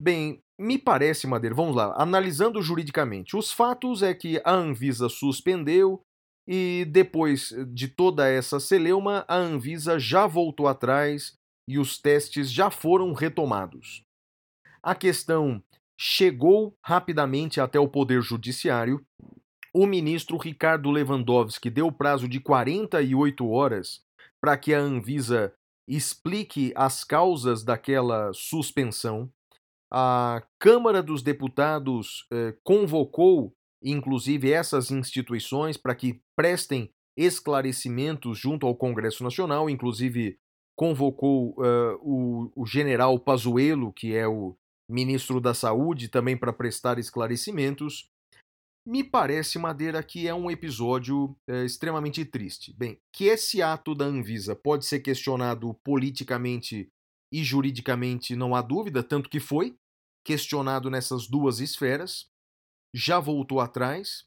Bem, 0.00 0.40
me 0.58 0.78
parece, 0.78 1.26
Madeira, 1.26 1.54
vamos 1.54 1.74
lá, 1.74 1.94
analisando 1.96 2.60
juridicamente, 2.62 3.36
os 3.36 3.52
fatos 3.52 4.02
é 4.02 4.14
que 4.14 4.40
a 4.44 4.52
Anvisa 4.52 5.08
suspendeu 5.08 6.02
e 6.48 6.86
depois 6.88 7.52
de 7.72 7.88
toda 7.88 8.28
essa 8.28 8.60
celeuma, 8.60 9.24
a 9.26 9.36
Anvisa 9.36 9.98
já 9.98 10.26
voltou 10.26 10.68
atrás 10.68 11.34
e 11.68 11.78
os 11.78 11.98
testes 11.98 12.52
já 12.52 12.70
foram 12.70 13.12
retomados. 13.12 14.02
A 14.82 14.94
questão 14.94 15.62
chegou 15.98 16.74
rapidamente 16.84 17.60
até 17.60 17.80
o 17.80 17.88
Poder 17.88 18.22
Judiciário. 18.22 19.04
O 19.74 19.86
ministro 19.86 20.36
Ricardo 20.36 20.90
Lewandowski 20.90 21.68
deu 21.68 21.90
prazo 21.90 22.28
de 22.28 22.38
48 22.38 23.48
horas 23.48 24.00
para 24.40 24.56
que 24.56 24.72
a 24.72 24.78
Anvisa 24.78 25.52
explique 25.86 26.72
as 26.74 27.04
causas 27.04 27.62
daquela 27.62 28.32
suspensão. 28.32 29.30
A 29.90 30.42
Câmara 30.58 31.02
dos 31.02 31.22
Deputados 31.22 32.26
eh, 32.32 32.54
convocou, 32.64 33.54
inclusive, 33.82 34.50
essas 34.50 34.90
instituições 34.90 35.76
para 35.76 35.94
que 35.94 36.20
prestem 36.34 36.90
esclarecimentos 37.16 38.38
junto 38.38 38.66
ao 38.66 38.76
Congresso 38.76 39.24
Nacional, 39.24 39.70
inclusive 39.70 40.38
convocou 40.76 41.54
uh, 41.58 41.96
o, 42.02 42.52
o 42.54 42.66
general 42.66 43.18
Pazuello, 43.18 43.92
que 43.92 44.14
é 44.14 44.28
o 44.28 44.54
ministro 44.88 45.40
da 45.40 45.54
Saúde, 45.54 46.08
também 46.08 46.36
para 46.36 46.52
prestar 46.52 46.98
esclarecimentos. 46.98 48.10
Me 48.86 49.02
parece, 49.02 49.58
Madeira, 49.58 50.00
que 50.00 50.28
é 50.28 50.34
um 50.34 50.48
episódio 50.48 51.36
é, 51.48 51.64
extremamente 51.64 52.24
triste. 52.24 52.72
Bem, 52.72 53.00
que 53.12 53.24
esse 53.24 53.60
ato 53.60 53.96
da 53.96 54.04
Anvisa 54.04 54.54
pode 54.54 54.86
ser 54.86 55.00
questionado 55.00 55.74
politicamente 55.82 56.88
e 57.32 57.42
juridicamente, 57.42 58.36
não 58.36 58.54
há 58.54 58.62
dúvida, 58.62 59.02
tanto 59.02 59.28
que 59.28 59.40
foi 59.40 59.76
questionado 60.24 60.88
nessas 60.88 61.26
duas 61.26 61.58
esferas, 61.58 62.30
já 62.94 63.18
voltou 63.18 63.60
atrás. 63.60 64.24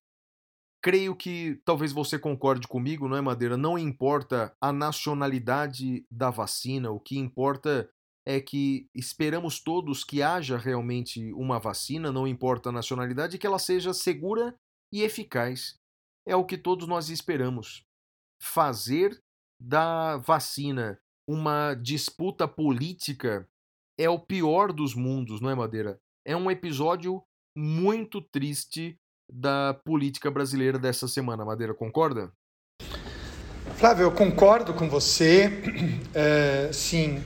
Creio 0.83 1.15
que 1.15 1.61
talvez 1.63 1.93
você 1.93 2.19
concorde 2.19 2.67
comigo, 2.67 3.07
não 3.07 3.15
é, 3.15 3.21
Madeira? 3.21 3.55
Não 3.55 3.79
importa 3.79 4.53
a 4.59 4.73
nacionalidade 4.73 6.05
da 6.11 6.29
vacina, 6.29 6.91
o 6.91 6.99
que 6.99 7.17
importa 7.17 7.89
é 8.27 8.39
que 8.39 8.87
esperamos 8.93 9.59
todos 9.59 10.03
que 10.03 10.21
haja 10.21 10.57
realmente 10.57 11.33
uma 11.33 11.59
vacina, 11.59 12.11
não 12.11 12.27
importa 12.27 12.69
a 12.69 12.71
nacionalidade, 12.71 13.37
que 13.37 13.47
ela 13.47 13.59
seja 13.59 13.93
segura 13.93 14.55
e 14.93 15.01
eficaz. 15.01 15.75
É 16.27 16.35
o 16.35 16.45
que 16.45 16.57
todos 16.57 16.87
nós 16.87 17.09
esperamos. 17.09 17.83
Fazer 18.41 19.19
da 19.61 20.17
vacina 20.17 20.99
uma 21.27 21.73
disputa 21.73 22.47
política 22.47 23.47
é 23.99 24.09
o 24.09 24.19
pior 24.19 24.71
dos 24.71 24.95
mundos, 24.95 25.41
não 25.41 25.49
é, 25.49 25.55
Madeira? 25.55 25.99
É 26.25 26.35
um 26.35 26.49
episódio 26.49 27.21
muito 27.55 28.21
triste 28.21 28.97
da 29.31 29.73
política 29.85 30.31
brasileira 30.31 30.79
dessa 30.79 31.07
semana, 31.07 31.45
Madeira, 31.45 31.73
concorda? 31.73 32.31
Flávio, 33.75 34.03
eu 34.03 34.11
concordo 34.11 34.73
com 34.73 34.89
você. 34.89 35.49
É, 36.11 36.73
sim, 36.73 37.23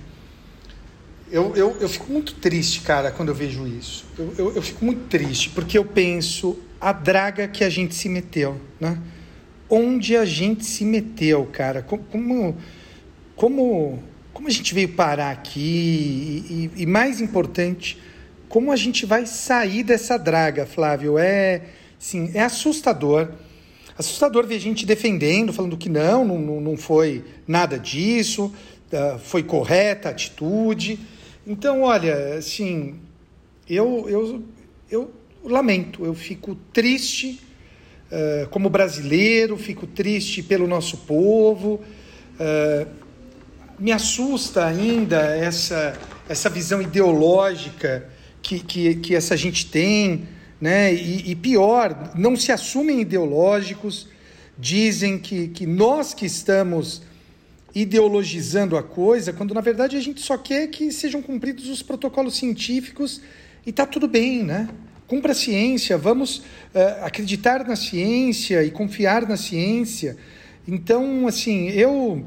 eu, 1.33 1.55
eu, 1.55 1.77
eu 1.81 1.89
fico 1.89 2.13
muito 2.13 2.35
triste, 2.35 2.81
cara, 2.81 3.09
quando 3.09 3.29
eu 3.29 3.35
vejo 3.35 3.65
isso. 3.65 4.05
Eu, 4.19 4.33
eu, 4.37 4.55
eu 4.57 4.61
fico 4.61 4.85
muito 4.85 5.07
triste, 5.07 5.49
porque 5.49 5.75
eu 5.75 5.83
penso 5.83 6.59
a 6.79 6.93
draga 6.93 7.47
que 7.47 7.63
a 7.63 7.69
gente 7.71 7.95
se 7.95 8.07
meteu, 8.07 8.61
né? 8.79 8.99
Onde 9.67 10.15
a 10.15 10.25
gente 10.25 10.63
se 10.63 10.85
meteu, 10.85 11.49
cara. 11.51 11.81
Como, 11.81 12.55
como, 13.35 14.03
como 14.31 14.47
a 14.47 14.51
gente 14.51 14.75
veio 14.75 14.89
parar 14.89 15.31
aqui 15.31 15.59
e, 15.59 16.71
e, 16.77 16.83
e 16.83 16.85
mais 16.85 17.19
importante, 17.19 17.97
como 18.47 18.71
a 18.71 18.75
gente 18.75 19.03
vai 19.03 19.25
sair 19.25 19.81
dessa 19.81 20.17
draga, 20.17 20.67
Flávio? 20.67 21.17
É, 21.17 21.63
sim, 21.97 22.29
é 22.35 22.43
assustador. 22.43 23.29
Assustador 23.97 24.45
ver 24.45 24.59
gente 24.59 24.85
defendendo, 24.85 25.51
falando 25.51 25.77
que 25.77 25.89
não, 25.89 26.23
não, 26.23 26.61
não 26.61 26.77
foi 26.77 27.25
nada 27.47 27.79
disso, 27.79 28.53
ah, 28.93 29.17
foi 29.17 29.41
correta 29.41 30.09
a 30.09 30.11
atitude. 30.11 30.99
Então, 31.45 31.81
olha, 31.81 32.35
assim, 32.35 32.95
eu, 33.69 34.05
eu, 34.09 34.43
eu 34.89 35.11
lamento, 35.43 36.05
eu 36.05 36.13
fico 36.13 36.55
triste 36.71 37.41
uh, 38.09 38.47
como 38.49 38.69
brasileiro, 38.69 39.57
fico 39.57 39.85
triste 39.85 40.41
pelo 40.41 40.67
nosso 40.67 40.97
povo. 40.99 41.81
Uh, 42.39 42.87
me 43.77 43.91
assusta 43.91 44.65
ainda 44.65 45.19
essa, 45.35 45.99
essa 46.29 46.49
visão 46.49 46.81
ideológica 46.81 48.09
que, 48.41 48.59
que, 48.59 48.95
que 48.95 49.15
essa 49.15 49.35
gente 49.35 49.65
tem, 49.65 50.27
né? 50.61 50.93
E, 50.93 51.31
e, 51.31 51.35
pior, 51.35 52.13
não 52.15 52.37
se 52.37 52.53
assumem 52.53 53.01
ideológicos, 53.01 54.07
dizem 54.57 55.17
que, 55.17 55.49
que 55.49 55.65
nós 55.65 56.13
que 56.13 56.25
estamos 56.25 57.01
ideologizando 57.73 58.77
a 58.77 58.83
coisa, 58.83 59.33
quando 59.33 59.53
na 59.53 59.61
verdade 59.61 59.97
a 59.97 59.99
gente 59.99 60.21
só 60.21 60.37
quer 60.37 60.67
que 60.67 60.91
sejam 60.91 61.21
cumpridos 61.21 61.67
os 61.67 61.81
protocolos 61.81 62.35
científicos 62.35 63.21
e 63.65 63.71
tá 63.71 63.85
tudo 63.85 64.07
bem, 64.07 64.43
né? 64.43 64.69
Cumpra 65.07 65.31
a 65.31 65.35
ciência, 65.35 65.97
vamos 65.97 66.37
uh, 66.37 67.03
acreditar 67.03 67.65
na 67.65 67.75
ciência 67.75 68.63
e 68.63 68.71
confiar 68.71 69.27
na 69.27 69.37
ciência. 69.37 70.17
Então, 70.67 71.27
assim, 71.27 71.69
eu 71.69 72.25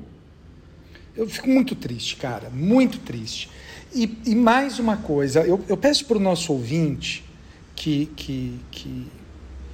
eu 1.17 1.27
fico 1.29 1.49
muito 1.49 1.75
triste, 1.75 2.17
cara, 2.17 2.51
muito 2.51 2.99
triste. 2.99 3.49
E, 3.95 4.19
e 4.27 4.35
mais 4.35 4.79
uma 4.79 4.99
coisa, 4.99 5.41
eu, 5.41 5.65
eu 5.69 5.77
peço 5.77 6.05
para 6.05 6.19
o 6.19 6.21
nosso 6.21 6.53
ouvinte 6.53 7.25
que, 7.75 8.07
que, 8.15 8.59
que, 8.71 9.07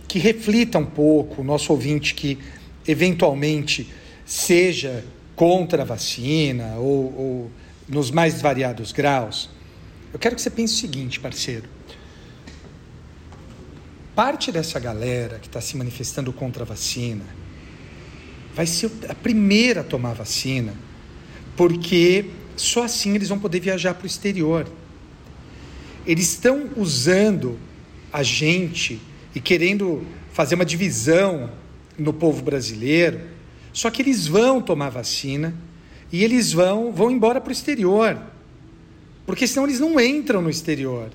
que 0.07 0.19
reflita 0.19 0.79
um 0.79 0.87
pouco, 0.87 1.41
o 1.41 1.45
nosso 1.45 1.73
ouvinte 1.73 2.15
que 2.15 2.39
eventualmente 2.87 3.91
seja 4.25 5.05
contra 5.43 5.83
a 5.83 5.85
vacina 5.85 6.77
ou, 6.77 7.19
ou 7.19 7.51
nos 7.89 8.13
mais 8.13 8.41
variados 8.41 8.93
graus, 8.93 9.51
eu 10.13 10.19
quero 10.21 10.37
que 10.37 10.41
você 10.41 10.51
pense 10.51 10.75
o 10.75 10.77
seguinte, 10.77 11.19
parceiro. 11.19 11.69
Parte 14.15 14.53
dessa 14.53 14.79
galera 14.79 15.41
que 15.41 15.49
está 15.49 15.61
se 15.61 15.77
manifestando 15.77 16.33
contra 16.33 16.63
a 16.63 16.65
vacina 16.65 17.25
vai 18.55 18.67
ser 18.67 18.89
a 19.09 19.17
primeira 19.17 19.81
a 19.81 19.83
tomar 19.83 20.11
a 20.11 20.15
vacina, 20.15 20.75
porque 21.57 22.27
só 22.55 22.85
assim 22.85 23.17
eles 23.17 23.29
vão 23.29 23.41
poder 23.41 23.59
viajar 23.59 23.95
para 23.95 24.05
o 24.05 24.07
exterior. 24.07 24.71
Eles 26.07 26.29
estão 26.29 26.71
usando 26.77 27.59
a 28.13 28.23
gente 28.23 29.01
e 29.35 29.41
querendo 29.41 30.07
fazer 30.33 30.55
uma 30.55 30.65
divisão 30.65 31.51
no 31.99 32.13
povo 32.13 32.45
brasileiro 32.45 33.32
só 33.73 33.91
que 33.91 34.03
eles 34.03 34.27
vão 34.27 34.61
tomar 34.61 34.91
vacina 34.91 35.55
e 36.13 36.23
eles 36.23 36.53
vão, 36.53 36.93
vão 36.93 37.11
embora 37.11 37.41
para 37.41 37.51
o 37.51 37.53
exterior. 37.53 38.21
Porque 39.25 39.47
senão 39.47 39.65
eles 39.65 39.81
não 39.81 39.99
entram 39.99 40.43
no 40.43 40.51
exterior. 40.51 41.11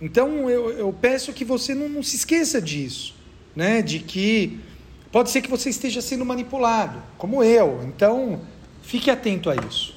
Então 0.00 0.50
eu, 0.50 0.70
eu 0.70 0.92
peço 0.92 1.32
que 1.32 1.44
você 1.44 1.74
não, 1.74 1.88
não 1.88 2.02
se 2.02 2.16
esqueça 2.16 2.60
disso, 2.60 3.14
né? 3.54 3.80
De 3.80 4.00
que 4.00 4.58
pode 5.12 5.30
ser 5.30 5.40
que 5.40 5.50
você 5.50 5.70
esteja 5.70 6.02
sendo 6.02 6.24
manipulado, 6.24 7.00
como 7.16 7.44
eu. 7.44 7.80
Então 7.84 8.40
fique 8.82 9.10
atento 9.10 9.48
a 9.48 9.54
isso. 9.54 9.94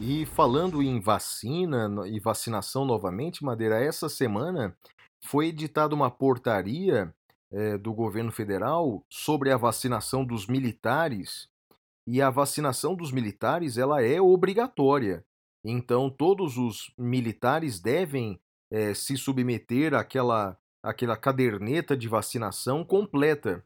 E 0.00 0.24
falando 0.26 0.82
em 0.82 0.98
vacina 1.00 1.90
e 2.06 2.18
vacinação 2.18 2.84
novamente, 2.84 3.44
Madeira, 3.44 3.82
essa 3.82 4.08
semana 4.08 4.74
foi 5.20 5.48
editada 5.48 5.94
uma 5.94 6.10
portaria 6.10 7.12
é, 7.54 7.78
do 7.78 7.94
governo 7.94 8.32
federal 8.32 9.04
sobre 9.08 9.52
a 9.52 9.56
vacinação 9.56 10.24
dos 10.24 10.48
militares 10.48 11.48
e 12.06 12.20
a 12.20 12.28
vacinação 12.28 12.94
dos 12.94 13.12
militares 13.12 13.78
ela 13.78 14.02
é 14.02 14.20
obrigatória. 14.20 15.24
Então 15.64 16.10
todos 16.10 16.58
os 16.58 16.92
militares 16.98 17.80
devem 17.80 18.40
é, 18.70 18.92
se 18.92 19.16
submeter 19.16 19.94
àquela, 19.94 20.58
àquela 20.82 21.16
caderneta 21.16 21.96
de 21.96 22.08
vacinação 22.08 22.84
completa. 22.84 23.64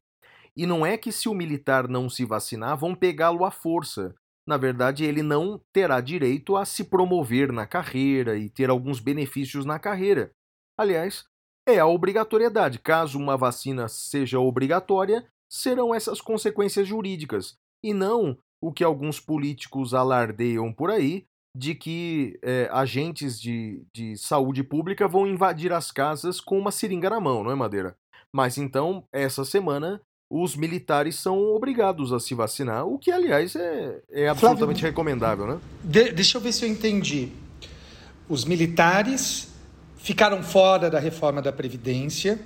E 0.54 0.66
não 0.66 0.84
é 0.84 0.98
que 0.98 1.10
se 1.10 1.28
o 1.28 1.34
militar 1.34 1.88
não 1.88 2.10
se 2.10 2.24
vacinar, 2.24 2.76
vão 2.76 2.94
pegá-lo 2.94 3.44
à 3.44 3.50
força. 3.50 4.14
Na 4.46 4.56
verdade, 4.56 5.04
ele 5.04 5.22
não 5.22 5.60
terá 5.72 6.00
direito 6.00 6.56
a 6.56 6.64
se 6.64 6.84
promover 6.84 7.52
na 7.52 7.66
carreira 7.66 8.36
e 8.36 8.48
ter 8.48 8.70
alguns 8.70 8.98
benefícios 8.98 9.64
na 9.64 9.78
carreira. 9.78 10.32
Aliás, 10.76 11.24
é 11.68 11.78
a 11.78 11.86
obrigatoriedade. 11.86 12.78
Caso 12.78 13.18
uma 13.18 13.36
vacina 13.36 13.88
seja 13.88 14.40
obrigatória, 14.40 15.24
serão 15.50 15.94
essas 15.94 16.20
consequências 16.20 16.88
jurídicas, 16.88 17.56
e 17.82 17.92
não 17.92 18.36
o 18.60 18.72
que 18.72 18.82
alguns 18.82 19.20
políticos 19.20 19.94
alardeiam 19.94 20.72
por 20.72 20.90
aí, 20.90 21.24
de 21.56 21.74
que 21.74 22.38
é, 22.42 22.68
agentes 22.72 23.40
de, 23.40 23.82
de 23.94 24.16
saúde 24.16 24.62
pública 24.62 25.06
vão 25.06 25.26
invadir 25.26 25.72
as 25.72 25.90
casas 25.90 26.40
com 26.40 26.58
uma 26.58 26.70
seringa 26.70 27.10
na 27.10 27.20
mão, 27.20 27.42
não 27.42 27.50
é, 27.50 27.54
Madeira? 27.54 27.96
Mas 28.32 28.58
então, 28.58 29.04
essa 29.12 29.44
semana, 29.44 30.00
os 30.30 30.56
militares 30.56 31.16
são 31.16 31.38
obrigados 31.38 32.12
a 32.12 32.20
se 32.20 32.34
vacinar, 32.34 32.86
o 32.86 32.98
que, 32.98 33.10
aliás, 33.10 33.56
é, 33.56 34.02
é 34.10 34.28
absolutamente 34.28 34.80
Flávio, 34.80 34.90
recomendável, 34.90 35.46
né? 35.46 35.60
De, 35.82 36.12
deixa 36.12 36.36
eu 36.36 36.42
ver 36.42 36.52
se 36.52 36.64
eu 36.64 36.68
entendi. 36.68 37.32
Os 38.28 38.44
militares 38.44 39.52
ficaram 39.98 40.42
fora 40.42 40.88
da 40.88 40.98
reforma 40.98 41.42
da 41.42 41.52
Previdência 41.52 42.38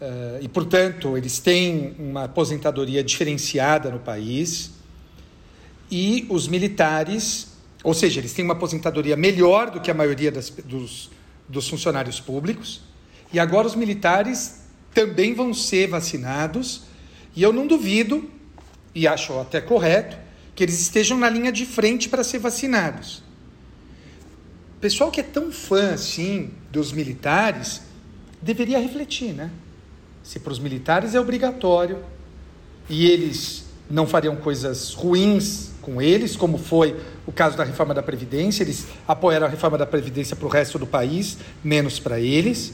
uh, 0.00 0.42
e, 0.42 0.48
portanto, 0.48 1.16
eles 1.16 1.38
têm 1.38 1.94
uma 1.98 2.24
aposentadoria 2.24 3.02
diferenciada 3.02 3.90
no 3.90 4.00
país. 4.00 4.72
E 5.90 6.26
os 6.28 6.46
militares, 6.46 7.56
ou 7.82 7.94
seja, 7.94 8.20
eles 8.20 8.32
têm 8.34 8.44
uma 8.44 8.54
aposentadoria 8.54 9.16
melhor 9.16 9.70
do 9.70 9.80
que 9.80 9.90
a 9.90 9.94
maioria 9.94 10.30
das, 10.30 10.50
dos, 10.50 11.10
dos 11.48 11.68
funcionários 11.68 12.20
públicos. 12.20 12.82
E 13.32 13.38
agora 13.38 13.66
os 13.66 13.74
militares 13.74 14.62
também 14.92 15.34
vão 15.34 15.54
ser 15.54 15.86
vacinados. 15.86 16.82
E 17.34 17.42
eu 17.42 17.52
não 17.52 17.66
duvido, 17.66 18.28
e 18.94 19.06
acho 19.06 19.38
até 19.38 19.60
correto, 19.60 20.18
que 20.54 20.64
eles 20.64 20.80
estejam 20.80 21.16
na 21.16 21.30
linha 21.30 21.52
de 21.52 21.64
frente 21.64 22.08
para 22.08 22.24
ser 22.24 22.40
vacinados. 22.40 23.22
Pessoal 24.80 25.10
que 25.10 25.20
é 25.20 25.24
tão 25.24 25.50
fã 25.50 25.94
assim 25.94 26.52
dos 26.70 26.92
militares 26.92 27.82
deveria 28.40 28.78
refletir, 28.78 29.32
né? 29.32 29.50
Se 30.22 30.38
para 30.38 30.52
os 30.52 30.60
militares 30.60 31.16
é 31.16 31.20
obrigatório 31.20 32.04
e 32.88 33.10
eles 33.10 33.66
não 33.90 34.06
fariam 34.06 34.36
coisas 34.36 34.94
ruins 34.94 35.72
com 35.82 36.00
eles, 36.00 36.36
como 36.36 36.58
foi 36.58 36.94
o 37.26 37.32
caso 37.32 37.56
da 37.56 37.64
reforma 37.64 37.92
da 37.92 38.02
Previdência, 38.02 38.62
eles 38.62 38.86
apoiaram 39.06 39.46
a 39.46 39.50
reforma 39.50 39.76
da 39.76 39.86
Previdência 39.86 40.36
para 40.36 40.46
o 40.46 40.50
resto 40.50 40.78
do 40.78 40.86
país, 40.86 41.38
menos 41.64 41.98
para 41.98 42.20
eles. 42.20 42.72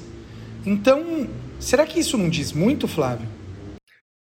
Então, 0.67 1.29
será 1.59 1.87
que 1.87 2.01
isso 2.01 2.19
não 2.19 2.29
diz 2.29 2.53
muito, 2.53 2.87
Flávio? 2.87 3.29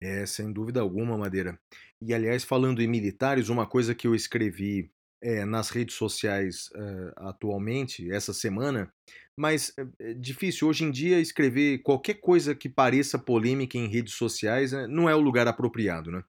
É, 0.01 0.25
sem 0.25 0.51
dúvida 0.51 0.79
alguma, 0.79 1.17
Madeira. 1.17 1.59
E, 2.01 2.13
aliás, 2.13 2.43
falando 2.43 2.81
em 2.81 2.87
militares, 2.87 3.49
uma 3.49 3.65
coisa 3.65 3.93
que 3.93 4.07
eu 4.07 4.15
escrevi 4.15 4.89
é, 5.21 5.45
nas 5.45 5.69
redes 5.69 5.95
sociais 5.95 6.69
uh, 6.75 7.27
atualmente, 7.27 8.11
essa 8.11 8.33
semana, 8.33 8.91
mas 9.37 9.73
é 9.99 10.13
difícil. 10.13 10.67
Hoje 10.67 10.83
em 10.83 10.91
dia, 10.91 11.19
escrever 11.19 11.79
qualquer 11.79 12.15
coisa 12.15 12.55
que 12.55 12.67
pareça 12.67 13.19
polêmica 13.19 13.77
em 13.77 13.87
redes 13.87 14.15
sociais 14.15 14.71
né, 14.71 14.87
não 14.87 15.09
é 15.09 15.15
o 15.15 15.21
lugar 15.21 15.47
apropriado, 15.47 16.11
né? 16.11 16.23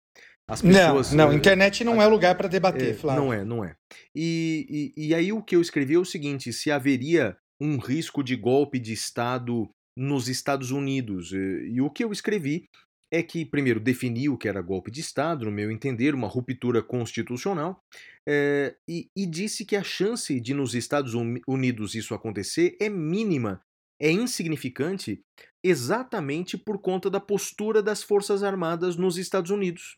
As 0.51 0.63
pessoas, 0.63 1.13
não, 1.13 1.27
não, 1.27 1.35
internet 1.35 1.85
não 1.85 2.01
é 2.01 2.07
lugar 2.07 2.35
para 2.35 2.49
debater, 2.49 2.93
é, 2.93 2.95
Flávio. 2.95 3.23
Não 3.23 3.33
é, 3.33 3.45
não 3.45 3.63
é. 3.63 3.77
E, 4.15 4.95
e, 4.97 5.09
e 5.09 5.15
aí 5.15 5.31
o 5.31 5.43
que 5.43 5.55
eu 5.55 5.61
escrevi 5.61 5.95
é 5.95 5.99
o 5.99 6.07
seguinte: 6.07 6.55
se 6.55 6.71
haveria 6.71 7.37
um 7.61 7.77
risco 7.77 8.23
de 8.23 8.35
golpe 8.35 8.79
de 8.79 8.95
Estado 8.95 9.69
nos 9.95 10.29
Estados 10.29 10.71
Unidos. 10.71 11.33
E, 11.33 11.73
e 11.75 11.81
o 11.83 11.91
que 11.91 12.03
eu 12.03 12.13
escrevi 12.13 12.69
é 13.13 13.23
que, 13.23 13.45
primeiro, 13.45 13.81
defini 13.81 14.29
o 14.29 14.37
que 14.37 14.49
era 14.49 14.61
golpe 14.61 14.91
de 14.91 15.01
Estado, 15.01 15.47
no 15.47 15.51
meu 15.51 15.71
entender, 15.71 16.15
uma 16.15 16.29
ruptura 16.29 16.83
constitucional, 16.83 17.83
é, 18.29 18.77
e, 18.87 19.09
e, 19.17 19.27
disse 19.27 19.65
que 19.65 19.77
a 19.77 19.83
chance 19.83 20.39
de 20.39 20.53
nos 20.53 20.75
Estados 20.75 21.15
Unidos 21.15 21.95
isso 21.95 22.15
acontecer 22.15 22.77
é 22.81 22.89
mínima, 22.89 23.61
é 24.01 24.11
insignificante, 24.11 25.23
exatamente 25.65 26.59
por 26.59 26.79
conta 26.79 27.09
da 27.09 27.21
postura 27.21 27.83
das 27.83 28.03
Forças 28.03 28.43
Armadas 28.43 28.97
nos 28.97 29.17
Estados 29.17 29.51
Unidos 29.51 29.97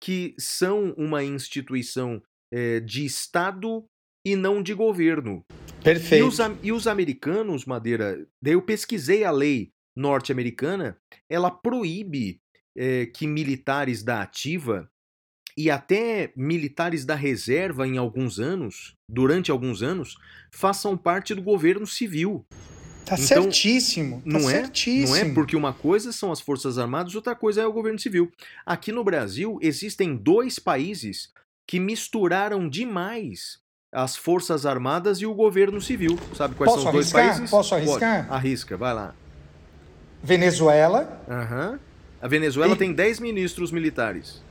que 0.00 0.34
são 0.38 0.94
uma 0.96 1.24
instituição 1.24 2.22
é, 2.52 2.80
de 2.80 3.04
Estado 3.04 3.84
e 4.24 4.36
não 4.36 4.62
de 4.62 4.74
governo. 4.74 5.44
Perfeito. 5.82 6.24
E 6.24 6.28
os, 6.28 6.38
e 6.62 6.72
os 6.72 6.86
americanos, 6.86 7.64
Madeira, 7.64 8.26
daí 8.42 8.54
eu 8.54 8.62
pesquisei 8.62 9.24
a 9.24 9.30
lei 9.30 9.70
norte-americana, 9.96 10.98
ela 11.30 11.50
proíbe 11.50 12.40
é, 12.76 13.06
que 13.06 13.26
militares 13.26 14.02
da 14.02 14.22
ativa 14.22 14.88
e 15.56 15.70
até 15.70 16.32
militares 16.36 17.04
da 17.04 17.14
reserva 17.14 17.86
em 17.88 17.96
alguns 17.96 18.38
anos, 18.38 18.92
durante 19.10 19.50
alguns 19.50 19.82
anos, 19.82 20.18
façam 20.52 20.96
parte 20.96 21.34
do 21.34 21.42
governo 21.42 21.86
civil. 21.86 22.44
Tá 23.06 23.14
então, 23.14 23.44
certíssimo. 23.44 24.20
Tá 24.20 24.30
não 24.30 24.40
certíssimo. 24.40 25.16
é? 25.16 25.24
Não 25.24 25.30
é 25.30 25.34
porque 25.34 25.56
uma 25.56 25.72
coisa 25.72 26.12
são 26.12 26.30
as 26.30 26.40
forças 26.40 26.76
armadas, 26.76 27.14
outra 27.14 27.34
coisa 27.34 27.62
é 27.62 27.66
o 27.66 27.72
governo 27.72 27.98
civil. 27.98 28.30
Aqui 28.66 28.92
no 28.92 29.02
Brasil 29.02 29.58
existem 29.62 30.14
dois 30.14 30.58
países 30.58 31.32
que 31.66 31.80
misturaram 31.80 32.68
demais 32.68 33.58
as 33.94 34.14
forças 34.14 34.66
armadas 34.66 35.18
e 35.18 35.26
o 35.26 35.34
governo 35.34 35.80
civil. 35.80 36.18
Sabe 36.34 36.54
quais 36.54 36.70
Posso 36.70 36.82
são 36.82 36.90
os 36.90 36.94
dois 36.94 37.12
países? 37.12 37.50
Posso 37.50 37.74
arriscar? 37.74 38.26
Pode. 38.26 38.36
Arrisca, 38.36 38.76
vai 38.76 38.92
lá. 38.92 39.14
Venezuela. 40.26 41.22
Uhum. 41.28 41.78
A 42.20 42.26
Venezuela 42.26 42.74
e... 42.74 42.76
tem 42.76 42.92
10 42.92 43.20
ministros 43.20 43.70
militares. 43.70 44.42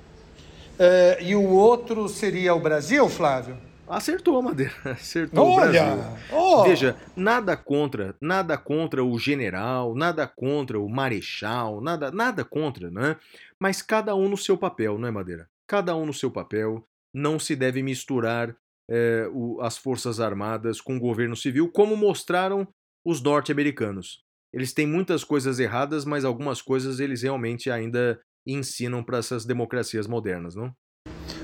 Uh, 0.79 1.21
e 1.21 1.35
o 1.35 1.43
outro 1.43 2.07
seria 2.07 2.55
o 2.55 2.59
Brasil, 2.61 3.09
Flávio? 3.09 3.57
Acertou, 3.85 4.41
Madeira. 4.41 4.71
Acertou 4.85 5.45
Olha, 5.45 5.53
o 5.53 5.97
Brasil. 5.97 6.17
Oh. 6.31 6.63
Veja, 6.63 6.95
nada 7.13 7.57
contra, 7.57 8.15
nada 8.21 8.57
contra 8.57 9.03
o 9.03 9.19
general, 9.19 9.93
nada 9.93 10.25
contra 10.25 10.79
o 10.79 10.87
marechal, 10.87 11.81
nada, 11.81 12.09
nada 12.09 12.45
contra, 12.45 12.89
né? 12.89 13.17
Mas 13.59 13.81
cada 13.81 14.15
um 14.15 14.29
no 14.29 14.37
seu 14.37 14.57
papel, 14.57 14.97
não 14.97 15.09
é, 15.09 15.11
Madeira? 15.11 15.49
Cada 15.67 15.93
um 15.93 16.05
no 16.05 16.13
seu 16.13 16.31
papel. 16.31 16.87
Não 17.13 17.37
se 17.37 17.53
deve 17.53 17.83
misturar 17.83 18.55
é, 18.89 19.29
o, 19.33 19.59
as 19.61 19.77
forças 19.77 20.21
armadas 20.21 20.79
com 20.79 20.95
o 20.95 20.99
governo 20.99 21.35
civil, 21.35 21.69
como 21.69 21.97
mostraram 21.97 22.65
os 23.03 23.21
norte-americanos. 23.21 24.24
Eles 24.55 24.71
têm 24.71 24.87
muitas 24.87 25.25
coisas 25.25 25.59
erradas, 25.59 26.05
mas 26.05 26.23
algumas 26.23 26.61
coisas 26.61 27.01
eles 27.01 27.23
realmente 27.23 27.69
ainda 27.69 28.17
ensinam 28.47 29.03
para 29.03 29.17
essas 29.17 29.43
democracias 29.43 30.07
modernas, 30.07 30.55
não? 30.55 30.71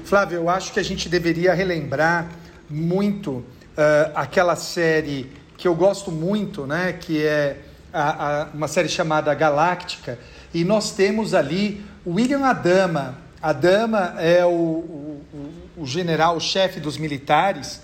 Flávio, 0.05 0.37
eu 0.37 0.49
acho 0.49 0.71
que 0.71 0.79
a 0.79 0.83
gente 0.83 1.09
deveria 1.09 1.53
relembrar 1.53 2.31
muito 2.69 3.31
uh, 3.31 3.45
aquela 4.15 4.55
série 4.55 5.29
que 5.57 5.67
eu 5.67 5.75
gosto 5.75 6.09
muito, 6.09 6.65
né? 6.65 6.93
Que 6.93 7.25
é 7.25 7.59
a, 7.91 8.43
a, 8.43 8.45
uma 8.53 8.69
série 8.69 8.87
chamada 8.87 9.33
Galáctica. 9.33 10.17
E 10.53 10.63
nós 10.63 10.93
temos 10.93 11.33
ali 11.33 11.83
William 12.07 12.45
Adama. 12.45 13.17
Adama 13.41 14.15
é 14.19 14.45
o, 14.45 14.49
o, 14.49 15.25
o 15.75 15.85
general, 15.85 16.37
o 16.37 16.39
chefe 16.39 16.79
dos 16.79 16.97
militares, 16.97 17.81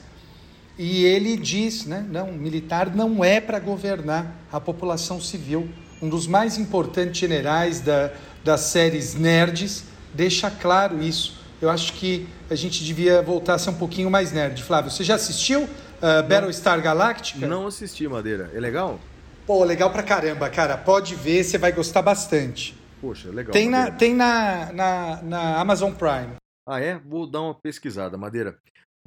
e 0.78 1.04
ele 1.04 1.36
diz, 1.36 1.86
né? 1.86 2.06
Não, 2.10 2.32
militar 2.32 2.96
não 2.96 3.24
é 3.24 3.42
para 3.42 3.60
governar 3.60 4.36
a 4.52 4.60
população 4.60 5.20
civil. 5.20 5.68
Um 6.02 6.08
dos 6.08 6.28
mais 6.28 6.58
importantes 6.58 7.20
generais 7.20 7.82
da, 7.82 8.12
das 8.44 8.62
séries 8.62 9.16
nerds 9.16 9.84
deixa 10.14 10.52
claro 10.52 11.02
isso. 11.02 11.42
Eu 11.60 11.70
acho 11.72 11.94
que 11.94 12.28
a 12.50 12.56
gente 12.56 12.84
devia 12.84 13.22
voltar 13.22 13.56
a 13.56 13.58
ser 13.58 13.72
um 13.72 13.76
pouquinho 13.76 14.12
mais 14.12 14.32
nerd. 14.32 14.62
Flávio, 14.64 14.92
você 14.92 15.04
já 15.04 15.16
assistiu 15.16 15.64
uh, 15.64 16.28
Battlestar 16.28 16.80
Galactica? 16.82 17.48
Não 17.48 17.66
assisti, 17.66 18.08
Madeira. 18.08 18.52
É 18.54 18.60
legal? 18.60 19.00
Pô, 19.48 19.64
legal 19.64 19.90
pra 19.90 20.04
caramba, 20.04 20.50
cara. 20.50 20.78
Pode 20.78 21.16
ver, 21.16 21.44
você 21.44 21.58
vai 21.58 21.72
gostar 21.72 22.04
bastante. 22.04 22.78
Poxa, 23.02 23.30
legal. 23.30 23.52
Tem, 23.52 23.70
na, 23.70 23.90
tem 23.90 24.14
na, 24.14 24.72
na, 24.74 25.22
na 25.24 25.60
Amazon 25.60 25.92
Prime. 25.94 26.36
Ah, 26.68 26.80
é? 26.80 27.00
Vou 27.00 27.26
dar 27.26 27.42
uma 27.42 27.56
pesquisada, 27.56 28.18
Madeira. 28.18 28.58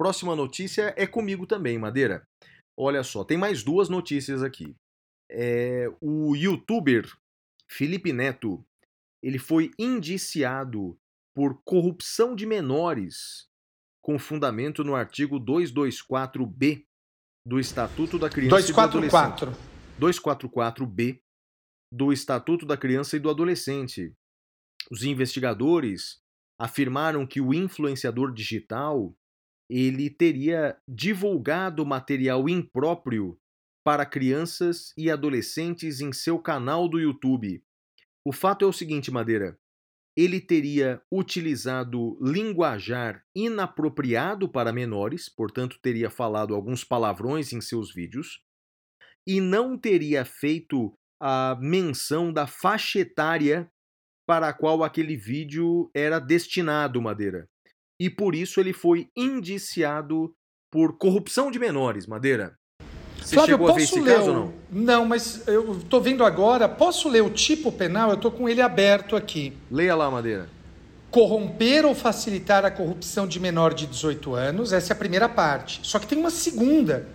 Próxima 0.01 0.35
notícia 0.35 0.95
é 0.97 1.05
comigo 1.05 1.45
também, 1.45 1.77
Madeira. 1.77 2.27
Olha 2.75 3.03
só, 3.03 3.23
tem 3.23 3.37
mais 3.37 3.61
duas 3.61 3.87
notícias 3.87 4.41
aqui. 4.41 4.75
É, 5.29 5.85
o 6.01 6.35
youtuber 6.35 7.05
Felipe 7.69 8.11
Neto, 8.11 8.65
ele 9.21 9.37
foi 9.37 9.69
indiciado 9.77 10.97
por 11.35 11.61
corrupção 11.63 12.35
de 12.35 12.47
menores, 12.47 13.45
com 14.03 14.17
fundamento 14.17 14.83
no 14.83 14.95
artigo 14.95 15.39
224B 15.39 16.83
do 17.47 17.59
Estatuto 17.59 18.17
da 18.17 18.27
Criança 18.27 18.55
244. 18.55 19.05
e 19.05 19.51
do 19.99 20.07
Adolescente. 20.07 20.81
244B 20.81 21.19
do 21.93 22.11
Estatuto 22.11 22.65
da 22.65 22.75
Criança 22.75 23.17
e 23.17 23.19
do 23.19 23.29
Adolescente. 23.29 24.11
Os 24.89 25.03
investigadores 25.03 26.17
afirmaram 26.59 27.27
que 27.27 27.39
o 27.39 27.53
influenciador 27.53 28.33
digital 28.33 29.15
ele 29.71 30.09
teria 30.09 30.77
divulgado 30.85 31.85
material 31.85 32.49
impróprio 32.49 33.39
para 33.85 34.05
crianças 34.05 34.91
e 34.97 35.09
adolescentes 35.09 36.01
em 36.01 36.11
seu 36.11 36.37
canal 36.37 36.89
do 36.89 36.99
YouTube. 36.99 37.63
O 38.25 38.33
fato 38.33 38.65
é 38.65 38.67
o 38.67 38.73
seguinte, 38.73 39.09
Madeira: 39.09 39.57
ele 40.15 40.41
teria 40.41 41.01
utilizado 41.09 42.19
linguajar 42.21 43.23
inapropriado 43.33 44.49
para 44.49 44.73
menores, 44.73 45.29
portanto, 45.29 45.79
teria 45.81 46.09
falado 46.09 46.53
alguns 46.53 46.83
palavrões 46.83 47.53
em 47.53 47.61
seus 47.61 47.93
vídeos, 47.93 48.43
e 49.25 49.39
não 49.39 49.77
teria 49.77 50.25
feito 50.25 50.93
a 51.17 51.57
menção 51.61 52.33
da 52.33 52.45
faixa 52.45 52.99
etária 52.99 53.71
para 54.27 54.49
a 54.49 54.53
qual 54.53 54.83
aquele 54.83 55.15
vídeo 55.15 55.89
era 55.93 56.19
destinado, 56.19 57.01
Madeira. 57.01 57.47
E 58.01 58.09
por 58.09 58.33
isso 58.33 58.59
ele 58.59 58.73
foi 58.73 59.09
indiciado 59.15 60.33
por 60.71 60.97
corrupção 60.97 61.51
de 61.51 61.59
menores, 61.59 62.07
Madeira. 62.07 62.55
Você 63.21 63.35
Flávio, 63.35 63.53
chegou 63.53 63.67
a 63.69 63.73
ver 63.73 63.81
posso 63.81 63.93
esse 63.93 64.03
ler 64.03 64.15
caso 64.15 64.31
o- 64.31 64.33
ou 64.33 64.39
não? 64.39 64.53
Não, 64.71 65.05
mas 65.05 65.47
eu 65.47 65.77
estou 65.77 66.01
vendo 66.01 66.23
agora. 66.25 66.67
Posso 66.67 67.07
ler 67.07 67.21
o 67.21 67.29
tipo 67.29 67.71
penal? 67.71 68.09
Eu 68.09 68.15
estou 68.15 68.31
com 68.31 68.49
ele 68.49 68.59
aberto 68.59 69.15
aqui. 69.15 69.53
Leia 69.69 69.93
lá, 69.93 70.09
Madeira. 70.09 70.49
Corromper 71.11 71.85
ou 71.85 71.93
facilitar 71.93 72.65
a 72.65 72.71
corrupção 72.71 73.27
de 73.27 73.39
menor 73.39 73.71
de 73.71 73.85
18 73.85 74.33
anos, 74.33 74.73
essa 74.73 74.93
é 74.93 74.95
a 74.95 74.97
primeira 74.97 75.29
parte. 75.29 75.79
Só 75.83 75.99
que 75.99 76.07
tem 76.07 76.17
uma 76.17 76.31
segunda. 76.31 77.07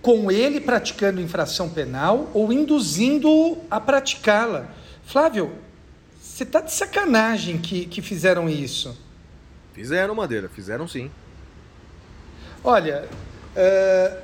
Com 0.00 0.30
ele 0.30 0.60
praticando 0.60 1.20
infração 1.20 1.68
penal 1.68 2.30
ou 2.32 2.52
induzindo 2.52 3.58
a 3.68 3.80
praticá-la. 3.80 4.70
Flávio, 5.04 5.50
você 6.20 6.44
tá 6.46 6.60
de 6.60 6.72
sacanagem 6.72 7.58
que, 7.58 7.84
que 7.86 8.00
fizeram 8.00 8.48
isso. 8.48 8.96
Fizeram, 9.72 10.14
Madeira, 10.14 10.48
fizeram 10.48 10.86
sim. 10.88 11.10
Olha, 12.62 13.08
é, 13.56 14.18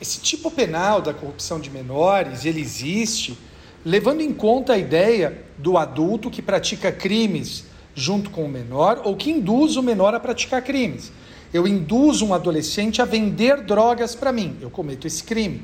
esse 0.00 0.20
tipo 0.20 0.50
penal 0.50 1.02
da 1.02 1.12
corrupção 1.12 1.58
de 1.58 1.70
menores, 1.70 2.44
ele 2.44 2.60
existe 2.60 3.36
levando 3.84 4.20
em 4.20 4.32
conta 4.32 4.74
a 4.74 4.78
ideia 4.78 5.42
do 5.56 5.76
adulto 5.76 6.30
que 6.30 6.42
pratica 6.42 6.92
crimes 6.92 7.64
junto 7.94 8.30
com 8.30 8.44
o 8.44 8.48
menor 8.48 9.02
ou 9.04 9.16
que 9.16 9.30
induz 9.30 9.76
o 9.76 9.82
menor 9.82 10.14
a 10.14 10.20
praticar 10.20 10.62
crimes. 10.62 11.10
Eu 11.52 11.66
induzo 11.66 12.26
um 12.26 12.34
adolescente 12.34 13.02
a 13.02 13.04
vender 13.04 13.62
drogas 13.62 14.14
para 14.14 14.32
mim, 14.32 14.56
eu 14.60 14.70
cometo 14.70 15.06
esse 15.06 15.24
crime. 15.24 15.62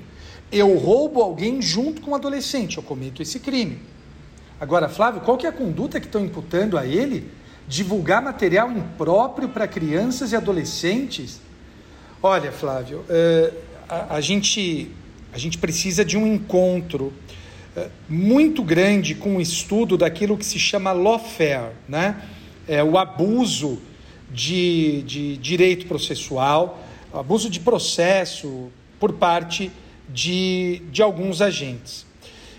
Eu 0.50 0.76
roubo 0.76 1.22
alguém 1.22 1.60
junto 1.60 2.00
com 2.00 2.12
um 2.12 2.14
adolescente, 2.14 2.76
eu 2.76 2.82
cometo 2.82 3.22
esse 3.22 3.38
crime. 3.38 3.78
Agora, 4.60 4.88
Flávio, 4.88 5.20
qual 5.20 5.36
que 5.36 5.46
é 5.46 5.48
a 5.48 5.52
conduta 5.52 6.00
que 6.00 6.06
estão 6.06 6.24
imputando 6.24 6.78
a 6.78 6.86
ele? 6.86 7.30
Divulgar 7.66 8.22
material 8.22 8.70
impróprio 8.70 9.48
para 9.48 9.66
crianças 9.66 10.32
e 10.32 10.36
adolescentes? 10.36 11.40
Olha, 12.22 12.52
Flávio, 12.52 13.04
eh, 13.08 13.52
a, 13.88 14.16
a 14.16 14.20
gente, 14.20 14.90
a 15.32 15.38
gente 15.38 15.58
precisa 15.58 16.04
de 16.04 16.16
um 16.16 16.26
encontro 16.26 17.12
eh, 17.76 17.88
muito 18.08 18.62
grande 18.62 19.14
com 19.14 19.36
o 19.36 19.40
estudo 19.40 19.96
daquilo 19.96 20.36
que 20.36 20.44
se 20.46 20.58
chama 20.58 20.92
lawfare, 20.92 21.72
né? 21.88 22.22
É, 22.66 22.82
o 22.82 22.96
abuso 22.96 23.78
de, 24.30 25.02
de 25.02 25.36
direito 25.36 25.86
processual, 25.86 26.82
abuso 27.12 27.50
de 27.50 27.60
processo 27.60 28.70
por 28.98 29.12
parte 29.12 29.70
de, 30.08 30.82
de 30.90 31.02
alguns 31.02 31.42
agentes. 31.42 32.06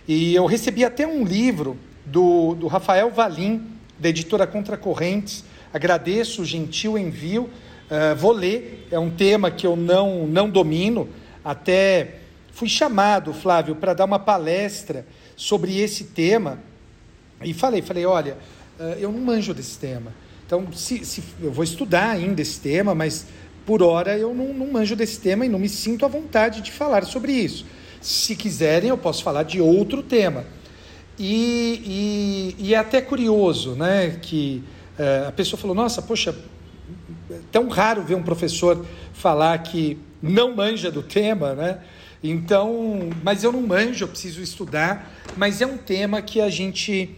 E 0.07 0.35
eu 0.35 0.45
recebi 0.45 0.85
até 0.85 1.07
um 1.07 1.23
livro 1.23 1.77
do, 2.05 2.55
do 2.55 2.67
Rafael 2.67 3.09
Valim, 3.11 3.61
da 3.99 4.09
editora 4.09 4.45
Contra 4.45 4.77
Correntes. 4.77 5.43
Agradeço 5.73 6.41
o 6.41 6.45
gentil 6.45 6.97
envio. 6.97 7.43
Uh, 7.43 8.15
vou 8.15 8.31
ler, 8.31 8.87
é 8.91 8.97
um 8.97 9.11
tema 9.11 9.51
que 9.51 9.65
eu 9.65 9.75
não, 9.75 10.25
não 10.27 10.49
domino. 10.49 11.09
Até 11.43 12.15
fui 12.51 12.67
chamado, 12.67 13.33
Flávio, 13.33 13.75
para 13.75 13.93
dar 13.93 14.05
uma 14.05 14.19
palestra 14.19 15.05
sobre 15.35 15.79
esse 15.79 16.05
tema. 16.05 16.59
E 17.43 17.53
falei, 17.53 17.81
falei, 17.81 18.05
olha, 18.05 18.37
uh, 18.79 18.83
eu 18.99 19.11
não 19.11 19.19
manjo 19.19 19.53
desse 19.53 19.77
tema. 19.77 20.13
Então, 20.45 20.71
se, 20.73 21.03
se, 21.03 21.23
eu 21.41 21.51
vou 21.51 21.63
estudar 21.63 22.09
ainda 22.11 22.41
esse 22.41 22.59
tema, 22.59 22.93
mas 22.93 23.25
por 23.65 23.81
hora 23.81 24.17
eu 24.17 24.33
não, 24.33 24.53
não 24.53 24.71
manjo 24.71 24.95
desse 24.95 25.19
tema 25.19 25.45
e 25.45 25.49
não 25.49 25.57
me 25.57 25.67
sinto 25.67 26.05
à 26.05 26.07
vontade 26.07 26.61
de 26.61 26.71
falar 26.71 27.03
sobre 27.03 27.31
isso. 27.31 27.65
Se 27.99 28.35
quiserem, 28.35 28.89
eu 28.89 28.97
posso 28.97 29.23
falar 29.23 29.43
de 29.43 29.59
outro 29.59 30.03
tema. 30.03 30.45
E, 31.17 32.55
e, 32.59 32.67
e 32.67 32.73
é 32.73 32.77
até 32.77 33.01
curioso, 33.01 33.71
né? 33.71 34.17
Que 34.21 34.63
uh, 34.99 35.29
a 35.29 35.31
pessoa 35.31 35.59
falou: 35.59 35.75
Nossa, 35.75 36.01
poxa, 36.01 36.35
é 37.31 37.39
tão 37.51 37.67
raro 37.69 38.03
ver 38.03 38.15
um 38.15 38.23
professor 38.23 38.85
falar 39.13 39.57
que 39.59 39.97
não 40.21 40.55
manja 40.55 40.91
do 40.91 41.01
tema, 41.01 41.53
né? 41.53 41.79
Então, 42.23 43.09
mas 43.23 43.43
eu 43.43 43.51
não 43.51 43.61
manjo, 43.61 44.03
eu 44.03 44.07
preciso 44.07 44.41
estudar. 44.41 45.11
Mas 45.37 45.61
é 45.61 45.65
um 45.65 45.77
tema 45.77 46.21
que 46.21 46.41
a 46.41 46.49
gente 46.49 47.15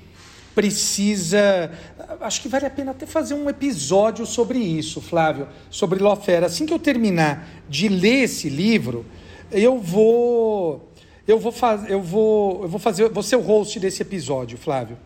precisa. 0.53 1.71
Acho 2.19 2.41
que 2.41 2.47
vale 2.47 2.65
a 2.65 2.69
pena 2.69 2.91
até 2.91 3.05
fazer 3.05 3.33
um 3.33 3.49
episódio 3.49 4.25
sobre 4.25 4.59
isso, 4.59 4.99
Flávio, 4.99 5.47
sobre 5.69 6.01
Lawfare. 6.01 6.45
Assim 6.45 6.65
que 6.65 6.73
eu 6.73 6.79
terminar 6.79 7.47
de 7.69 7.87
ler 7.87 8.23
esse 8.23 8.49
livro, 8.49 9.05
eu 9.51 9.79
vou 9.79 10.86
eu 11.27 11.39
vou 11.39 11.51
fazer 11.51 11.91
eu 11.91 12.01
vou 12.01 12.63
eu 12.63 12.69
vou 12.69 12.79
fazer 12.79 13.11
ser 13.23 13.35
o 13.35 13.41
host 13.41 13.79
desse 13.79 14.01
episódio, 14.01 14.57
Flávio. 14.57 14.97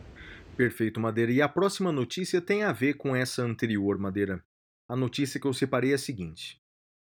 Perfeito, 0.55 0.99
Madeira. 0.99 1.31
E 1.31 1.41
a 1.41 1.49
próxima 1.49 1.91
notícia 1.91 2.39
tem 2.39 2.63
a 2.63 2.71
ver 2.71 2.93
com 2.93 3.15
essa 3.15 3.41
anterior, 3.41 3.97
Madeira. 3.97 4.43
A 4.87 4.95
notícia 4.95 5.39
que 5.39 5.47
eu 5.47 5.53
separei 5.53 5.91
é 5.91 5.95
a 5.95 5.97
seguinte: 5.97 6.57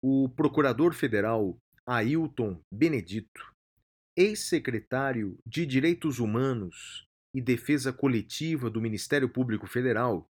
o 0.03 0.27
procurador 0.27 0.93
federal 0.93 1.57
Ailton 1.85 2.59
Benedito, 2.73 3.53
ex-secretário 4.17 5.37
de 5.47 5.65
Direitos 5.65 6.19
Humanos 6.19 7.05
e 7.33 7.41
Defesa 7.41 7.93
Coletiva 7.93 8.69
do 8.69 8.81
Ministério 8.81 9.29
Público 9.29 9.67
Federal, 9.67 10.27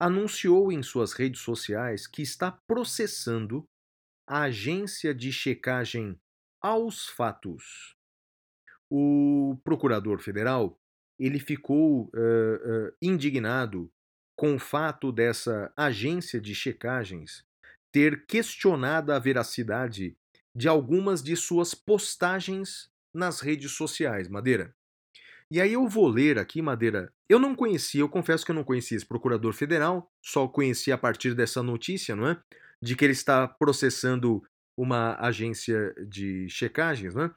anunciou 0.00 0.72
em 0.72 0.82
suas 0.82 1.12
redes 1.12 1.42
sociais 1.42 2.08
que 2.08 2.22
está 2.22 2.50
processando 2.66 3.64
a 4.28 4.42
agência 4.42 5.14
de 5.14 5.32
checagem 5.32 6.18
aos 6.60 7.08
fatos. 7.08 7.99
O 8.90 9.56
procurador 9.62 10.18
federal 10.18 10.78
ele 11.18 11.38
ficou 11.38 12.04
uh, 12.04 12.08
uh, 12.08 12.92
indignado 13.00 13.90
com 14.36 14.54
o 14.54 14.58
fato 14.58 15.12
dessa 15.12 15.70
agência 15.76 16.40
de 16.40 16.54
checagens 16.54 17.44
ter 17.92 18.24
questionado 18.24 19.12
a 19.12 19.18
veracidade 19.18 20.16
de 20.56 20.66
algumas 20.66 21.22
de 21.22 21.36
suas 21.36 21.74
postagens 21.74 22.90
nas 23.14 23.40
redes 23.40 23.72
sociais, 23.72 24.28
Madeira. 24.28 24.74
E 25.50 25.60
aí 25.60 25.72
eu 25.72 25.86
vou 25.88 26.08
ler 26.08 26.38
aqui, 26.38 26.62
Madeira. 26.62 27.12
Eu 27.28 27.38
não 27.38 27.54
conhecia, 27.54 28.00
eu 28.00 28.08
confesso 28.08 28.44
que 28.44 28.52
eu 28.52 28.54
não 28.54 28.64
conhecia 28.64 28.96
esse 28.96 29.06
procurador 29.06 29.52
federal, 29.52 30.08
só 30.24 30.46
conheci 30.46 30.92
a 30.92 30.98
partir 30.98 31.34
dessa 31.34 31.62
notícia, 31.62 32.14
não 32.14 32.28
é? 32.28 32.40
De 32.80 32.96
que 32.96 33.04
ele 33.04 33.12
está 33.12 33.46
processando 33.46 34.42
uma 34.76 35.16
agência 35.20 35.92
de 36.08 36.48
checagens, 36.48 37.14
né? 37.14 37.30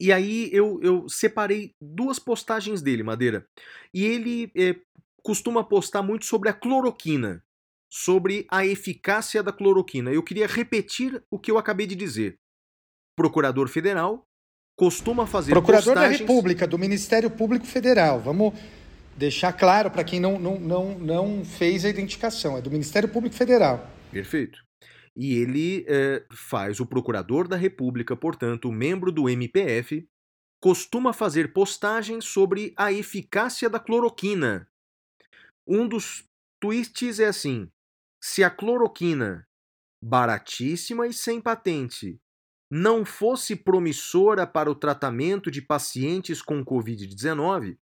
E 0.00 0.12
aí 0.12 0.48
eu, 0.52 0.80
eu 0.82 1.08
separei 1.08 1.72
duas 1.80 2.18
postagens 2.18 2.80
dele, 2.80 3.02
Madeira. 3.02 3.46
E 3.92 4.04
ele 4.04 4.50
é, 4.56 4.76
costuma 5.22 5.64
postar 5.64 6.02
muito 6.02 6.24
sobre 6.24 6.48
a 6.48 6.52
cloroquina, 6.52 7.42
sobre 7.90 8.46
a 8.50 8.64
eficácia 8.64 9.42
da 9.42 9.52
cloroquina. 9.52 10.12
Eu 10.12 10.22
queria 10.22 10.46
repetir 10.46 11.22
o 11.30 11.38
que 11.38 11.50
eu 11.50 11.58
acabei 11.58 11.86
de 11.86 11.96
dizer. 11.96 12.36
Procurador 13.16 13.68
federal 13.68 14.24
costuma 14.78 15.26
fazer 15.26 15.50
Procurador 15.50 15.94
postagens... 15.94 16.20
da 16.20 16.24
República, 16.24 16.66
do 16.66 16.78
Ministério 16.78 17.28
Público 17.28 17.66
Federal. 17.66 18.20
Vamos 18.20 18.54
deixar 19.16 19.52
claro 19.52 19.90
para 19.90 20.04
quem 20.04 20.20
não, 20.20 20.38
não, 20.38 20.60
não, 20.60 20.98
não 20.98 21.44
fez 21.44 21.84
a 21.84 21.88
identificação. 21.88 22.56
É 22.56 22.62
do 22.62 22.70
Ministério 22.70 23.08
Público 23.08 23.34
Federal. 23.34 23.90
Perfeito. 24.12 24.67
E 25.20 25.34
ele 25.34 25.84
eh, 25.88 26.24
faz 26.30 26.78
o 26.78 26.86
Procurador 26.86 27.48
da 27.48 27.56
República, 27.56 28.16
portanto, 28.16 28.70
membro 28.70 29.10
do 29.10 29.28
MPF, 29.28 30.08
costuma 30.62 31.12
fazer 31.12 31.52
postagens 31.52 32.24
sobre 32.24 32.72
a 32.76 32.92
eficácia 32.92 33.68
da 33.68 33.80
cloroquina. 33.80 34.70
Um 35.66 35.88
dos 35.88 36.24
tweets 36.60 37.18
é 37.18 37.26
assim: 37.26 37.68
se 38.22 38.44
a 38.44 38.50
cloroquina, 38.50 39.44
baratíssima 40.00 41.04
e 41.08 41.12
sem 41.12 41.40
patente, 41.40 42.20
não 42.70 43.04
fosse 43.04 43.56
promissora 43.56 44.46
para 44.46 44.70
o 44.70 44.74
tratamento 44.74 45.50
de 45.50 45.60
pacientes 45.60 46.40
com 46.40 46.64
Covid-19, 46.64 47.76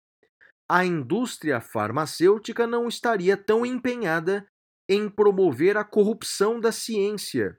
a 0.69 0.86
indústria 0.86 1.59
farmacêutica 1.59 2.65
não 2.65 2.88
estaria 2.88 3.36
tão 3.36 3.65
empenhada 3.65 4.47
em 4.89 5.09
promover 5.09 5.77
a 5.77 5.83
corrupção 5.83 6.59
da 6.59 6.71
ciência 6.71 7.57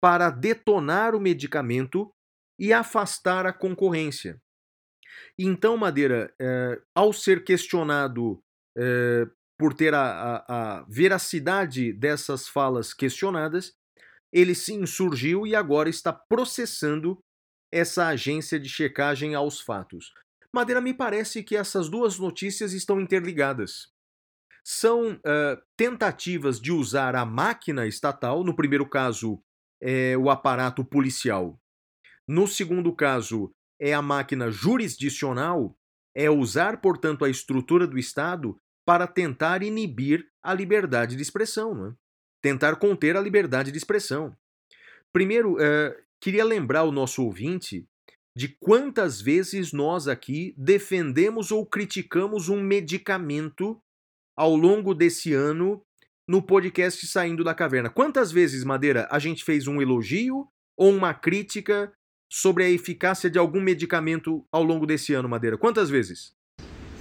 para 0.00 0.30
detonar 0.30 1.14
o 1.14 1.20
medicamento 1.20 2.10
e 2.58 2.72
afastar 2.72 3.46
a 3.46 3.52
concorrência. 3.52 4.40
Então, 5.38 5.76
Madeira, 5.76 6.32
eh, 6.40 6.80
ao 6.94 7.12
ser 7.12 7.44
questionado 7.44 8.42
eh, 8.76 9.26
por 9.58 9.74
ter 9.74 9.94
a, 9.94 10.02
a, 10.02 10.78
a 10.78 10.82
veracidade 10.88 11.92
dessas 11.92 12.48
falas 12.48 12.94
questionadas, 12.94 13.74
ele 14.32 14.54
se 14.54 14.72
insurgiu 14.72 15.46
e 15.46 15.54
agora 15.54 15.88
está 15.88 16.12
processando 16.12 17.18
essa 17.72 18.08
agência 18.08 18.58
de 18.58 18.68
checagem 18.68 19.34
aos 19.34 19.60
fatos. 19.60 20.12
Madeira, 20.52 20.80
me 20.80 20.92
parece 20.92 21.42
que 21.42 21.56
essas 21.56 21.88
duas 21.88 22.18
notícias 22.18 22.72
estão 22.72 23.00
interligadas. 23.00 23.88
São 24.64 25.12
uh, 25.12 25.62
tentativas 25.76 26.60
de 26.60 26.72
usar 26.72 27.16
a 27.16 27.24
máquina 27.24 27.86
estatal, 27.86 28.44
no 28.44 28.54
primeiro 28.54 28.88
caso, 28.88 29.42
é 29.80 30.16
o 30.16 30.28
aparato 30.30 30.84
policial. 30.84 31.58
No 32.28 32.46
segundo 32.46 32.94
caso, 32.94 33.52
é 33.80 33.94
a 33.94 34.02
máquina 34.02 34.50
jurisdicional, 34.50 35.76
é 36.14 36.30
usar, 36.30 36.80
portanto, 36.80 37.24
a 37.24 37.30
estrutura 37.30 37.86
do 37.86 37.98
Estado 37.98 38.56
para 38.84 39.06
tentar 39.06 39.62
inibir 39.62 40.26
a 40.42 40.52
liberdade 40.52 41.16
de 41.16 41.22
expressão, 41.22 41.88
é? 41.88 41.94
tentar 42.42 42.76
conter 42.76 43.16
a 43.16 43.20
liberdade 43.20 43.70
de 43.70 43.78
expressão. 43.78 44.36
Primeiro, 45.12 45.54
uh, 45.54 45.94
queria 46.20 46.44
lembrar 46.44 46.84
o 46.84 46.92
nosso 46.92 47.24
ouvinte 47.24 47.86
de 48.36 48.48
quantas 48.48 49.20
vezes 49.20 49.72
nós 49.72 50.06
aqui 50.06 50.54
defendemos 50.56 51.50
ou 51.50 51.66
criticamos 51.66 52.48
um 52.48 52.60
medicamento 52.62 53.80
ao 54.40 54.56
longo 54.56 54.94
desse 54.94 55.34
ano 55.34 55.82
no 56.26 56.40
podcast 56.40 57.06
Saindo 57.06 57.44
da 57.44 57.52
Caverna. 57.52 57.90
Quantas 57.90 58.32
vezes, 58.32 58.64
Madeira, 58.64 59.06
a 59.10 59.18
gente 59.18 59.44
fez 59.44 59.66
um 59.66 59.82
elogio 59.82 60.48
ou 60.78 60.90
uma 60.90 61.12
crítica 61.12 61.92
sobre 62.26 62.64
a 62.64 62.70
eficácia 62.70 63.28
de 63.28 63.38
algum 63.38 63.60
medicamento 63.60 64.42
ao 64.50 64.62
longo 64.62 64.86
desse 64.86 65.12
ano, 65.12 65.28
Madeira? 65.28 65.58
Quantas 65.58 65.90
vezes? 65.90 66.32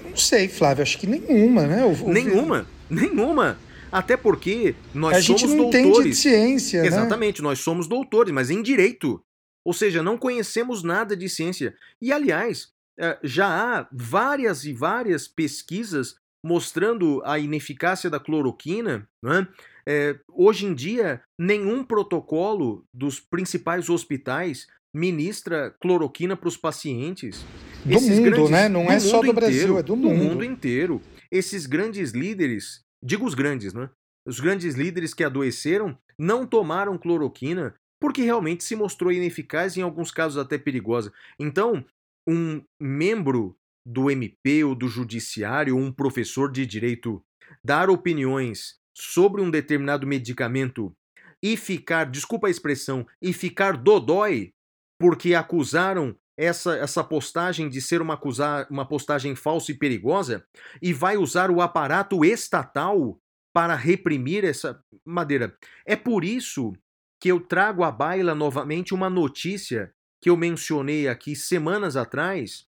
Não 0.04 0.18
sei, 0.18 0.50
Flávio, 0.50 0.82
acho 0.82 0.98
que 0.98 1.08
nenhuma, 1.08 1.66
né? 1.66 1.86
O, 1.86 2.12
nenhuma, 2.12 2.68
o... 2.90 2.94
nenhuma. 2.94 3.58
Até 3.90 4.18
porque 4.18 4.76
nós 4.94 5.16
a 5.16 5.22
somos 5.22 5.42
gente 5.42 5.50
não 5.52 5.58
doutores. 5.70 5.86
Entende 5.88 6.10
de 6.10 6.16
ciência, 6.16 6.86
Exatamente, 6.86 7.42
né? 7.42 7.48
nós 7.48 7.60
somos 7.60 7.88
doutores, 7.88 8.34
mas 8.34 8.50
em 8.50 8.62
direito. 8.62 9.24
Ou 9.66 9.72
seja, 9.72 10.04
não 10.04 10.18
conhecemos 10.18 10.84
nada 10.84 11.16
de 11.16 11.30
ciência. 11.30 11.74
E, 12.02 12.12
aliás, 12.12 12.68
eh, 13.00 13.18
já 13.24 13.48
há 13.48 13.88
várias 13.94 14.66
e 14.66 14.74
várias 14.74 15.26
pesquisas 15.26 16.16
mostrando 16.44 17.22
a 17.26 17.38
ineficácia 17.38 18.10
da 18.10 18.20
cloroquina. 18.20 19.08
Né? 19.24 19.48
É, 19.88 20.20
hoje 20.30 20.66
em 20.66 20.74
dia, 20.74 21.22
nenhum 21.38 21.84
protocolo 21.84 22.86
dos 22.94 23.20
principais 23.20 23.90
hospitais 23.90 24.68
ministra 24.94 25.76
cloroquina 25.80 26.36
para 26.36 26.48
os 26.48 26.58
pacientes. 26.58 27.46
Do 27.86 27.94
Esses 27.94 28.20
mundo, 28.20 28.32
grandes, 28.32 28.50
né? 28.50 28.70
Não 28.70 28.92
é 28.92 29.00
só 29.00 29.22
do 29.22 29.28
inteiro, 29.28 29.34
Brasil, 29.34 29.78
é 29.78 29.84
do, 29.84 29.96
do 29.96 29.98
mundo. 29.98 30.24
mundo 30.24 30.44
inteiro. 30.44 31.02
Esses 31.32 31.66
grandes 31.66 32.12
líderes, 32.12 32.82
digo 33.04 33.26
os 33.26 33.34
grandes, 33.34 33.74
né? 33.74 33.90
Os 34.28 34.40
grandes 34.40 34.76
líderes 34.76 35.14
que 35.14 35.24
adoeceram 35.24 35.98
não 36.18 36.46
tomaram 36.46 36.98
cloroquina 36.98 37.74
porque 38.02 38.22
realmente 38.22 38.64
se 38.64 38.76
mostrou 38.76 39.12
ineficaz 39.12 39.76
e 39.76 39.80
em 39.80 39.84
alguns 39.84 40.12
casos 40.12 40.38
até 40.38 40.58
perigosa. 40.58 41.12
Então, 41.38 41.84
um 42.28 42.62
membro 42.80 43.56
do 43.86 44.10
MP 44.10 44.64
ou 44.64 44.76
do 44.76 44.88
judiciário 44.88 45.76
ou 45.76 45.82
um 45.82 45.92
professor 45.92 46.52
de 46.52 46.66
direito 46.66 47.24
dar 47.64 47.90
opiniões 47.90 48.76
sobre 48.96 49.42
um 49.42 49.50
determinado 49.50 50.06
medicamento 50.06 50.96
e 51.42 51.56
ficar, 51.56 52.06
desculpa 52.06 52.48
a 52.48 52.50
expressão, 52.50 53.06
e 53.22 53.32
ficar 53.32 53.78
dodói 53.78 54.52
porque 55.00 55.34
acusaram 55.34 56.16
essa, 56.38 56.76
essa 56.78 57.04
postagem 57.04 57.70
de 57.70 57.82
ser 57.82 58.02
uma, 58.02 58.14
acusar, 58.14 58.68
uma 58.70 58.88
postagem 58.88 59.36
falsa 59.36 59.72
e 59.72 59.78
perigosa 59.78 60.46
e 60.82 60.94
vai 60.94 61.18
usar 61.18 61.50
o 61.50 61.62
aparato 61.62 62.24
estatal 62.24 63.20
para 63.54 63.76
reprimir 63.76 64.46
essa 64.46 64.82
madeira. 65.06 65.58
É 65.86 65.96
por 65.96 66.24
isso 66.24 66.74
que 67.22 67.30
eu 67.30 67.42
trago 67.42 67.84
à 67.84 67.92
baila 67.92 68.34
novamente 68.34 68.94
uma 68.94 69.10
notícia 69.10 69.94
que 70.22 70.30
eu 70.30 70.38
mencionei 70.38 71.08
aqui 71.08 71.36
semanas 71.36 71.96
atrás, 71.96 72.66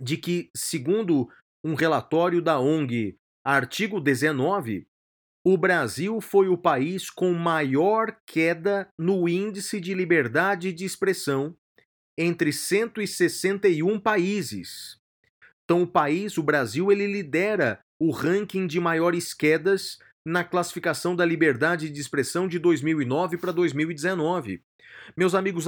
de 0.00 0.16
que, 0.16 0.50
segundo 0.56 1.28
um 1.64 1.74
relatório 1.74 2.40
da 2.40 2.58
ONG 2.58 3.16
Artigo 3.44 4.00
19, 4.00 4.86
o 5.44 5.56
Brasil 5.56 6.20
foi 6.20 6.48
o 6.48 6.58
país 6.58 7.08
com 7.08 7.32
maior 7.32 8.14
queda 8.26 8.88
no 8.98 9.28
índice 9.28 9.80
de 9.80 9.94
liberdade 9.94 10.72
de 10.72 10.84
expressão 10.84 11.56
entre 12.18 12.52
161 12.52 13.98
países. 14.00 14.98
Então, 15.64 15.82
o 15.82 15.86
país, 15.86 16.36
o 16.36 16.42
Brasil, 16.42 16.92
ele 16.92 17.06
lidera 17.06 17.80
o 17.98 18.10
ranking 18.10 18.66
de 18.66 18.80
maiores 18.80 19.32
quedas 19.32 19.98
na 20.26 20.44
classificação 20.44 21.16
da 21.16 21.24
liberdade 21.24 21.88
de 21.88 22.00
expressão 22.00 22.46
de 22.46 22.58
2009 22.58 23.38
para 23.38 23.52
2019. 23.52 24.62
Meus 25.16 25.34
amigos, 25.34 25.66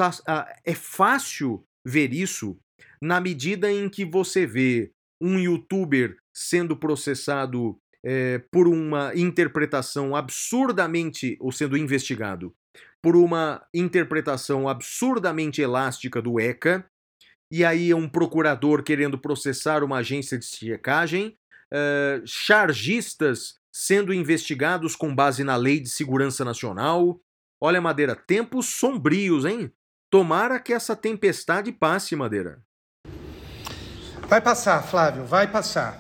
é 0.65 0.75
fácil 0.75 1.65
ver 1.87 2.13
isso 2.13 2.59
na 3.01 3.21
medida 3.21 3.71
em 3.71 3.89
que 3.89 4.05
você 4.05 4.47
vê 4.47 4.93
um 5.21 5.39
youtuber 5.39 6.17
sendo 6.33 6.77
processado 6.77 7.79
é, 8.05 8.39
por 8.51 8.67
uma 8.67 9.13
interpretação 9.15 10.17
absurdamente, 10.17 11.37
ou 11.41 11.53
sendo 11.53 11.77
investigado, 11.77 12.55
por 13.03 13.17
uma 13.17 13.63
interpretação 13.75 14.69
absurdamente 14.69 15.61
elástica 15.61 16.21
do 16.21 16.39
ECA, 16.39 16.87
e 17.51 17.65
aí 17.65 17.91
é 17.91 17.97
um 17.97 18.09
procurador 18.09 18.83
querendo 18.83 19.19
processar 19.19 19.83
uma 19.83 19.99
agência 19.99 20.39
de 20.39 20.45
checagem, 20.45 21.37
uh, 21.73 22.23
chargistas 22.25 23.55
sendo 23.73 24.15
investigados 24.15 24.95
com 24.95 25.15
base 25.15 25.43
na 25.43 25.57
Lei 25.57 25.81
de 25.81 25.89
Segurança 25.89 26.45
Nacional. 26.45 27.21
Olha, 27.61 27.81
Madeira, 27.81 28.15
tempos 28.15 28.67
sombrios, 28.67 29.45
hein? 29.45 29.73
Tomara 30.11 30.61
que 30.61 30.73
essa 30.73 30.95
tempestade 30.95 31.73
passe, 31.73 32.15
Madeira. 32.15 32.63
Vai 34.31 34.41
passar, 34.41 34.81
Flávio, 34.85 35.25
vai 35.25 35.49
passar. 35.49 35.99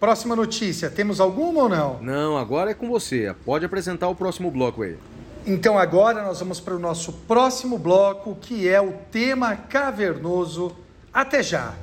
Próxima 0.00 0.34
notícia, 0.34 0.90
temos 0.90 1.20
alguma 1.20 1.62
ou 1.62 1.68
não? 1.68 2.02
Não, 2.02 2.36
agora 2.36 2.72
é 2.72 2.74
com 2.74 2.88
você. 2.88 3.32
Pode 3.44 3.64
apresentar 3.64 4.08
o 4.08 4.14
próximo 4.16 4.50
bloco 4.50 4.82
aí. 4.82 4.98
Então 5.46 5.78
agora 5.78 6.24
nós 6.24 6.40
vamos 6.40 6.58
para 6.58 6.74
o 6.74 6.80
nosso 6.80 7.12
próximo 7.12 7.78
bloco, 7.78 8.34
que 8.34 8.68
é 8.68 8.80
o 8.80 8.94
tema 9.12 9.54
cavernoso. 9.54 10.74
Até 11.12 11.44
já. 11.44 11.74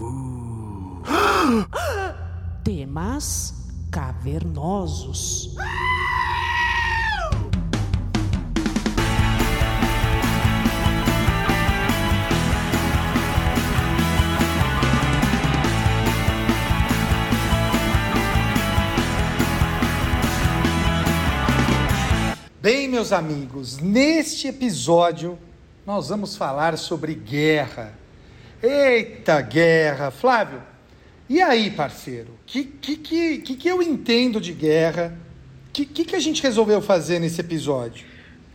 Uh. 0.00 1.00
Temas 2.64 3.54
cavernosos. 3.92 5.54
Bem, 22.64 22.88
meus 22.88 23.12
amigos, 23.12 23.76
neste 23.76 24.48
episódio 24.48 25.38
nós 25.84 26.08
vamos 26.08 26.34
falar 26.34 26.78
sobre 26.78 27.14
guerra. 27.14 27.94
Eita 28.62 29.38
guerra! 29.42 30.10
Flávio, 30.10 30.62
e 31.28 31.42
aí, 31.42 31.70
parceiro? 31.70 32.32
O 32.32 32.38
que, 32.46 32.64
que, 32.64 32.96
que, 32.96 33.56
que, 33.56 33.68
eu 33.68 33.82
entendo 33.82 34.40
de 34.40 34.54
guerra? 34.54 35.14
O 35.68 35.72
que, 35.74 35.84
que, 35.84 36.06
que 36.06 36.16
a 36.16 36.18
gente 36.18 36.42
resolveu 36.42 36.80
fazer 36.80 37.18
nesse 37.18 37.38
episódio? 37.38 38.06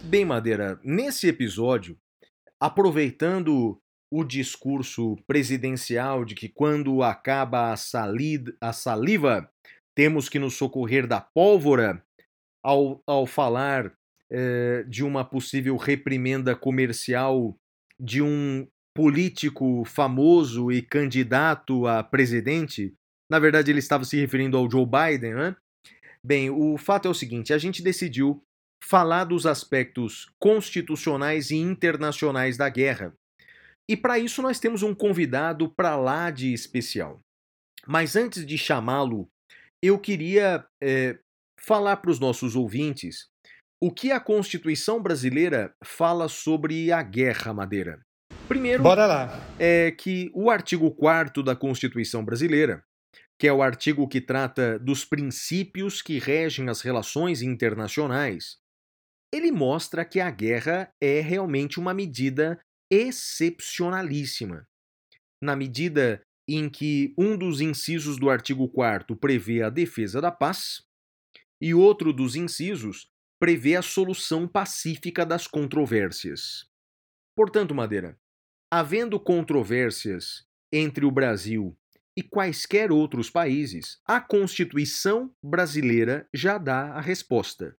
Bem, 0.01 0.25
Madeira, 0.25 0.79
nesse 0.83 1.27
episódio, 1.27 1.95
aproveitando 2.59 3.79
o 4.11 4.23
discurso 4.23 5.17
presidencial 5.27 6.25
de 6.25 6.33
que 6.33 6.49
quando 6.49 7.03
acaba 7.03 7.71
a, 7.71 7.77
salida, 7.77 8.55
a 8.59 8.73
saliva, 8.73 9.47
temos 9.93 10.27
que 10.27 10.39
nos 10.39 10.55
socorrer 10.55 11.05
da 11.05 11.21
pólvora, 11.21 12.03
ao, 12.63 13.01
ao 13.05 13.25
falar 13.25 13.98
é, 14.31 14.83
de 14.83 15.03
uma 15.03 15.25
possível 15.25 15.75
reprimenda 15.75 16.55
comercial 16.55 17.55
de 17.99 18.21
um 18.21 18.67
político 18.95 19.83
famoso 19.85 20.71
e 20.71 20.81
candidato 20.81 21.87
a 21.87 22.03
presidente, 22.03 22.93
na 23.29 23.39
verdade 23.39 23.71
ele 23.71 23.79
estava 23.79 24.03
se 24.03 24.17
referindo 24.17 24.57
ao 24.57 24.69
Joe 24.69 24.85
Biden, 24.85 25.35
né? 25.35 25.55
Bem, 26.23 26.49
o 26.49 26.77
fato 26.77 27.07
é 27.07 27.11
o 27.11 27.13
seguinte: 27.13 27.53
a 27.53 27.57
gente 27.57 27.81
decidiu 27.81 28.43
falar 28.83 29.23
dos 29.23 29.45
aspectos 29.45 30.29
constitucionais 30.39 31.51
e 31.51 31.55
internacionais 31.55 32.57
da 32.57 32.69
guerra. 32.69 33.13
E 33.89 33.95
para 33.95 34.19
isso 34.19 34.41
nós 34.41 34.59
temos 34.59 34.83
um 34.83 34.93
convidado 34.93 35.69
para 35.69 35.95
lá 35.95 36.29
de 36.29 36.53
especial. 36.53 37.19
Mas 37.87 38.15
antes 38.15 38.45
de 38.45 38.57
chamá-lo, 38.57 39.27
eu 39.81 39.97
queria 39.97 40.65
é, 40.81 41.17
falar 41.59 41.97
para 41.97 42.11
os 42.11 42.19
nossos 42.19 42.55
ouvintes 42.55 43.28
o 43.81 43.91
que 43.91 44.11
a 44.11 44.19
Constituição 44.19 45.01
brasileira 45.01 45.73
fala 45.83 46.27
sobre 46.27 46.91
a 46.91 47.01
guerra, 47.01 47.53
Madeira. 47.53 48.05
Primeiro, 48.47 48.83
Bora 48.83 49.05
lá. 49.05 49.55
é 49.57 49.91
que 49.91 50.29
o 50.33 50.49
artigo 50.49 50.91
4 50.91 51.41
da 51.41 51.55
Constituição 51.55 52.25
brasileira, 52.25 52.83
que 53.39 53.47
é 53.47 53.53
o 53.53 53.61
artigo 53.61 54.07
que 54.07 54.19
trata 54.19 54.77
dos 54.79 55.05
princípios 55.05 56.01
que 56.01 56.19
regem 56.19 56.67
as 56.67 56.81
relações 56.81 57.41
internacionais, 57.41 58.57
ele 59.33 59.51
mostra 59.51 60.03
que 60.03 60.19
a 60.19 60.29
guerra 60.29 60.91
é 61.01 61.21
realmente 61.21 61.79
uma 61.79 61.93
medida 61.93 62.59
excepcionalíssima. 62.91 64.67
Na 65.41 65.55
medida 65.55 66.21
em 66.49 66.67
que 66.67 67.13
um 67.17 67.37
dos 67.37 67.61
incisos 67.61 68.17
do 68.17 68.29
artigo 68.29 68.67
4 68.67 69.15
prevê 69.15 69.61
a 69.61 69.69
defesa 69.69 70.19
da 70.19 70.31
paz 70.31 70.83
e 71.61 71.73
outro 71.73 72.11
dos 72.11 72.35
incisos 72.35 73.07
prevê 73.39 73.75
a 73.75 73.81
solução 73.81 74.47
pacífica 74.47 75.25
das 75.25 75.47
controvérsias. 75.47 76.69
Portanto, 77.35 77.73
Madeira, 77.73 78.19
Havendo 78.71 79.19
controvérsias 79.19 80.45
entre 80.71 81.03
o 81.03 81.09
Brasil 81.09 81.75
e 82.15 82.21
quaisquer 82.21 82.91
outros 82.91 83.27
países, 83.27 83.99
a 84.05 84.21
Constituição 84.21 85.33
brasileira 85.43 86.29
já 86.31 86.59
dá 86.59 86.93
a 86.93 87.01
resposta. 87.01 87.75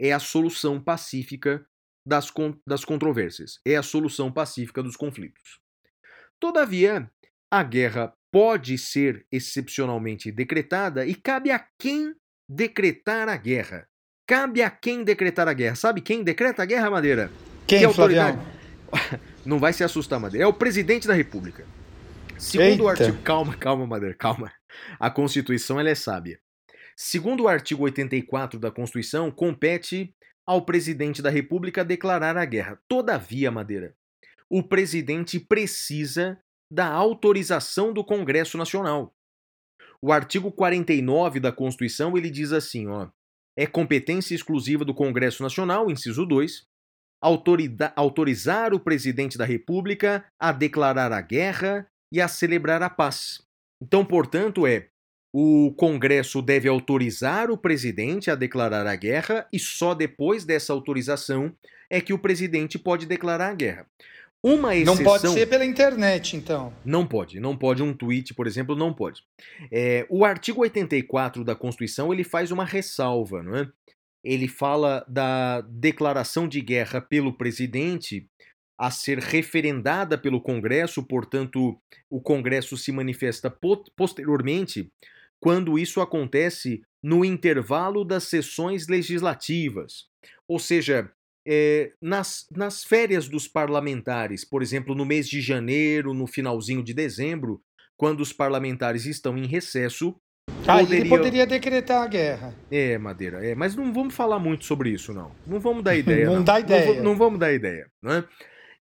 É 0.00 0.12
a 0.12 0.18
solução 0.18 0.82
pacífica 0.82 1.66
das, 2.06 2.32
das 2.66 2.86
controvérsias, 2.86 3.60
é 3.66 3.76
a 3.76 3.82
solução 3.82 4.32
pacífica 4.32 4.82
dos 4.82 4.96
conflitos. 4.96 5.60
Todavia, 6.40 7.10
a 7.52 7.62
guerra 7.62 8.16
pode 8.32 8.78
ser 8.78 9.26
excepcionalmente 9.30 10.32
decretada 10.32 11.06
e 11.06 11.14
cabe 11.14 11.50
a 11.50 11.58
quem 11.78 12.16
decretar 12.48 13.28
a 13.28 13.36
guerra. 13.36 13.86
Cabe 14.26 14.62
a 14.62 14.70
quem 14.70 15.04
decretar 15.04 15.48
a 15.48 15.52
guerra. 15.52 15.74
Sabe 15.74 16.00
quem 16.00 16.22
decreta 16.22 16.62
a 16.62 16.66
guerra, 16.66 16.90
Madeira? 16.90 17.30
Quem, 17.66 17.80
que 17.80 17.84
autoridade? 17.84 18.38
Não 19.44 19.58
vai 19.58 19.72
se 19.72 19.84
assustar, 19.84 20.18
Madeira. 20.18 20.44
É 20.44 20.48
o 20.48 20.52
presidente 20.52 21.06
da 21.06 21.14
República. 21.14 21.66
Segundo 22.38 22.68
Eita. 22.68 22.82
o 22.82 22.88
artigo. 22.88 23.22
Calma, 23.22 23.54
calma, 23.54 23.86
Madeira, 23.86 24.14
calma. 24.14 24.50
A 24.98 25.10
Constituição 25.10 25.78
ela 25.78 25.90
é 25.90 25.94
sábia. 25.94 26.40
Segundo 26.96 27.44
o 27.44 27.48
artigo 27.48 27.84
84 27.84 28.58
da 28.58 28.70
Constituição, 28.70 29.30
compete 29.30 30.14
ao 30.46 30.64
presidente 30.64 31.20
da 31.20 31.30
República 31.30 31.84
declarar 31.84 32.36
a 32.36 32.44
guerra. 32.44 32.78
Todavia, 32.88 33.50
Madeira, 33.50 33.94
o 34.48 34.62
presidente 34.62 35.40
precisa 35.40 36.38
da 36.70 36.86
autorização 36.86 37.92
do 37.92 38.04
Congresso 38.04 38.56
Nacional. 38.56 39.14
O 40.00 40.12
artigo 40.12 40.52
49 40.52 41.40
da 41.40 41.50
Constituição 41.50 42.16
ele 42.16 42.30
diz 42.30 42.52
assim, 42.52 42.86
ó: 42.88 43.08
é 43.56 43.66
competência 43.66 44.34
exclusiva 44.34 44.84
do 44.84 44.94
Congresso 44.94 45.42
Nacional, 45.42 45.90
inciso 45.90 46.26
2, 46.26 46.66
autorida- 47.22 47.92
autorizar 47.96 48.74
o 48.74 48.80
presidente 48.80 49.38
da 49.38 49.44
República 49.44 50.24
a 50.38 50.52
declarar 50.52 51.12
a 51.12 51.20
guerra 51.20 51.86
e 52.12 52.20
a 52.20 52.28
celebrar 52.28 52.82
a 52.82 52.90
paz. 52.90 53.42
Então, 53.82 54.04
portanto, 54.04 54.66
é 54.66 54.88
o 55.36 55.74
Congresso 55.76 56.40
deve 56.40 56.68
autorizar 56.68 57.50
o 57.50 57.58
presidente 57.58 58.30
a 58.30 58.36
declarar 58.36 58.86
a 58.86 58.94
guerra 58.94 59.48
e 59.52 59.58
só 59.58 59.92
depois 59.92 60.44
dessa 60.44 60.72
autorização 60.72 61.52
é 61.90 62.00
que 62.00 62.12
o 62.12 62.18
presidente 62.18 62.78
pode 62.78 63.04
declarar 63.04 63.50
a 63.50 63.54
guerra. 63.54 63.86
Uma 64.44 64.76
exceção... 64.76 64.94
Não 64.96 65.02
pode 65.02 65.28
ser 65.30 65.46
pela 65.46 65.64
internet, 65.64 66.36
então. 66.36 66.70
Não 66.84 67.06
pode, 67.06 67.40
não 67.40 67.56
pode 67.56 67.82
um 67.82 67.94
tweet, 67.94 68.34
por 68.34 68.46
exemplo, 68.46 68.76
não 68.76 68.92
pode. 68.92 69.22
É, 69.72 70.06
o 70.10 70.22
artigo 70.22 70.60
84 70.60 71.42
da 71.42 71.54
Constituição 71.54 72.12
ele 72.12 72.22
faz 72.22 72.50
uma 72.50 72.64
ressalva, 72.64 73.42
não 73.42 73.56
é? 73.56 73.66
Ele 74.22 74.46
fala 74.46 75.02
da 75.08 75.62
declaração 75.62 76.46
de 76.46 76.60
guerra 76.60 77.00
pelo 77.00 77.32
presidente 77.32 78.26
a 78.78 78.90
ser 78.90 79.18
referendada 79.18 80.18
pelo 80.18 80.40
Congresso, 80.42 81.02
portanto, 81.02 81.78
o 82.10 82.20
Congresso 82.20 82.76
se 82.76 82.92
manifesta 82.92 83.48
po- 83.50 83.84
posteriormente 83.96 84.90
quando 85.40 85.78
isso 85.78 86.00
acontece 86.00 86.82
no 87.02 87.24
intervalo 87.24 88.04
das 88.04 88.24
sessões 88.24 88.88
legislativas. 88.88 90.06
Ou 90.48 90.58
seja, 90.58 91.10
é, 91.46 91.92
nas, 92.00 92.46
nas 92.50 92.84
férias 92.84 93.28
dos 93.28 93.46
parlamentares, 93.48 94.44
por 94.44 94.62
exemplo, 94.62 94.94
no 94.94 95.04
mês 95.04 95.28
de 95.28 95.40
janeiro, 95.40 96.14
no 96.14 96.26
finalzinho 96.26 96.82
de 96.82 96.94
dezembro, 96.94 97.60
quando 97.96 98.20
os 98.20 98.32
parlamentares 98.32 99.06
estão 99.06 99.36
em 99.38 99.46
recesso. 99.46 100.16
Ah, 100.66 100.78
ele 100.82 100.86
poderia- 100.86 101.08
poderia 101.16 101.46
decretar 101.46 102.02
a 102.02 102.06
guerra. 102.06 102.54
É, 102.70 102.96
Madeira, 102.98 103.44
é, 103.44 103.54
mas 103.54 103.74
não 103.76 103.92
vamos 103.92 104.14
falar 104.14 104.38
muito 104.38 104.64
sobre 104.64 104.90
isso, 104.90 105.12
não. 105.12 105.34
Não 105.46 105.60
vamos 105.60 105.82
dar 105.84 105.94
ideia. 105.96 106.26
Não 106.26 106.36
não, 106.36 106.44
dá 106.44 106.58
ideia. 106.60 106.94
Não, 106.96 107.02
não 107.04 107.16
vamos 107.16 107.38
dar 107.38 107.52
ideia, 107.52 107.86
né? 108.02 108.24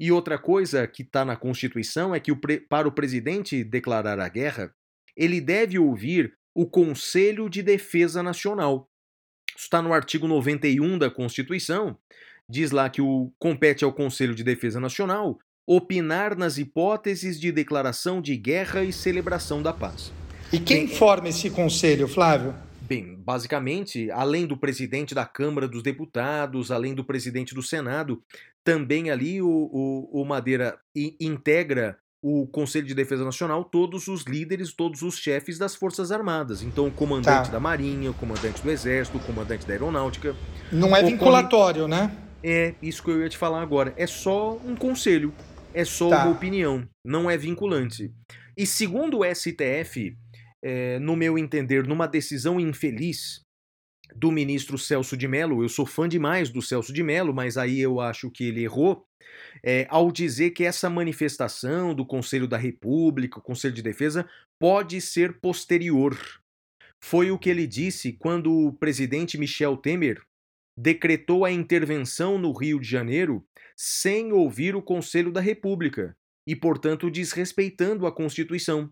E 0.01 0.11
outra 0.11 0.39
coisa 0.39 0.87
que 0.87 1.03
está 1.03 1.25
na 1.25 1.37
Constituição 1.37 2.15
é 2.15 2.19
que 2.19 2.33
o 2.33 2.37
pre- 2.37 2.61
para 2.61 2.89
o 2.89 2.93
presidente 2.93 3.63
declarar 3.63 4.19
a 4.19 4.29
guerra, 4.29 4.73
ele 5.17 5.41
deve 5.41 5.79
ouvir 5.79 6.35
o 6.55 6.67
Conselho 6.67 7.49
de 7.49 7.63
Defesa 7.63 8.23
Nacional. 8.23 8.89
Isso 9.57 9.65
está 9.67 9.81
no 9.83 9.93
artigo 9.93 10.27
91 10.27 10.99
da 10.99 11.11
Constituição. 11.11 11.97
Diz 12.49 12.71
lá 12.71 12.89
que 12.89 13.01
o 13.01 13.33
compete 13.39 13.85
ao 13.85 13.93
Conselho 13.93 14.35
de 14.35 14.45
Defesa 14.45 14.81
Nacional 14.81 15.39
opinar 15.67 16.37
nas 16.37 16.59
hipóteses 16.59 17.41
de 17.41 17.53
declaração 17.53 18.21
de 18.21 18.37
guerra 18.37 18.83
e 18.83 18.93
celebração 18.93 19.63
da 19.63 19.73
paz. 19.73 20.13
E 20.53 20.59
quem 20.59 20.87
forma 20.89 21.29
esse 21.29 21.49
conselho, 21.51 22.07
Flávio? 22.09 22.55
Bem, 22.81 23.17
basicamente, 23.17 24.11
além 24.11 24.47
do 24.47 24.57
presidente 24.57 25.15
da 25.15 25.25
Câmara 25.25 25.67
dos 25.67 25.83
Deputados, 25.83 26.71
além 26.71 26.95
do 26.95 27.05
presidente 27.05 27.55
do 27.55 27.63
Senado, 27.63 28.23
também 28.63 29.11
ali 29.11 29.41
o, 29.41 29.49
o, 29.49 30.21
o 30.21 30.25
Madeira 30.25 30.79
integra 30.95 31.97
o 32.21 32.47
Conselho 32.47 32.87
de 32.87 32.95
Defesa 32.95 33.25
Nacional 33.25 33.65
todos 33.65 34.07
os 34.09 34.25
líderes, 34.25 34.73
todos 34.73 35.03
os 35.03 35.17
chefes 35.17 35.59
das 35.59 35.75
Forças 35.75 36.13
Armadas. 36.13 36.63
Então, 36.63 36.87
o 36.87 36.91
comandante 36.91 37.47
Tá. 37.47 37.53
da 37.53 37.61
Marinha, 37.61 38.11
o 38.11 38.15
comandante 38.15 38.63
do 38.63 38.71
Exército, 38.71 39.17
o 39.17 39.21
comandante 39.21 39.67
da 39.67 39.73
Aeronáutica. 39.73 40.37
Não 40.71 40.95
é 40.95 41.03
vinculatório, 41.03 41.89
né? 41.89 42.15
É 42.43 42.75
isso 42.83 43.03
que 43.03 43.11
eu 43.11 43.21
ia 43.21 43.29
te 43.29 43.39
falar 43.39 43.63
agora. 43.63 43.95
É 43.97 44.07
só 44.07 44.57
um 44.57 44.75
conselho, 44.75 45.33
é 45.73 45.85
só 45.85 46.09
Tá. 46.09 46.25
uma 46.25 46.33
opinião, 46.35 46.89
não 47.05 47.31
é 47.31 47.37
vinculante. 47.37 48.13
E 48.57 48.67
segundo 48.67 49.21
o 49.21 49.25
STF, 49.25 50.17
é, 50.63 50.99
no 50.99 51.17
meu 51.17 51.39
entender, 51.39 51.87
numa 51.87 52.07
decisão 52.07 52.61
infeliz 52.61 53.41
do 54.15 54.31
ministro 54.31 54.77
Celso 54.77 55.17
de 55.17 55.27
Mello, 55.27 55.63
eu 55.63 55.69
sou 55.69 55.87
fã 55.87 56.09
demais 56.09 56.51
do 56.51 56.61
Celso 56.61 56.93
de 56.93 57.03
Mello, 57.03 57.33
mas 57.33 57.57
aí 57.57 57.81
eu 57.81 58.01
acho 58.01 58.31
que 58.31 58.45
ele 58.45 58.63
errou, 58.63 59.07
é, 59.65 59.87
ao 59.89 60.13
dizer 60.13 60.51
que 60.51 60.65
essa 60.65 60.91
manifestação 60.91 61.95
do 61.95 62.05
Conselho 62.05 62.47
da 62.47 62.59
República, 62.59 63.39
o 63.39 63.43
Conselho 63.43 63.75
de 63.75 63.83
Defesa, 63.83 64.29
pode 64.61 65.01
ser 65.01 65.41
posterior. 65.41 66.19
Foi 67.03 67.31
o 67.31 67.39
que 67.39 67.49
ele 67.49 67.67
disse 67.67 68.13
quando 68.13 68.53
o 68.53 68.73
presidente 68.73 69.39
Michel 69.39 69.77
Temer 69.77 70.21
decretou 70.79 71.45
a 71.45 71.51
intervenção 71.51 72.39
no 72.39 72.53
Rio 72.53 72.81
de 72.81 72.89
Janeiro 72.89 73.45
sem 73.77 74.33
ouvir 74.33 74.75
o 74.75 74.83
Conselho 74.83 75.33
da 75.33 75.41
República 75.41 76.17
e, 76.49 76.57
portanto, 76.57 77.11
desrespeitando 77.11 78.07
a 78.07 78.13
Constituição. 78.13 78.91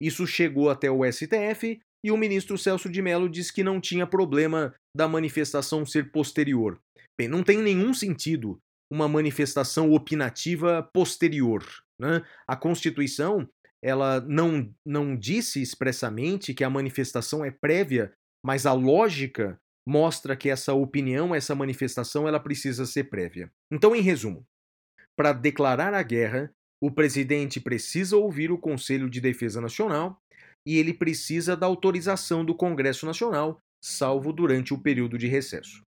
Isso 0.00 0.26
chegou 0.26 0.70
até 0.70 0.90
o 0.90 1.04
STF 1.04 1.80
e 2.04 2.10
o 2.10 2.16
ministro 2.16 2.56
Celso 2.56 2.88
de 2.88 3.02
Mello 3.02 3.28
disse 3.28 3.52
que 3.52 3.62
não 3.62 3.80
tinha 3.80 4.06
problema 4.06 4.74
da 4.96 5.06
manifestação 5.06 5.84
ser 5.84 6.10
posterior. 6.10 6.80
Bem, 7.18 7.28
não 7.28 7.42
tem 7.42 7.58
nenhum 7.58 7.92
sentido 7.92 8.58
uma 8.90 9.06
manifestação 9.06 9.92
opinativa 9.92 10.88
posterior. 10.92 11.62
Né? 12.00 12.24
A 12.48 12.56
Constituição 12.56 13.46
ela 13.82 14.20
não, 14.20 14.72
não 14.84 15.16
disse 15.16 15.62
expressamente 15.62 16.52
que 16.52 16.64
a 16.64 16.70
manifestação 16.70 17.44
é 17.44 17.50
prévia, 17.50 18.12
mas 18.44 18.66
a 18.66 18.72
lógica 18.72 19.58
mostra 19.90 20.36
que 20.36 20.48
essa 20.48 20.72
opinião, 20.72 21.34
essa 21.34 21.52
manifestação, 21.52 22.28
ela 22.28 22.38
precisa 22.38 22.86
ser 22.86 23.10
prévia. 23.10 23.50
Então, 23.72 23.94
em 23.94 24.00
resumo, 24.00 24.46
para 25.16 25.32
declarar 25.32 25.92
a 25.92 26.02
guerra, 26.02 26.48
o 26.80 26.92
presidente 26.92 27.60
precisa 27.60 28.16
ouvir 28.16 28.52
o 28.52 28.58
Conselho 28.58 29.10
de 29.10 29.20
Defesa 29.20 29.60
Nacional 29.60 30.16
e 30.64 30.78
ele 30.78 30.94
precisa 30.94 31.56
da 31.56 31.66
autorização 31.66 32.44
do 32.44 32.54
Congresso 32.54 33.04
Nacional, 33.04 33.58
salvo 33.82 34.32
durante 34.32 34.72
o 34.72 34.78
período 34.78 35.18
de 35.18 35.26
recesso. 35.26 35.82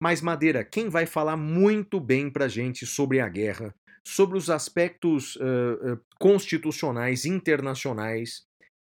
Mas, 0.00 0.22
Madeira, 0.22 0.64
quem 0.64 0.88
vai 0.88 1.04
falar 1.04 1.36
muito 1.36 1.98
bem 1.98 2.30
para 2.30 2.44
a 2.44 2.48
gente 2.48 2.86
sobre 2.86 3.18
a 3.18 3.28
guerra, 3.28 3.74
sobre 4.06 4.38
os 4.38 4.48
aspectos 4.48 5.34
uh, 5.36 5.94
uh, 5.94 6.00
constitucionais 6.20 7.24
internacionais, 7.24 8.44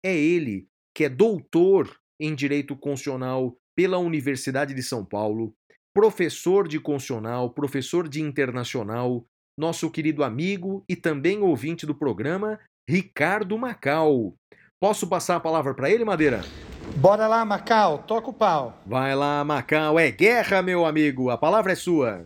é 0.04 0.18
ele, 0.18 0.68
que 0.96 1.04
é 1.04 1.10
doutor 1.10 1.96
em 2.20 2.34
Direito 2.34 2.76
Constitucional 2.76 3.56
pela 3.78 4.00
Universidade 4.00 4.74
de 4.74 4.82
São 4.82 5.06
Paulo, 5.06 5.54
professor 5.94 6.68
de 6.68 6.80
constitucional, 6.80 7.52
professor 7.52 8.10
de 8.10 8.20
internacional, 8.20 9.24
nosso 9.56 9.92
querido 9.92 10.24
amigo 10.24 10.84
e 10.90 10.96
também 10.96 11.44
ouvinte 11.44 11.86
do 11.86 11.94
programa, 11.94 12.60
Ricardo 12.90 13.56
Macau. 13.56 14.34
Posso 14.82 15.08
passar 15.08 15.36
a 15.36 15.40
palavra 15.40 15.76
para 15.76 15.92
ele, 15.92 16.04
Madeira? 16.04 16.42
Bora 16.96 17.28
lá, 17.28 17.46
Macau, 17.46 18.00
toca 18.00 18.32
o 18.32 18.34
pau. 18.34 18.82
Vai 18.84 19.14
lá, 19.14 19.44
Macau, 19.44 20.00
é 20.00 20.10
guerra, 20.10 20.64
meu 20.64 20.84
amigo, 20.84 21.30
a 21.30 21.38
palavra 21.38 21.74
é 21.74 21.76
sua. 21.76 22.26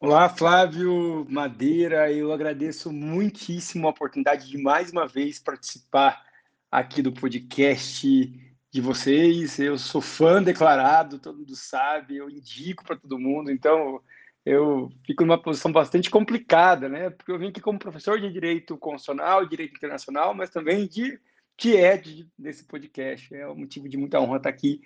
Olá, 0.00 0.30
Flávio 0.30 1.26
Madeira, 1.28 2.10
eu 2.10 2.32
agradeço 2.32 2.90
muitíssimo 2.90 3.86
a 3.86 3.90
oportunidade 3.90 4.48
de 4.48 4.56
mais 4.56 4.92
uma 4.92 5.06
vez 5.06 5.38
participar 5.38 6.24
aqui 6.70 7.02
do 7.02 7.12
podcast 7.12 8.47
de 8.70 8.80
vocês. 8.80 9.58
Eu 9.58 9.78
sou 9.78 10.00
fã 10.00 10.42
declarado, 10.42 11.18
todo 11.18 11.38
mundo 11.38 11.56
sabe, 11.56 12.16
eu 12.16 12.28
indico 12.28 12.84
para 12.84 12.96
todo 12.96 13.18
mundo, 13.18 13.50
então 13.50 14.00
eu 14.44 14.90
fico 15.06 15.24
numa 15.24 15.40
posição 15.40 15.70
bastante 15.70 16.08
complicada, 16.08 16.88
né? 16.88 17.10
Porque 17.10 17.30
eu 17.30 17.38
vim 17.38 17.48
aqui 17.48 17.60
como 17.60 17.78
professor 17.78 18.20
de 18.20 18.30
Direito 18.30 18.78
Constitucional, 18.78 19.46
Direito 19.46 19.76
Internacional, 19.76 20.34
mas 20.34 20.50
também 20.50 20.86
de, 20.86 21.20
ed 21.64 22.26
desse 22.38 22.64
podcast. 22.64 23.34
É 23.34 23.46
um 23.48 23.56
motivo 23.56 23.88
de 23.88 23.96
muita 23.96 24.20
honra 24.20 24.38
estar 24.38 24.48
aqui 24.48 24.80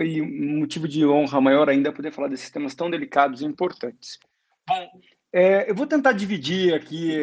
e 0.00 0.20
um 0.20 0.58
motivo 0.58 0.86
de 0.86 1.04
honra 1.06 1.40
maior 1.40 1.68
ainda 1.68 1.92
poder 1.92 2.12
falar 2.12 2.28
desses 2.28 2.50
temas 2.50 2.74
tão 2.74 2.90
delicados 2.90 3.40
e 3.40 3.44
importantes. 3.44 4.18
Bom, 4.68 5.00
é, 5.32 5.70
eu 5.70 5.74
vou 5.74 5.86
tentar 5.86 6.12
dividir 6.12 6.74
aqui 6.74 7.16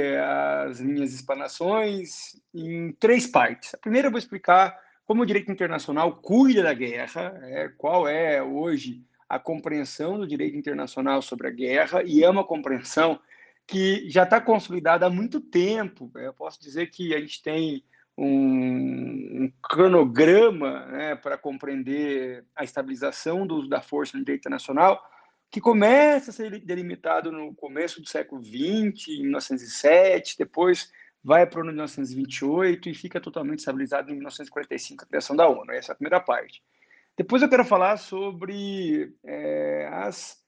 as 0.68 0.82
minhas 0.82 1.14
explanações 1.14 2.40
em 2.54 2.92
três 2.94 3.28
partes. 3.28 3.74
A 3.74 3.78
primeira 3.78 4.08
eu 4.08 4.12
vou 4.12 4.20
explicar 4.20 4.76
como 5.06 5.22
o 5.22 5.26
direito 5.26 5.52
internacional 5.52 6.16
cuida 6.16 6.64
da 6.64 6.74
guerra, 6.74 7.38
é, 7.44 7.70
qual 7.70 8.08
é 8.08 8.42
hoje 8.42 9.04
a 9.30 9.40
compreensão 9.40 10.18
do 10.18 10.28
direito 10.28 10.58
internacional 10.58 11.22
sobre 11.22 11.48
a 11.48 11.52
guerra 11.52 12.04
e 12.04 12.24
é 12.24 12.30
uma 12.30 12.44
compreensão 12.44 13.20
que 13.68 14.10
já 14.10 14.24
está 14.24 14.40
consolidada 14.40 15.06
há 15.06 15.10
muito 15.10 15.42
tempo. 15.42 16.12
Eu 16.16 16.34
posso 16.34 16.62
dizer 16.62 16.88
que 16.88 17.16
a 17.16 17.20
gente 17.20 17.42
tem 17.42 17.84
um, 18.18 19.44
um 19.46 19.54
cronograma 19.62 20.86
né, 20.88 21.16
para 21.16 21.38
compreender 21.38 22.46
a 22.56 22.64
estabilização 22.64 23.46
do 23.46 23.56
uso 23.56 23.70
da 23.70 23.82
força 23.82 24.18
no 24.18 24.24
direito 24.24 24.42
internacional, 24.42 25.04
que 25.52 25.60
começa 25.60 26.32
a 26.32 26.34
ser 26.34 26.60
delimitado 26.60 27.32
no 27.32 27.54
começo 27.56 28.02
do 28.02 28.08
século 28.08 28.44
XX, 28.44 29.08
em 29.10 29.22
1907, 29.24 30.38
depois 30.38 30.92
vai 31.26 31.48
para 31.48 31.60
o 31.60 31.66
1928 31.66 32.88
e 32.88 32.94
fica 32.94 33.20
totalmente 33.20 33.60
estabilizado 33.60 34.12
em 34.12 34.14
1945, 34.14 35.04
a 35.04 35.08
criação 35.08 35.36
da 35.36 35.48
ONU. 35.48 35.72
Essa 35.72 35.92
é 35.92 35.94
a 35.94 35.96
primeira 35.96 36.20
parte. 36.20 36.62
Depois 37.18 37.42
eu 37.42 37.50
quero 37.50 37.66
falar 37.66 37.98
sobre 37.98 39.12
é, 39.24 39.90
as 39.92 40.40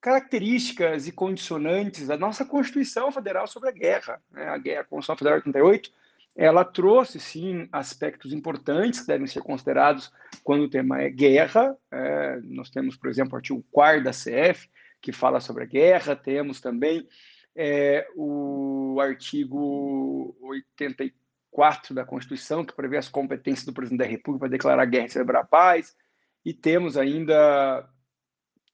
características 0.00 1.08
e 1.08 1.12
condicionantes 1.12 2.06
da 2.06 2.16
nossa 2.16 2.44
Constituição 2.44 3.10
Federal 3.10 3.48
sobre 3.48 3.70
a 3.70 3.72
guerra. 3.72 4.22
Né? 4.30 4.46
A, 4.46 4.56
guerra, 4.58 4.82
a 4.82 4.84
Constituição 4.84 5.16
Federal 5.16 5.40
de 5.40 5.48
88 5.48 5.90
ela 6.36 6.64
trouxe, 6.64 7.18
sim, 7.18 7.68
aspectos 7.72 8.32
importantes 8.32 9.00
que 9.00 9.06
devem 9.08 9.26
ser 9.26 9.42
considerados 9.42 10.10
quando 10.44 10.62
o 10.62 10.70
tema 10.70 11.02
é 11.02 11.10
guerra. 11.10 11.76
É, 11.90 12.40
nós 12.44 12.70
temos, 12.70 12.96
por 12.96 13.10
exemplo, 13.10 13.34
o 13.34 13.36
artigo 13.36 13.62
4 13.72 14.04
da 14.04 14.12
CF, 14.12 14.70
que 15.00 15.12
fala 15.12 15.40
sobre 15.40 15.64
a 15.64 15.66
guerra, 15.66 16.14
temos 16.14 16.60
também 16.60 17.06
é, 17.54 18.06
o 18.16 18.98
artigo 19.00 20.36
84 20.40 21.94
da 21.94 22.04
Constituição, 22.04 22.64
que 22.64 22.74
prevê 22.74 22.96
as 22.96 23.08
competências 23.08 23.66
do 23.66 23.72
presidente 23.72 23.98
da 23.98 24.06
República 24.06 24.46
para 24.46 24.52
declarar 24.52 24.84
guerra 24.86 25.06
e 25.06 25.10
celebrar 25.10 25.42
a 25.42 25.46
paz, 25.46 25.96
e 26.44 26.52
temos 26.52 26.96
ainda 26.96 27.88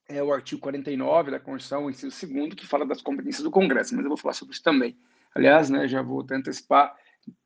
é, 0.08 0.22
o 0.22 0.32
artigo 0.32 0.60
49 0.60 1.30
da 1.30 1.40
Constituição, 1.40 1.90
inciso 1.90 2.26
2 2.26 2.54
que 2.54 2.66
fala 2.66 2.86
das 2.86 3.02
competências 3.02 3.42
do 3.42 3.50
Congresso, 3.50 3.94
mas 3.94 4.04
eu 4.04 4.08
vou 4.08 4.16
falar 4.16 4.34
sobre 4.34 4.54
isso 4.54 4.62
também. 4.62 4.96
Aliás, 5.34 5.68
né, 5.68 5.86
já 5.86 6.00
vou 6.00 6.24
antecipar, 6.30 6.96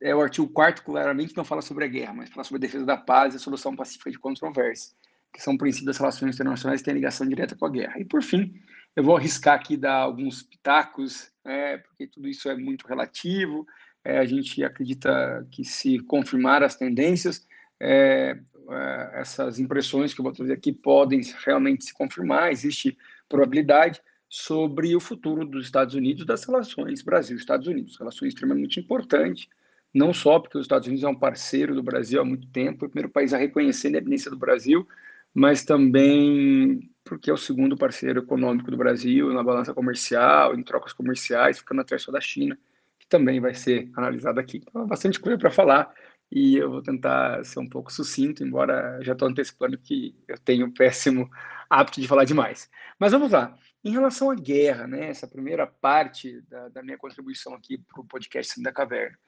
é, 0.00 0.14
o 0.14 0.20
artigo 0.20 0.48
4 0.48 0.84
claramente 0.84 1.36
não 1.36 1.44
fala 1.44 1.62
sobre 1.62 1.84
a 1.84 1.88
guerra, 1.88 2.12
mas 2.12 2.30
fala 2.30 2.44
sobre 2.44 2.64
a 2.64 2.66
defesa 2.66 2.86
da 2.86 2.96
paz 2.96 3.34
e 3.34 3.36
a 3.36 3.40
solução 3.40 3.74
pacífica 3.74 4.10
de 4.10 4.18
controvérsia, 4.18 4.94
que 5.32 5.42
são 5.42 5.56
princípios 5.56 5.86
das 5.86 5.98
relações 5.98 6.34
internacionais 6.34 6.80
que 6.80 6.84
têm 6.84 6.94
ligação 6.94 7.26
direta 7.28 7.56
com 7.56 7.66
a 7.66 7.70
guerra. 7.70 7.98
E, 7.98 8.04
por 8.04 8.22
fim, 8.22 8.54
eu 8.94 9.02
vou 9.02 9.16
arriscar 9.16 9.54
aqui 9.54 9.76
dar 9.76 9.96
alguns 9.96 10.42
pitacos, 10.42 11.30
é, 11.44 11.78
porque 11.78 12.06
tudo 12.06 12.28
isso 12.28 12.48
é 12.48 12.56
muito 12.56 12.86
relativo, 12.86 13.66
é, 14.04 14.18
a 14.18 14.24
gente 14.24 14.62
acredita 14.62 15.46
que 15.50 15.64
se 15.64 15.98
confirmar 16.00 16.62
as 16.62 16.76
tendências, 16.76 17.46
é, 17.80 18.38
é 18.70 19.20
essas 19.20 19.58
impressões 19.58 20.12
que 20.12 20.20
eu 20.20 20.24
vou 20.24 20.32
trazer 20.32 20.52
aqui 20.52 20.72
podem 20.72 21.20
realmente 21.44 21.84
se 21.84 21.94
confirmar, 21.94 22.52
existe 22.52 22.96
probabilidade 23.28 24.00
sobre 24.28 24.94
o 24.96 25.00
futuro 25.00 25.44
dos 25.44 25.66
Estados 25.66 25.94
Unidos, 25.94 26.24
das 26.24 26.44
relações 26.44 27.02
Brasil-Estados 27.02 27.66
Unidos, 27.66 27.98
relações 27.98 28.28
extremamente 28.28 28.80
importantes, 28.80 29.48
não 29.92 30.12
só 30.14 30.38
porque 30.38 30.56
os 30.56 30.64
Estados 30.64 30.88
Unidos 30.88 31.04
é 31.04 31.08
um 31.08 31.18
parceiro 31.18 31.74
do 31.74 31.82
Brasil 31.82 32.20
há 32.20 32.24
muito 32.24 32.46
tempo, 32.48 32.84
é 32.84 32.88
o 32.88 32.90
primeiro 32.90 33.12
país 33.12 33.34
a 33.34 33.38
reconhecer 33.38 33.88
a 33.88 33.90
independência 33.90 34.30
do 34.30 34.38
Brasil, 34.38 34.88
mas 35.34 35.64
também 35.64 36.90
porque 37.12 37.30
é 37.30 37.32
o 37.32 37.36
segundo 37.36 37.76
parceiro 37.76 38.20
econômico 38.20 38.70
do 38.70 38.76
Brasil 38.76 39.32
na 39.34 39.42
balança 39.42 39.74
comercial, 39.74 40.54
em 40.54 40.62
trocas 40.62 40.94
comerciais, 40.94 41.58
ficando 41.58 41.82
atrás 41.82 42.00
só 42.00 42.10
da 42.10 42.20
China, 42.22 42.58
que 42.98 43.06
também 43.06 43.38
vai 43.38 43.54
ser 43.54 43.90
analisado 43.94 44.40
aqui. 44.40 44.62
Então, 44.66 44.86
bastante 44.86 45.20
coisa 45.20 45.36
para 45.36 45.50
falar 45.50 45.92
e 46.30 46.56
eu 46.56 46.70
vou 46.70 46.82
tentar 46.82 47.44
ser 47.44 47.58
um 47.58 47.68
pouco 47.68 47.92
sucinto, 47.92 48.42
embora 48.42 48.98
já 49.02 49.12
estou 49.12 49.28
antecipando 49.28 49.76
que 49.76 50.16
eu 50.26 50.38
tenho 50.38 50.72
péssimo 50.72 51.30
hábito 51.68 52.00
de 52.00 52.08
falar 52.08 52.24
demais. 52.24 52.70
Mas 52.98 53.12
vamos 53.12 53.30
lá. 53.30 53.54
Em 53.84 53.90
relação 53.90 54.30
à 54.30 54.34
guerra, 54.34 54.86
né, 54.86 55.10
essa 55.10 55.28
primeira 55.28 55.66
parte 55.66 56.40
da, 56.48 56.70
da 56.70 56.82
minha 56.82 56.96
contribuição 56.96 57.52
aqui 57.52 57.76
para 57.76 58.00
o 58.00 58.06
podcast 58.06 58.62
da 58.62 58.72
Caverna. 58.72 59.18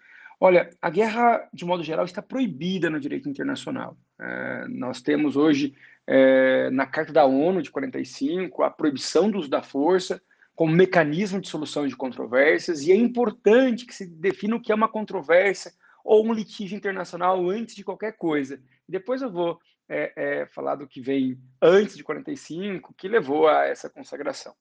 Olha, 0.40 0.70
a 0.80 0.90
guerra, 0.90 1.48
de 1.52 1.64
modo 1.64 1.82
geral, 1.82 2.04
está 2.04 2.20
proibida 2.20 2.90
no 2.90 3.00
direito 3.00 3.28
internacional. 3.28 3.96
É, 4.20 4.66
nós 4.68 5.00
temos 5.00 5.36
hoje, 5.36 5.74
é, 6.06 6.70
na 6.70 6.86
Carta 6.86 7.12
da 7.12 7.24
ONU 7.24 7.62
de 7.62 7.70
45, 7.70 8.62
a 8.62 8.70
proibição 8.70 9.30
do 9.30 9.38
uso 9.38 9.48
da 9.48 9.62
força 9.62 10.20
como 10.54 10.72
mecanismo 10.72 11.40
de 11.40 11.48
solução 11.48 11.86
de 11.86 11.96
controvérsias, 11.96 12.82
e 12.82 12.92
é 12.92 12.94
importante 12.94 13.84
que 13.84 13.94
se 13.94 14.06
defina 14.06 14.54
o 14.54 14.60
que 14.60 14.70
é 14.70 14.74
uma 14.74 14.88
controvérsia 14.88 15.72
ou 16.04 16.24
um 16.24 16.32
litígio 16.32 16.76
internacional 16.76 17.48
antes 17.48 17.74
de 17.74 17.82
qualquer 17.82 18.12
coisa. 18.12 18.60
Depois 18.88 19.22
eu 19.22 19.32
vou 19.32 19.58
é, 19.88 20.12
é, 20.16 20.46
falar 20.46 20.76
do 20.76 20.86
que 20.86 21.00
vem 21.00 21.38
antes 21.60 21.96
de 21.96 22.04
45, 22.04 22.94
que 22.94 23.08
levou 23.08 23.48
a 23.48 23.64
essa 23.64 23.90
consagração. 23.90 24.54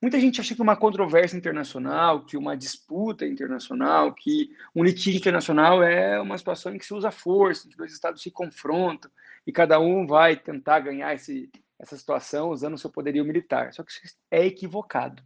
Muita 0.00 0.18
gente 0.18 0.40
acha 0.40 0.54
que 0.54 0.62
uma 0.62 0.76
controvérsia 0.76 1.36
internacional, 1.36 2.24
que 2.24 2.34
uma 2.34 2.56
disputa 2.56 3.26
internacional, 3.26 4.14
que 4.14 4.50
um 4.74 4.82
litígio 4.82 5.18
internacional 5.18 5.82
é 5.82 6.18
uma 6.18 6.38
situação 6.38 6.74
em 6.74 6.78
que 6.78 6.86
se 6.86 6.94
usa 6.94 7.10
força, 7.10 7.66
em 7.66 7.70
que 7.70 7.76
dois 7.76 7.92
estados 7.92 8.22
se 8.22 8.30
confrontam 8.30 9.10
e 9.46 9.52
cada 9.52 9.78
um 9.78 10.06
vai 10.06 10.36
tentar 10.36 10.80
ganhar 10.80 11.14
esse, 11.14 11.50
essa 11.78 11.98
situação 11.98 12.48
usando 12.48 12.74
o 12.74 12.78
seu 12.78 12.88
poderio 12.88 13.26
militar. 13.26 13.74
Só 13.74 13.82
que 13.82 13.92
isso 13.92 14.16
é 14.30 14.46
equivocado. 14.46 15.22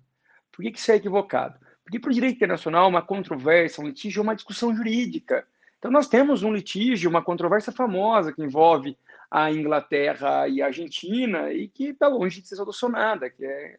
Por 0.51 0.63
que, 0.63 0.73
que 0.73 0.79
isso 0.81 0.91
é 0.91 0.97
equivocado? 0.97 1.57
Porque 1.85 2.01
para 2.01 2.11
o 2.11 2.15
direito 2.15 2.37
internacional, 2.37 2.89
uma 2.89 3.03
controvérsia, 3.03 3.81
um 3.81 3.87
litígio 3.87 4.21
é 4.21 4.23
uma 4.23 4.35
discussão 4.35 4.75
jurídica. 4.75 5.47
Então, 5.79 5.91
nós 5.91 6.09
temos 6.09 6.43
um 6.43 6.53
litígio, 6.53 7.11
uma 7.11 7.23
controvérsia 7.23 7.73
famosa 7.73 8.33
que 8.33 8.43
envolve 8.43 8.99
a 9.31 9.53
Inglaterra 9.53 10.49
e 10.49 10.63
a 10.63 10.67
Argentina 10.67 11.53
e 11.53 11.69
que 11.69 11.91
está 11.91 12.09
longe 12.09 12.41
de 12.41 12.49
ser 12.49 12.57
solucionada, 12.57 13.31
que 13.31 13.45
é 13.45 13.79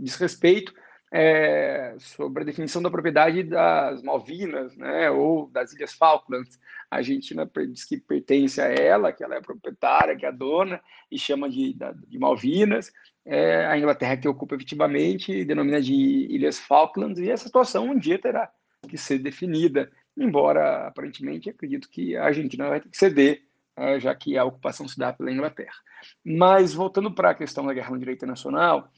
diz 0.00 0.16
respeito 0.16 0.72
é, 1.12 1.96
sobre 1.98 2.42
a 2.42 2.46
definição 2.46 2.80
da 2.80 2.90
propriedade 2.90 3.42
das 3.42 4.02
Malvinas, 4.02 4.76
né, 4.76 5.10
ou 5.10 5.48
das 5.48 5.72
Ilhas 5.72 5.92
Falklands. 5.92 6.58
A 6.90 6.96
Argentina 6.96 7.48
diz 7.68 7.84
que 7.84 7.96
pertence 7.96 8.60
a 8.60 8.66
ela, 8.66 9.12
que 9.12 9.22
ela 9.22 9.34
é 9.34 9.38
a 9.38 9.42
proprietária, 9.42 10.16
que 10.16 10.24
é 10.24 10.28
a 10.28 10.32
dona, 10.32 10.80
e 11.10 11.18
chama 11.18 11.48
de, 11.48 11.76
de 12.06 12.18
Malvinas. 12.18 12.92
É, 13.24 13.66
a 13.66 13.76
Inglaterra 13.76 14.16
que 14.16 14.28
ocupa 14.28 14.54
efetivamente 14.54 15.44
denomina 15.44 15.80
de 15.80 15.94
Ilhas 15.94 16.58
Falklands, 16.58 17.18
e 17.18 17.30
essa 17.30 17.46
situação 17.46 17.90
um 17.90 17.98
dia 17.98 18.18
terá 18.18 18.50
que 18.88 18.96
ser 18.96 19.18
definida, 19.18 19.90
embora 20.16 20.86
aparentemente 20.88 21.50
acredito 21.50 21.88
que 21.88 22.16
a 22.16 22.24
Argentina 22.24 22.68
vai 22.68 22.80
ter 22.80 22.88
que 22.88 22.96
ceder, 22.96 23.42
é, 23.76 24.00
já 24.00 24.14
que 24.14 24.36
a 24.36 24.44
ocupação 24.44 24.86
se 24.86 24.98
dá 24.98 25.12
pela 25.12 25.30
Inglaterra. 25.30 25.76
Mas 26.24 26.72
voltando 26.72 27.12
para 27.12 27.30
a 27.30 27.34
questão 27.34 27.66
da 27.66 27.74
guerra 27.74 27.90
no 27.90 27.98
direito 27.98 28.18
internacional, 28.18 28.90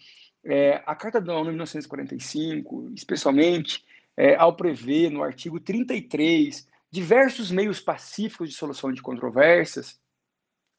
é, 0.44 0.82
a 0.86 0.94
Carta 0.94 1.20
da 1.20 1.34
ONU 1.34 1.44
de 1.44 1.50
1945, 1.50 2.90
especialmente 2.94 3.84
é, 4.16 4.34
ao 4.34 4.56
prever 4.56 5.10
no 5.10 5.22
artigo 5.22 5.60
33 5.60 6.66
diversos 6.90 7.50
meios 7.50 7.80
pacíficos 7.80 8.50
de 8.50 8.54
solução 8.54 8.92
de 8.92 9.00
controvérsias, 9.00 10.00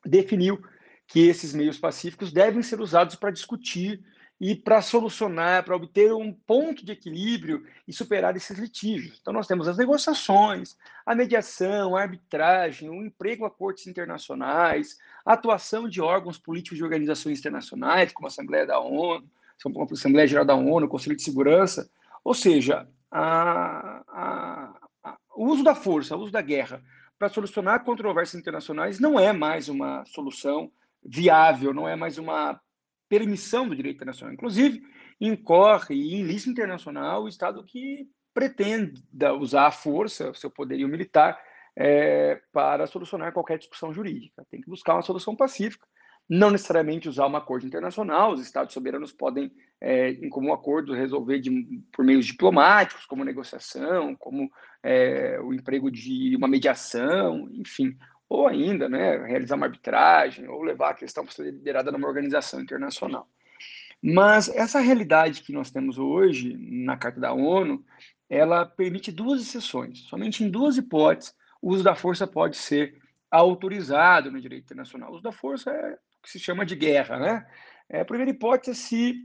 definiu 0.06 0.62
que 1.08 1.28
esses 1.28 1.54
meios 1.54 1.78
pacíficos 1.78 2.32
devem 2.32 2.62
ser 2.62 2.80
usados 2.80 3.16
para 3.16 3.32
discutir 3.32 4.04
e 4.40 4.56
para 4.56 4.82
solucionar, 4.82 5.64
para 5.64 5.76
obter 5.76 6.14
um 6.14 6.34
ponto 6.34 6.86
de 6.86 6.92
equilíbrio 6.92 7.66
e 7.88 7.94
superar 7.94 8.36
esses 8.36 8.58
litígios. 8.58 9.18
Então, 9.22 9.34
nós 9.34 9.48
temos 9.48 9.68
as 9.68 9.78
negociações, 9.78 10.76
a 11.06 11.16
mediação, 11.16 11.96
a 11.96 12.02
arbitragem, 12.02 12.90
o 12.90 13.06
emprego 13.06 13.46
a 13.46 13.50
cortes 13.50 13.88
internacionais, 13.88 14.98
a 15.26 15.34
atuação 15.34 15.88
de 15.88 16.02
órgãos 16.02 16.38
políticos 16.38 16.78
de 16.78 16.84
organizações 16.84 17.40
internacionais, 17.40 18.12
como 18.12 18.28
a 18.28 18.30
Assembleia 18.30 18.66
da 18.66 18.80
ONU, 18.80 19.30
Assembleia 19.92 20.28
Geral 20.28 20.46
da 20.46 20.56
ONU, 20.56 20.88
Conselho 20.88 21.16
de 21.16 21.24
Segurança, 21.24 21.90
ou 22.24 22.34
seja, 22.34 22.88
a, 23.12 24.04
a, 24.08 24.80
a, 25.04 25.18
o 25.36 25.46
uso 25.48 25.64
da 25.64 25.76
força, 25.76 26.16
o 26.16 26.22
uso 26.22 26.32
da 26.32 26.42
guerra 26.42 26.82
para 27.18 27.30
solucionar 27.30 27.84
controvérsias 27.84 28.40
internacionais 28.40 29.00
não 29.00 29.20
é 29.20 29.32
mais 29.32 29.70
uma 29.70 30.04
solução 30.06 30.72
viável, 31.04 31.74
não 31.74 31.88
é 31.88 31.96
mais 31.96 32.18
uma 32.18 32.60
permissão 33.08 33.68
do 33.68 33.76
direito 33.76 33.98
internacional. 33.98 34.34
Inclusive, 34.34 34.82
incorre 35.22 35.96
em 35.96 36.24
lista 36.24 36.50
internacional 36.50 37.24
o 37.24 37.28
Estado 37.28 37.64
que 37.64 38.10
pretende 38.34 39.04
usar 39.40 39.68
a 39.68 39.72
força, 39.72 40.32
o 40.32 40.36
seu 40.36 40.50
poderio 40.50 40.88
militar, 40.88 41.40
é, 41.76 42.42
para 42.52 42.88
solucionar 42.88 43.32
qualquer 43.32 43.58
discussão 43.58 43.94
jurídica. 43.94 44.46
Tem 44.50 44.60
que 44.60 44.70
buscar 44.70 44.96
uma 44.96 45.02
solução 45.02 45.36
pacífica 45.36 45.88
não 46.30 46.50
necessariamente 46.50 47.10
usar 47.10 47.26
uma 47.26 47.42
corte 47.42 47.66
internacional, 47.66 48.34
os 48.34 48.42
Estados 48.42 48.74
soberanos 48.74 49.12
podem, 49.12 49.52
é, 49.80 50.12
em 50.12 50.30
comum 50.30 50.54
acordo, 50.54 50.94
resolver 50.94 51.40
de, 51.40 51.82
por 51.92 52.04
meios 52.04 52.26
diplomáticos, 52.26 53.06
como 53.06 53.24
negociação, 53.24 54.16
como 54.16 54.50
é, 54.82 55.40
o 55.42 55.54
emprego 55.54 55.92
de 55.92 56.36
uma 56.36 56.48
mediação, 56.48 57.50
enfim, 57.52 57.98
ou 58.30 58.48
ainda 58.48 58.88
né, 58.90 59.18
realizar 59.26 59.56
uma 59.56 59.66
arbitragem, 59.66 60.48
ou 60.48 60.64
levar 60.64 60.92
a 60.92 60.96
questão 60.96 61.24
para 61.24 61.34
ser 61.34 61.52
liderada 61.52 61.92
numa 61.92 62.08
organização 62.08 62.62
internacional. 62.62 63.28
Mas 64.02 64.50
essa 64.50 64.80
realidade 64.80 65.44
que 65.44 65.54
nós 65.54 65.72
temos 65.72 65.98
hoje 65.98 66.58
na 66.58 66.98
Carta 66.98 67.20
da 67.20 67.34
ONU, 67.34 67.86
ela 68.30 68.66
permite 68.66 69.12
duas 69.12 69.42
exceções. 69.42 70.00
Somente 70.10 70.44
em 70.44 70.50
duas 70.50 70.78
hipóteses 70.78 71.34
o 71.64 71.72
uso 71.72 71.82
da 71.82 71.96
força 71.96 72.28
pode 72.28 72.58
ser 72.58 73.02
autorizado 73.32 74.30
no 74.30 74.42
direito 74.42 74.66
internacional. 74.66 75.10
O 75.10 75.14
uso 75.14 75.24
da 75.24 75.32
força 75.32 75.72
é 75.72 75.98
que 76.24 76.30
se 76.32 76.40
chama 76.40 76.66
de 76.66 76.76
guerra, 76.76 77.20
né? 77.20 77.48
É, 77.90 78.02
a 78.02 78.06
primeira 78.06 78.32
hipótese 78.32 78.72
é 78.72 78.74
se 78.74 79.16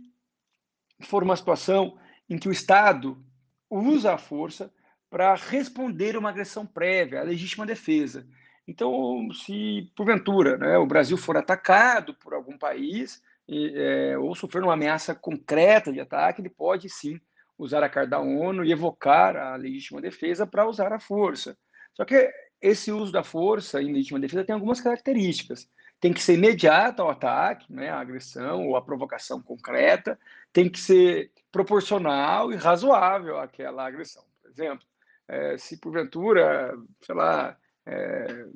for 1.06 1.22
uma 1.22 1.36
situação 1.36 1.96
em 2.28 2.36
que 2.36 2.48
o 2.48 2.52
Estado 2.52 3.24
usa 3.70 4.14
a 4.14 4.18
força 4.18 4.72
para 5.08 5.34
responder 5.34 6.16
a 6.16 6.18
uma 6.18 6.28
agressão 6.28 6.66
prévia, 6.66 7.20
a 7.20 7.24
legítima 7.24 7.64
defesa. 7.64 8.26
Então, 8.66 9.30
se 9.32 9.90
porventura 9.96 10.58
né, 10.58 10.76
o 10.76 10.86
Brasil 10.86 11.16
for 11.16 11.36
atacado 11.36 12.14
por 12.14 12.34
algum 12.34 12.58
país 12.58 13.22
e, 13.48 13.72
é, 13.74 14.18
ou 14.18 14.34
sofrer 14.34 14.62
uma 14.62 14.74
ameaça 14.74 15.14
concreta 15.14 15.90
de 15.90 16.00
ataque, 16.00 16.42
ele 16.42 16.50
pode 16.50 16.90
sim 16.90 17.18
usar 17.56 17.82
a 17.82 17.88
carta 17.88 18.10
da 18.10 18.20
ONU 18.20 18.64
e 18.64 18.70
evocar 18.70 19.36
a 19.36 19.56
legítima 19.56 20.00
defesa 20.00 20.46
para 20.46 20.68
usar 20.68 20.92
a 20.92 21.00
força. 21.00 21.56
Só 21.94 22.04
que 22.04 22.30
esse 22.60 22.92
uso 22.92 23.10
da 23.10 23.24
força 23.24 23.80
em 23.80 23.92
legítima 23.92 24.20
defesa 24.20 24.44
tem 24.44 24.54
algumas 24.54 24.80
características. 24.80 25.68
Tem 26.00 26.12
que 26.12 26.22
ser 26.22 26.34
imediato 26.34 27.02
ao 27.02 27.10
ataque, 27.10 27.72
né, 27.72 27.90
a 27.90 27.98
agressão 28.00 28.68
ou 28.68 28.76
a 28.76 28.82
provocação 28.82 29.42
concreta, 29.42 30.18
tem 30.52 30.68
que 30.68 30.78
ser 30.78 31.32
proporcional 31.50 32.52
e 32.52 32.56
razoável 32.56 33.38
àquela 33.38 33.86
agressão. 33.86 34.24
Por 34.40 34.50
exemplo, 34.50 34.86
é, 35.26 35.58
se 35.58 35.76
porventura, 35.76 36.74
sei 37.02 37.14
lá, 37.14 37.56
é, 37.84 38.46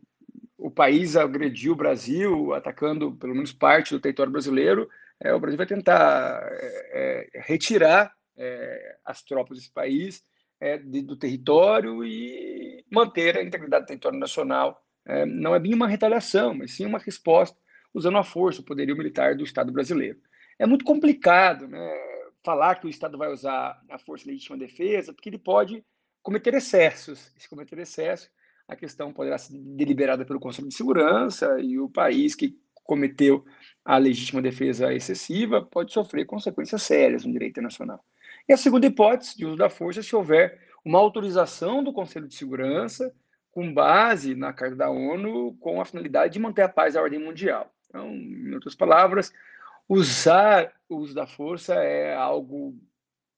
o 0.56 0.70
país 0.70 1.16
agrediu 1.16 1.73
o 1.73 1.77
Brasil, 1.77 2.55
atacando 2.55 3.12
pelo 3.16 3.35
menos 3.35 3.52
parte 3.52 3.93
do 3.93 4.01
território 4.01 4.32
brasileiro, 4.32 4.89
é, 5.20 5.35
o 5.35 5.40
Brasil 5.40 5.59
vai 5.59 5.66
tentar 5.66 6.48
retirar 7.35 8.12
as 9.05 9.23
tropas 9.23 9.59
desse 9.59 9.70
país 9.70 10.24
de, 10.85 11.02
do 11.02 11.16
território 11.16 12.05
e 12.05 12.85
manter 12.90 13.36
a 13.36 13.43
integridade 13.43 13.85
do 13.85 13.89
território 13.89 14.19
nacional. 14.19 14.81
Não 15.26 15.54
é 15.54 15.58
bem 15.58 15.74
uma 15.74 15.88
retaliação, 15.88 16.54
mas 16.54 16.72
sim 16.72 16.86
uma 16.86 16.98
resposta 16.98 17.56
usando 17.94 18.18
a 18.18 18.24
força, 18.24 18.60
o 18.60 18.64
poderio 18.64 18.96
militar 18.96 19.34
do 19.34 19.44
Estado 19.44 19.72
brasileiro. 19.72 20.18
É 20.58 20.66
muito 20.66 20.84
complicado 20.84 21.68
né, 21.68 21.92
falar 22.44 22.76
que 22.76 22.86
o 22.86 22.90
Estado 22.90 23.18
vai 23.18 23.30
usar 23.30 23.80
a 23.88 23.98
força 23.98 24.28
legítima 24.28 24.56
defesa, 24.56 25.12
porque 25.12 25.28
ele 25.28 25.38
pode 25.38 25.84
cometer 26.22 26.54
excessos. 26.54 27.32
se 27.36 27.48
cometer 27.48 27.78
excesso, 27.78 28.30
a 28.66 28.76
questão 28.76 29.12
poderá 29.12 29.36
ser 29.38 29.58
deliberada 29.58 30.24
pelo 30.24 30.40
Conselho 30.40 30.68
de 30.68 30.74
Segurança 30.74 31.58
e 31.60 31.78
o 31.78 31.88
país 31.88 32.34
que 32.34 32.56
cometeu 32.84 33.44
a 33.84 33.98
legítima 33.98 34.40
defesa 34.40 34.92
excessiva 34.92 35.62
pode 35.62 35.92
sofrer 35.92 36.24
consequências 36.24 36.82
sérias 36.82 37.24
no 37.24 37.32
direito 37.32 37.52
internacional. 37.52 38.04
E 38.48 38.52
a 38.52 38.56
segunda 38.56 38.86
hipótese 38.86 39.36
de 39.36 39.44
uso 39.44 39.56
da 39.56 39.68
força 39.68 40.02
se 40.02 40.14
houver 40.14 40.60
uma 40.84 40.98
autorização 40.98 41.82
do 41.82 41.92
Conselho 41.92 42.26
de 42.26 42.34
Segurança 42.34 43.14
com 43.52 43.72
base 43.72 44.34
na 44.34 44.52
Carta 44.52 44.74
da 44.74 44.90
ONU 44.90 45.54
com 45.60 45.80
a 45.80 45.84
finalidade 45.84 46.32
de 46.32 46.40
manter 46.40 46.62
a 46.62 46.68
paz 46.68 46.94
e 46.94 46.98
a 46.98 47.02
ordem 47.02 47.20
mundial. 47.20 47.72
Então, 47.86 48.08
em 48.10 48.52
outras 48.54 48.74
palavras, 48.74 49.32
usar 49.88 50.72
o 50.88 50.96
uso 50.96 51.14
da 51.14 51.26
força 51.26 51.74
é 51.74 52.16
algo 52.16 52.74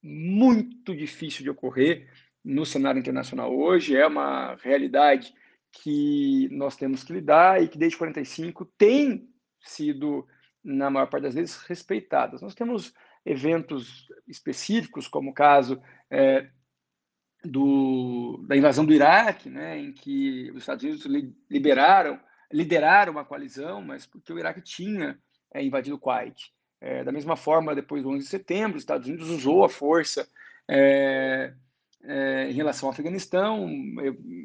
muito 0.03 0.95
difícil 0.95 1.43
de 1.43 1.51
ocorrer 1.51 2.09
no 2.45 2.65
cenário 2.65 2.99
internacional 2.99 3.55
hoje, 3.55 3.97
é 3.97 4.07
uma 4.07 4.55
realidade 4.57 5.35
que 5.73 6.49
nós 6.53 6.77
temos 6.77 7.03
que 7.03 7.13
lidar 7.13 7.61
e 7.61 7.69
que 7.69 7.79
desde 7.79 7.97
45 7.97 8.65
tem 8.79 9.29
sido, 9.59 10.27
na 10.63 10.91
maior 10.91 11.07
parte 11.07 11.25
das 11.25 11.35
vezes, 11.35 11.57
respeitadas. 11.63 12.43
Nós 12.43 12.55
temos 12.55 12.95
eventos 13.25 14.07
específicos, 14.29 15.09
como 15.09 15.31
o 15.31 15.35
caso 15.35 15.83
é, 16.11 16.49
do, 17.45 18.43
da 18.47 18.57
invasão 18.57 18.85
do 18.85 18.93
Iraque, 18.93 19.49
né, 19.49 19.79
em 19.79 19.93
que 19.93 20.51
os 20.53 20.59
Estados 20.59 20.85
Unidos 20.85 21.05
liberaram, 21.51 22.19
lideraram 22.53 23.13
uma 23.13 23.25
coalizão, 23.25 23.83
mas 23.83 24.07
porque 24.07 24.33
o 24.33 24.39
Iraque 24.39 24.63
tinha 24.63 25.19
é, 25.53 25.63
invadido 25.63 25.97
o 25.97 25.99
Kuwait. 25.99 26.53
É, 26.81 27.03
da 27.03 27.13
mesma 27.13 27.37
forma, 27.37 27.75
depois 27.75 28.03
do 28.03 28.11
11 28.11 28.19
de 28.19 28.27
setembro, 28.27 28.77
os 28.77 28.83
Estados 28.83 29.07
Unidos 29.07 29.31
usou 29.31 29.65
a 29.65 29.69
força 29.69 30.29
é, 30.69 31.53
é, 32.03 32.51
em 32.51 32.53
relação 32.53 32.89
ao 32.89 32.93
Afeganistão, 32.93 33.69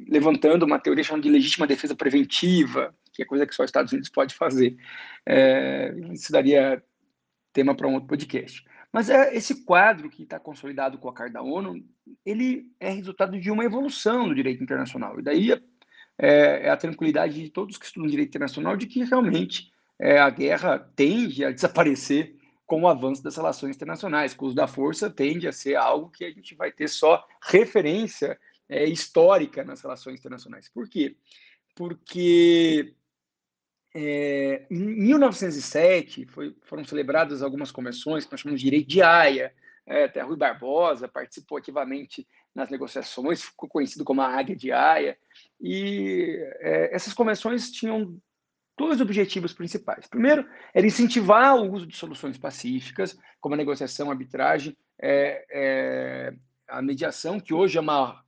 levantando 0.08 0.66
uma 0.66 0.80
teoria 0.80 1.04
chamada 1.04 1.24
de 1.24 1.30
legítima 1.30 1.68
defesa 1.68 1.96
preventiva, 1.96 2.96
que 3.14 3.24
é 3.24 3.26
coisa 3.26 3.46
que 3.46 3.54
só 3.54 3.64
os 3.64 3.70
Estados 3.70 3.92
Unidos 3.92 4.10
pode 4.10 4.34
fazer. 4.36 4.78
É, 5.26 5.94
isso 6.12 6.32
daria 6.32 6.82
tema 7.52 7.76
para 7.76 7.88
um 7.88 7.96
outro 7.96 8.08
podcast. 8.08 8.64
Mas 8.92 9.10
é, 9.10 9.36
esse 9.36 9.64
quadro 9.64 10.10
que 10.10 10.24
está 10.24 10.40
consolidado 10.40 10.98
com 10.98 11.10
a 11.10 11.14
Carta 11.14 11.34
da 11.34 11.42
ONU, 11.42 11.84
ele 12.26 12.72
é 12.80 12.90
resultado 12.90 13.40
de 13.40 13.52
uma 13.52 13.64
evolução 13.64 14.28
do 14.28 14.36
direito 14.36 14.64
internacional. 14.64 15.20
E 15.20 15.24
daí 15.24 15.52
é, 16.18 16.68
é 16.68 16.70
a 16.70 16.78
tranquilidade 16.78 17.42
de 17.42 17.50
todos 17.50 17.78
que 17.78 17.86
estudam 17.86 18.10
direito 18.10 18.30
internacional 18.30 18.76
de 18.76 18.88
que 18.88 19.04
realmente 19.04 19.72
é, 20.00 20.18
a 20.18 20.30
guerra 20.30 20.80
tende 20.96 21.46
a 21.46 21.52
desaparecer 21.52 22.36
com 22.66 22.82
o 22.82 22.88
avanço 22.88 23.24
das 23.24 23.36
relações 23.36 23.76
internacionais. 23.76 24.36
O 24.38 24.46
uso 24.46 24.56
da 24.56 24.68
força 24.68 25.10
tende 25.10 25.48
a 25.48 25.52
ser 25.52 25.76
algo 25.76 26.10
que 26.10 26.26
a 26.26 26.32
gente 26.32 26.56
vai 26.56 26.72
ter 26.72 26.88
só 26.88 27.26
referência 27.44 28.40
é, 28.68 28.86
histórica 28.86 29.64
nas 29.64 29.82
relações 29.82 30.20
internacionais. 30.20 30.70
Por 30.70 30.88
quê? 30.88 31.16
Porque 31.76 32.94
é, 34.02 34.66
em 34.72 34.78
1907 34.78 36.26
foi, 36.28 36.56
foram 36.62 36.86
celebradas 36.86 37.42
algumas 37.42 37.72
convenções 37.72 38.26
que 38.26 38.32
nós 38.32 38.40
chamamos 38.40 38.62
de 38.62 38.66
Direito 38.66 38.88
de 38.88 39.02
Haia. 39.02 39.54
É, 39.86 40.06
até 40.06 40.22
Rui 40.22 40.38
Barbosa 40.38 41.08
participou 41.08 41.58
ativamente 41.58 42.28
nas 42.54 42.70
negociações, 42.70 43.42
ficou 43.42 43.68
conhecido 43.68 44.06
como 44.06 44.22
a 44.22 44.28
Águia 44.28 44.56
de 44.56 44.72
Haia. 44.72 45.18
E 45.60 46.38
é, 46.60 46.96
essas 46.96 47.14
convenções 47.14 47.72
tinham 47.72 48.18
dois 48.78 49.02
objetivos 49.02 49.52
principais. 49.52 50.08
Primeiro, 50.08 50.48
era 50.74 50.88
incentivar 50.88 51.58
o 51.58 51.74
uso 51.74 51.86
de 51.86 51.98
soluções 51.98 52.38
pacíficas, 52.38 53.18
como 53.42 53.56
a 53.56 53.58
negociação, 53.58 54.08
a 54.08 54.14
arbitragem, 54.14 54.78
é, 54.98 55.46
é, 55.52 56.34
a 56.68 56.82
mediação, 56.82 57.40
que 57.40 57.54
hoje 57.54 57.78
é 57.78 57.82
uma 57.82 58.24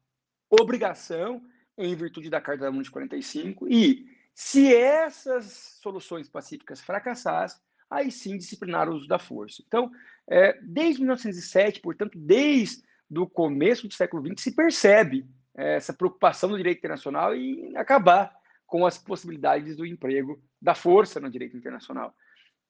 obrigação 0.49 1.41
em 1.77 1.95
virtude 1.95 2.29
da 2.29 2.41
Carta 2.41 2.63
da 2.63 2.69
ONU 2.69 2.83
de 2.83 2.91
45, 2.91 3.67
e 3.69 4.05
se 4.43 4.75
essas 4.75 5.77
soluções 5.83 6.27
pacíficas 6.27 6.81
fracassassem, 6.81 7.61
aí 7.87 8.11
sim 8.11 8.37
disciplinar 8.37 8.89
o 8.89 8.95
uso 8.95 9.07
da 9.07 9.19
força. 9.19 9.63
Então, 9.65 9.91
é, 10.27 10.59
desde 10.63 10.99
1907, 10.99 11.79
portanto, 11.79 12.17
desde 12.17 12.81
o 13.15 13.29
começo 13.29 13.87
do 13.87 13.93
século 13.93 14.25
XX, 14.25 14.41
se 14.41 14.55
percebe 14.55 15.27
é, 15.55 15.75
essa 15.75 15.93
preocupação 15.93 16.49
do 16.49 16.57
direito 16.57 16.79
internacional 16.79 17.35
em 17.35 17.77
acabar 17.77 18.33
com 18.65 18.83
as 18.83 18.97
possibilidades 18.97 19.77
do 19.77 19.85
emprego 19.85 20.41
da 20.59 20.73
força 20.73 21.19
no 21.19 21.29
direito 21.29 21.55
internacional. 21.55 22.11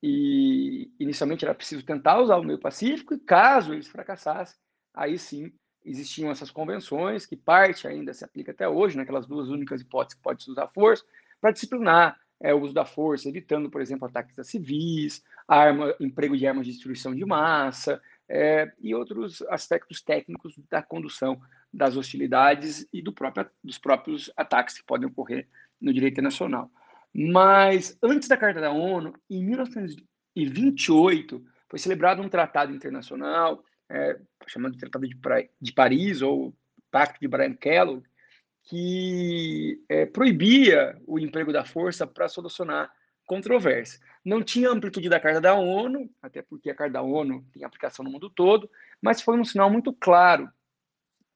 E 0.03 0.91
inicialmente 0.99 1.45
era 1.45 1.56
preciso 1.56 1.85
tentar 1.85 2.19
usar 2.19 2.35
o 2.35 2.43
meio 2.43 2.60
pacífico, 2.60 3.14
e 3.14 3.19
caso 3.19 3.73
eles 3.73 3.88
fracassassem, 3.88 4.60
aí 4.93 5.18
sim 5.18 5.53
existiam 5.85 6.30
essas 6.30 6.52
convenções, 6.52 7.26
que 7.26 7.38
parte 7.38 7.88
ainda 7.88 8.14
se 8.14 8.26
aplica 8.26 8.52
até 8.52 8.68
hoje, 8.68 8.98
naquelas 8.98 9.26
duas 9.26 9.48
únicas 9.48 9.80
hipóteses 9.80 10.15
que 10.15 10.22
pode 10.22 10.43
se 10.43 10.52
usar 10.52 10.68
força, 10.68 11.06
para 11.41 11.51
disciplinar 11.51 12.18
é, 12.39 12.53
o 12.53 12.61
uso 12.61 12.73
da 12.73 12.85
força, 12.85 13.27
evitando, 13.27 13.69
por 13.69 13.81
exemplo, 13.81 14.07
ataques 14.07 14.39
a 14.39 14.43
civis, 14.43 15.22
arma, 15.47 15.93
emprego 15.99 16.38
de 16.38 16.47
armas 16.47 16.65
de 16.65 16.72
destruição 16.72 17.13
de 17.13 17.26
massa 17.26 18.01
é, 18.30 18.72
e 18.80 18.95
outros 18.95 19.41
aspectos 19.49 20.01
técnicos 20.01 20.57
da 20.69 20.81
condução 20.81 21.41
das 21.73 21.97
hostilidades 21.97 22.88
e 22.93 23.01
do 23.01 23.11
próprio, 23.11 23.49
dos 23.63 23.77
próprios 23.77 24.31
ataques 24.38 24.77
que 24.77 24.85
podem 24.85 25.07
ocorrer 25.07 25.47
no 25.80 25.93
direito 25.93 26.13
internacional. 26.13 26.72
Mas 27.13 27.97
antes 28.01 28.27
da 28.27 28.38
Carta 28.38 28.61
da 28.61 28.72
ONU, 28.72 29.13
em 29.30 29.43
1928, 29.43 31.45
foi 31.69 31.80
celebrado 31.80 32.22
um 32.22 32.30
tratado 32.30 32.73
internacional, 32.73 33.63
é, 33.89 34.18
chamado 34.47 34.77
Tratado 34.77 35.07
de, 35.07 35.15
pra, 35.18 35.43
de, 35.59 35.73
Paris, 35.73 36.22
ou 36.22 36.55
Pacto 36.89 37.19
de 37.19 37.27
Brian 37.27 37.53
Kellogg, 37.53 38.03
que 38.64 39.84
é, 39.90 40.06
proibia 40.06 41.00
o 41.06 41.20
emprego 41.20 41.52
da 41.52 41.66
força 41.66 42.06
para 42.06 42.28
solucionar 42.28 42.92
controvérsia. 43.26 44.00
Não 44.24 44.44
tinha 44.44 44.70
amplitude 44.70 45.10
da 45.10 45.20
Carta 45.20 45.42
da 45.42 45.56
ONU, 45.56 46.10
até 46.22 46.42
porque 46.42 46.70
a 46.70 46.76
Carta 46.76 46.94
da 46.94 47.02
ONU 47.02 47.46
tem 47.54 47.64
aplicação 47.64 48.04
no 48.04 48.12
mundo 48.12 48.30
todo, 48.30 48.70
mas 49.02 49.22
foi 49.22 49.40
um 49.40 49.46
sinal 49.46 49.70
muito 49.70 49.94
claro 49.94 50.50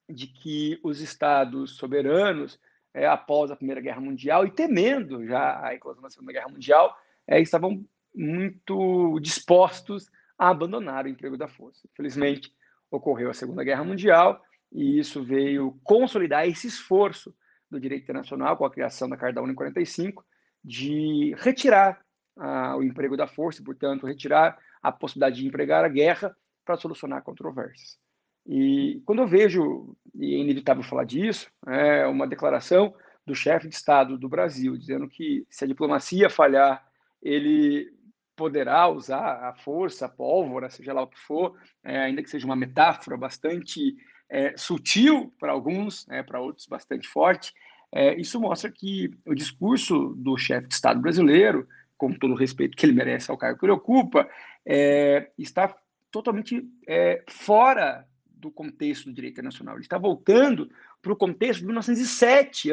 de 0.09 0.27
que 0.27 0.79
os 0.83 1.01
estados 1.01 1.77
soberanos 1.77 2.59
é, 2.93 3.07
após 3.07 3.51
a 3.51 3.55
Primeira 3.55 3.81
Guerra 3.81 3.99
Mundial 3.99 4.45
e 4.45 4.51
temendo 4.51 5.25
já 5.25 5.65
a 5.65 5.73
eclosão 5.73 6.01
da 6.01 6.09
Segunda 6.09 6.31
Guerra 6.31 6.49
Mundial, 6.49 6.97
é, 7.27 7.41
estavam 7.41 7.83
muito 8.13 9.19
dispostos 9.19 10.09
a 10.37 10.49
abandonar 10.49 11.05
o 11.05 11.09
emprego 11.09 11.37
da 11.37 11.47
força. 11.47 11.87
Felizmente, 11.93 12.53
ocorreu 12.91 13.29
a 13.29 13.33
Segunda 13.33 13.63
Guerra 13.63 13.83
Mundial 13.83 14.41
e 14.71 14.99
isso 14.99 15.23
veio 15.23 15.79
consolidar 15.83 16.47
esse 16.47 16.67
esforço 16.67 17.33
do 17.69 17.79
direito 17.79 18.03
internacional 18.03 18.57
com 18.57 18.65
a 18.65 18.71
criação 18.71 19.09
da 19.09 19.17
Carta 19.17 19.41
em 19.41 19.55
45 19.55 20.25
de 20.63 21.35
retirar 21.37 22.03
ah, 22.37 22.75
o 22.75 22.83
emprego 22.83 23.15
da 23.15 23.27
força, 23.27 23.61
e, 23.61 23.65
portanto, 23.65 24.07
retirar 24.07 24.57
a 24.81 24.91
possibilidade 24.91 25.41
de 25.41 25.47
empregar 25.47 25.85
a 25.85 25.89
guerra 25.89 26.35
para 26.65 26.77
solucionar 26.77 27.23
controvérsias. 27.23 27.97
E 28.45 29.01
quando 29.05 29.19
eu 29.19 29.27
vejo, 29.27 29.95
e 30.13 30.35
é 30.35 30.37
inevitável 30.39 30.83
falar 30.83 31.05
disso, 31.05 31.49
é 31.67 32.05
uma 32.05 32.27
declaração 32.27 32.93
do 33.25 33.33
chefe 33.33 33.67
de 33.67 33.75
Estado 33.75 34.17
do 34.17 34.29
Brasil, 34.29 34.77
dizendo 34.77 35.07
que 35.07 35.45
se 35.49 35.63
a 35.63 35.67
diplomacia 35.67 36.29
falhar, 36.29 36.85
ele 37.21 37.91
poderá 38.35 38.87
usar 38.87 39.45
a 39.45 39.55
força, 39.55 40.05
a 40.05 40.09
pólvora, 40.09 40.69
seja 40.69 40.93
lá 40.93 41.01
o 41.01 41.07
que 41.07 41.19
for, 41.19 41.57
é, 41.83 41.99
ainda 41.99 42.21
que 42.21 42.29
seja 42.29 42.45
uma 42.45 42.55
metáfora 42.55 43.17
bastante 43.17 43.95
é, 44.29 44.55
sutil 44.57 45.33
para 45.39 45.51
alguns, 45.51 46.05
né, 46.07 46.23
para 46.23 46.39
outros 46.39 46.67
bastante 46.67 47.07
forte. 47.07 47.53
É, 47.91 48.19
isso 48.19 48.39
mostra 48.39 48.71
que 48.71 49.11
o 49.25 49.33
discurso 49.33 50.13
do 50.17 50.37
chefe 50.37 50.67
de 50.67 50.73
Estado 50.73 50.99
brasileiro, 50.99 51.67
com 51.97 52.11
todo 52.11 52.33
o 52.33 52.37
respeito 52.37 52.75
que 52.75 52.85
ele 52.85 52.93
merece 52.93 53.31
ao 53.31 53.37
cargo 53.37 53.59
que 53.59 53.65
ele 53.65 53.71
ocupa, 53.71 54.29
é, 54.65 55.31
está 55.37 55.75
totalmente 56.11 56.67
é, 56.87 57.23
fora 57.29 58.07
do 58.25 58.51
contexto 58.51 59.05
do 59.05 59.13
direito 59.13 59.33
internacional. 59.33 59.75
Ele 59.75 59.83
está 59.83 59.97
voltando 59.97 60.69
para 61.01 61.13
o 61.13 61.15
contexto 61.15 61.59
de 61.59 61.65
1907, 61.65 62.69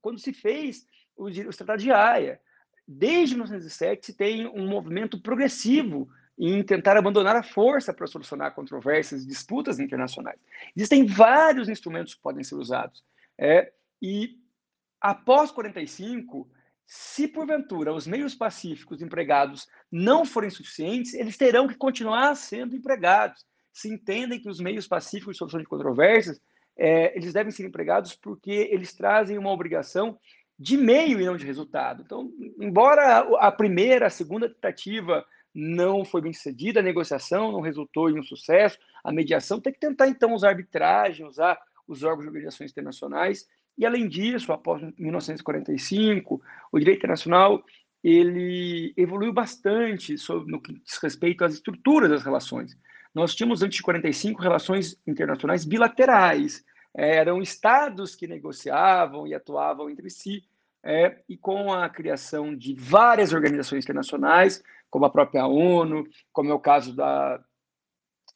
quando 0.00 0.18
se 0.18 0.32
fez 0.32 0.86
o, 1.16 1.30
Tratado 1.30 1.82
de 1.82 1.90
Haia. 1.90 2.40
Desde 2.86 3.34
1907 3.34 4.06
se 4.06 4.12
tem 4.14 4.46
um 4.46 4.68
movimento 4.68 5.20
progressivo 5.20 6.08
em 6.38 6.62
tentar 6.62 6.96
abandonar 6.96 7.34
a 7.34 7.42
força 7.42 7.94
para 7.94 8.06
solucionar 8.06 8.54
controvérsias 8.54 9.22
e 9.22 9.26
disputas 9.26 9.78
internacionais. 9.78 10.38
Existem 10.76 11.06
vários 11.06 11.68
instrumentos 11.68 12.14
que 12.14 12.20
podem 12.20 12.44
ser 12.44 12.56
usados. 12.56 13.02
É, 13.38 13.72
e 14.02 14.38
após 15.00 15.50
45, 15.50 16.48
se 16.86 17.26
porventura 17.26 17.92
os 17.92 18.06
meios 18.06 18.34
pacíficos 18.34 19.00
empregados 19.00 19.66
não 19.90 20.24
forem 20.24 20.50
suficientes, 20.50 21.14
eles 21.14 21.36
terão 21.36 21.66
que 21.66 21.74
continuar 21.74 22.34
sendo 22.36 22.76
empregados. 22.76 23.44
Se 23.72 23.88
entendem 23.88 24.40
que 24.40 24.48
os 24.48 24.60
meios 24.60 24.86
pacíficos 24.86 25.34
de 25.34 25.38
solução 25.38 25.60
de 25.60 25.66
controvérsias, 25.66 26.40
é, 26.76 27.16
eles 27.16 27.32
devem 27.32 27.50
ser 27.50 27.66
empregados 27.66 28.14
porque 28.14 28.68
eles 28.70 28.94
trazem 28.94 29.38
uma 29.38 29.50
obrigação 29.50 30.18
de 30.58 30.76
meio 30.76 31.20
e 31.20 31.24
não 31.24 31.36
de 31.36 31.44
resultado. 31.44 32.02
Então, 32.02 32.30
embora 32.60 33.18
a 33.38 33.50
primeira, 33.50 34.06
a 34.06 34.10
segunda 34.10 34.48
tentativa 34.48 35.24
não 35.58 36.04
foi 36.04 36.20
bem 36.20 36.32
sucedida, 36.32 36.80
a 36.80 36.82
negociação 36.82 37.50
não 37.50 37.60
resultou 37.60 38.10
em 38.10 38.18
um 38.18 38.22
sucesso, 38.22 38.78
a 39.02 39.10
mediação 39.10 39.60
tem 39.60 39.72
que 39.72 39.80
tentar 39.80 40.06
então 40.08 40.34
usar 40.34 40.50
arbitragem, 40.50 41.26
usar 41.26 41.58
os 41.88 42.02
órgãos 42.02 42.24
de 42.24 42.28
organizações 42.28 42.70
internacionais 42.70 43.46
e 43.78 43.84
além 43.84 44.08
disso, 44.08 44.52
após 44.52 44.82
1945, 44.98 46.40
o 46.72 46.78
direito 46.78 46.98
internacional 46.98 47.62
ele 48.02 48.94
evoluiu 48.96 49.32
bastante 49.32 50.16
sobre, 50.16 50.50
no 50.50 50.60
que 50.60 50.72
diz 50.72 50.96
respeito 51.02 51.44
às 51.44 51.54
estruturas 51.54 52.08
das 52.08 52.22
relações. 52.22 52.78
Nós 53.14 53.34
tínhamos, 53.34 53.62
antes 53.62 53.76
de 53.76 53.82
45, 53.82 54.40
relações 54.40 54.98
internacionais 55.06 55.64
bilaterais. 55.64 56.64
Eram 56.94 57.42
estados 57.42 58.14
que 58.14 58.26
negociavam 58.26 59.26
e 59.26 59.34
atuavam 59.34 59.90
entre 59.90 60.08
si. 60.08 60.44
É, 60.88 61.18
e 61.28 61.36
com 61.36 61.72
a 61.72 61.88
criação 61.88 62.54
de 62.54 62.72
várias 62.72 63.32
organizações 63.32 63.82
internacionais, 63.82 64.62
como 64.90 65.04
a 65.04 65.10
própria 65.10 65.46
ONU, 65.46 66.04
como 66.32 66.50
é 66.50 66.54
o 66.54 66.60
caso 66.60 66.94
da, 66.94 67.40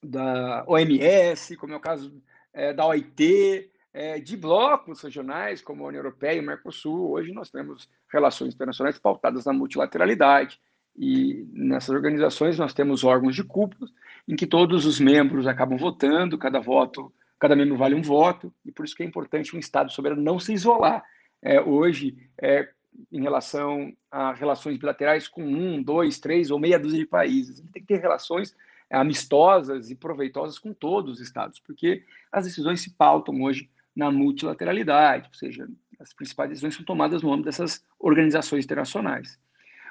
da 0.03 0.65
OMS, 0.67 1.57
como 1.57 1.73
é 1.73 1.77
o 1.77 1.81
caso 1.81 2.23
é, 2.53 2.73
da 2.73 2.87
OIT, 2.87 3.71
é, 3.93 4.21
de 4.21 4.37
blocos 4.37 5.03
regionais, 5.03 5.61
como 5.61 5.85
a 5.85 5.89
União 5.89 6.01
Europeia 6.01 6.37
e 6.37 6.41
o 6.41 6.43
Mercosul. 6.43 7.11
Hoje 7.11 7.33
nós 7.33 7.51
temos 7.51 7.89
relações 8.13 8.55
internacionais 8.55 8.99
pautadas 8.99 9.45
na 9.45 9.53
multilateralidade. 9.53 10.61
E 10.97 11.47
nessas 11.53 11.91
organizações 11.91 12.59
nós 12.59 12.75
temos 12.75 13.05
órgãos 13.05 13.35
de 13.35 13.45
cúpula, 13.45 13.89
em 14.27 14.37
que 14.37 14.47
todos 14.47 14.85
os 14.85 15.01
membros 15.01 15.47
acabam 15.47 15.79
votando, 15.79 16.37
cada 16.37 16.61
voto, 16.61 17.13
cada 17.39 17.57
membro 17.57 17.77
vale 17.77 17.95
um 17.95 18.03
voto, 18.03 18.53
e 18.65 18.73
por 18.73 18.85
isso 18.85 18.95
que 18.95 19.03
é 19.03 19.07
importante 19.07 19.57
um 19.57 19.59
Estado 19.59 19.91
soberano 19.91 20.21
não 20.21 20.39
se 20.39 20.53
isolar. 20.53 21.03
É, 21.43 21.61
hoje, 21.61 22.19
é, 22.41 22.69
em 23.11 23.23
relação 23.23 23.93
a 24.11 24.33
relações 24.33 24.77
bilaterais 24.79 25.29
com 25.29 25.43
um, 25.43 25.83
dois, 25.83 26.19
três 26.19 26.51
ou 26.51 26.59
meia 26.59 26.79
dúzia 26.79 26.99
de 26.99 27.07
países, 27.07 27.59
ele 27.59 27.69
tem 27.69 27.83
que 27.83 27.89
ter 27.89 28.01
relações 28.01 28.57
amistosas 28.91 29.91
e 29.91 29.95
proveitosas 29.95 30.59
com 30.59 30.73
todos 30.73 31.15
os 31.15 31.21
estados, 31.21 31.61
porque 31.61 32.05
as 32.33 32.45
decisões 32.45 32.81
se 32.81 32.91
pautam 32.91 33.41
hoje 33.43 33.71
na 33.95 34.11
multilateralidade, 34.11 35.29
ou 35.29 35.35
seja, 35.35 35.69
as 35.99 36.13
principais 36.13 36.49
decisões 36.49 36.75
são 36.75 36.85
tomadas 36.85 37.23
no 37.23 37.33
âmbito 37.33 37.47
dessas 37.47 37.85
organizações 37.99 38.65
internacionais. 38.65 39.39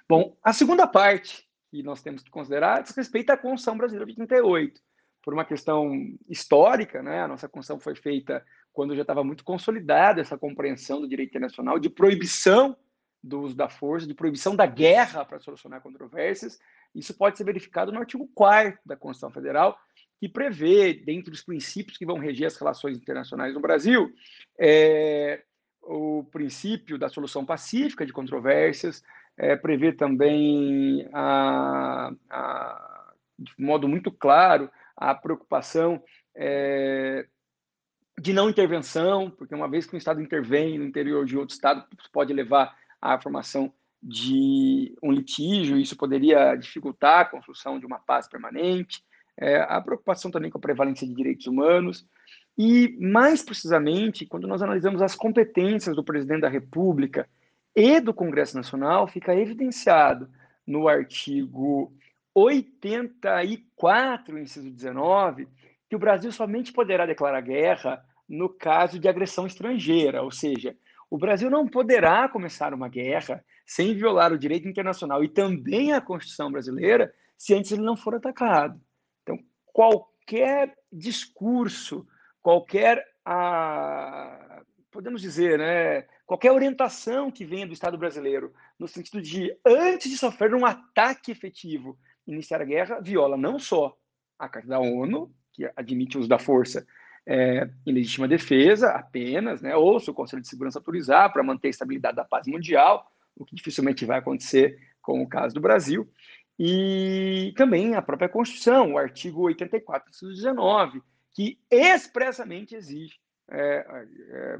Bom, 0.07 0.35
a 0.43 0.51
segunda 0.51 0.87
parte 0.87 1.47
que 1.69 1.83
nós 1.83 2.01
temos 2.01 2.23
que 2.23 2.31
considerar 2.31 2.81
diz 2.81 2.95
respeito 2.95 3.29
à 3.29 3.37
Constituição 3.37 3.77
Brasileira 3.77 4.09
de 4.09 4.15
38. 4.15 4.81
Por 5.21 5.33
uma 5.33 5.45
questão 5.45 5.93
histórica, 6.27 7.03
né, 7.03 7.21
a 7.21 7.27
nossa 7.27 7.47
Constituição 7.47 7.79
foi 7.79 7.95
feita 7.95 8.43
quando 8.73 8.95
já 8.95 9.01
estava 9.01 9.23
muito 9.23 9.43
consolidada 9.43 10.19
essa 10.19 10.37
compreensão 10.37 11.01
do 11.01 11.07
direito 11.07 11.29
internacional 11.29 11.77
de 11.77 11.89
proibição 11.89 12.75
do 13.21 13.41
uso 13.41 13.55
da 13.55 13.69
força, 13.69 14.07
de 14.07 14.13
proibição 14.13 14.55
da 14.55 14.65
guerra 14.65 15.25
para 15.25 15.39
solucionar 15.39 15.81
controvérsias. 15.81 16.59
Isso 16.95 17.13
pode 17.13 17.37
ser 17.37 17.43
verificado 17.43 17.91
no 17.91 17.99
artigo 17.99 18.29
4 18.33 18.79
da 18.85 18.95
Constituição 18.95 19.31
Federal, 19.31 19.77
que 20.19 20.27
prevê, 20.27 20.93
dentre 20.93 21.33
os 21.33 21.41
princípios 21.41 21.97
que 21.97 22.05
vão 22.05 22.17
reger 22.17 22.47
as 22.47 22.57
relações 22.57 22.97
internacionais 22.97 23.53
no 23.53 23.59
Brasil, 23.59 24.11
é, 24.57 25.43
o 25.81 26.23
princípio 26.31 26.97
da 26.97 27.09
solução 27.09 27.45
pacífica 27.45 28.05
de 28.05 28.13
controvérsias, 28.13 29.03
é, 29.37 29.55
prevê 29.55 29.93
também, 29.93 31.07
a, 31.13 32.11
a, 32.29 33.13
de 33.37 33.53
modo 33.57 33.87
muito 33.87 34.11
claro, 34.11 34.69
a 34.97 35.15
preocupação 35.15 36.03
é, 36.35 37.25
de 38.19 38.33
não 38.33 38.49
intervenção, 38.49 39.29
porque 39.31 39.55
uma 39.55 39.69
vez 39.69 39.85
que 39.85 39.95
um 39.95 39.97
Estado 39.97 40.21
intervém 40.21 40.77
no 40.77 40.85
interior 40.85 41.25
de 41.25 41.37
outro 41.37 41.53
Estado, 41.55 41.85
pode 42.11 42.33
levar 42.33 42.77
à 43.01 43.19
formação 43.19 43.71
de 44.01 44.95
um 45.03 45.11
litígio, 45.11 45.77
isso 45.77 45.95
poderia 45.95 46.55
dificultar 46.55 47.21
a 47.21 47.25
construção 47.25 47.79
de 47.79 47.85
uma 47.85 47.99
paz 47.99 48.27
permanente 48.27 49.03
é, 49.39 49.61
a 49.61 49.79
preocupação 49.79 50.29
também 50.29 50.51
com 50.51 50.57
a 50.57 50.61
prevalência 50.61 51.07
de 51.07 51.13
direitos 51.13 51.47
humanos, 51.47 52.05
e, 52.57 52.97
mais 52.99 53.41
precisamente, 53.41 54.25
quando 54.25 54.47
nós 54.47 54.61
analisamos 54.61 55.01
as 55.01 55.15
competências 55.15 55.95
do 55.95 56.03
presidente 56.03 56.41
da 56.41 56.49
República 56.49 57.27
e 57.73 58.01
do 58.01 58.13
Congresso 58.13 58.57
Nacional, 58.57 59.07
fica 59.07 59.33
evidenciado 59.33 60.29
no 60.67 60.89
artigo 60.89 61.93
84, 62.35 64.37
inciso 64.37 64.69
19, 64.69 65.47
que 65.89 65.95
o 65.95 65.99
Brasil 65.99 66.33
somente 66.33 66.73
poderá 66.73 67.05
declarar 67.05 67.39
guerra 67.39 68.03
no 68.27 68.49
caso 68.49 68.99
de 68.99 69.07
agressão 69.07 69.47
estrangeira, 69.47 70.21
ou 70.21 70.31
seja, 70.31 70.75
o 71.09 71.17
Brasil 71.17 71.49
não 71.49 71.67
poderá 71.67 72.29
começar 72.29 72.73
uma 72.73 72.87
guerra 72.87 73.43
sem 73.65 73.95
violar 73.95 74.31
o 74.31 74.37
direito 74.37 74.67
internacional 74.67 75.23
e 75.23 75.29
também 75.29 75.91
a 75.91 76.01
Constituição 76.01 76.51
brasileira 76.51 77.13
se 77.37 77.53
antes 77.53 77.71
ele 77.71 77.81
não 77.81 77.97
for 77.97 78.15
atacado. 78.15 78.79
Qualquer 79.65 80.77
discurso, 80.91 82.05
qualquer, 82.41 83.03
ah, 83.25 84.61
podemos 84.91 85.21
dizer, 85.21 85.57
né, 85.57 86.01
qualquer 86.25 86.51
orientação 86.51 87.31
que 87.31 87.45
venha 87.45 87.65
do 87.65 87.73
Estado 87.73 87.97
brasileiro, 87.97 88.53
no 88.77 88.87
sentido 88.87 89.21
de, 89.21 89.55
antes 89.65 90.11
de 90.11 90.17
sofrer 90.17 90.53
um 90.53 90.65
ataque 90.65 91.31
efetivo, 91.31 91.97
iniciar 92.27 92.61
a 92.61 92.65
guerra, 92.65 92.99
viola 92.99 93.37
não 93.37 93.57
só 93.57 93.97
a 94.37 94.47
Carta 94.47 94.67
da 94.67 94.79
ONU, 94.79 95.33
que 95.53 95.69
admite 95.75 96.17
o 96.17 96.19
uso 96.19 96.29
da 96.29 96.37
força 96.37 96.85
é, 97.31 97.69
em 97.85 97.91
legítima 97.91 98.27
defesa 98.27 98.89
apenas, 98.89 99.61
né, 99.61 99.75
ou 99.75 99.99
se 99.99 100.09
o 100.09 100.13
Conselho 100.15 100.41
de 100.41 100.47
Segurança 100.47 100.79
autorizar 100.79 101.31
para 101.31 101.43
manter 101.43 101.67
a 101.67 101.69
estabilidade 101.69 102.15
da 102.15 102.25
paz 102.25 102.47
mundial, 102.47 103.07
o 103.35 103.45
que 103.45 103.55
dificilmente 103.55 104.03
vai 104.03 104.17
acontecer 104.17 104.79
com 104.99 105.21
o 105.21 105.29
caso 105.29 105.53
do 105.53 105.61
Brasil, 105.61 106.11
e 106.57 107.53
também 107.55 107.93
a 107.93 108.01
própria 108.01 108.27
Constituição, 108.27 108.93
o 108.93 108.97
artigo 108.97 109.43
84, 109.43 110.09
inciso 110.09 110.33
19, 110.33 111.03
que 111.31 111.59
expressamente 111.69 112.73
exige 112.73 113.19
é, 113.47 114.07
é, 114.31 114.59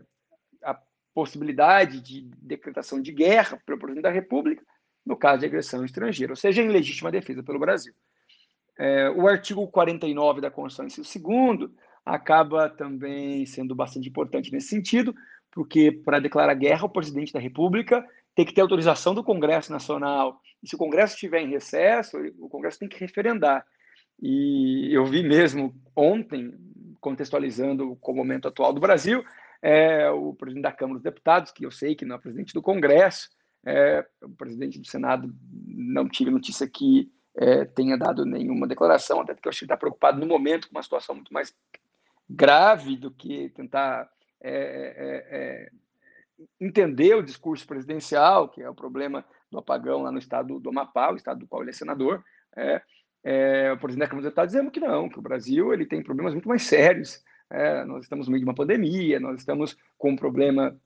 a 0.64 0.80
possibilidade 1.12 2.00
de 2.00 2.22
decretação 2.38 3.02
de 3.02 3.12
guerra 3.12 3.60
pelo 3.66 3.80
presidente 3.80 4.04
da 4.04 4.12
República, 4.12 4.64
no 5.04 5.18
caso 5.18 5.40
de 5.40 5.48
agressão 5.48 5.84
estrangeira, 5.84 6.34
ou 6.34 6.38
seja, 6.38 6.62
em 6.62 6.70
legítima 6.70 7.12
defesa 7.12 7.42
pelo 7.42 7.58
Brasil. 7.58 7.94
É, 8.78 9.10
o 9.10 9.28
artigo 9.28 9.68
49 9.68 10.40
da 10.40 10.52
Constituição, 10.52 10.86
inciso 10.86 11.20
2, 11.20 11.72
acaba 12.14 12.70
também 12.70 13.46
sendo 13.46 13.76
bastante 13.76 14.10
importante 14.10 14.52
nesse 14.52 14.68
sentido, 14.68 15.14
porque 15.52 15.92
para 15.92 16.20
declarar 16.20 16.54
guerra, 16.54 16.86
o 16.86 16.90
presidente 16.90 17.34
da 17.34 17.40
República 17.40 18.06
tem 18.36 18.46
que 18.46 18.54
ter 18.54 18.62
autorização 18.62 19.14
do 19.14 19.24
Congresso 19.24 19.72
Nacional. 19.72 20.40
E 20.62 20.68
se 20.68 20.76
o 20.76 20.78
Congresso 20.78 21.14
estiver 21.14 21.42
em 21.42 21.50
recesso, 21.50 22.18
o 22.40 22.50
Congresso 22.50 22.80
tem 22.80 22.88
que 22.88 23.00
referendar. 23.00 23.66
E 24.22 24.90
eu 24.94 25.06
vi 25.06 25.24
mesmo 25.24 25.74
ontem, 25.96 26.54
contextualizando 27.00 27.96
com 27.98 28.12
o 28.12 28.16
momento 28.16 28.48
atual 28.48 28.74
do 28.74 28.82
Brasil, 28.82 29.24
é, 29.62 30.10
o 30.10 30.34
presidente 30.34 30.64
da 30.64 30.72
Câmara 30.72 31.00
dos 31.00 31.04
Deputados, 31.04 31.52
que 31.52 31.66
eu 31.66 31.72
sei 31.72 31.96
que 31.96 32.06
não 32.06 32.16
é 32.16 32.20
presidente 32.20 32.54
do 32.54 32.62
Congresso, 32.62 33.30
é, 33.66 34.06
o 34.22 34.30
presidente 34.30 34.80
do 34.80 34.88
Senado, 34.88 35.34
não 35.66 36.08
tive 36.08 36.32
notícia 36.32 36.68
que 36.68 37.12
é, 37.38 37.66
tenha 37.66 37.98
dado 37.98 38.26
nenhuma 38.26 38.68
declaração, 38.68 39.22
até 39.22 39.34
porque 39.34 39.48
eu 39.48 39.52
acho 39.52 39.60
que 39.60 39.66
está 39.66 39.78
preocupado 39.78 40.20
no 40.20 40.26
momento 40.26 40.68
com 40.68 40.76
uma 40.76 40.84
situação 40.84 41.16
muito 41.16 41.34
mais 41.34 41.54
grave 42.30 42.96
do 42.96 43.10
que 43.10 43.50
tentar 43.50 44.10
é, 44.42 44.52
é, 45.32 45.72
entender 46.60 47.16
o 47.16 47.24
discurso 47.24 47.66
presidencial, 47.66 48.50
que 48.50 48.62
é 48.62 48.70
o 48.70 48.76
problema 48.76 49.26
do 49.52 49.58
apagão 49.58 50.04
lá 50.04 50.12
no 50.12 50.20
estado 50.20 50.60
do 50.60 50.70
Amapá, 50.70 51.12
o 51.12 51.16
estado 51.16 51.40
do 51.40 51.48
qual 51.48 51.62
ele 51.62 51.72
é 51.72 51.74
senador, 51.74 52.24
é, 52.56 52.82
é, 53.24 53.72
o 53.74 53.78
presidente 53.78 54.06
da 54.06 54.08
Câmara 54.08 54.22
dos 54.22 54.30
Deputados 54.30 54.54
dizendo 54.54 54.72
que 54.72 54.80
não, 54.80 55.10
que 55.10 55.20
o 55.20 55.22
Brasil 55.22 55.74
ele 55.74 55.86
tem 55.86 56.04
problemas 56.04 56.34
muito 56.34 56.48
mais 56.48 56.64
sérios. 56.64 57.24
É, 57.50 57.84
nós 57.84 58.04
estamos 58.04 58.28
no 58.28 58.32
meio 58.32 58.44
de 58.44 58.50
uma 58.50 58.56
pandemia, 58.56 59.20
nós 59.20 59.40
estamos 59.40 59.76
com 59.98 60.12
um 60.12 60.16
problema 60.16 60.80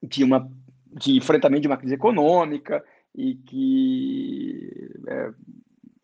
de, 0.00 0.22
uma, 0.22 0.48
de 0.86 1.16
enfrentamento 1.16 1.62
de 1.62 1.68
uma 1.68 1.76
crise 1.76 1.94
econômica 1.94 2.84
e 3.14 3.34
que 3.34 4.90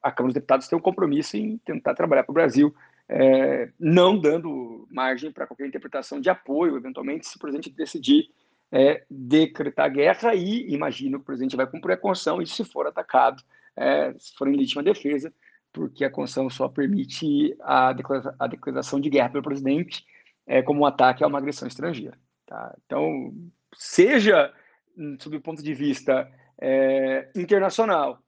a 0.03 0.13
Câmara 0.13 0.29
dos 0.29 0.35
Deputados 0.35 0.69
tem 0.69 0.79
um 0.79 0.83
compromisso 0.83 1.37
em 1.37 1.59
tentar 1.59 1.95
trabalhar 1.95 2.25
para 2.25 2.33
o 2.33 2.35
Brasil, 2.35 2.75
é, 3.09 3.71
não 3.79 4.19
dando 4.19 4.87
margem 4.91 5.33
para 5.33 5.47
qualquer 5.47 5.67
interpretação 5.67 6.21
de 6.21 6.29
apoio, 6.29 6.77
eventualmente, 6.77 7.27
se 7.27 7.37
o 7.37 7.41
presidente 7.41 7.71
decidir 7.71 8.31
é, 8.71 9.05
decretar 9.11 9.91
guerra 9.91 10.35
e 10.35 10.73
imagino 10.73 11.19
que 11.19 11.23
o 11.23 11.27
presidente 11.27 11.57
vai 11.57 11.67
cumprir 11.67 11.95
a 11.95 11.97
Constituição 11.97 12.43
e 12.43 12.47
se 12.47 12.65
for 12.65 12.87
atacado, 12.87 13.43
é, 13.75 14.13
se 14.19 14.35
for 14.37 14.47
em 14.49 14.57
legítima 14.57 14.83
defesa, 14.83 15.33
porque 15.73 16.05
a 16.05 16.11
Constituição 16.11 16.51
só 16.51 16.69
permite 16.69 17.57
a, 17.61 17.93
declara 17.93 18.35
a 18.39 18.47
declaração 18.47 19.01
de 19.01 19.09
guerra 19.09 19.31
pelo 19.31 19.45
presidente 19.45 20.05
é, 20.47 20.63
como 20.63 20.81
um 20.81 20.87
ataque 20.87 21.25
a 21.25 21.27
uma 21.27 21.39
agressão 21.39 21.67
estrangeira. 21.67 22.19
Tá? 22.47 22.75
Então, 22.85 23.33
seja 23.75 24.53
sob 25.21 25.37
o 25.37 25.41
ponto 25.41 25.63
de 25.63 25.75
vista 25.75 26.31
é, 26.61 27.31
internacional, 27.37 28.21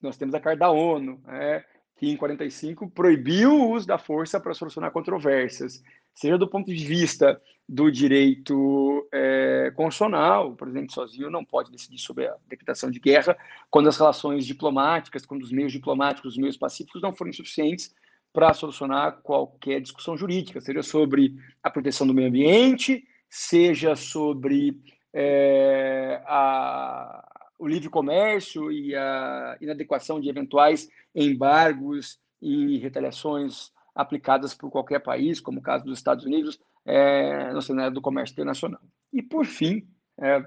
nós 0.00 0.16
temos 0.16 0.34
a 0.34 0.40
Carta 0.40 0.60
da 0.60 0.70
ONU, 0.70 1.20
é, 1.28 1.64
que 1.96 2.10
em 2.10 2.16
45 2.16 2.90
proibiu 2.90 3.52
o 3.52 3.70
uso 3.72 3.86
da 3.86 3.98
força 3.98 4.40
para 4.40 4.54
solucionar 4.54 4.90
controvérsias, 4.90 5.82
seja 6.14 6.36
do 6.36 6.48
ponto 6.48 6.72
de 6.72 6.84
vista 6.84 7.40
do 7.68 7.90
direito 7.90 9.08
é, 9.12 9.72
constitucional, 9.74 10.50
o 10.50 10.56
presidente 10.56 10.92
sozinho 10.92 11.30
não 11.30 11.44
pode 11.44 11.70
decidir 11.70 11.98
sobre 11.98 12.26
a 12.26 12.36
decretação 12.46 12.90
de 12.90 13.00
guerra 13.00 13.36
quando 13.70 13.88
as 13.88 13.96
relações 13.96 14.44
diplomáticas, 14.44 15.24
quando 15.24 15.42
os 15.42 15.52
meios 15.52 15.72
diplomáticos, 15.72 16.32
os 16.32 16.38
meios 16.38 16.56
pacíficos 16.56 17.00
não 17.00 17.14
forem 17.14 17.32
suficientes 17.32 17.94
para 18.32 18.52
solucionar 18.52 19.20
qualquer 19.22 19.80
discussão 19.80 20.16
jurídica, 20.16 20.60
seja 20.60 20.82
sobre 20.82 21.36
a 21.62 21.70
proteção 21.70 22.06
do 22.06 22.12
meio 22.12 22.28
ambiente, 22.28 23.06
seja 23.30 23.94
sobre 23.94 24.80
é, 25.12 26.20
a, 26.26 27.33
o 27.58 27.66
livre 27.66 27.88
comércio 27.88 28.70
e 28.70 28.94
a 28.94 29.56
inadequação 29.60 30.20
de 30.20 30.28
eventuais 30.28 30.88
embargos 31.14 32.18
e 32.40 32.78
retaliações 32.78 33.72
aplicadas 33.94 34.54
por 34.54 34.70
qualquer 34.70 35.00
país, 35.00 35.40
como 35.40 35.60
o 35.60 35.62
caso 35.62 35.84
dos 35.84 35.98
Estados 35.98 36.24
Unidos, 36.24 36.58
é, 36.84 37.52
no 37.52 37.62
cenário 37.62 37.94
do 37.94 38.02
comércio 38.02 38.32
internacional. 38.32 38.80
E, 39.12 39.22
por 39.22 39.46
fim, 39.46 39.86
é, 40.20 40.44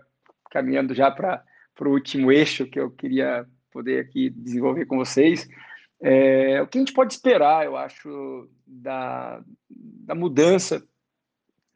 caminhando 0.51 0.93
já 0.93 1.09
para 1.09 1.43
o 1.81 1.89
último 1.89 2.31
eixo 2.31 2.67
que 2.67 2.79
eu 2.79 2.91
queria 2.91 3.47
poder 3.71 4.01
aqui 4.01 4.29
desenvolver 4.29 4.85
com 4.85 4.97
vocês, 4.97 5.47
é, 6.01 6.61
o 6.61 6.67
que 6.67 6.77
a 6.77 6.81
gente 6.81 6.93
pode 6.93 7.13
esperar, 7.13 7.65
eu 7.65 7.75
acho, 7.75 8.49
da, 8.65 9.41
da 9.69 10.13
mudança 10.13 10.85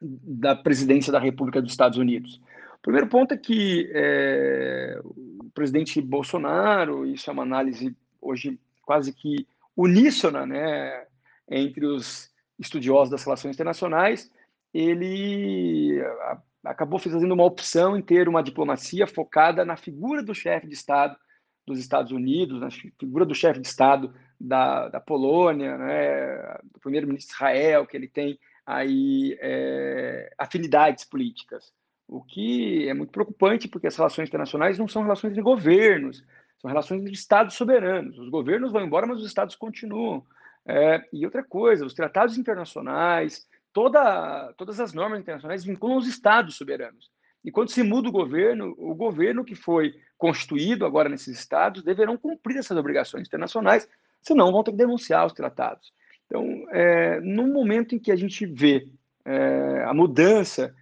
da 0.00 0.54
presidência 0.54 1.12
da 1.12 1.18
República 1.18 1.62
dos 1.62 1.70
Estados 1.70 1.98
Unidos. 1.98 2.40
O 2.82 2.90
primeiro 2.90 3.06
ponto 3.06 3.32
é 3.32 3.36
que 3.36 3.88
é, 3.94 5.00
o 5.04 5.48
presidente 5.54 6.00
Bolsonaro, 6.02 7.06
isso 7.06 7.30
é 7.30 7.32
uma 7.32 7.44
análise 7.44 7.96
hoje 8.20 8.58
quase 8.82 9.12
que 9.12 9.46
uníssona, 9.76 10.44
né, 10.44 11.06
entre 11.48 11.86
os 11.86 12.28
estudiosos 12.58 13.10
das 13.10 13.22
relações 13.22 13.54
internacionais, 13.54 14.28
ele 14.74 16.02
acabou 16.64 16.98
fazendo 16.98 17.32
uma 17.32 17.44
opção 17.44 17.96
em 17.96 18.02
ter 18.02 18.28
uma 18.28 18.42
diplomacia 18.42 19.06
focada 19.06 19.64
na 19.64 19.76
figura 19.76 20.20
do 20.20 20.34
chefe 20.34 20.66
de 20.66 20.74
Estado 20.74 21.16
dos 21.64 21.78
Estados 21.78 22.10
Unidos, 22.10 22.60
na 22.60 22.70
figura 22.98 23.24
do 23.24 23.32
chefe 23.32 23.60
de 23.60 23.68
Estado 23.68 24.12
da, 24.40 24.88
da 24.88 25.00
Polônia, 25.00 25.78
né, 25.78 26.58
do 26.64 26.80
primeiro-ministro 26.80 27.32
Israel, 27.32 27.86
que 27.86 27.96
ele 27.96 28.08
tem 28.08 28.40
aí 28.66 29.38
é, 29.40 30.34
afinidades 30.36 31.04
políticas. 31.04 31.72
O 32.08 32.22
que 32.22 32.88
é 32.88 32.94
muito 32.94 33.10
preocupante, 33.10 33.68
porque 33.68 33.86
as 33.86 33.96
relações 33.96 34.28
internacionais 34.28 34.78
não 34.78 34.88
são 34.88 35.02
relações 35.02 35.34
de 35.34 35.40
governos, 35.40 36.24
são 36.58 36.68
relações 36.68 37.04
de 37.04 37.10
estados 37.10 37.54
soberanos. 37.54 38.18
Os 38.18 38.28
governos 38.28 38.72
vão 38.72 38.84
embora, 38.84 39.06
mas 39.06 39.18
os 39.18 39.26
estados 39.26 39.56
continuam. 39.56 40.24
É, 40.64 41.02
e 41.12 41.24
outra 41.24 41.42
coisa, 41.42 41.84
os 41.84 41.94
tratados 41.94 42.38
internacionais, 42.38 43.48
toda, 43.72 44.52
todas 44.56 44.78
as 44.78 44.92
normas 44.92 45.20
internacionais 45.20 45.64
vinculam 45.64 45.96
os 45.96 46.06
estados 46.06 46.56
soberanos. 46.56 47.10
E 47.44 47.50
quando 47.50 47.70
se 47.70 47.82
muda 47.82 48.08
o 48.08 48.12
governo, 48.12 48.74
o 48.78 48.94
governo 48.94 49.44
que 49.44 49.56
foi 49.56 49.94
constituído 50.16 50.86
agora 50.86 51.08
nesses 51.08 51.36
estados 51.36 51.82
deverão 51.82 52.16
cumprir 52.16 52.58
essas 52.58 52.78
obrigações 52.78 53.26
internacionais, 53.26 53.88
senão 54.20 54.52
vão 54.52 54.62
ter 54.62 54.70
que 54.70 54.76
denunciar 54.76 55.26
os 55.26 55.32
tratados. 55.32 55.92
Então, 56.26 56.64
é, 56.70 57.20
no 57.20 57.48
momento 57.48 57.94
em 57.94 57.98
que 57.98 58.12
a 58.12 58.16
gente 58.16 58.46
vê 58.46 58.88
é, 59.24 59.84
a 59.84 59.92
mudança 59.92 60.74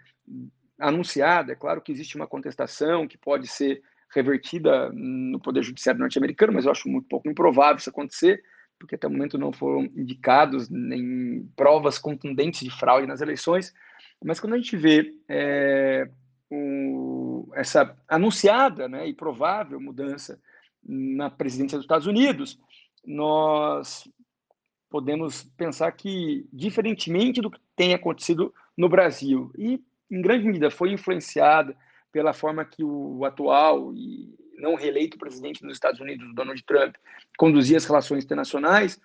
anunciada, 0.81 1.53
é 1.53 1.57
claro 1.57 1.81
que 1.81 1.93
existe 1.93 2.17
uma 2.17 2.27
contestação 2.27 3.07
que 3.07 3.19
pode 3.19 3.47
ser 3.47 3.83
revertida 4.13 4.91
no 4.93 5.39
Poder 5.39 5.63
Judiciário 5.63 6.01
norte-americano, 6.01 6.53
mas 6.53 6.65
eu 6.65 6.73
acho 6.73 6.89
muito 6.89 7.09
pouco 7.09 7.29
improvável 7.29 7.77
isso 7.77 7.91
acontecer, 7.91 8.43
porque 8.79 8.95
até 8.95 9.07
o 9.07 9.11
momento 9.11 9.39
não 9.39 9.53
foram 9.53 9.85
indicados 9.95 10.69
nem 10.69 11.49
provas 11.55 11.99
contundentes 11.99 12.61
de 12.61 12.71
fraude 12.71 13.07
nas 13.07 13.21
eleições. 13.21 13.73
Mas 14.25 14.41
quando 14.41 14.55
a 14.55 14.57
gente 14.57 14.77
vê 14.77 15.15
é, 15.29 16.09
um, 16.51 17.49
essa 17.55 17.97
anunciada 18.09 18.89
né, 18.89 19.07
e 19.07 19.15
provável 19.15 19.81
mudança 19.81 20.41
na 20.83 21.31
presidência 21.31 21.77
dos 21.79 21.85
Estados 21.85 22.07
Unidos, 22.07 22.59
nós 23.05 24.09
podemos 24.91 25.45
pensar 25.57 25.93
que, 25.93 26.49
diferentemente 26.53 27.41
do 27.41 27.51
que 27.51 27.61
tem 27.77 27.95
acontecido 27.95 28.53
no 28.77 28.89
Brasil, 28.89 29.53
e 29.57 29.81
em 30.11 30.21
grande 30.21 30.47
medida 30.47 30.71
foi 30.71 30.93
influenciada 30.93 31.77
pela 32.13 32.33
forma 32.33 32.65
que 32.65 32.83
o 32.83 33.25
atual 33.25 33.95
e 33.95 34.35
não 34.59 34.75
reeleito 34.75 35.19
presidente 35.19 35.63
dos 35.63 35.73
Estados 35.73 36.01
Unidos, 36.01 36.35
Donald 36.35 36.63
Trump, 36.65 36.95
conduzia 37.39 37.77
as 37.77 37.87
relações 37.87 38.25
internacionais, 38.25 39.01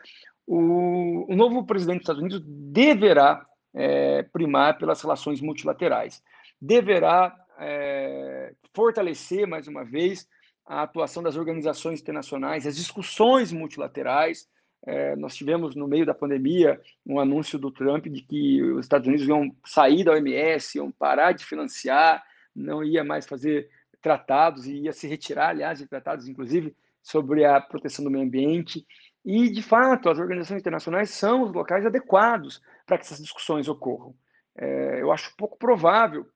o, 0.46 1.32
o 1.32 1.36
novo 1.36 1.66
presidente 1.66 2.00
dos 2.00 2.04
Estados 2.04 2.22
Unidos 2.22 2.42
deverá 2.46 3.46
é, 3.74 4.24
primar 4.24 4.78
pelas 4.78 5.02
relações 5.02 5.42
multilaterais, 5.42 6.22
deverá 6.62 7.36
é, 7.60 8.54
fortalecer, 8.74 9.48
mais 9.48 9.68
uma 9.68 9.84
vez, 9.84 10.28
a 10.66 10.84
atuação 10.84 11.22
das 11.22 11.36
organizações 11.36 12.02
internacionais, 12.02 12.66
as 12.66 12.76
discussões 12.76 13.52
multilaterais, 13.52 14.48
é, 14.86 15.16
nós 15.16 15.36
tivemos 15.36 15.76
no 15.76 15.88
meio 15.88 16.06
da 16.06 16.14
pandemia 16.14 16.80
um 17.06 17.20
anúncio 17.20 17.58
do 17.58 17.72
Trump 17.72 18.06
de 18.06 18.22
que 18.22 18.62
os 18.62 18.86
Estados 18.86 19.08
Unidos 19.08 19.28
iam 19.28 19.56
sair 19.66 20.04
da 20.04 20.12
OMS, 20.12 20.78
iam 20.78 20.92
parar 20.92 21.32
de 21.32 21.44
financiar, 21.44 22.24
não 22.56 22.84
ia 22.84 23.04
mais 23.04 23.26
fazer 23.26 23.70
tratados 24.02 24.68
e 24.68 24.82
ia 24.82 24.94
se 24.94 25.08
retirar, 25.08 25.50
aliás, 25.50 25.80
de 25.80 25.88
tratados, 25.88 26.28
inclusive, 26.28 26.76
sobre 27.02 27.44
a 27.44 27.60
proteção 27.60 28.06
do 28.06 28.12
meio 28.12 28.24
ambiente. 28.24 28.86
E, 29.26 29.50
de 29.50 29.64
fato, 29.64 30.08
as 30.08 30.20
organizações 30.20 30.60
internacionais 30.60 31.10
são 31.10 31.42
os 31.42 31.52
locais 31.52 31.84
adequados 31.84 32.62
para 32.86 32.98
que 32.98 33.06
essas 33.06 33.18
discussões 33.18 33.68
ocorram. 33.68 34.14
É, 34.56 35.02
eu 35.02 35.12
acho 35.12 35.36
pouco 35.36 35.58
provável 35.58 36.28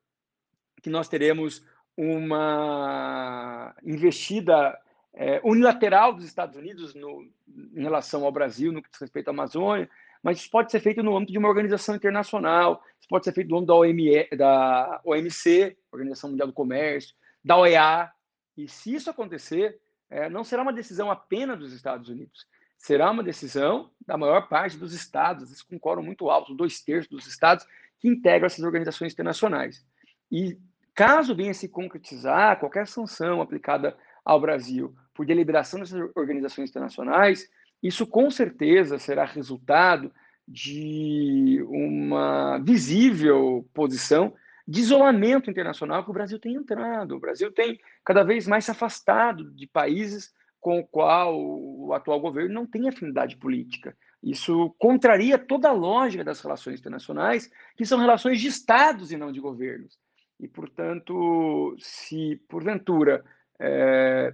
que 0.81 0.89
nós 0.89 1.07
teremos 1.07 1.63
uma 1.95 3.75
investida 3.83 4.75
é, 5.19 5.41
unilateral 5.43 6.13
dos 6.13 6.23
Estados 6.23 6.55
Unidos 6.55 6.95
no, 6.95 7.29
em 7.75 7.81
relação 7.81 8.23
ao 8.23 8.31
Brasil 8.31 8.71
no 8.71 8.81
que 8.81 8.89
diz 8.89 9.01
respeito 9.01 9.27
à 9.27 9.31
Amazônia, 9.31 9.89
mas 10.23 10.39
isso 10.39 10.49
pode 10.49 10.71
ser 10.71 10.79
feito 10.79 11.03
no 11.03 11.15
âmbito 11.15 11.33
de 11.33 11.37
uma 11.37 11.49
organização 11.49 11.93
internacional, 11.93 12.81
isso 12.97 13.09
pode 13.09 13.25
ser 13.25 13.33
feito 13.33 13.49
no 13.49 13.57
âmbito 13.57 13.67
da, 13.67 13.75
OME, 13.75 14.29
da 14.37 15.01
OMC, 15.03 15.77
Organização 15.91 16.29
Mundial 16.29 16.47
do 16.47 16.53
Comércio, 16.53 17.13
da 17.43 17.57
OEA, 17.57 18.09
e 18.55 18.69
se 18.69 18.95
isso 18.95 19.09
acontecer, 19.09 19.77
é, 20.09 20.29
não 20.29 20.45
será 20.45 20.61
uma 20.61 20.71
decisão 20.71 21.11
apenas 21.11 21.59
dos 21.59 21.73
Estados 21.73 22.07
Unidos, 22.07 22.47
será 22.77 23.11
uma 23.11 23.21
decisão 23.21 23.91
da 24.07 24.15
maior 24.15 24.47
parte 24.47 24.77
dos 24.77 24.93
estados, 24.93 25.49
eles 25.49 25.61
concordam 25.61 26.03
muito 26.03 26.29
alto, 26.29 26.55
dois 26.55 26.79
terços 26.79 27.11
dos 27.11 27.27
estados 27.27 27.67
que 27.99 28.07
integram 28.07 28.45
essas 28.45 28.63
organizações 28.63 29.11
internacionais. 29.11 29.85
E 30.31 30.57
caso 30.95 31.35
venha 31.35 31.53
se 31.53 31.67
concretizar 31.67 32.57
qualquer 32.57 32.87
sanção 32.87 33.41
aplicada 33.41 33.97
ao 34.23 34.39
Brasil 34.39 34.95
por 35.19 35.25
deliberação 35.25 35.81
dessas 35.81 35.99
organizações 36.15 36.69
internacionais, 36.69 37.45
isso 37.83 38.07
com 38.07 38.31
certeza 38.31 38.97
será 38.97 39.25
resultado 39.25 40.13
de 40.47 41.61
uma 41.67 42.57
visível 42.59 43.69
posição 43.73 44.33
de 44.65 44.79
isolamento 44.79 45.51
internacional 45.51 46.05
que 46.05 46.09
o 46.09 46.13
Brasil 46.13 46.39
tem 46.39 46.53
entrado. 46.53 47.17
O 47.17 47.19
Brasil 47.19 47.51
tem 47.51 47.77
cada 48.05 48.23
vez 48.23 48.47
mais 48.47 48.63
se 48.63 48.71
afastado 48.71 49.51
de 49.51 49.67
países 49.67 50.31
com 50.57 50.79
o 50.79 50.87
qual 50.87 51.37
o 51.37 51.91
atual 51.93 52.21
governo 52.21 52.53
não 52.53 52.65
tem 52.65 52.87
afinidade 52.87 53.35
política. 53.35 53.97
Isso 54.23 54.73
contraria 54.79 55.37
toda 55.37 55.67
a 55.67 55.73
lógica 55.73 56.23
das 56.23 56.39
relações 56.39 56.79
internacionais, 56.79 57.51
que 57.75 57.85
são 57.85 57.99
relações 57.99 58.39
de 58.39 58.47
estados 58.47 59.11
e 59.11 59.17
não 59.17 59.33
de 59.33 59.41
governos. 59.41 59.99
E, 60.39 60.47
portanto, 60.47 61.75
se 61.77 62.37
porventura 62.47 63.25
é, 63.59 64.33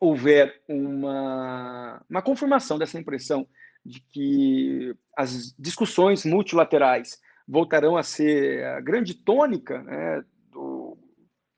houver 0.00 0.62
uma, 0.68 2.02
uma 2.08 2.22
confirmação 2.22 2.78
dessa 2.78 2.98
impressão 2.98 3.46
de 3.84 4.00
que 4.00 4.94
as 5.16 5.54
discussões 5.58 6.24
multilaterais 6.24 7.20
voltarão 7.46 7.96
a 7.96 8.02
ser 8.02 8.64
a 8.64 8.80
grande 8.80 9.14
tônica 9.14 9.82
né, 9.82 10.24
do 10.50 10.96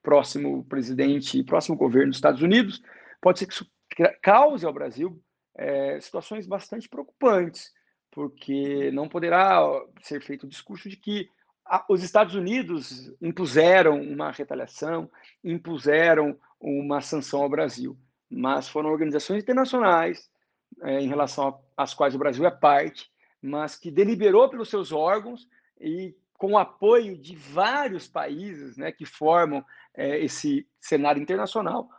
próximo 0.03 0.65
presidente, 0.65 1.43
próximo 1.43 1.77
governo 1.77 2.09
dos 2.09 2.17
Estados 2.17 2.41
Unidos, 2.41 2.81
pode 3.21 3.39
ser 3.39 3.45
que 3.45 3.53
isso 3.53 3.71
cause 4.21 4.65
ao 4.65 4.73
Brasil 4.73 5.21
é, 5.57 5.99
situações 5.99 6.45
bastante 6.45 6.87
preocupantes, 6.87 7.71
porque 8.11 8.91
não 8.91 9.09
poderá 9.09 9.61
ser 10.01 10.21
feito 10.21 10.43
o 10.45 10.49
discurso 10.49 10.89
de 10.89 10.97
que 10.97 11.29
os 11.89 12.03
Estados 12.03 12.35
Unidos 12.35 13.13
impuseram 13.21 14.01
uma 14.01 14.31
retaliação, 14.31 15.09
impuseram 15.43 16.39
uma 16.59 17.01
sanção 17.01 17.41
ao 17.41 17.49
Brasil, 17.49 17.97
mas 18.29 18.67
foram 18.67 18.89
organizações 18.89 19.43
internacionais 19.43 20.29
é, 20.83 20.99
em 20.99 21.07
relação 21.07 21.59
às 21.75 21.93
quais 21.93 22.15
o 22.15 22.19
Brasil 22.19 22.45
é 22.45 22.51
parte, 22.51 23.09
mas 23.41 23.75
que 23.75 23.91
deliberou 23.91 24.49
pelos 24.49 24.69
seus 24.69 24.91
órgãos 24.91 25.47
e 25.79 26.15
com 26.33 26.53
o 26.53 26.57
apoio 26.57 27.17
de 27.17 27.35
vários 27.35 28.07
países 28.07 28.77
né, 28.77 28.91
que 28.91 29.05
formam 29.05 29.63
é, 29.95 30.23
esse 30.23 30.67
cenário 30.79 31.21
internacional, 31.21 31.89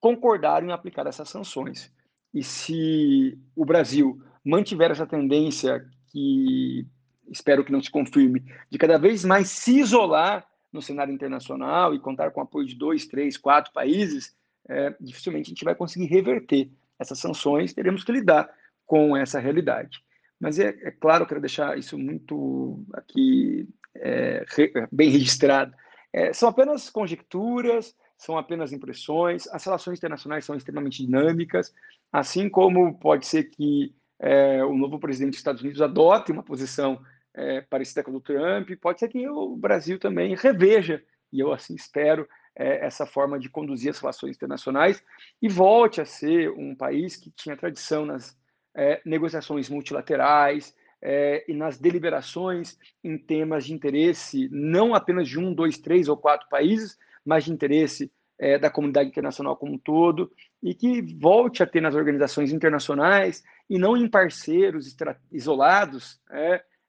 concordaram 0.00 0.68
em 0.68 0.72
aplicar 0.72 1.06
essas 1.06 1.28
sanções. 1.28 1.92
E 2.34 2.42
se 2.42 3.38
o 3.54 3.64
Brasil 3.64 4.20
mantiver 4.44 4.90
essa 4.90 5.06
tendência 5.06 5.84
que 6.10 6.86
espero 7.30 7.64
que 7.64 7.72
não 7.72 7.82
se 7.82 7.90
confirme, 7.90 8.42
de 8.70 8.78
cada 8.78 8.98
vez 8.98 9.24
mais 9.24 9.48
se 9.50 9.78
isolar 9.78 10.46
no 10.72 10.82
cenário 10.82 11.12
internacional 11.12 11.94
e 11.94 12.00
contar 12.00 12.30
com 12.30 12.40
o 12.40 12.42
apoio 12.42 12.66
de 12.66 12.74
dois, 12.74 13.06
três, 13.06 13.36
quatro 13.36 13.72
países, 13.72 14.34
é, 14.68 14.94
dificilmente 15.00 15.48
a 15.48 15.52
gente 15.54 15.64
vai 15.64 15.74
conseguir 15.74 16.06
reverter 16.06 16.70
essas 16.98 17.18
sanções, 17.18 17.72
teremos 17.72 18.04
que 18.04 18.12
lidar 18.12 18.48
com 18.86 19.16
essa 19.16 19.38
realidade. 19.38 20.02
Mas 20.40 20.58
é, 20.58 20.68
é 20.82 20.90
claro, 20.90 21.26
quero 21.26 21.40
deixar 21.40 21.78
isso 21.78 21.98
muito 21.98 22.84
aqui 22.92 23.68
é, 23.96 24.44
re, 24.48 24.72
bem 24.90 25.10
registrado. 25.10 25.74
É, 26.12 26.32
são 26.32 26.48
apenas 26.48 26.88
conjecturas, 26.88 27.94
são 28.16 28.36
apenas 28.36 28.72
impressões, 28.72 29.46
as 29.48 29.64
relações 29.64 29.98
internacionais 29.98 30.44
são 30.44 30.56
extremamente 30.56 31.04
dinâmicas, 31.04 31.72
assim 32.12 32.48
como 32.48 32.98
pode 32.98 33.26
ser 33.26 33.44
que 33.44 33.94
é, 34.18 34.64
o 34.64 34.76
novo 34.76 34.98
presidente 34.98 35.30
dos 35.30 35.38
Estados 35.38 35.62
Unidos 35.62 35.80
adote 35.80 36.32
uma 36.32 36.42
posição 36.42 37.00
é, 37.34 37.60
parecida 37.60 38.02
com 38.02 38.10
a 38.10 38.14
do 38.14 38.20
Trump, 38.20 38.70
pode 38.80 38.98
ser 38.98 39.08
que 39.08 39.28
o 39.28 39.56
Brasil 39.56 39.98
também 39.98 40.34
reveja, 40.34 41.02
e 41.32 41.38
eu 41.38 41.52
assim 41.52 41.74
espero, 41.74 42.28
é, 42.58 42.84
essa 42.84 43.06
forma 43.06 43.38
de 43.38 43.48
conduzir 43.48 43.90
as 43.90 44.00
relações 44.00 44.34
internacionais 44.34 45.02
e 45.40 45.48
volte 45.48 46.00
a 46.00 46.04
ser 46.04 46.50
um 46.50 46.74
país 46.74 47.16
que 47.16 47.30
tinha 47.30 47.56
tradição 47.56 48.04
nas 48.04 48.36
é, 48.76 49.00
negociações 49.04 49.70
multilaterais 49.70 50.74
é, 51.00 51.44
e 51.48 51.54
nas 51.54 51.78
deliberações 51.78 52.76
em 53.04 53.16
temas 53.16 53.64
de 53.64 53.72
interesse 53.72 54.48
não 54.50 54.94
apenas 54.94 55.28
de 55.28 55.38
um, 55.38 55.54
dois, 55.54 55.78
três 55.78 56.08
ou 56.08 56.16
quatro 56.16 56.48
países, 56.48 56.98
mas 57.24 57.44
de 57.44 57.52
interesse 57.52 58.10
é, 58.38 58.58
da 58.58 58.70
comunidade 58.70 59.08
internacional 59.08 59.56
como 59.56 59.74
um 59.74 59.78
todo, 59.78 60.30
e 60.62 60.74
que 60.74 61.02
volte 61.16 61.62
a 61.62 61.66
ter 61.66 61.80
nas 61.80 61.94
organizações 61.94 62.52
internacionais 62.52 63.42
e 63.70 63.78
não 63.78 63.96
em 63.96 64.08
parceiros 64.08 64.96
isolados 65.30 66.20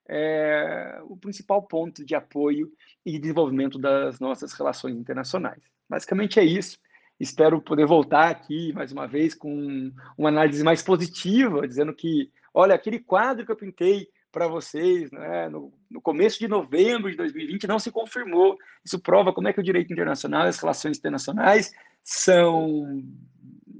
é, 0.09 0.99
o 1.03 1.15
principal 1.15 1.61
ponto 1.61 2.03
de 2.03 2.15
apoio 2.15 2.71
e 3.05 3.19
desenvolvimento 3.19 3.77
das 3.77 4.19
nossas 4.19 4.53
relações 4.53 4.97
internacionais. 4.97 5.61
Basicamente 5.87 6.39
é 6.39 6.43
isso. 6.43 6.79
Espero 7.19 7.61
poder 7.61 7.85
voltar 7.85 8.29
aqui 8.29 8.73
mais 8.73 8.91
uma 8.91 9.07
vez 9.07 9.35
com 9.35 9.91
uma 10.17 10.29
análise 10.29 10.63
mais 10.63 10.81
positiva, 10.81 11.67
dizendo 11.67 11.93
que, 11.93 12.31
olha, 12.53 12.73
aquele 12.73 12.99
quadro 12.99 13.45
que 13.45 13.51
eu 13.51 13.55
pintei 13.55 14.07
para 14.31 14.47
vocês 14.47 15.11
né, 15.11 15.49
no, 15.49 15.73
no, 15.89 16.01
começo 16.01 16.39
de 16.39 16.47
novembro 16.47 17.09
de 17.09 17.17
2020 17.17 17.67
não 17.67 17.77
se 17.77 17.91
confirmou. 17.91 18.57
Isso 18.83 18.99
prova 18.99 19.33
como 19.33 19.47
é 19.47 19.53
que 19.53 19.59
o 19.59 19.63
direito 19.63 19.91
internacional 19.91 20.45
e 20.45 20.49
as 20.49 20.59
relações 20.59 20.97
internacionais 20.97 21.71
são 22.03 23.03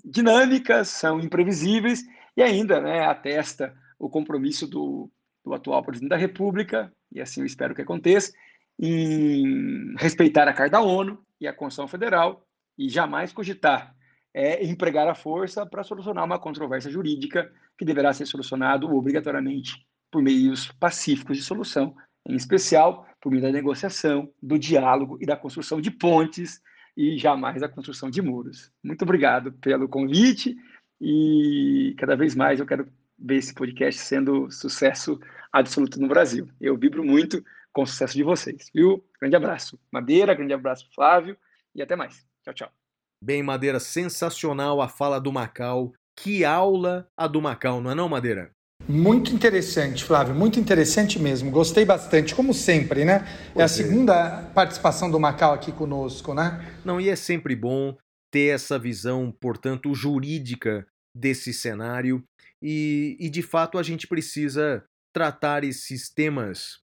dinâmicas, 0.04 0.90
são 0.90 1.20
imprevisíveis 1.20 2.04
e 2.36 2.42
ainda 2.42 2.82
né, 2.82 3.06
atesta 3.06 3.74
o 3.98 4.10
compromisso 4.10 4.68
do 4.68 5.10
do 5.50 5.56
atual 5.56 5.84
presidente 5.84 6.10
da 6.10 6.18
República, 6.18 6.94
e 7.12 7.20
assim 7.20 7.42
eu 7.42 7.46
espero 7.46 7.76
que 7.76 7.82
aconteça, 7.82 8.32
em 8.80 9.94
respeitar 9.98 10.48
a 10.48 10.54
Carta 10.54 10.74
da 10.74 10.82
ONU 10.82 11.22
e 11.42 11.48
a 11.48 11.54
Constituição 11.54 11.88
Federal 11.88 12.46
e 12.78 12.88
jamais 12.88 13.34
cogitar 13.34 13.94
é, 14.34 14.64
empregar 14.64 15.08
a 15.08 15.16
força 15.16 15.66
para 15.66 15.84
solucionar 15.84 16.24
uma 16.24 16.40
controvérsia 16.40 16.92
jurídica 16.92 17.52
que 17.78 17.86
deverá 17.86 18.14
ser 18.14 18.26
solucionado 18.26 18.94
obrigatoriamente 18.96 19.86
por 20.12 20.22
meios 20.22 20.72
pacíficos 20.80 21.38
de 21.38 21.44
solução, 21.44 21.96
em 22.28 22.36
especial 22.36 23.06
por 23.22 23.32
meio 23.32 23.42
da 23.42 23.52
negociação, 23.52 24.32
do 24.42 24.58
diálogo 24.58 25.18
e 25.20 25.26
da 25.26 25.36
construção 25.36 25.82
de 25.82 25.92
pontes 25.92 26.62
e 26.96 27.18
jamais 27.18 27.62
da 27.62 27.70
construção 27.70 28.10
de 28.10 28.22
muros. 28.22 28.72
Muito 28.84 29.02
obrigado 29.02 29.52
pelo 29.54 29.90
convite 29.90 30.56
e 31.02 31.96
cada 31.98 32.16
vez 32.16 32.36
mais 32.36 32.60
eu 32.60 32.66
quero 32.66 32.88
ver 33.20 33.38
esse 33.38 33.54
podcast 33.54 34.02
sendo 34.02 34.50
sucesso 34.52 35.20
absoluto 35.52 36.00
no 36.00 36.08
Brasil. 36.08 36.48
Eu 36.60 36.78
vibro 36.78 37.04
muito 37.04 37.44
com 37.72 37.84
o 37.84 37.88
sucesso 37.88 38.14
de 38.14 38.24
vocês, 38.24 38.70
viu? 38.74 39.04
Grande 39.20 39.36
abraço, 39.36 39.80
Madeira, 39.92 40.34
grande 40.34 40.54
abraço, 40.54 40.88
Flávio, 40.94 41.38
e 41.76 41.82
até 41.82 41.96
mais. 41.96 42.26
Tchau, 42.44 42.54
tchau. 42.54 42.72
Bem, 43.24 43.44
Madeira, 43.44 43.80
sensacional 43.80 44.82
a 44.82 44.88
fala 44.88 45.20
do 45.20 45.32
Macau. 45.32 45.94
Que 46.18 46.44
aula 46.44 47.08
a 47.18 47.28
do 47.28 47.42
Macau, 47.42 47.82
não 47.82 47.92
é 47.92 47.96
não, 47.96 48.10
Madeira? 48.10 48.52
Muito 48.88 49.34
interessante, 49.34 50.04
Flávio, 50.04 50.34
muito 50.34 50.60
interessante 50.60 51.20
mesmo. 51.20 51.52
Gostei 51.52 51.86
bastante, 51.86 52.34
como 52.34 52.54
sempre, 52.54 53.06
né? 53.06 53.26
é 53.56 53.62
a 53.62 53.68
segunda 53.68 54.50
participação 54.54 55.12
do 55.12 55.20
Macau 55.20 55.54
aqui 55.54 55.72
conosco, 55.72 56.34
né? 56.34 56.76
Não, 56.84 57.00
e 57.00 57.10
é 57.10 57.16
sempre 57.16 57.56
bom 57.56 57.96
ter 58.32 58.56
essa 58.56 58.80
visão, 58.80 59.32
portanto, 59.40 59.94
jurídica 59.94 60.88
desse 61.16 61.54
cenário 61.54 62.24
e, 62.62 63.18
e 63.20 63.30
de 63.30 63.42
fato 63.42 63.78
a 63.78 63.84
gente 63.84 64.08
precisa 64.08 64.84
tratar 65.14 65.64
esses 65.64 66.10
temas 66.10 66.80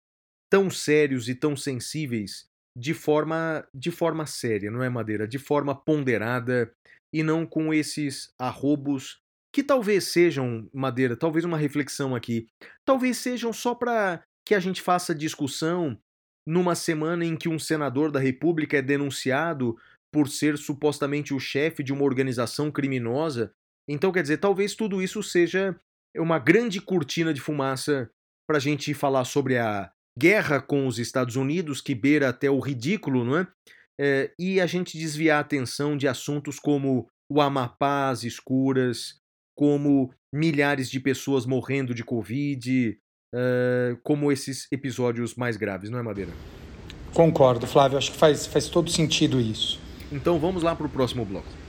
tão 0.50 0.70
sérios 0.70 1.28
e 1.28 1.36
tão 1.36 1.56
sensíveis 1.56 2.46
de 2.78 2.94
forma 2.94 3.68
de 3.74 3.92
forma 3.92 4.26
séria, 4.26 4.72
não 4.72 4.84
é 4.84 4.90
Madeira? 4.90 5.28
De 5.28 5.38
forma 5.38 5.76
ponderada 5.76 6.72
e 7.14 7.22
não 7.22 7.46
com 7.46 7.74
esses 7.74 8.34
arrobos 8.40 9.20
que 9.54 9.62
talvez 9.64 10.06
sejam 10.06 10.68
Madeira, 10.74 11.16
talvez 11.16 11.46
uma 11.46 11.58
reflexão 11.58 12.16
aqui, 12.16 12.48
talvez 12.84 13.18
sejam 13.18 13.54
só 13.54 13.76
para 13.76 14.24
que 14.46 14.56
a 14.56 14.60
gente 14.60 14.82
faça 14.82 15.14
discussão 15.14 15.98
numa 16.46 16.76
semana 16.76 17.24
em 17.24 17.38
que 17.38 17.48
um 17.48 17.60
senador 17.60 18.12
da 18.12 18.20
República 18.20 18.78
é 18.78 18.82
denunciado 18.82 19.78
por 20.12 20.28
ser 20.28 20.58
supostamente 20.58 21.34
o 21.34 21.40
chefe 21.40 21.84
de 21.84 21.94
uma 21.94 22.04
organização 22.04 22.72
criminosa 22.72 23.54
então, 23.88 24.12
quer 24.12 24.22
dizer, 24.22 24.38
talvez 24.38 24.76
tudo 24.76 25.02
isso 25.02 25.22
seja 25.22 25.76
uma 26.16 26.40
grande 26.40 26.80
cortina 26.80 27.34
de 27.34 27.42
fumaça 27.42 28.10
para 28.48 28.58
a 28.58 28.62
gente 28.62 28.94
falar 28.94 29.26
sobre 29.26 29.58
a 29.58 29.92
guerra 30.18 30.62
com 30.62 30.88
os 30.88 31.00
Estados 31.00 31.36
Unidos, 31.36 31.82
que 31.82 31.96
beira 31.96 32.30
até 32.30 32.50
o 32.50 32.60
ridículo, 32.60 33.24
não 33.26 33.38
é? 33.38 33.48
é 34.00 34.32
e 34.38 34.62
a 34.62 34.66
gente 34.66 34.98
desviar 34.98 35.38
a 35.38 35.42
atenção 35.42 35.98
de 35.98 36.08
assuntos 36.08 36.60
como 36.60 37.08
o 37.30 37.42
Amapá, 37.42 38.10
as 38.10 38.24
escuras, 38.24 39.20
como 39.58 40.14
milhares 40.34 40.90
de 40.90 41.00
pessoas 41.00 41.46
morrendo 41.46 41.94
de 41.94 42.04
Covid, 42.04 42.98
é, 43.34 43.98
como 44.04 44.32
esses 44.32 44.68
episódios 44.72 45.36
mais 45.36 45.58
graves, 45.58 45.90
não 45.90 45.98
é, 45.98 46.04
Madeira? 46.04 46.32
Concordo, 47.14 47.66
Flávio. 47.66 47.98
Acho 47.98 48.12
que 48.12 48.18
faz, 48.18 48.46
faz 48.46 48.68
todo 48.68 48.90
sentido 48.90 49.40
isso. 49.40 49.80
Então 50.12 50.40
vamos 50.40 50.62
lá 50.62 50.76
para 50.76 50.86
o 50.86 50.90
próximo 50.90 51.26
bloco. 51.26 51.63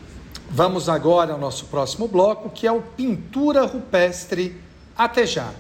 Vamos 0.51 0.89
agora 0.89 1.33
ao 1.33 1.39
nosso 1.39 1.66
próximo 1.66 2.07
bloco, 2.07 2.51
que 2.51 2.66
é 2.66 2.73
o 2.73 2.81
Pintura 2.81 3.66
Rupestre. 3.66 4.61
Até 4.97 5.27
já! 5.27 5.53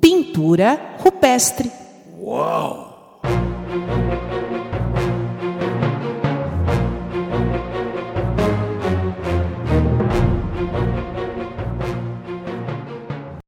Pintura 0.00 0.96
rupestre. 0.98 1.70
Uau! 2.18 3.20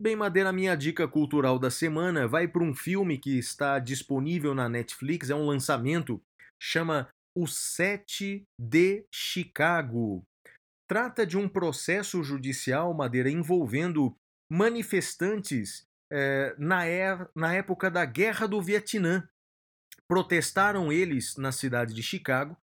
Bem, 0.07 0.15
Madeira, 0.15 0.53
minha 0.53 0.77
dica 0.77 1.09
cultural 1.09 1.59
da 1.59 1.69
semana 1.69 2.29
vai 2.29 2.47
para 2.47 2.63
um 2.63 2.73
filme 2.73 3.19
que 3.19 3.37
está 3.37 3.81
disponível 3.81 4.55
na 4.55 4.69
Netflix, 4.69 5.31
é 5.31 5.35
um 5.35 5.45
lançamento, 5.45 6.23
chama 6.63 7.09
O 7.37 7.49
Sete 7.49 8.45
de 8.57 9.05
Chicago. 9.13 10.23
trata 10.89 11.27
de 11.27 11.37
um 11.37 11.49
processo 11.49 12.23
judicial, 12.23 12.95
Madeira, 12.95 13.29
envolvendo 13.29 14.15
manifestantes 14.49 15.83
eh, 16.13 16.55
na, 16.57 16.87
é, 16.87 17.27
na 17.35 17.53
época 17.55 17.91
da 17.91 18.05
Guerra 18.05 18.47
do 18.47 18.63
Vietnã. 18.63 19.29
Protestaram 20.09 20.93
eles 20.93 21.37
na 21.37 21.51
cidade 21.51 21.93
de 21.93 22.03
Chicago 22.05 22.57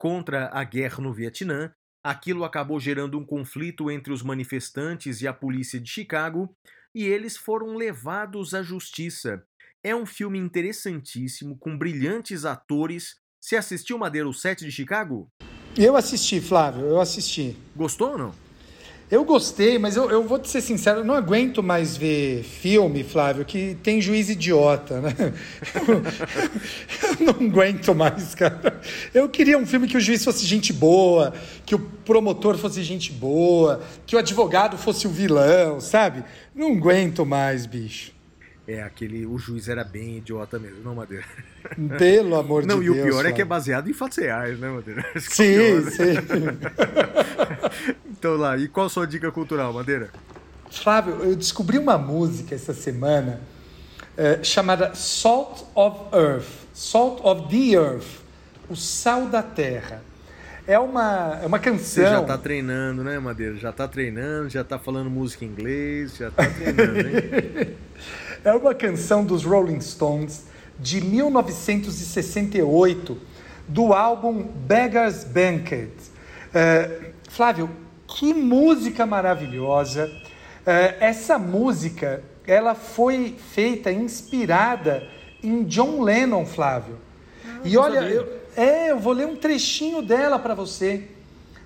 contra 0.00 0.48
a 0.48 0.64
guerra 0.64 1.02
no 1.02 1.12
Vietnã. 1.12 1.74
Aquilo 2.02 2.42
acabou 2.42 2.80
gerando 2.80 3.18
um 3.18 3.26
conflito 3.26 3.90
entre 3.90 4.14
os 4.14 4.22
manifestantes 4.22 5.20
e 5.20 5.28
a 5.28 5.34
polícia 5.34 5.78
de 5.78 5.90
Chicago 5.90 6.56
e 6.96 7.04
eles 7.04 7.36
foram 7.36 7.74
levados 7.74 8.54
à 8.54 8.62
justiça. 8.62 9.44
É 9.84 9.94
um 9.94 10.06
filme 10.06 10.38
interessantíssimo, 10.38 11.54
com 11.58 11.76
brilhantes 11.76 12.46
atores. 12.46 13.16
Você 13.38 13.54
assistiu 13.54 13.98
Madeira 13.98 14.26
o 14.26 14.32
7 14.32 14.64
de 14.64 14.72
Chicago? 14.72 15.30
Eu 15.76 15.94
assisti, 15.94 16.40
Flávio, 16.40 16.86
eu 16.86 16.98
assisti. 16.98 17.54
Gostou 17.76 18.12
ou 18.12 18.18
não? 18.18 18.45
Eu 19.08 19.24
gostei, 19.24 19.78
mas 19.78 19.94
eu, 19.94 20.10
eu 20.10 20.24
vou 20.24 20.36
te 20.36 20.48
ser 20.48 20.60
sincero, 20.60 21.00
eu 21.00 21.04
não 21.04 21.14
aguento 21.14 21.62
mais 21.62 21.96
ver 21.96 22.42
filme, 22.42 23.04
Flávio, 23.04 23.44
que 23.44 23.76
tem 23.80 24.00
juiz 24.00 24.28
idiota, 24.28 25.00
né? 25.00 25.14
Eu, 25.86 27.24
não 27.24 27.46
aguento 27.48 27.94
mais, 27.94 28.34
cara. 28.34 28.80
Eu 29.14 29.28
queria 29.28 29.56
um 29.56 29.64
filme 29.64 29.86
que 29.86 29.96
o 29.96 30.00
juiz 30.00 30.24
fosse 30.24 30.44
gente 30.44 30.72
boa, 30.72 31.32
que 31.64 31.74
o 31.74 31.78
promotor 31.78 32.58
fosse 32.58 32.82
gente 32.82 33.12
boa, 33.12 33.80
que 34.04 34.16
o 34.16 34.18
advogado 34.18 34.76
fosse 34.76 35.06
o 35.06 35.10
vilão, 35.10 35.80
sabe? 35.80 36.24
Não 36.52 36.72
aguento 36.72 37.24
mais, 37.24 37.64
bicho. 37.64 38.15
É, 38.68 38.82
aquele. 38.82 39.24
O 39.24 39.38
juiz 39.38 39.68
era 39.68 39.84
bem 39.84 40.18
idiota 40.18 40.58
mesmo, 40.58 40.82
não, 40.82 40.94
Madeira? 40.94 41.24
Pelo 41.98 42.34
amor 42.34 42.66
não, 42.66 42.80
de 42.80 42.86
Deus. 42.86 42.94
Não, 42.94 42.96
e 42.96 43.00
o 43.00 43.02
pior 43.04 43.12
Flávio. 43.12 43.30
é 43.30 43.32
que 43.32 43.42
é 43.42 43.44
baseado 43.44 43.88
em 43.88 43.92
fatos 43.92 44.18
reais, 44.18 44.58
né, 44.58 44.68
Madeira? 44.68 45.04
Sim, 45.20 45.88
sim. 45.90 46.14
então 48.10 48.36
lá, 48.36 48.56
e 48.56 48.66
qual 48.66 48.86
a 48.86 48.88
sua 48.88 49.06
dica 49.06 49.30
cultural, 49.30 49.72
Madeira? 49.72 50.10
Flávio, 50.68 51.14
eu 51.22 51.36
descobri 51.36 51.78
uma 51.78 51.96
música 51.96 52.54
essa 52.56 52.74
semana 52.74 53.40
é, 54.16 54.42
chamada 54.42 54.94
Salt 54.94 55.62
of 55.74 56.16
Earth, 56.16 56.48
Salt 56.74 57.20
of 57.22 57.48
the 57.48 57.76
Earth, 57.76 58.20
o 58.68 58.74
sal 58.74 59.26
da 59.26 59.42
terra. 59.42 60.02
É 60.66 60.76
uma, 60.80 61.38
é 61.40 61.46
uma 61.46 61.60
canção. 61.60 62.02
Você 62.04 62.10
já 62.10 62.22
tá 62.22 62.36
treinando, 62.36 63.04
né, 63.04 63.16
Madeira? 63.20 63.54
Já 63.54 63.70
tá 63.70 63.86
treinando, 63.86 64.48
já 64.48 64.64
tá 64.64 64.76
falando 64.76 65.08
música 65.08 65.44
em 65.44 65.48
inglês, 65.48 66.16
já 66.16 66.28
tá 66.28 66.44
treinando, 66.44 67.08
hein? 67.08 67.76
É 68.46 68.54
uma 68.54 68.72
canção 68.72 69.22
dos 69.24 69.42
Rolling 69.42 69.80
Stones 69.80 70.44
de 70.78 71.00
1968, 71.00 73.18
do 73.66 73.92
álbum 73.92 74.40
Beggar's 74.40 75.24
Banquet. 75.24 75.90
Uh, 75.90 77.06
Flávio, 77.28 77.68
que 78.06 78.32
música 78.32 79.04
maravilhosa! 79.04 80.06
Uh, 80.06 80.94
essa 81.00 81.40
música, 81.40 82.22
ela 82.46 82.76
foi 82.76 83.34
feita, 83.52 83.90
inspirada 83.90 85.02
em 85.42 85.64
John 85.64 86.00
Lennon, 86.00 86.46
Flávio. 86.46 86.98
Ah, 87.44 87.58
e 87.64 87.76
olha, 87.76 87.98
eu, 87.98 88.32
é, 88.56 88.92
eu 88.92 89.00
vou 89.00 89.12
ler 89.12 89.26
um 89.26 89.34
trechinho 89.34 90.00
dela 90.00 90.38
para 90.38 90.54
você. 90.54 91.08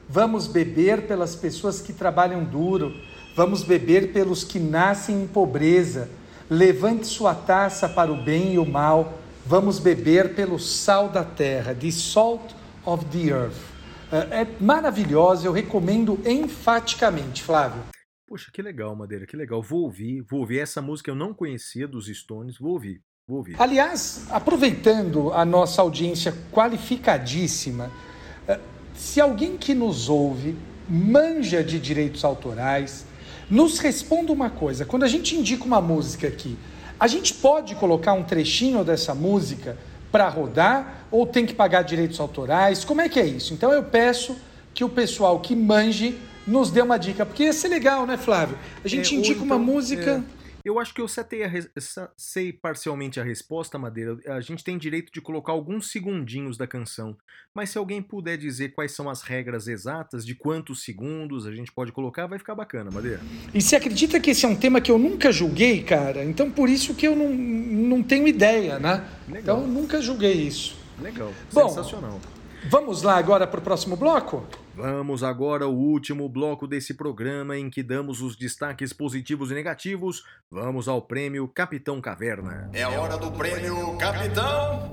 Vamos 0.09 0.47
beber 0.47 1.03
pelas 1.03 1.37
pessoas 1.37 1.83
que 1.83 1.93
trabalham 1.93 2.43
duro, 2.43 2.97
vamos 3.37 3.63
beber 3.63 4.15
pelos 4.15 4.43
que 4.43 4.59
nascem 4.59 5.25
em 5.25 5.27
pobreza. 5.27 6.19
Levante 6.51 7.07
sua 7.07 7.33
taça 7.33 7.89
para 7.89 8.11
o 8.11 8.21
bem 8.21 8.55
e 8.55 8.59
o 8.59 8.67
mal. 8.67 9.21
Vamos 9.47 9.79
beber 9.79 10.35
pelo 10.35 10.59
sal 10.59 11.09
da 11.09 11.23
terra, 11.23 11.73
the 11.73 11.93
salt 11.93 12.53
of 12.85 13.05
the 13.05 13.31
earth. 13.31 13.55
É 14.11 14.45
maravilhosa, 14.61 15.47
eu 15.47 15.53
recomendo 15.53 16.21
enfaticamente, 16.27 17.45
Flávio. 17.45 17.85
Poxa, 18.27 18.51
que 18.53 18.61
legal, 18.61 18.97
Madeira, 18.97 19.27
que 19.27 19.37
legal. 19.37 19.63
Vou 19.63 19.83
ouvir, 19.83 20.23
vou 20.29 20.41
ouvir 20.41 20.59
essa 20.59 20.83
música 20.83 21.09
eu 21.09 21.15
não 21.15 21.33
conhecia 21.33 21.87
dos 21.87 22.07
Stones, 22.07 22.59
vou 22.59 22.73
ouvir, 22.73 23.01
vou 23.29 23.39
ouvir. 23.39 23.55
Aliás, 23.57 24.27
aproveitando 24.29 25.33
a 25.33 25.45
nossa 25.45 25.81
audiência 25.81 26.35
qualificadíssima, 26.51 27.93
se 28.97 29.21
alguém 29.21 29.57
que 29.57 29.73
nos 29.73 30.09
ouve 30.09 30.57
manja 30.89 31.63
de 31.63 31.79
direitos 31.79 32.25
autorais, 32.25 33.07
nos 33.51 33.79
responda 33.79 34.33
uma 34.33 34.49
coisa: 34.49 34.85
quando 34.85 35.03
a 35.03 35.09
gente 35.09 35.35
indica 35.37 35.65
uma 35.65 35.81
música 35.81 36.29
aqui, 36.29 36.57
a 36.99 37.07
gente 37.07 37.35
pode 37.35 37.75
colocar 37.75 38.13
um 38.13 38.23
trechinho 38.23 38.85
dessa 38.85 39.15
música 39.15 39.77
para 40.13 40.29
rodar 40.29 41.07
ou 41.11 41.27
tem 41.27 41.45
que 41.47 41.55
pagar 41.55 41.83
direitos 41.83 42.19
autorais? 42.21 42.85
Como 42.85 43.01
é 43.01 43.09
que 43.09 43.19
é 43.19 43.27
isso? 43.27 43.53
Então 43.55 43.73
eu 43.73 43.83
peço 43.83 44.37
que 44.75 44.85
o 44.85 44.89
pessoal 44.89 45.41
que 45.41 45.55
manje 45.57 46.19
nos 46.47 46.71
dê 46.71 46.81
uma 46.81 46.99
dica, 46.99 47.25
porque 47.27 47.45
ia 47.45 47.53
ser 47.53 47.69
legal, 47.69 48.07
né, 48.07 48.17
Flávio? 48.17 48.57
A 48.85 48.89
gente 48.89 49.15
É, 49.15 49.19
indica 49.19 49.43
uma 49.43 49.57
então, 49.57 49.59
música. 49.59 50.25
é, 50.37 50.40
Eu 50.65 50.79
acho 50.79 50.93
que 50.95 51.01
eu 51.01 51.09
setei 51.09 51.45
res- 51.47 51.71
sei 52.17 52.53
parcialmente 52.53 53.19
a 53.19 53.25
resposta, 53.25 53.79
Madeira. 53.79 54.19
A 54.27 54.41
gente 54.41 54.63
tem 54.63 54.77
direito 54.77 55.11
de 55.13 55.21
colocar 55.21 55.53
alguns 55.53 55.91
segundinhos 55.91 56.57
da 56.57 56.67
canção. 56.67 57.17
Mas 57.55 57.71
se 57.71 57.79
alguém 57.79 58.03
puder 58.03 58.37
dizer 58.37 58.71
quais 58.71 58.93
são 58.93 59.09
as 59.09 59.23
regras 59.23 59.67
exatas, 59.69 60.25
de 60.25 60.35
quantos 60.35 60.83
segundos 60.85 61.47
a 61.47 61.53
gente 61.53 61.73
pode 61.73 61.93
colocar, 61.93 62.27
vai 62.27 62.39
ficar 62.39 62.55
bacana, 62.55 62.91
Madeira. 62.91 63.21
E 63.55 63.61
você 63.61 63.77
acredita 63.77 64.21
que 64.21 64.31
esse 64.31 64.45
é 64.45 64.49
um 64.49 64.57
tema 64.57 64.81
que 64.81 64.91
eu 64.91 64.99
nunca 64.99 65.33
julguei, 65.33 65.83
cara? 65.83 66.25
Então 66.25 66.51
por 66.51 66.69
isso 66.69 66.95
que 66.95 67.07
eu 67.07 67.17
não, 67.17 67.31
não 67.33 68.03
tenho 68.03 68.29
ideia, 68.29 68.79
né? 68.79 69.05
Legal. 69.29 69.41
Então 69.43 69.61
eu 69.63 69.67
nunca 69.67 70.01
julguei 70.01 70.35
isso. 70.35 70.77
Legal, 71.01 71.33
Bom. 71.53 71.69
sensacional. 71.69 72.21
Vamos 72.69 73.03
lá 73.03 73.17
agora 73.17 73.47
para 73.47 73.61
o 73.61 73.63
próximo 73.63 73.97
bloco? 73.97 74.47
Vamos 74.75 75.23
agora 75.23 75.65
ao 75.65 75.73
último 75.73 76.29
bloco 76.29 76.67
desse 76.67 76.95
programa 76.95 77.57
em 77.57 77.71
que 77.71 77.83
damos 77.83 78.21
os 78.21 78.37
destaques 78.37 78.93
positivos 78.93 79.51
e 79.51 79.55
negativos. 79.55 80.25
Vamos 80.51 80.89
ao 80.89 81.03
prêmio 81.03 81.49
Capitão 81.49 82.01
Caverna. 82.01 82.71
É 82.73 82.83
a 82.83 82.91
hora 82.91 83.17
do 83.17 83.31
prêmio 83.33 83.97
Capitão 83.99 84.91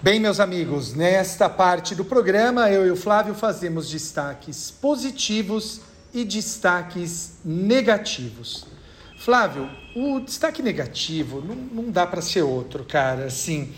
Bem, 0.00 0.20
meus 0.20 0.38
amigos, 0.38 0.94
nesta 0.94 1.48
parte 1.48 1.92
do 1.92 2.04
programa, 2.04 2.70
eu 2.70 2.86
e 2.86 2.90
o 2.92 2.94
Flávio 2.94 3.34
fazemos 3.34 3.90
destaques 3.90 4.70
positivos 4.70 5.80
e 6.14 6.24
destaques 6.24 7.38
negativos. 7.44 8.64
Flávio, 9.18 9.68
o 9.96 10.20
destaque 10.20 10.62
negativo 10.62 11.42
não, 11.44 11.56
não 11.82 11.90
dá 11.90 12.06
para 12.06 12.22
ser 12.22 12.42
outro, 12.42 12.84
cara. 12.84 13.24
Assim, 13.24 13.74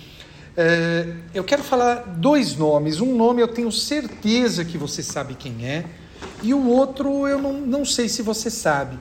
é, 0.55 1.11
eu 1.33 1.43
quero 1.43 1.63
falar 1.63 2.01
dois 2.07 2.55
nomes. 2.55 3.01
Um 3.01 3.17
nome 3.17 3.41
eu 3.41 3.49
tenho 3.49 3.73
certeza 3.73 4.63
que 4.63 4.77
você 4.77 5.03
sabe 5.03 5.35
quem 5.35 5.67
é, 5.67 5.87
e 6.43 6.53
o 6.53 6.69
outro 6.69 7.27
eu 7.27 7.41
não, 7.41 7.55
não 7.55 7.83
sei 7.83 8.11
se 8.11 8.21
você 8.21 8.51
sabe. 8.51 8.99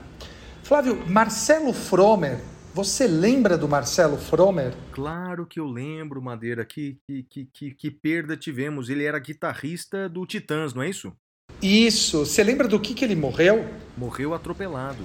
Flávio, 0.62 1.04
Marcelo 1.06 1.74
Fromer, 1.74 2.38
você 2.72 3.06
lembra 3.06 3.58
do 3.58 3.68
Marcelo 3.68 4.16
Fromer? 4.16 4.72
Claro 4.92 5.44
que 5.44 5.58
eu 5.58 5.66
lembro, 5.66 6.22
Madeira, 6.22 6.64
que, 6.64 6.98
que, 7.06 7.48
que, 7.52 7.70
que, 7.74 7.90
perda 7.90 8.36
tivemos. 8.36 8.88
Ele 8.88 9.04
era 9.04 9.18
guitarrista 9.18 10.08
do 10.08 10.24
Titãs, 10.24 10.72
não 10.72 10.82
é 10.82 10.88
isso? 10.88 11.12
Isso. 11.60 12.24
Você 12.24 12.44
lembra 12.44 12.68
do 12.68 12.78
que, 12.78 12.94
que 12.94 13.04
ele 13.04 13.16
morreu? 13.16 13.66
Morreu 13.96 14.34
atropelado. 14.34 15.02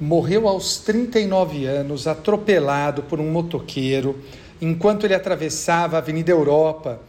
Morreu 0.00 0.48
aos 0.48 0.78
39 0.78 1.66
anos, 1.66 2.08
atropelado 2.08 3.04
por 3.04 3.20
um 3.20 3.30
motoqueiro, 3.30 4.20
enquanto 4.60 5.04
ele 5.04 5.14
atravessava 5.14 5.96
a 5.96 5.98
Avenida 5.98 6.32
Europa. 6.32 7.00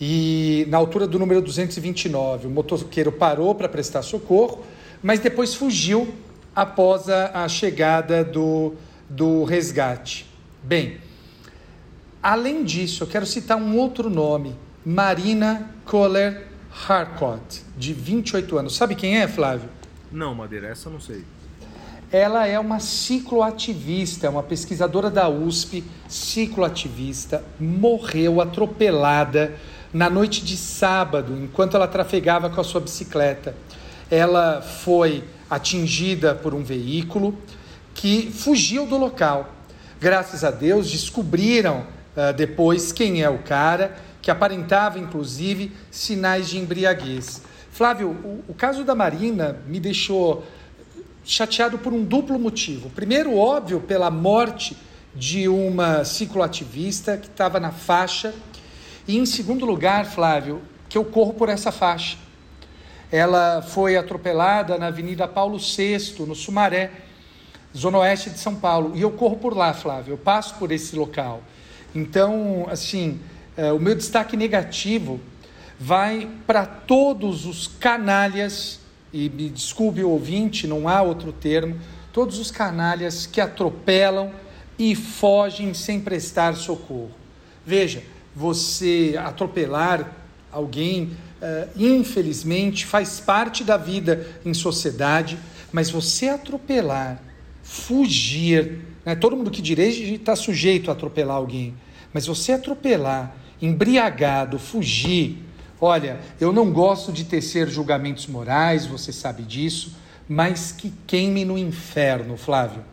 E 0.00 0.64
na 0.70 0.78
altura 0.78 1.06
do 1.06 1.18
número 1.18 1.42
229, 1.42 2.46
o 2.46 2.50
motoqueiro 2.50 3.12
parou 3.12 3.54
para 3.54 3.68
prestar 3.68 4.00
socorro, 4.00 4.64
mas 5.02 5.20
depois 5.20 5.54
fugiu 5.54 6.08
após 6.56 7.08
a, 7.10 7.44
a 7.44 7.48
chegada 7.48 8.24
do, 8.24 8.74
do 9.10 9.42
resgate. 9.42 10.24
Bem, 10.62 10.98
além 12.22 12.62
disso, 12.62 13.02
eu 13.02 13.08
quero 13.08 13.26
citar 13.26 13.58
um 13.58 13.76
outro 13.76 14.08
nome: 14.08 14.54
Marina 14.86 15.74
Kohler 15.84 16.46
Harcourt, 16.88 17.62
de 17.76 17.92
28 17.92 18.56
anos. 18.58 18.76
Sabe 18.76 18.94
quem 18.94 19.18
é, 19.18 19.26
Flávio? 19.26 19.68
Não, 20.12 20.34
Madeira, 20.34 20.68
essa 20.68 20.88
eu 20.88 20.92
não 20.92 21.00
sei. 21.00 21.24
Ela 22.12 22.46
é 22.46 22.58
uma 22.58 22.80
cicloativista, 22.80 24.26
é 24.26 24.30
uma 24.30 24.42
pesquisadora 24.42 25.08
da 25.08 25.28
USP, 25.28 25.84
cicloativista, 26.08 27.44
morreu 27.58 28.40
atropelada 28.40 29.54
na 29.92 30.10
noite 30.10 30.44
de 30.44 30.56
sábado, 30.56 31.36
enquanto 31.36 31.76
ela 31.76 31.86
trafegava 31.86 32.50
com 32.50 32.60
a 32.60 32.64
sua 32.64 32.80
bicicleta. 32.80 33.54
Ela 34.10 34.60
foi 34.60 35.22
atingida 35.48 36.34
por 36.34 36.52
um 36.52 36.64
veículo 36.64 37.36
que 38.00 38.32
fugiu 38.32 38.86
do 38.86 38.96
local. 38.96 39.54
Graças 40.00 40.42
a 40.42 40.50
Deus, 40.50 40.90
descobriram 40.90 41.84
ah, 42.16 42.32
depois 42.32 42.92
quem 42.92 43.22
é 43.22 43.28
o 43.28 43.40
cara, 43.40 43.94
que 44.22 44.30
aparentava 44.30 44.98
inclusive 44.98 45.70
sinais 45.90 46.48
de 46.48 46.58
embriaguez. 46.58 47.42
Flávio, 47.70 48.08
o, 48.08 48.44
o 48.48 48.54
caso 48.54 48.84
da 48.84 48.94
Marina 48.94 49.60
me 49.66 49.78
deixou 49.78 50.46
chateado 51.22 51.76
por 51.76 51.92
um 51.92 52.02
duplo 52.02 52.38
motivo. 52.38 52.88
Primeiro, 52.88 53.36
óbvio, 53.36 53.80
pela 53.80 54.10
morte 54.10 54.74
de 55.14 55.46
uma 55.46 56.02
cicloativista 56.02 57.18
que 57.18 57.26
estava 57.26 57.60
na 57.60 57.70
faixa. 57.70 58.34
E 59.06 59.18
em 59.18 59.26
segundo 59.26 59.66
lugar, 59.66 60.06
Flávio, 60.06 60.62
que 60.88 60.96
eu 60.96 61.04
corro 61.04 61.34
por 61.34 61.50
essa 61.50 61.70
faixa. 61.70 62.16
Ela 63.12 63.60
foi 63.60 63.98
atropelada 63.98 64.78
na 64.78 64.86
Avenida 64.86 65.28
Paulo 65.28 65.58
VI, 65.58 66.14
no 66.20 66.34
Sumaré, 66.34 66.90
zona 67.76 67.98
oeste 67.98 68.30
de 68.30 68.38
São 68.38 68.54
Paulo. 68.54 68.92
E 68.94 69.00
eu 69.00 69.10
corro 69.10 69.36
por 69.36 69.56
lá, 69.56 69.72
Flávio, 69.72 70.12
eu 70.12 70.18
passo 70.18 70.54
por 70.56 70.72
esse 70.72 70.96
local. 70.96 71.42
Então, 71.94 72.66
assim, 72.70 73.20
é, 73.56 73.72
o 73.72 73.78
meu 73.78 73.94
destaque 73.94 74.36
negativo 74.36 75.20
vai 75.78 76.28
para 76.46 76.66
todos 76.66 77.46
os 77.46 77.66
canalhas, 77.66 78.80
e 79.12 79.28
me 79.28 79.48
desculpe 79.48 80.04
o 80.04 80.10
ouvinte, 80.10 80.66
não 80.66 80.88
há 80.88 81.02
outro 81.02 81.32
termo, 81.32 81.78
todos 82.12 82.38
os 82.38 82.50
canalhas 82.50 83.26
que 83.26 83.40
atropelam 83.40 84.30
e 84.78 84.94
fogem 84.94 85.74
sem 85.74 86.00
prestar 86.00 86.54
socorro. 86.54 87.10
Veja, 87.64 88.02
você 88.34 89.14
atropelar 89.18 90.10
alguém, 90.52 91.16
uh, 91.40 91.68
infelizmente, 91.76 92.86
faz 92.86 93.20
parte 93.20 93.64
da 93.64 93.76
vida 93.76 94.26
em 94.44 94.54
sociedade, 94.54 95.38
mas 95.72 95.90
você 95.90 96.28
atropelar, 96.28 97.20
fugir, 97.70 98.80
né? 99.04 99.14
todo 99.14 99.36
mundo 99.36 99.48
que 99.48 99.62
dirige 99.62 100.14
está 100.14 100.34
sujeito 100.34 100.90
a 100.90 100.92
atropelar 100.92 101.36
alguém, 101.36 101.72
mas 102.12 102.26
você 102.26 102.50
atropelar, 102.50 103.36
embriagado, 103.62 104.58
fugir, 104.58 105.38
olha, 105.80 106.20
eu 106.40 106.52
não 106.52 106.72
gosto 106.72 107.12
de 107.12 107.24
tecer 107.24 107.68
julgamentos 107.68 108.26
morais, 108.26 108.86
você 108.86 109.12
sabe 109.12 109.44
disso, 109.44 109.96
mas 110.28 110.72
que 110.72 110.92
queime 111.06 111.44
no 111.44 111.56
inferno, 111.56 112.36
Flávio. 112.36 112.84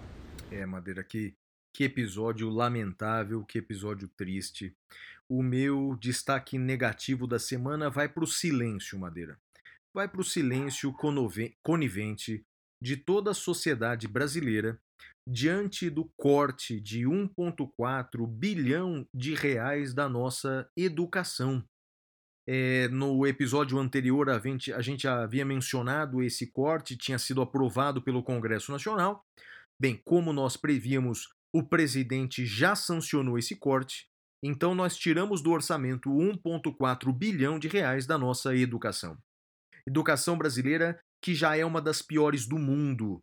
É, 0.52 0.64
Madeira, 0.64 1.04
que 1.04 1.34
que 1.78 1.84
episódio 1.84 2.49
lamentável, 2.49 3.45
que 3.45 3.60
episódio 3.60 4.08
triste. 4.18 4.76
O 5.30 5.44
meu 5.44 5.95
destaque 6.02 6.58
negativo 6.58 7.28
da 7.28 7.38
semana 7.38 7.88
vai 7.88 8.10
para 8.10 8.24
o 8.24 8.28
silêncio, 8.28 8.98
Madeira. 8.98 9.40
Vai 9.94 10.08
para 10.08 10.20
o 10.20 10.24
silêncio 10.24 10.91
conivente 11.62 12.44
de 12.82 12.98
toda 12.98 13.32
a 13.32 13.36
sociedade 13.36 14.08
brasileira 14.08 14.80
diante 15.28 15.90
do 15.90 16.10
corte 16.18 16.80
de 16.80 17.02
1,4 17.02 18.26
bilhão 18.26 19.06
de 19.14 19.34
reais 19.34 19.94
da 19.94 20.08
nossa 20.08 20.70
educação. 20.78 21.64
É, 22.49 22.88
no 22.88 23.28
episódio 23.28 23.78
anterior, 23.78 24.30
a 24.30 24.40
gente, 24.40 24.72
a 24.72 24.82
gente 24.82 25.06
havia 25.06 25.44
mencionado 25.44 26.24
esse 26.24 26.48
corte, 26.48 26.95
tinha 26.95 27.20
sido 27.20 27.41
aprovado 27.41 28.02
pelo 28.02 28.24
Congresso 28.24 28.72
Nacional. 28.72 29.22
Bem, 29.80 30.02
como 30.06 30.32
nós 30.32 30.56
prevíamos, 30.56 31.28
o 31.54 31.62
presidente 31.62 32.45
já 32.45 32.74
sancionou 32.74 33.38
esse 33.38 33.56
corte, 33.56 34.08
então 34.41 34.74
nós 34.74 34.95
tiramos 34.95 35.41
do 35.41 35.52
orçamento 35.52 36.10
1,4 36.10 37.12
bilhão 37.12 37.60
de 37.60 37.68
reais 37.68 38.06
da 38.06 38.18
nossa 38.18 38.56
educação. 38.56 39.18
Educação 39.86 40.38
brasileira 40.38 40.98
que 41.28 41.36
já 41.36 41.58
é 41.58 41.66
uma 41.66 41.82
das 41.82 42.02
piores 42.02 42.48
do 42.48 42.58
mundo. 42.58 43.22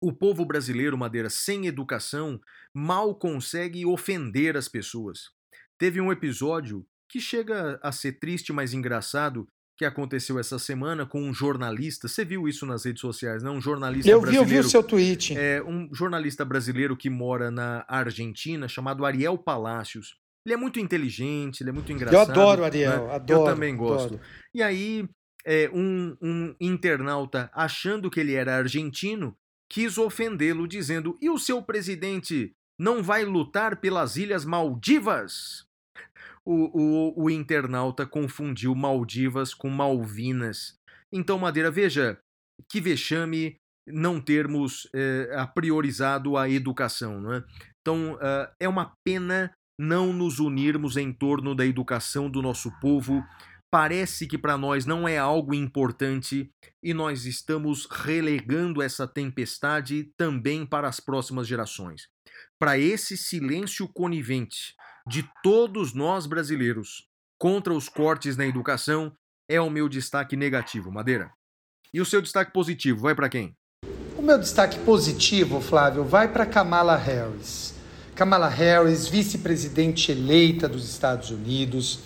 O 0.00 0.12
povo 0.12 0.44
brasileiro, 0.44 0.96
Madeira, 0.96 1.28
sem 1.28 1.66
educação, 1.66 2.40
mal 2.72 3.12
consegue 3.12 3.84
ofender 3.84 4.56
as 4.56 4.68
pessoas. 4.68 5.30
Teve 5.76 6.00
um 6.00 6.12
episódio 6.12 6.86
que 7.08 7.20
chega 7.20 7.76
a 7.82 7.90
ser 7.90 8.20
triste, 8.20 8.52
mas 8.52 8.72
engraçado, 8.72 9.48
que 9.76 9.84
aconteceu 9.84 10.38
essa 10.38 10.60
semana 10.60 11.04
com 11.04 11.20
um 11.20 11.34
jornalista. 11.34 12.06
Você 12.06 12.24
viu 12.24 12.46
isso 12.46 12.64
nas 12.64 12.84
redes 12.84 13.00
sociais, 13.00 13.42
não? 13.42 13.56
Um 13.56 13.60
jornalista 13.60 14.08
eu 14.08 14.20
brasileiro. 14.20 14.44
Eu 14.44 14.48
vi, 14.48 14.54
eu 14.54 14.62
vi 14.62 14.68
o 14.68 14.70
seu 14.70 14.84
tweet. 14.84 15.36
É, 15.36 15.60
um 15.60 15.92
jornalista 15.92 16.44
brasileiro 16.44 16.96
que 16.96 17.10
mora 17.10 17.50
na 17.50 17.84
Argentina, 17.88 18.68
chamado 18.68 19.04
Ariel 19.04 19.36
Palacios. 19.36 20.14
Ele 20.46 20.54
é 20.54 20.56
muito 20.56 20.78
inteligente, 20.78 21.64
ele 21.64 21.70
é 21.70 21.72
muito 21.72 21.90
engraçado. 21.90 22.28
Eu 22.28 22.42
adoro 22.42 22.64
Ariel, 22.64 23.08
né? 23.08 23.14
adoro. 23.16 23.40
Eu 23.40 23.44
também 23.44 23.76
gosto. 23.76 24.14
Adoro. 24.14 24.20
E 24.54 24.62
aí, 24.62 25.08
é, 25.44 25.70
um, 25.72 26.16
um 26.20 26.54
internauta, 26.60 27.50
achando 27.52 28.10
que 28.10 28.20
ele 28.20 28.34
era 28.34 28.56
argentino, 28.56 29.36
quis 29.70 29.98
ofendê-lo, 29.98 30.66
dizendo: 30.66 31.18
E 31.20 31.28
o 31.28 31.38
seu 31.38 31.62
presidente 31.62 32.52
não 32.78 33.02
vai 33.02 33.24
lutar 33.24 33.80
pelas 33.80 34.16
Ilhas 34.16 34.44
Maldivas? 34.44 35.64
o, 36.44 37.14
o, 37.18 37.24
o 37.24 37.30
internauta 37.30 38.06
confundiu 38.06 38.74
Maldivas 38.74 39.54
com 39.54 39.70
Malvinas. 39.70 40.74
Então, 41.12 41.38
Madeira, 41.38 41.70
veja 41.70 42.18
que 42.70 42.80
vexame 42.80 43.56
não 43.86 44.20
termos 44.20 44.88
é, 44.94 45.30
a 45.36 45.46
priorizado 45.46 46.36
a 46.36 46.48
educação. 46.48 47.20
Não 47.20 47.32
é? 47.34 47.44
Então, 47.80 48.14
uh, 48.14 48.52
é 48.60 48.68
uma 48.68 48.92
pena 49.04 49.52
não 49.78 50.12
nos 50.12 50.38
unirmos 50.38 50.96
em 50.96 51.12
torno 51.12 51.54
da 51.54 51.66
educação 51.66 52.30
do 52.30 52.40
nosso 52.40 52.70
povo. 52.80 53.22
Parece 53.74 54.28
que 54.28 54.38
para 54.38 54.56
nós 54.56 54.86
não 54.86 55.08
é 55.08 55.18
algo 55.18 55.52
importante 55.52 56.48
e 56.80 56.94
nós 56.94 57.26
estamos 57.26 57.86
relegando 57.90 58.80
essa 58.80 59.04
tempestade 59.04 60.12
também 60.16 60.64
para 60.64 60.86
as 60.86 61.00
próximas 61.00 61.48
gerações. 61.48 62.02
Para 62.56 62.78
esse 62.78 63.16
silêncio 63.16 63.88
conivente 63.88 64.76
de 65.08 65.28
todos 65.42 65.92
nós 65.92 66.24
brasileiros 66.24 67.08
contra 67.36 67.74
os 67.74 67.88
cortes 67.88 68.36
na 68.36 68.46
educação 68.46 69.12
é 69.50 69.60
o 69.60 69.68
meu 69.68 69.88
destaque 69.88 70.36
negativo, 70.36 70.92
Madeira. 70.92 71.32
E 71.92 72.00
o 72.00 72.06
seu 72.06 72.22
destaque 72.22 72.52
positivo 72.52 73.00
vai 73.00 73.14
para 73.16 73.28
quem? 73.28 73.56
O 74.16 74.22
meu 74.22 74.38
destaque 74.38 74.78
positivo, 74.84 75.60
Flávio, 75.60 76.04
vai 76.04 76.28
para 76.28 76.46
Kamala 76.46 76.94
Harris. 76.94 77.74
Kamala 78.14 78.48
Harris, 78.48 79.08
vice-presidente 79.08 80.12
eleita 80.12 80.68
dos 80.68 80.88
Estados 80.88 81.30
Unidos, 81.30 81.96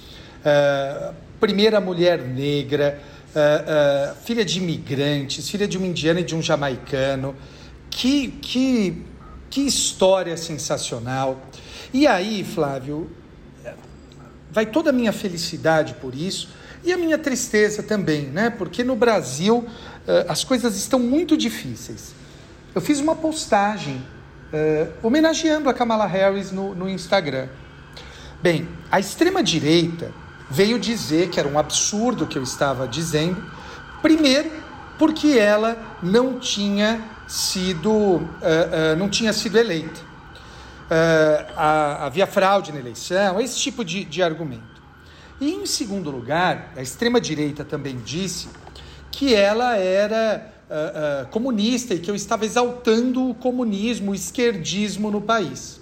uh, 0.40 1.27
primeira 1.40 1.80
mulher 1.80 2.20
negra, 2.20 3.00
uh, 3.34 4.12
uh, 4.12 4.16
filha 4.24 4.44
de 4.44 4.58
imigrantes, 4.58 5.48
filha 5.48 5.68
de 5.68 5.78
uma 5.78 5.86
indiana 5.86 6.20
e 6.20 6.24
de 6.24 6.34
um 6.34 6.42
jamaicano. 6.42 7.34
Que, 7.90 8.28
que, 8.28 9.02
que 9.50 9.62
história 9.62 10.36
sensacional. 10.36 11.40
E 11.92 12.06
aí, 12.06 12.44
Flávio, 12.44 13.10
vai 14.50 14.66
toda 14.66 14.90
a 14.90 14.92
minha 14.92 15.12
felicidade 15.12 15.94
por 15.94 16.14
isso 16.14 16.50
e 16.84 16.92
a 16.92 16.96
minha 16.96 17.18
tristeza 17.18 17.82
também, 17.82 18.26
né? 18.26 18.50
Porque 18.50 18.84
no 18.84 18.94
Brasil 18.94 19.58
uh, 19.58 19.66
as 20.28 20.44
coisas 20.44 20.76
estão 20.76 20.98
muito 20.98 21.36
difíceis. 21.36 22.14
Eu 22.74 22.80
fiz 22.80 23.00
uma 23.00 23.16
postagem 23.16 24.00
homenageando 25.02 25.68
a 25.68 25.74
Kamala 25.74 26.06
Harris 26.06 26.50
no, 26.50 26.74
no 26.74 26.88
Instagram. 26.88 27.48
Bem, 28.40 28.66
a 28.90 28.98
extrema-direita 28.98 30.10
veio 30.50 30.78
dizer 30.78 31.30
que 31.30 31.38
era 31.38 31.48
um 31.48 31.58
absurdo 31.58 32.24
o 32.24 32.26
que 32.26 32.38
eu 32.38 32.42
estava 32.42 32.86
dizendo, 32.88 33.42
primeiro, 34.00 34.50
porque 34.98 35.38
ela 35.38 35.76
não 36.02 36.38
tinha 36.38 37.00
sido, 37.26 37.90
uh, 37.92 38.96
não 38.96 39.08
tinha 39.08 39.32
sido 39.32 39.58
eleita 39.58 40.08
uh, 40.88 41.58
havia 42.00 42.26
fraude 42.26 42.72
na 42.72 42.80
eleição, 42.80 43.40
esse 43.40 43.58
tipo 43.58 43.84
de, 43.84 44.04
de 44.04 44.22
argumento. 44.22 44.78
E, 45.40 45.52
em 45.52 45.66
segundo 45.66 46.10
lugar, 46.10 46.72
a 46.76 46.82
extrema-direita 46.82 47.64
também 47.64 47.98
disse 47.98 48.48
que 49.10 49.34
ela 49.34 49.76
era 49.76 50.52
uh, 50.68 51.24
uh, 51.24 51.28
comunista 51.28 51.94
e 51.94 52.00
que 52.00 52.10
eu 52.10 52.14
estava 52.14 52.44
exaltando 52.44 53.30
o 53.30 53.34
comunismo, 53.34 54.12
o 54.12 54.14
esquerdismo 54.14 55.10
no 55.10 55.20
país. 55.20 55.80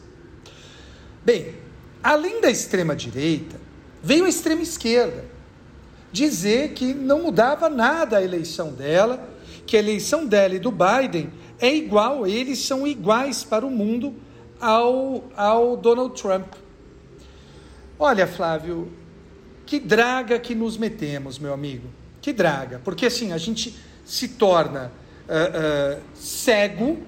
Bem, 1.25 1.55
além 2.03 2.41
da 2.41 2.51
extrema-direita, 2.51 3.66
veio 4.07 4.25
a 4.25 4.29
extrema-esquerda 4.29 5.25
dizer 6.13 6.75
que 6.75 6.95
não 6.95 7.25
mudava 7.25 7.69
nada 7.69 8.19
a 8.19 8.23
eleição 8.23 8.73
dela, 8.73 9.29
que 9.67 9.77
a 9.77 9.81
eleição 9.81 10.25
dela 10.25 10.55
e 10.55 10.61
do 10.61 10.71
Biden 10.71 11.29
é 11.59 11.75
igual, 11.75 12.25
eles 12.25 12.61
são 12.61 12.87
iguais 12.87 13.43
para 13.43 13.67
o 13.67 13.71
mundo 13.71 14.15
ao, 14.61 15.25
ao 15.37 15.77
Donald 15.77 16.23
Trump. 16.23 16.55
Olha, 17.99 18.29
Flávio, 18.29 18.93
que 19.67 19.81
draga 19.81 20.39
que 20.39 20.55
nos 20.55 20.79
metemos, 20.79 21.37
meu 21.37 21.53
amigo. 21.53 21.89
Que 22.23 22.33
draga. 22.33 22.81
Porque 22.85 23.07
assim, 23.07 23.33
a 23.33 23.39
gente 23.39 23.77
se 24.05 24.29
torna 24.29 24.93
uh, 25.29 25.99
uh, 25.99 26.03
cego 26.15 26.99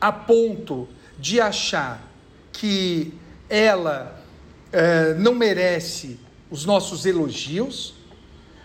a 0.00 0.10
ponto 0.10 0.88
de 1.18 1.38
achar 1.38 2.02
que 2.50 3.12
ela 3.46 4.18
uh, 4.72 5.20
não 5.20 5.34
merece 5.34 6.18
os 6.50 6.64
nossos 6.64 7.06
elogios. 7.06 7.94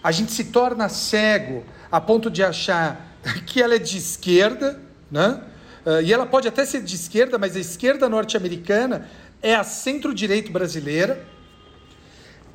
A 0.03 0.12
gente 0.12 0.32
se 0.32 0.45
torna 0.45 0.90
cego 0.90 1.64
a 1.91 2.02
ponto 2.02 2.30
de 2.30 2.44
achar 2.44 3.18
que 3.45 3.62
ela 3.62 3.76
é 3.76 3.80
de 3.80 3.98
esquerda, 3.98 4.82
né? 5.12 5.41
Uh, 5.86 6.02
e 6.02 6.12
ela 6.12 6.26
pode 6.26 6.48
até 6.48 6.66
ser 6.66 6.82
de 6.82 6.95
esquerda, 6.95 7.38
mas 7.38 7.56
a 7.56 7.60
esquerda 7.60 8.10
norte-americana 8.10 9.07
é 9.41 9.53
a 9.53 9.64
centro-direito 9.64 10.52
brasileira. 10.52 11.26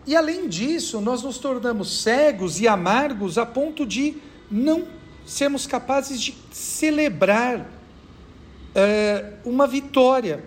E 0.05 0.17
além 0.17 0.49
disso, 0.49 1.01
nós 1.01 1.23
nos 1.23 1.39
tornamos 1.39 2.03
cegos 2.03 2.61
e 2.61 2.67
amargos 2.67 3.39
a 3.39 3.47
ponto 3.47 3.87
de 3.87 4.17
não 4.51 4.89
sermos 5.25 5.67
capazes 5.67 6.21
de 6.21 6.37
celebrar 6.51 7.61
uh, 7.61 9.49
uma 9.49 9.67
vitória. 9.67 10.43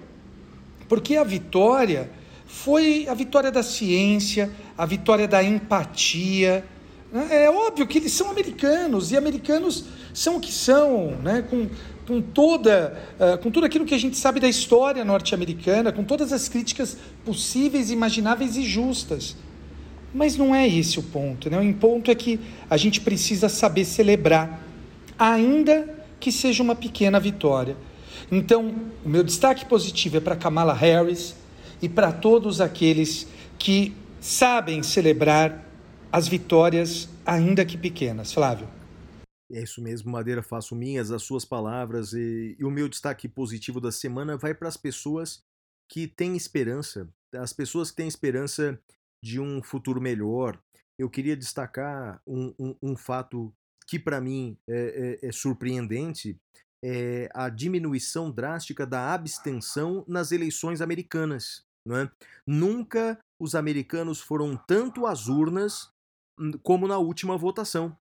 Porque 0.89 1.15
a 1.15 1.23
vitória 1.23 2.11
foi 2.45 3.07
a 3.07 3.13
vitória 3.13 3.51
da 3.51 3.63
ciência, 3.63 4.51
a 4.77 4.85
vitória 4.85 5.27
da 5.27 5.43
empatia. 5.43 6.65
É 7.29 7.49
óbvio 7.49 7.85
que 7.85 7.99
eles 7.99 8.11
são 8.11 8.29
americanos 8.31 9.11
e 9.11 9.17
americanos 9.17 9.85
são 10.13 10.37
o 10.37 10.39
que 10.39 10.51
são, 10.51 11.11
né? 11.23 11.43
com, 11.47 11.69
com, 12.07 12.21
toda, 12.21 12.99
uh, 13.19 13.37
com 13.37 13.51
tudo 13.51 13.65
aquilo 13.65 13.85
que 13.85 13.93
a 13.93 13.99
gente 13.99 14.17
sabe 14.17 14.39
da 14.39 14.47
história 14.47 15.05
norte-americana, 15.05 15.91
com 15.91 16.03
todas 16.03 16.33
as 16.33 16.47
críticas 16.49 16.97
possíveis, 17.23 17.91
imagináveis 17.91 18.57
e 18.57 18.63
justas. 18.63 19.35
Mas 20.13 20.37
não 20.37 20.53
é 20.53 20.67
esse 20.67 20.99
o 20.99 21.03
ponto. 21.03 21.49
Né? 21.49 21.59
O 21.59 21.73
ponto 21.75 22.09
é 22.09 22.15
que 22.15 22.39
a 22.69 22.77
gente 22.77 23.01
precisa 23.01 23.49
saber 23.49 23.85
celebrar, 23.85 24.63
ainda 25.17 26.03
que 26.19 26.31
seja 26.31 26.63
uma 26.63 26.75
pequena 26.75 27.19
vitória. 27.19 27.75
Então, 28.31 28.73
o 29.03 29.09
meu 29.09 29.23
destaque 29.23 29.65
positivo 29.65 30.17
é 30.17 30.19
para 30.19 30.35
Kamala 30.35 30.73
Harris 30.73 31.35
e 31.81 31.89
para 31.89 32.11
todos 32.11 32.61
aqueles 32.61 33.27
que 33.59 33.93
sabem 34.23 34.81
celebrar 34.81 35.69
as 36.09 36.29
vitórias, 36.29 37.09
ainda 37.25 37.65
que 37.65 37.77
pequenas. 37.77 38.31
Flávio. 38.31 38.69
É 39.51 39.61
isso 39.61 39.81
mesmo, 39.81 40.09
Madeira, 40.09 40.41
faço 40.41 40.73
minhas 40.73 41.11
as 41.11 41.23
suas 41.23 41.43
palavras 41.43 42.13
e, 42.13 42.55
e 42.57 42.63
o 42.63 42.71
meu 42.71 42.87
destaque 42.87 43.27
positivo 43.27 43.81
da 43.81 43.91
semana 43.91 44.37
vai 44.37 44.53
para 44.53 44.69
as 44.69 44.77
pessoas 44.77 45.43
que 45.91 46.07
têm 46.07 46.37
esperança, 46.37 47.09
as 47.35 47.51
pessoas 47.51 47.91
que 47.91 47.97
têm 47.97 48.07
esperança 48.07 48.79
de 49.21 49.41
um 49.41 49.61
futuro 49.61 49.99
melhor. 49.99 50.57
Eu 50.97 51.09
queria 51.09 51.35
destacar 51.35 52.21
um, 52.25 52.53
um, 52.57 52.75
um 52.81 52.95
fato 52.95 53.53
que 53.85 53.99
para 53.99 54.21
mim 54.21 54.57
é, 54.69 55.19
é, 55.21 55.27
é 55.27 55.31
surpreendente, 55.33 56.37
é 56.81 57.27
a 57.33 57.49
diminuição 57.49 58.31
drástica 58.31 58.87
da 58.87 59.13
abstenção 59.13 60.05
nas 60.07 60.31
eleições 60.31 60.79
americanas. 60.79 61.65
Não 61.85 61.97
é? 61.97 62.11
Nunca 62.47 63.19
os 63.43 63.55
americanos 63.55 64.21
foram 64.21 64.55
tanto 64.65 65.05
às 65.05 65.27
urnas 65.27 65.91
hum, 66.39 66.51
como 66.63 66.87
na 66.87 66.97
última 66.97 67.37
votação. 67.37 67.95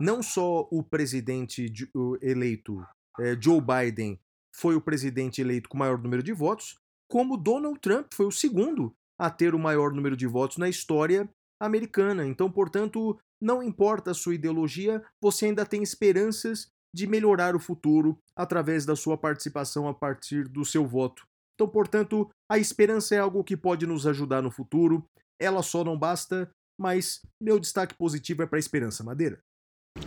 Não 0.00 0.20
só 0.22 0.66
o 0.72 0.82
presidente 0.82 1.72
eleito 2.20 2.84
é, 3.20 3.38
Joe 3.40 3.60
Biden 3.60 4.18
foi 4.52 4.74
o 4.74 4.80
presidente 4.80 5.40
eleito 5.40 5.68
com 5.68 5.76
o 5.76 5.78
maior 5.78 5.98
número 5.98 6.22
de 6.22 6.32
votos, 6.32 6.76
como 7.08 7.36
Donald 7.36 7.78
Trump 7.78 8.08
foi 8.12 8.26
o 8.26 8.32
segundo 8.32 8.92
a 9.16 9.30
ter 9.30 9.54
o 9.54 9.58
maior 9.58 9.92
número 9.92 10.16
de 10.16 10.26
votos 10.26 10.56
na 10.56 10.68
história 10.68 11.28
americana. 11.60 12.26
Então, 12.26 12.50
portanto, 12.50 13.16
não 13.40 13.62
importa 13.62 14.10
a 14.10 14.14
sua 14.14 14.34
ideologia, 14.34 15.02
você 15.20 15.46
ainda 15.46 15.64
tem 15.64 15.82
esperanças 15.82 16.72
de 16.94 17.06
melhorar 17.06 17.54
o 17.54 17.60
futuro 17.60 18.18
através 18.34 18.84
da 18.84 18.96
sua 18.96 19.16
participação 19.16 19.86
a 19.86 19.94
partir 19.94 20.48
do 20.48 20.64
seu 20.64 20.84
voto. 20.84 21.24
Então, 21.54 21.68
portanto, 21.68 22.28
a 22.50 22.58
esperança 22.58 23.14
é 23.14 23.18
algo 23.18 23.44
que 23.44 23.56
pode 23.56 23.86
nos 23.86 24.06
ajudar 24.06 24.42
no 24.42 24.50
futuro. 24.50 25.04
Ela 25.40 25.62
só 25.62 25.84
não 25.84 25.98
basta, 25.98 26.50
mas 26.78 27.20
meu 27.40 27.58
destaque 27.58 27.94
positivo 27.94 28.42
é 28.42 28.46
para 28.46 28.58
a 28.58 28.60
esperança, 28.60 29.04
Madeira. 29.04 29.38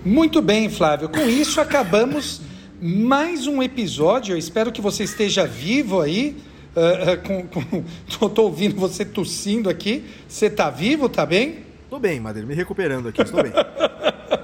Muito 0.04 0.42
bem, 0.42 0.70
Flávio. 0.70 1.10
Com 1.10 1.28
isso 1.28 1.62
acabamos 1.62 2.42
mais 2.82 3.48
um 3.48 3.62
episódio. 3.62 4.34
Eu 4.34 4.38
espero 4.38 4.72
que 4.72 4.82
você 4.82 5.04
esteja 5.04 5.46
vivo 5.46 6.02
aí. 6.02 6.36
Uh, 6.76 7.22
com, 7.26 7.48
com... 7.48 8.30
Tô, 8.30 8.44
ouvindo 8.44 8.76
você 8.76 9.06
tossindo 9.06 9.70
aqui. 9.70 10.06
Você 10.28 10.50
tá 10.50 10.70
vivo, 10.70 11.08
tá 11.08 11.26
bem? 11.26 11.66
Tô 11.90 12.00
bem, 12.00 12.20
Madeira, 12.20 12.48
me 12.48 12.54
recuperando 12.54 13.08
aqui, 13.08 13.22
estou 13.22 13.42
bem. 13.42 13.54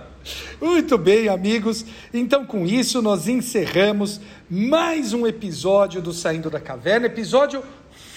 Muito 0.59 0.97
bem, 0.97 1.27
amigos. 1.27 1.85
Então, 2.13 2.45
com 2.45 2.65
isso, 2.65 3.01
nós 3.01 3.27
encerramos 3.27 4.21
mais 4.49 5.13
um 5.13 5.25
episódio 5.25 6.01
do 6.01 6.13
Saindo 6.13 6.49
da 6.49 6.59
Caverna, 6.59 7.07
episódio 7.07 7.63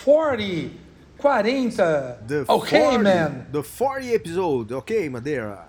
40. 0.05 0.85
40. 1.19 2.19
The 2.27 2.45
okay, 2.49 2.81
40, 2.81 3.03
man. 3.03 3.47
The 3.51 3.63
40 3.63 4.15
episode. 4.15 4.75
Ok, 4.75 5.09
Madeira. 5.09 5.69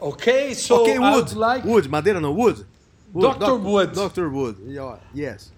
Okay, 0.00 0.54
so 0.54 0.82
okay, 0.82 0.98
Wood. 0.98 1.36
Like... 1.36 1.66
Wood, 1.66 1.88
Madeira 1.88 2.20
no 2.20 2.32
Wood. 2.32 2.66
Wood. 3.12 3.38
Dr. 3.38 3.54
Wood. 3.56 3.92
Dr. 3.92 4.28
Wood. 4.28 4.56
Yes. 5.14 5.52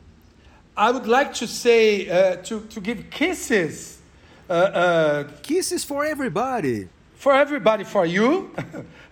I 0.77 0.91
would 0.91 1.07
like 1.07 1.33
to 1.35 1.47
say 1.47 2.09
uh, 2.09 2.37
to 2.37 2.61
to 2.61 2.81
give 2.81 3.11
kisses. 3.11 3.99
Uh, 4.49 4.53
uh, 4.53 5.25
kisses 5.43 5.85
for 5.85 6.05
everybody. 6.05 6.89
For 7.17 7.33
everybody, 7.35 7.85
for 7.85 8.05
you. 8.05 8.51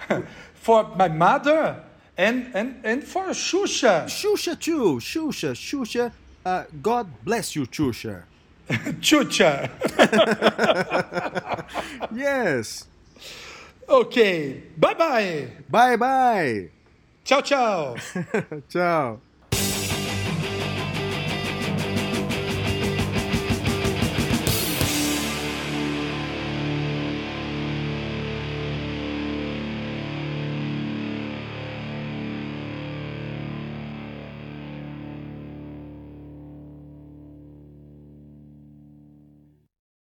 for 0.60 0.84
my 0.96 1.08
mother 1.08 1.82
and, 2.16 2.50
and, 2.54 2.80
and 2.84 3.04
for 3.04 3.28
Shusha. 3.28 4.04
Shusha 4.06 4.58
too. 4.58 4.98
Shusha. 5.00 5.52
Shusha. 5.54 6.12
Uh, 6.44 6.64
God 6.82 7.06
bless 7.24 7.54
you, 7.56 7.66
Shusha. 7.66 8.22
Chucha. 9.00 9.70
yes. 12.14 12.86
Okay. 13.88 14.62
Bye 14.76 14.94
bye. 14.94 15.48
Bye 15.70 15.96
bye. 15.96 16.68
Ciao, 17.24 17.40
ciao. 17.40 17.96
ciao. 18.68 19.20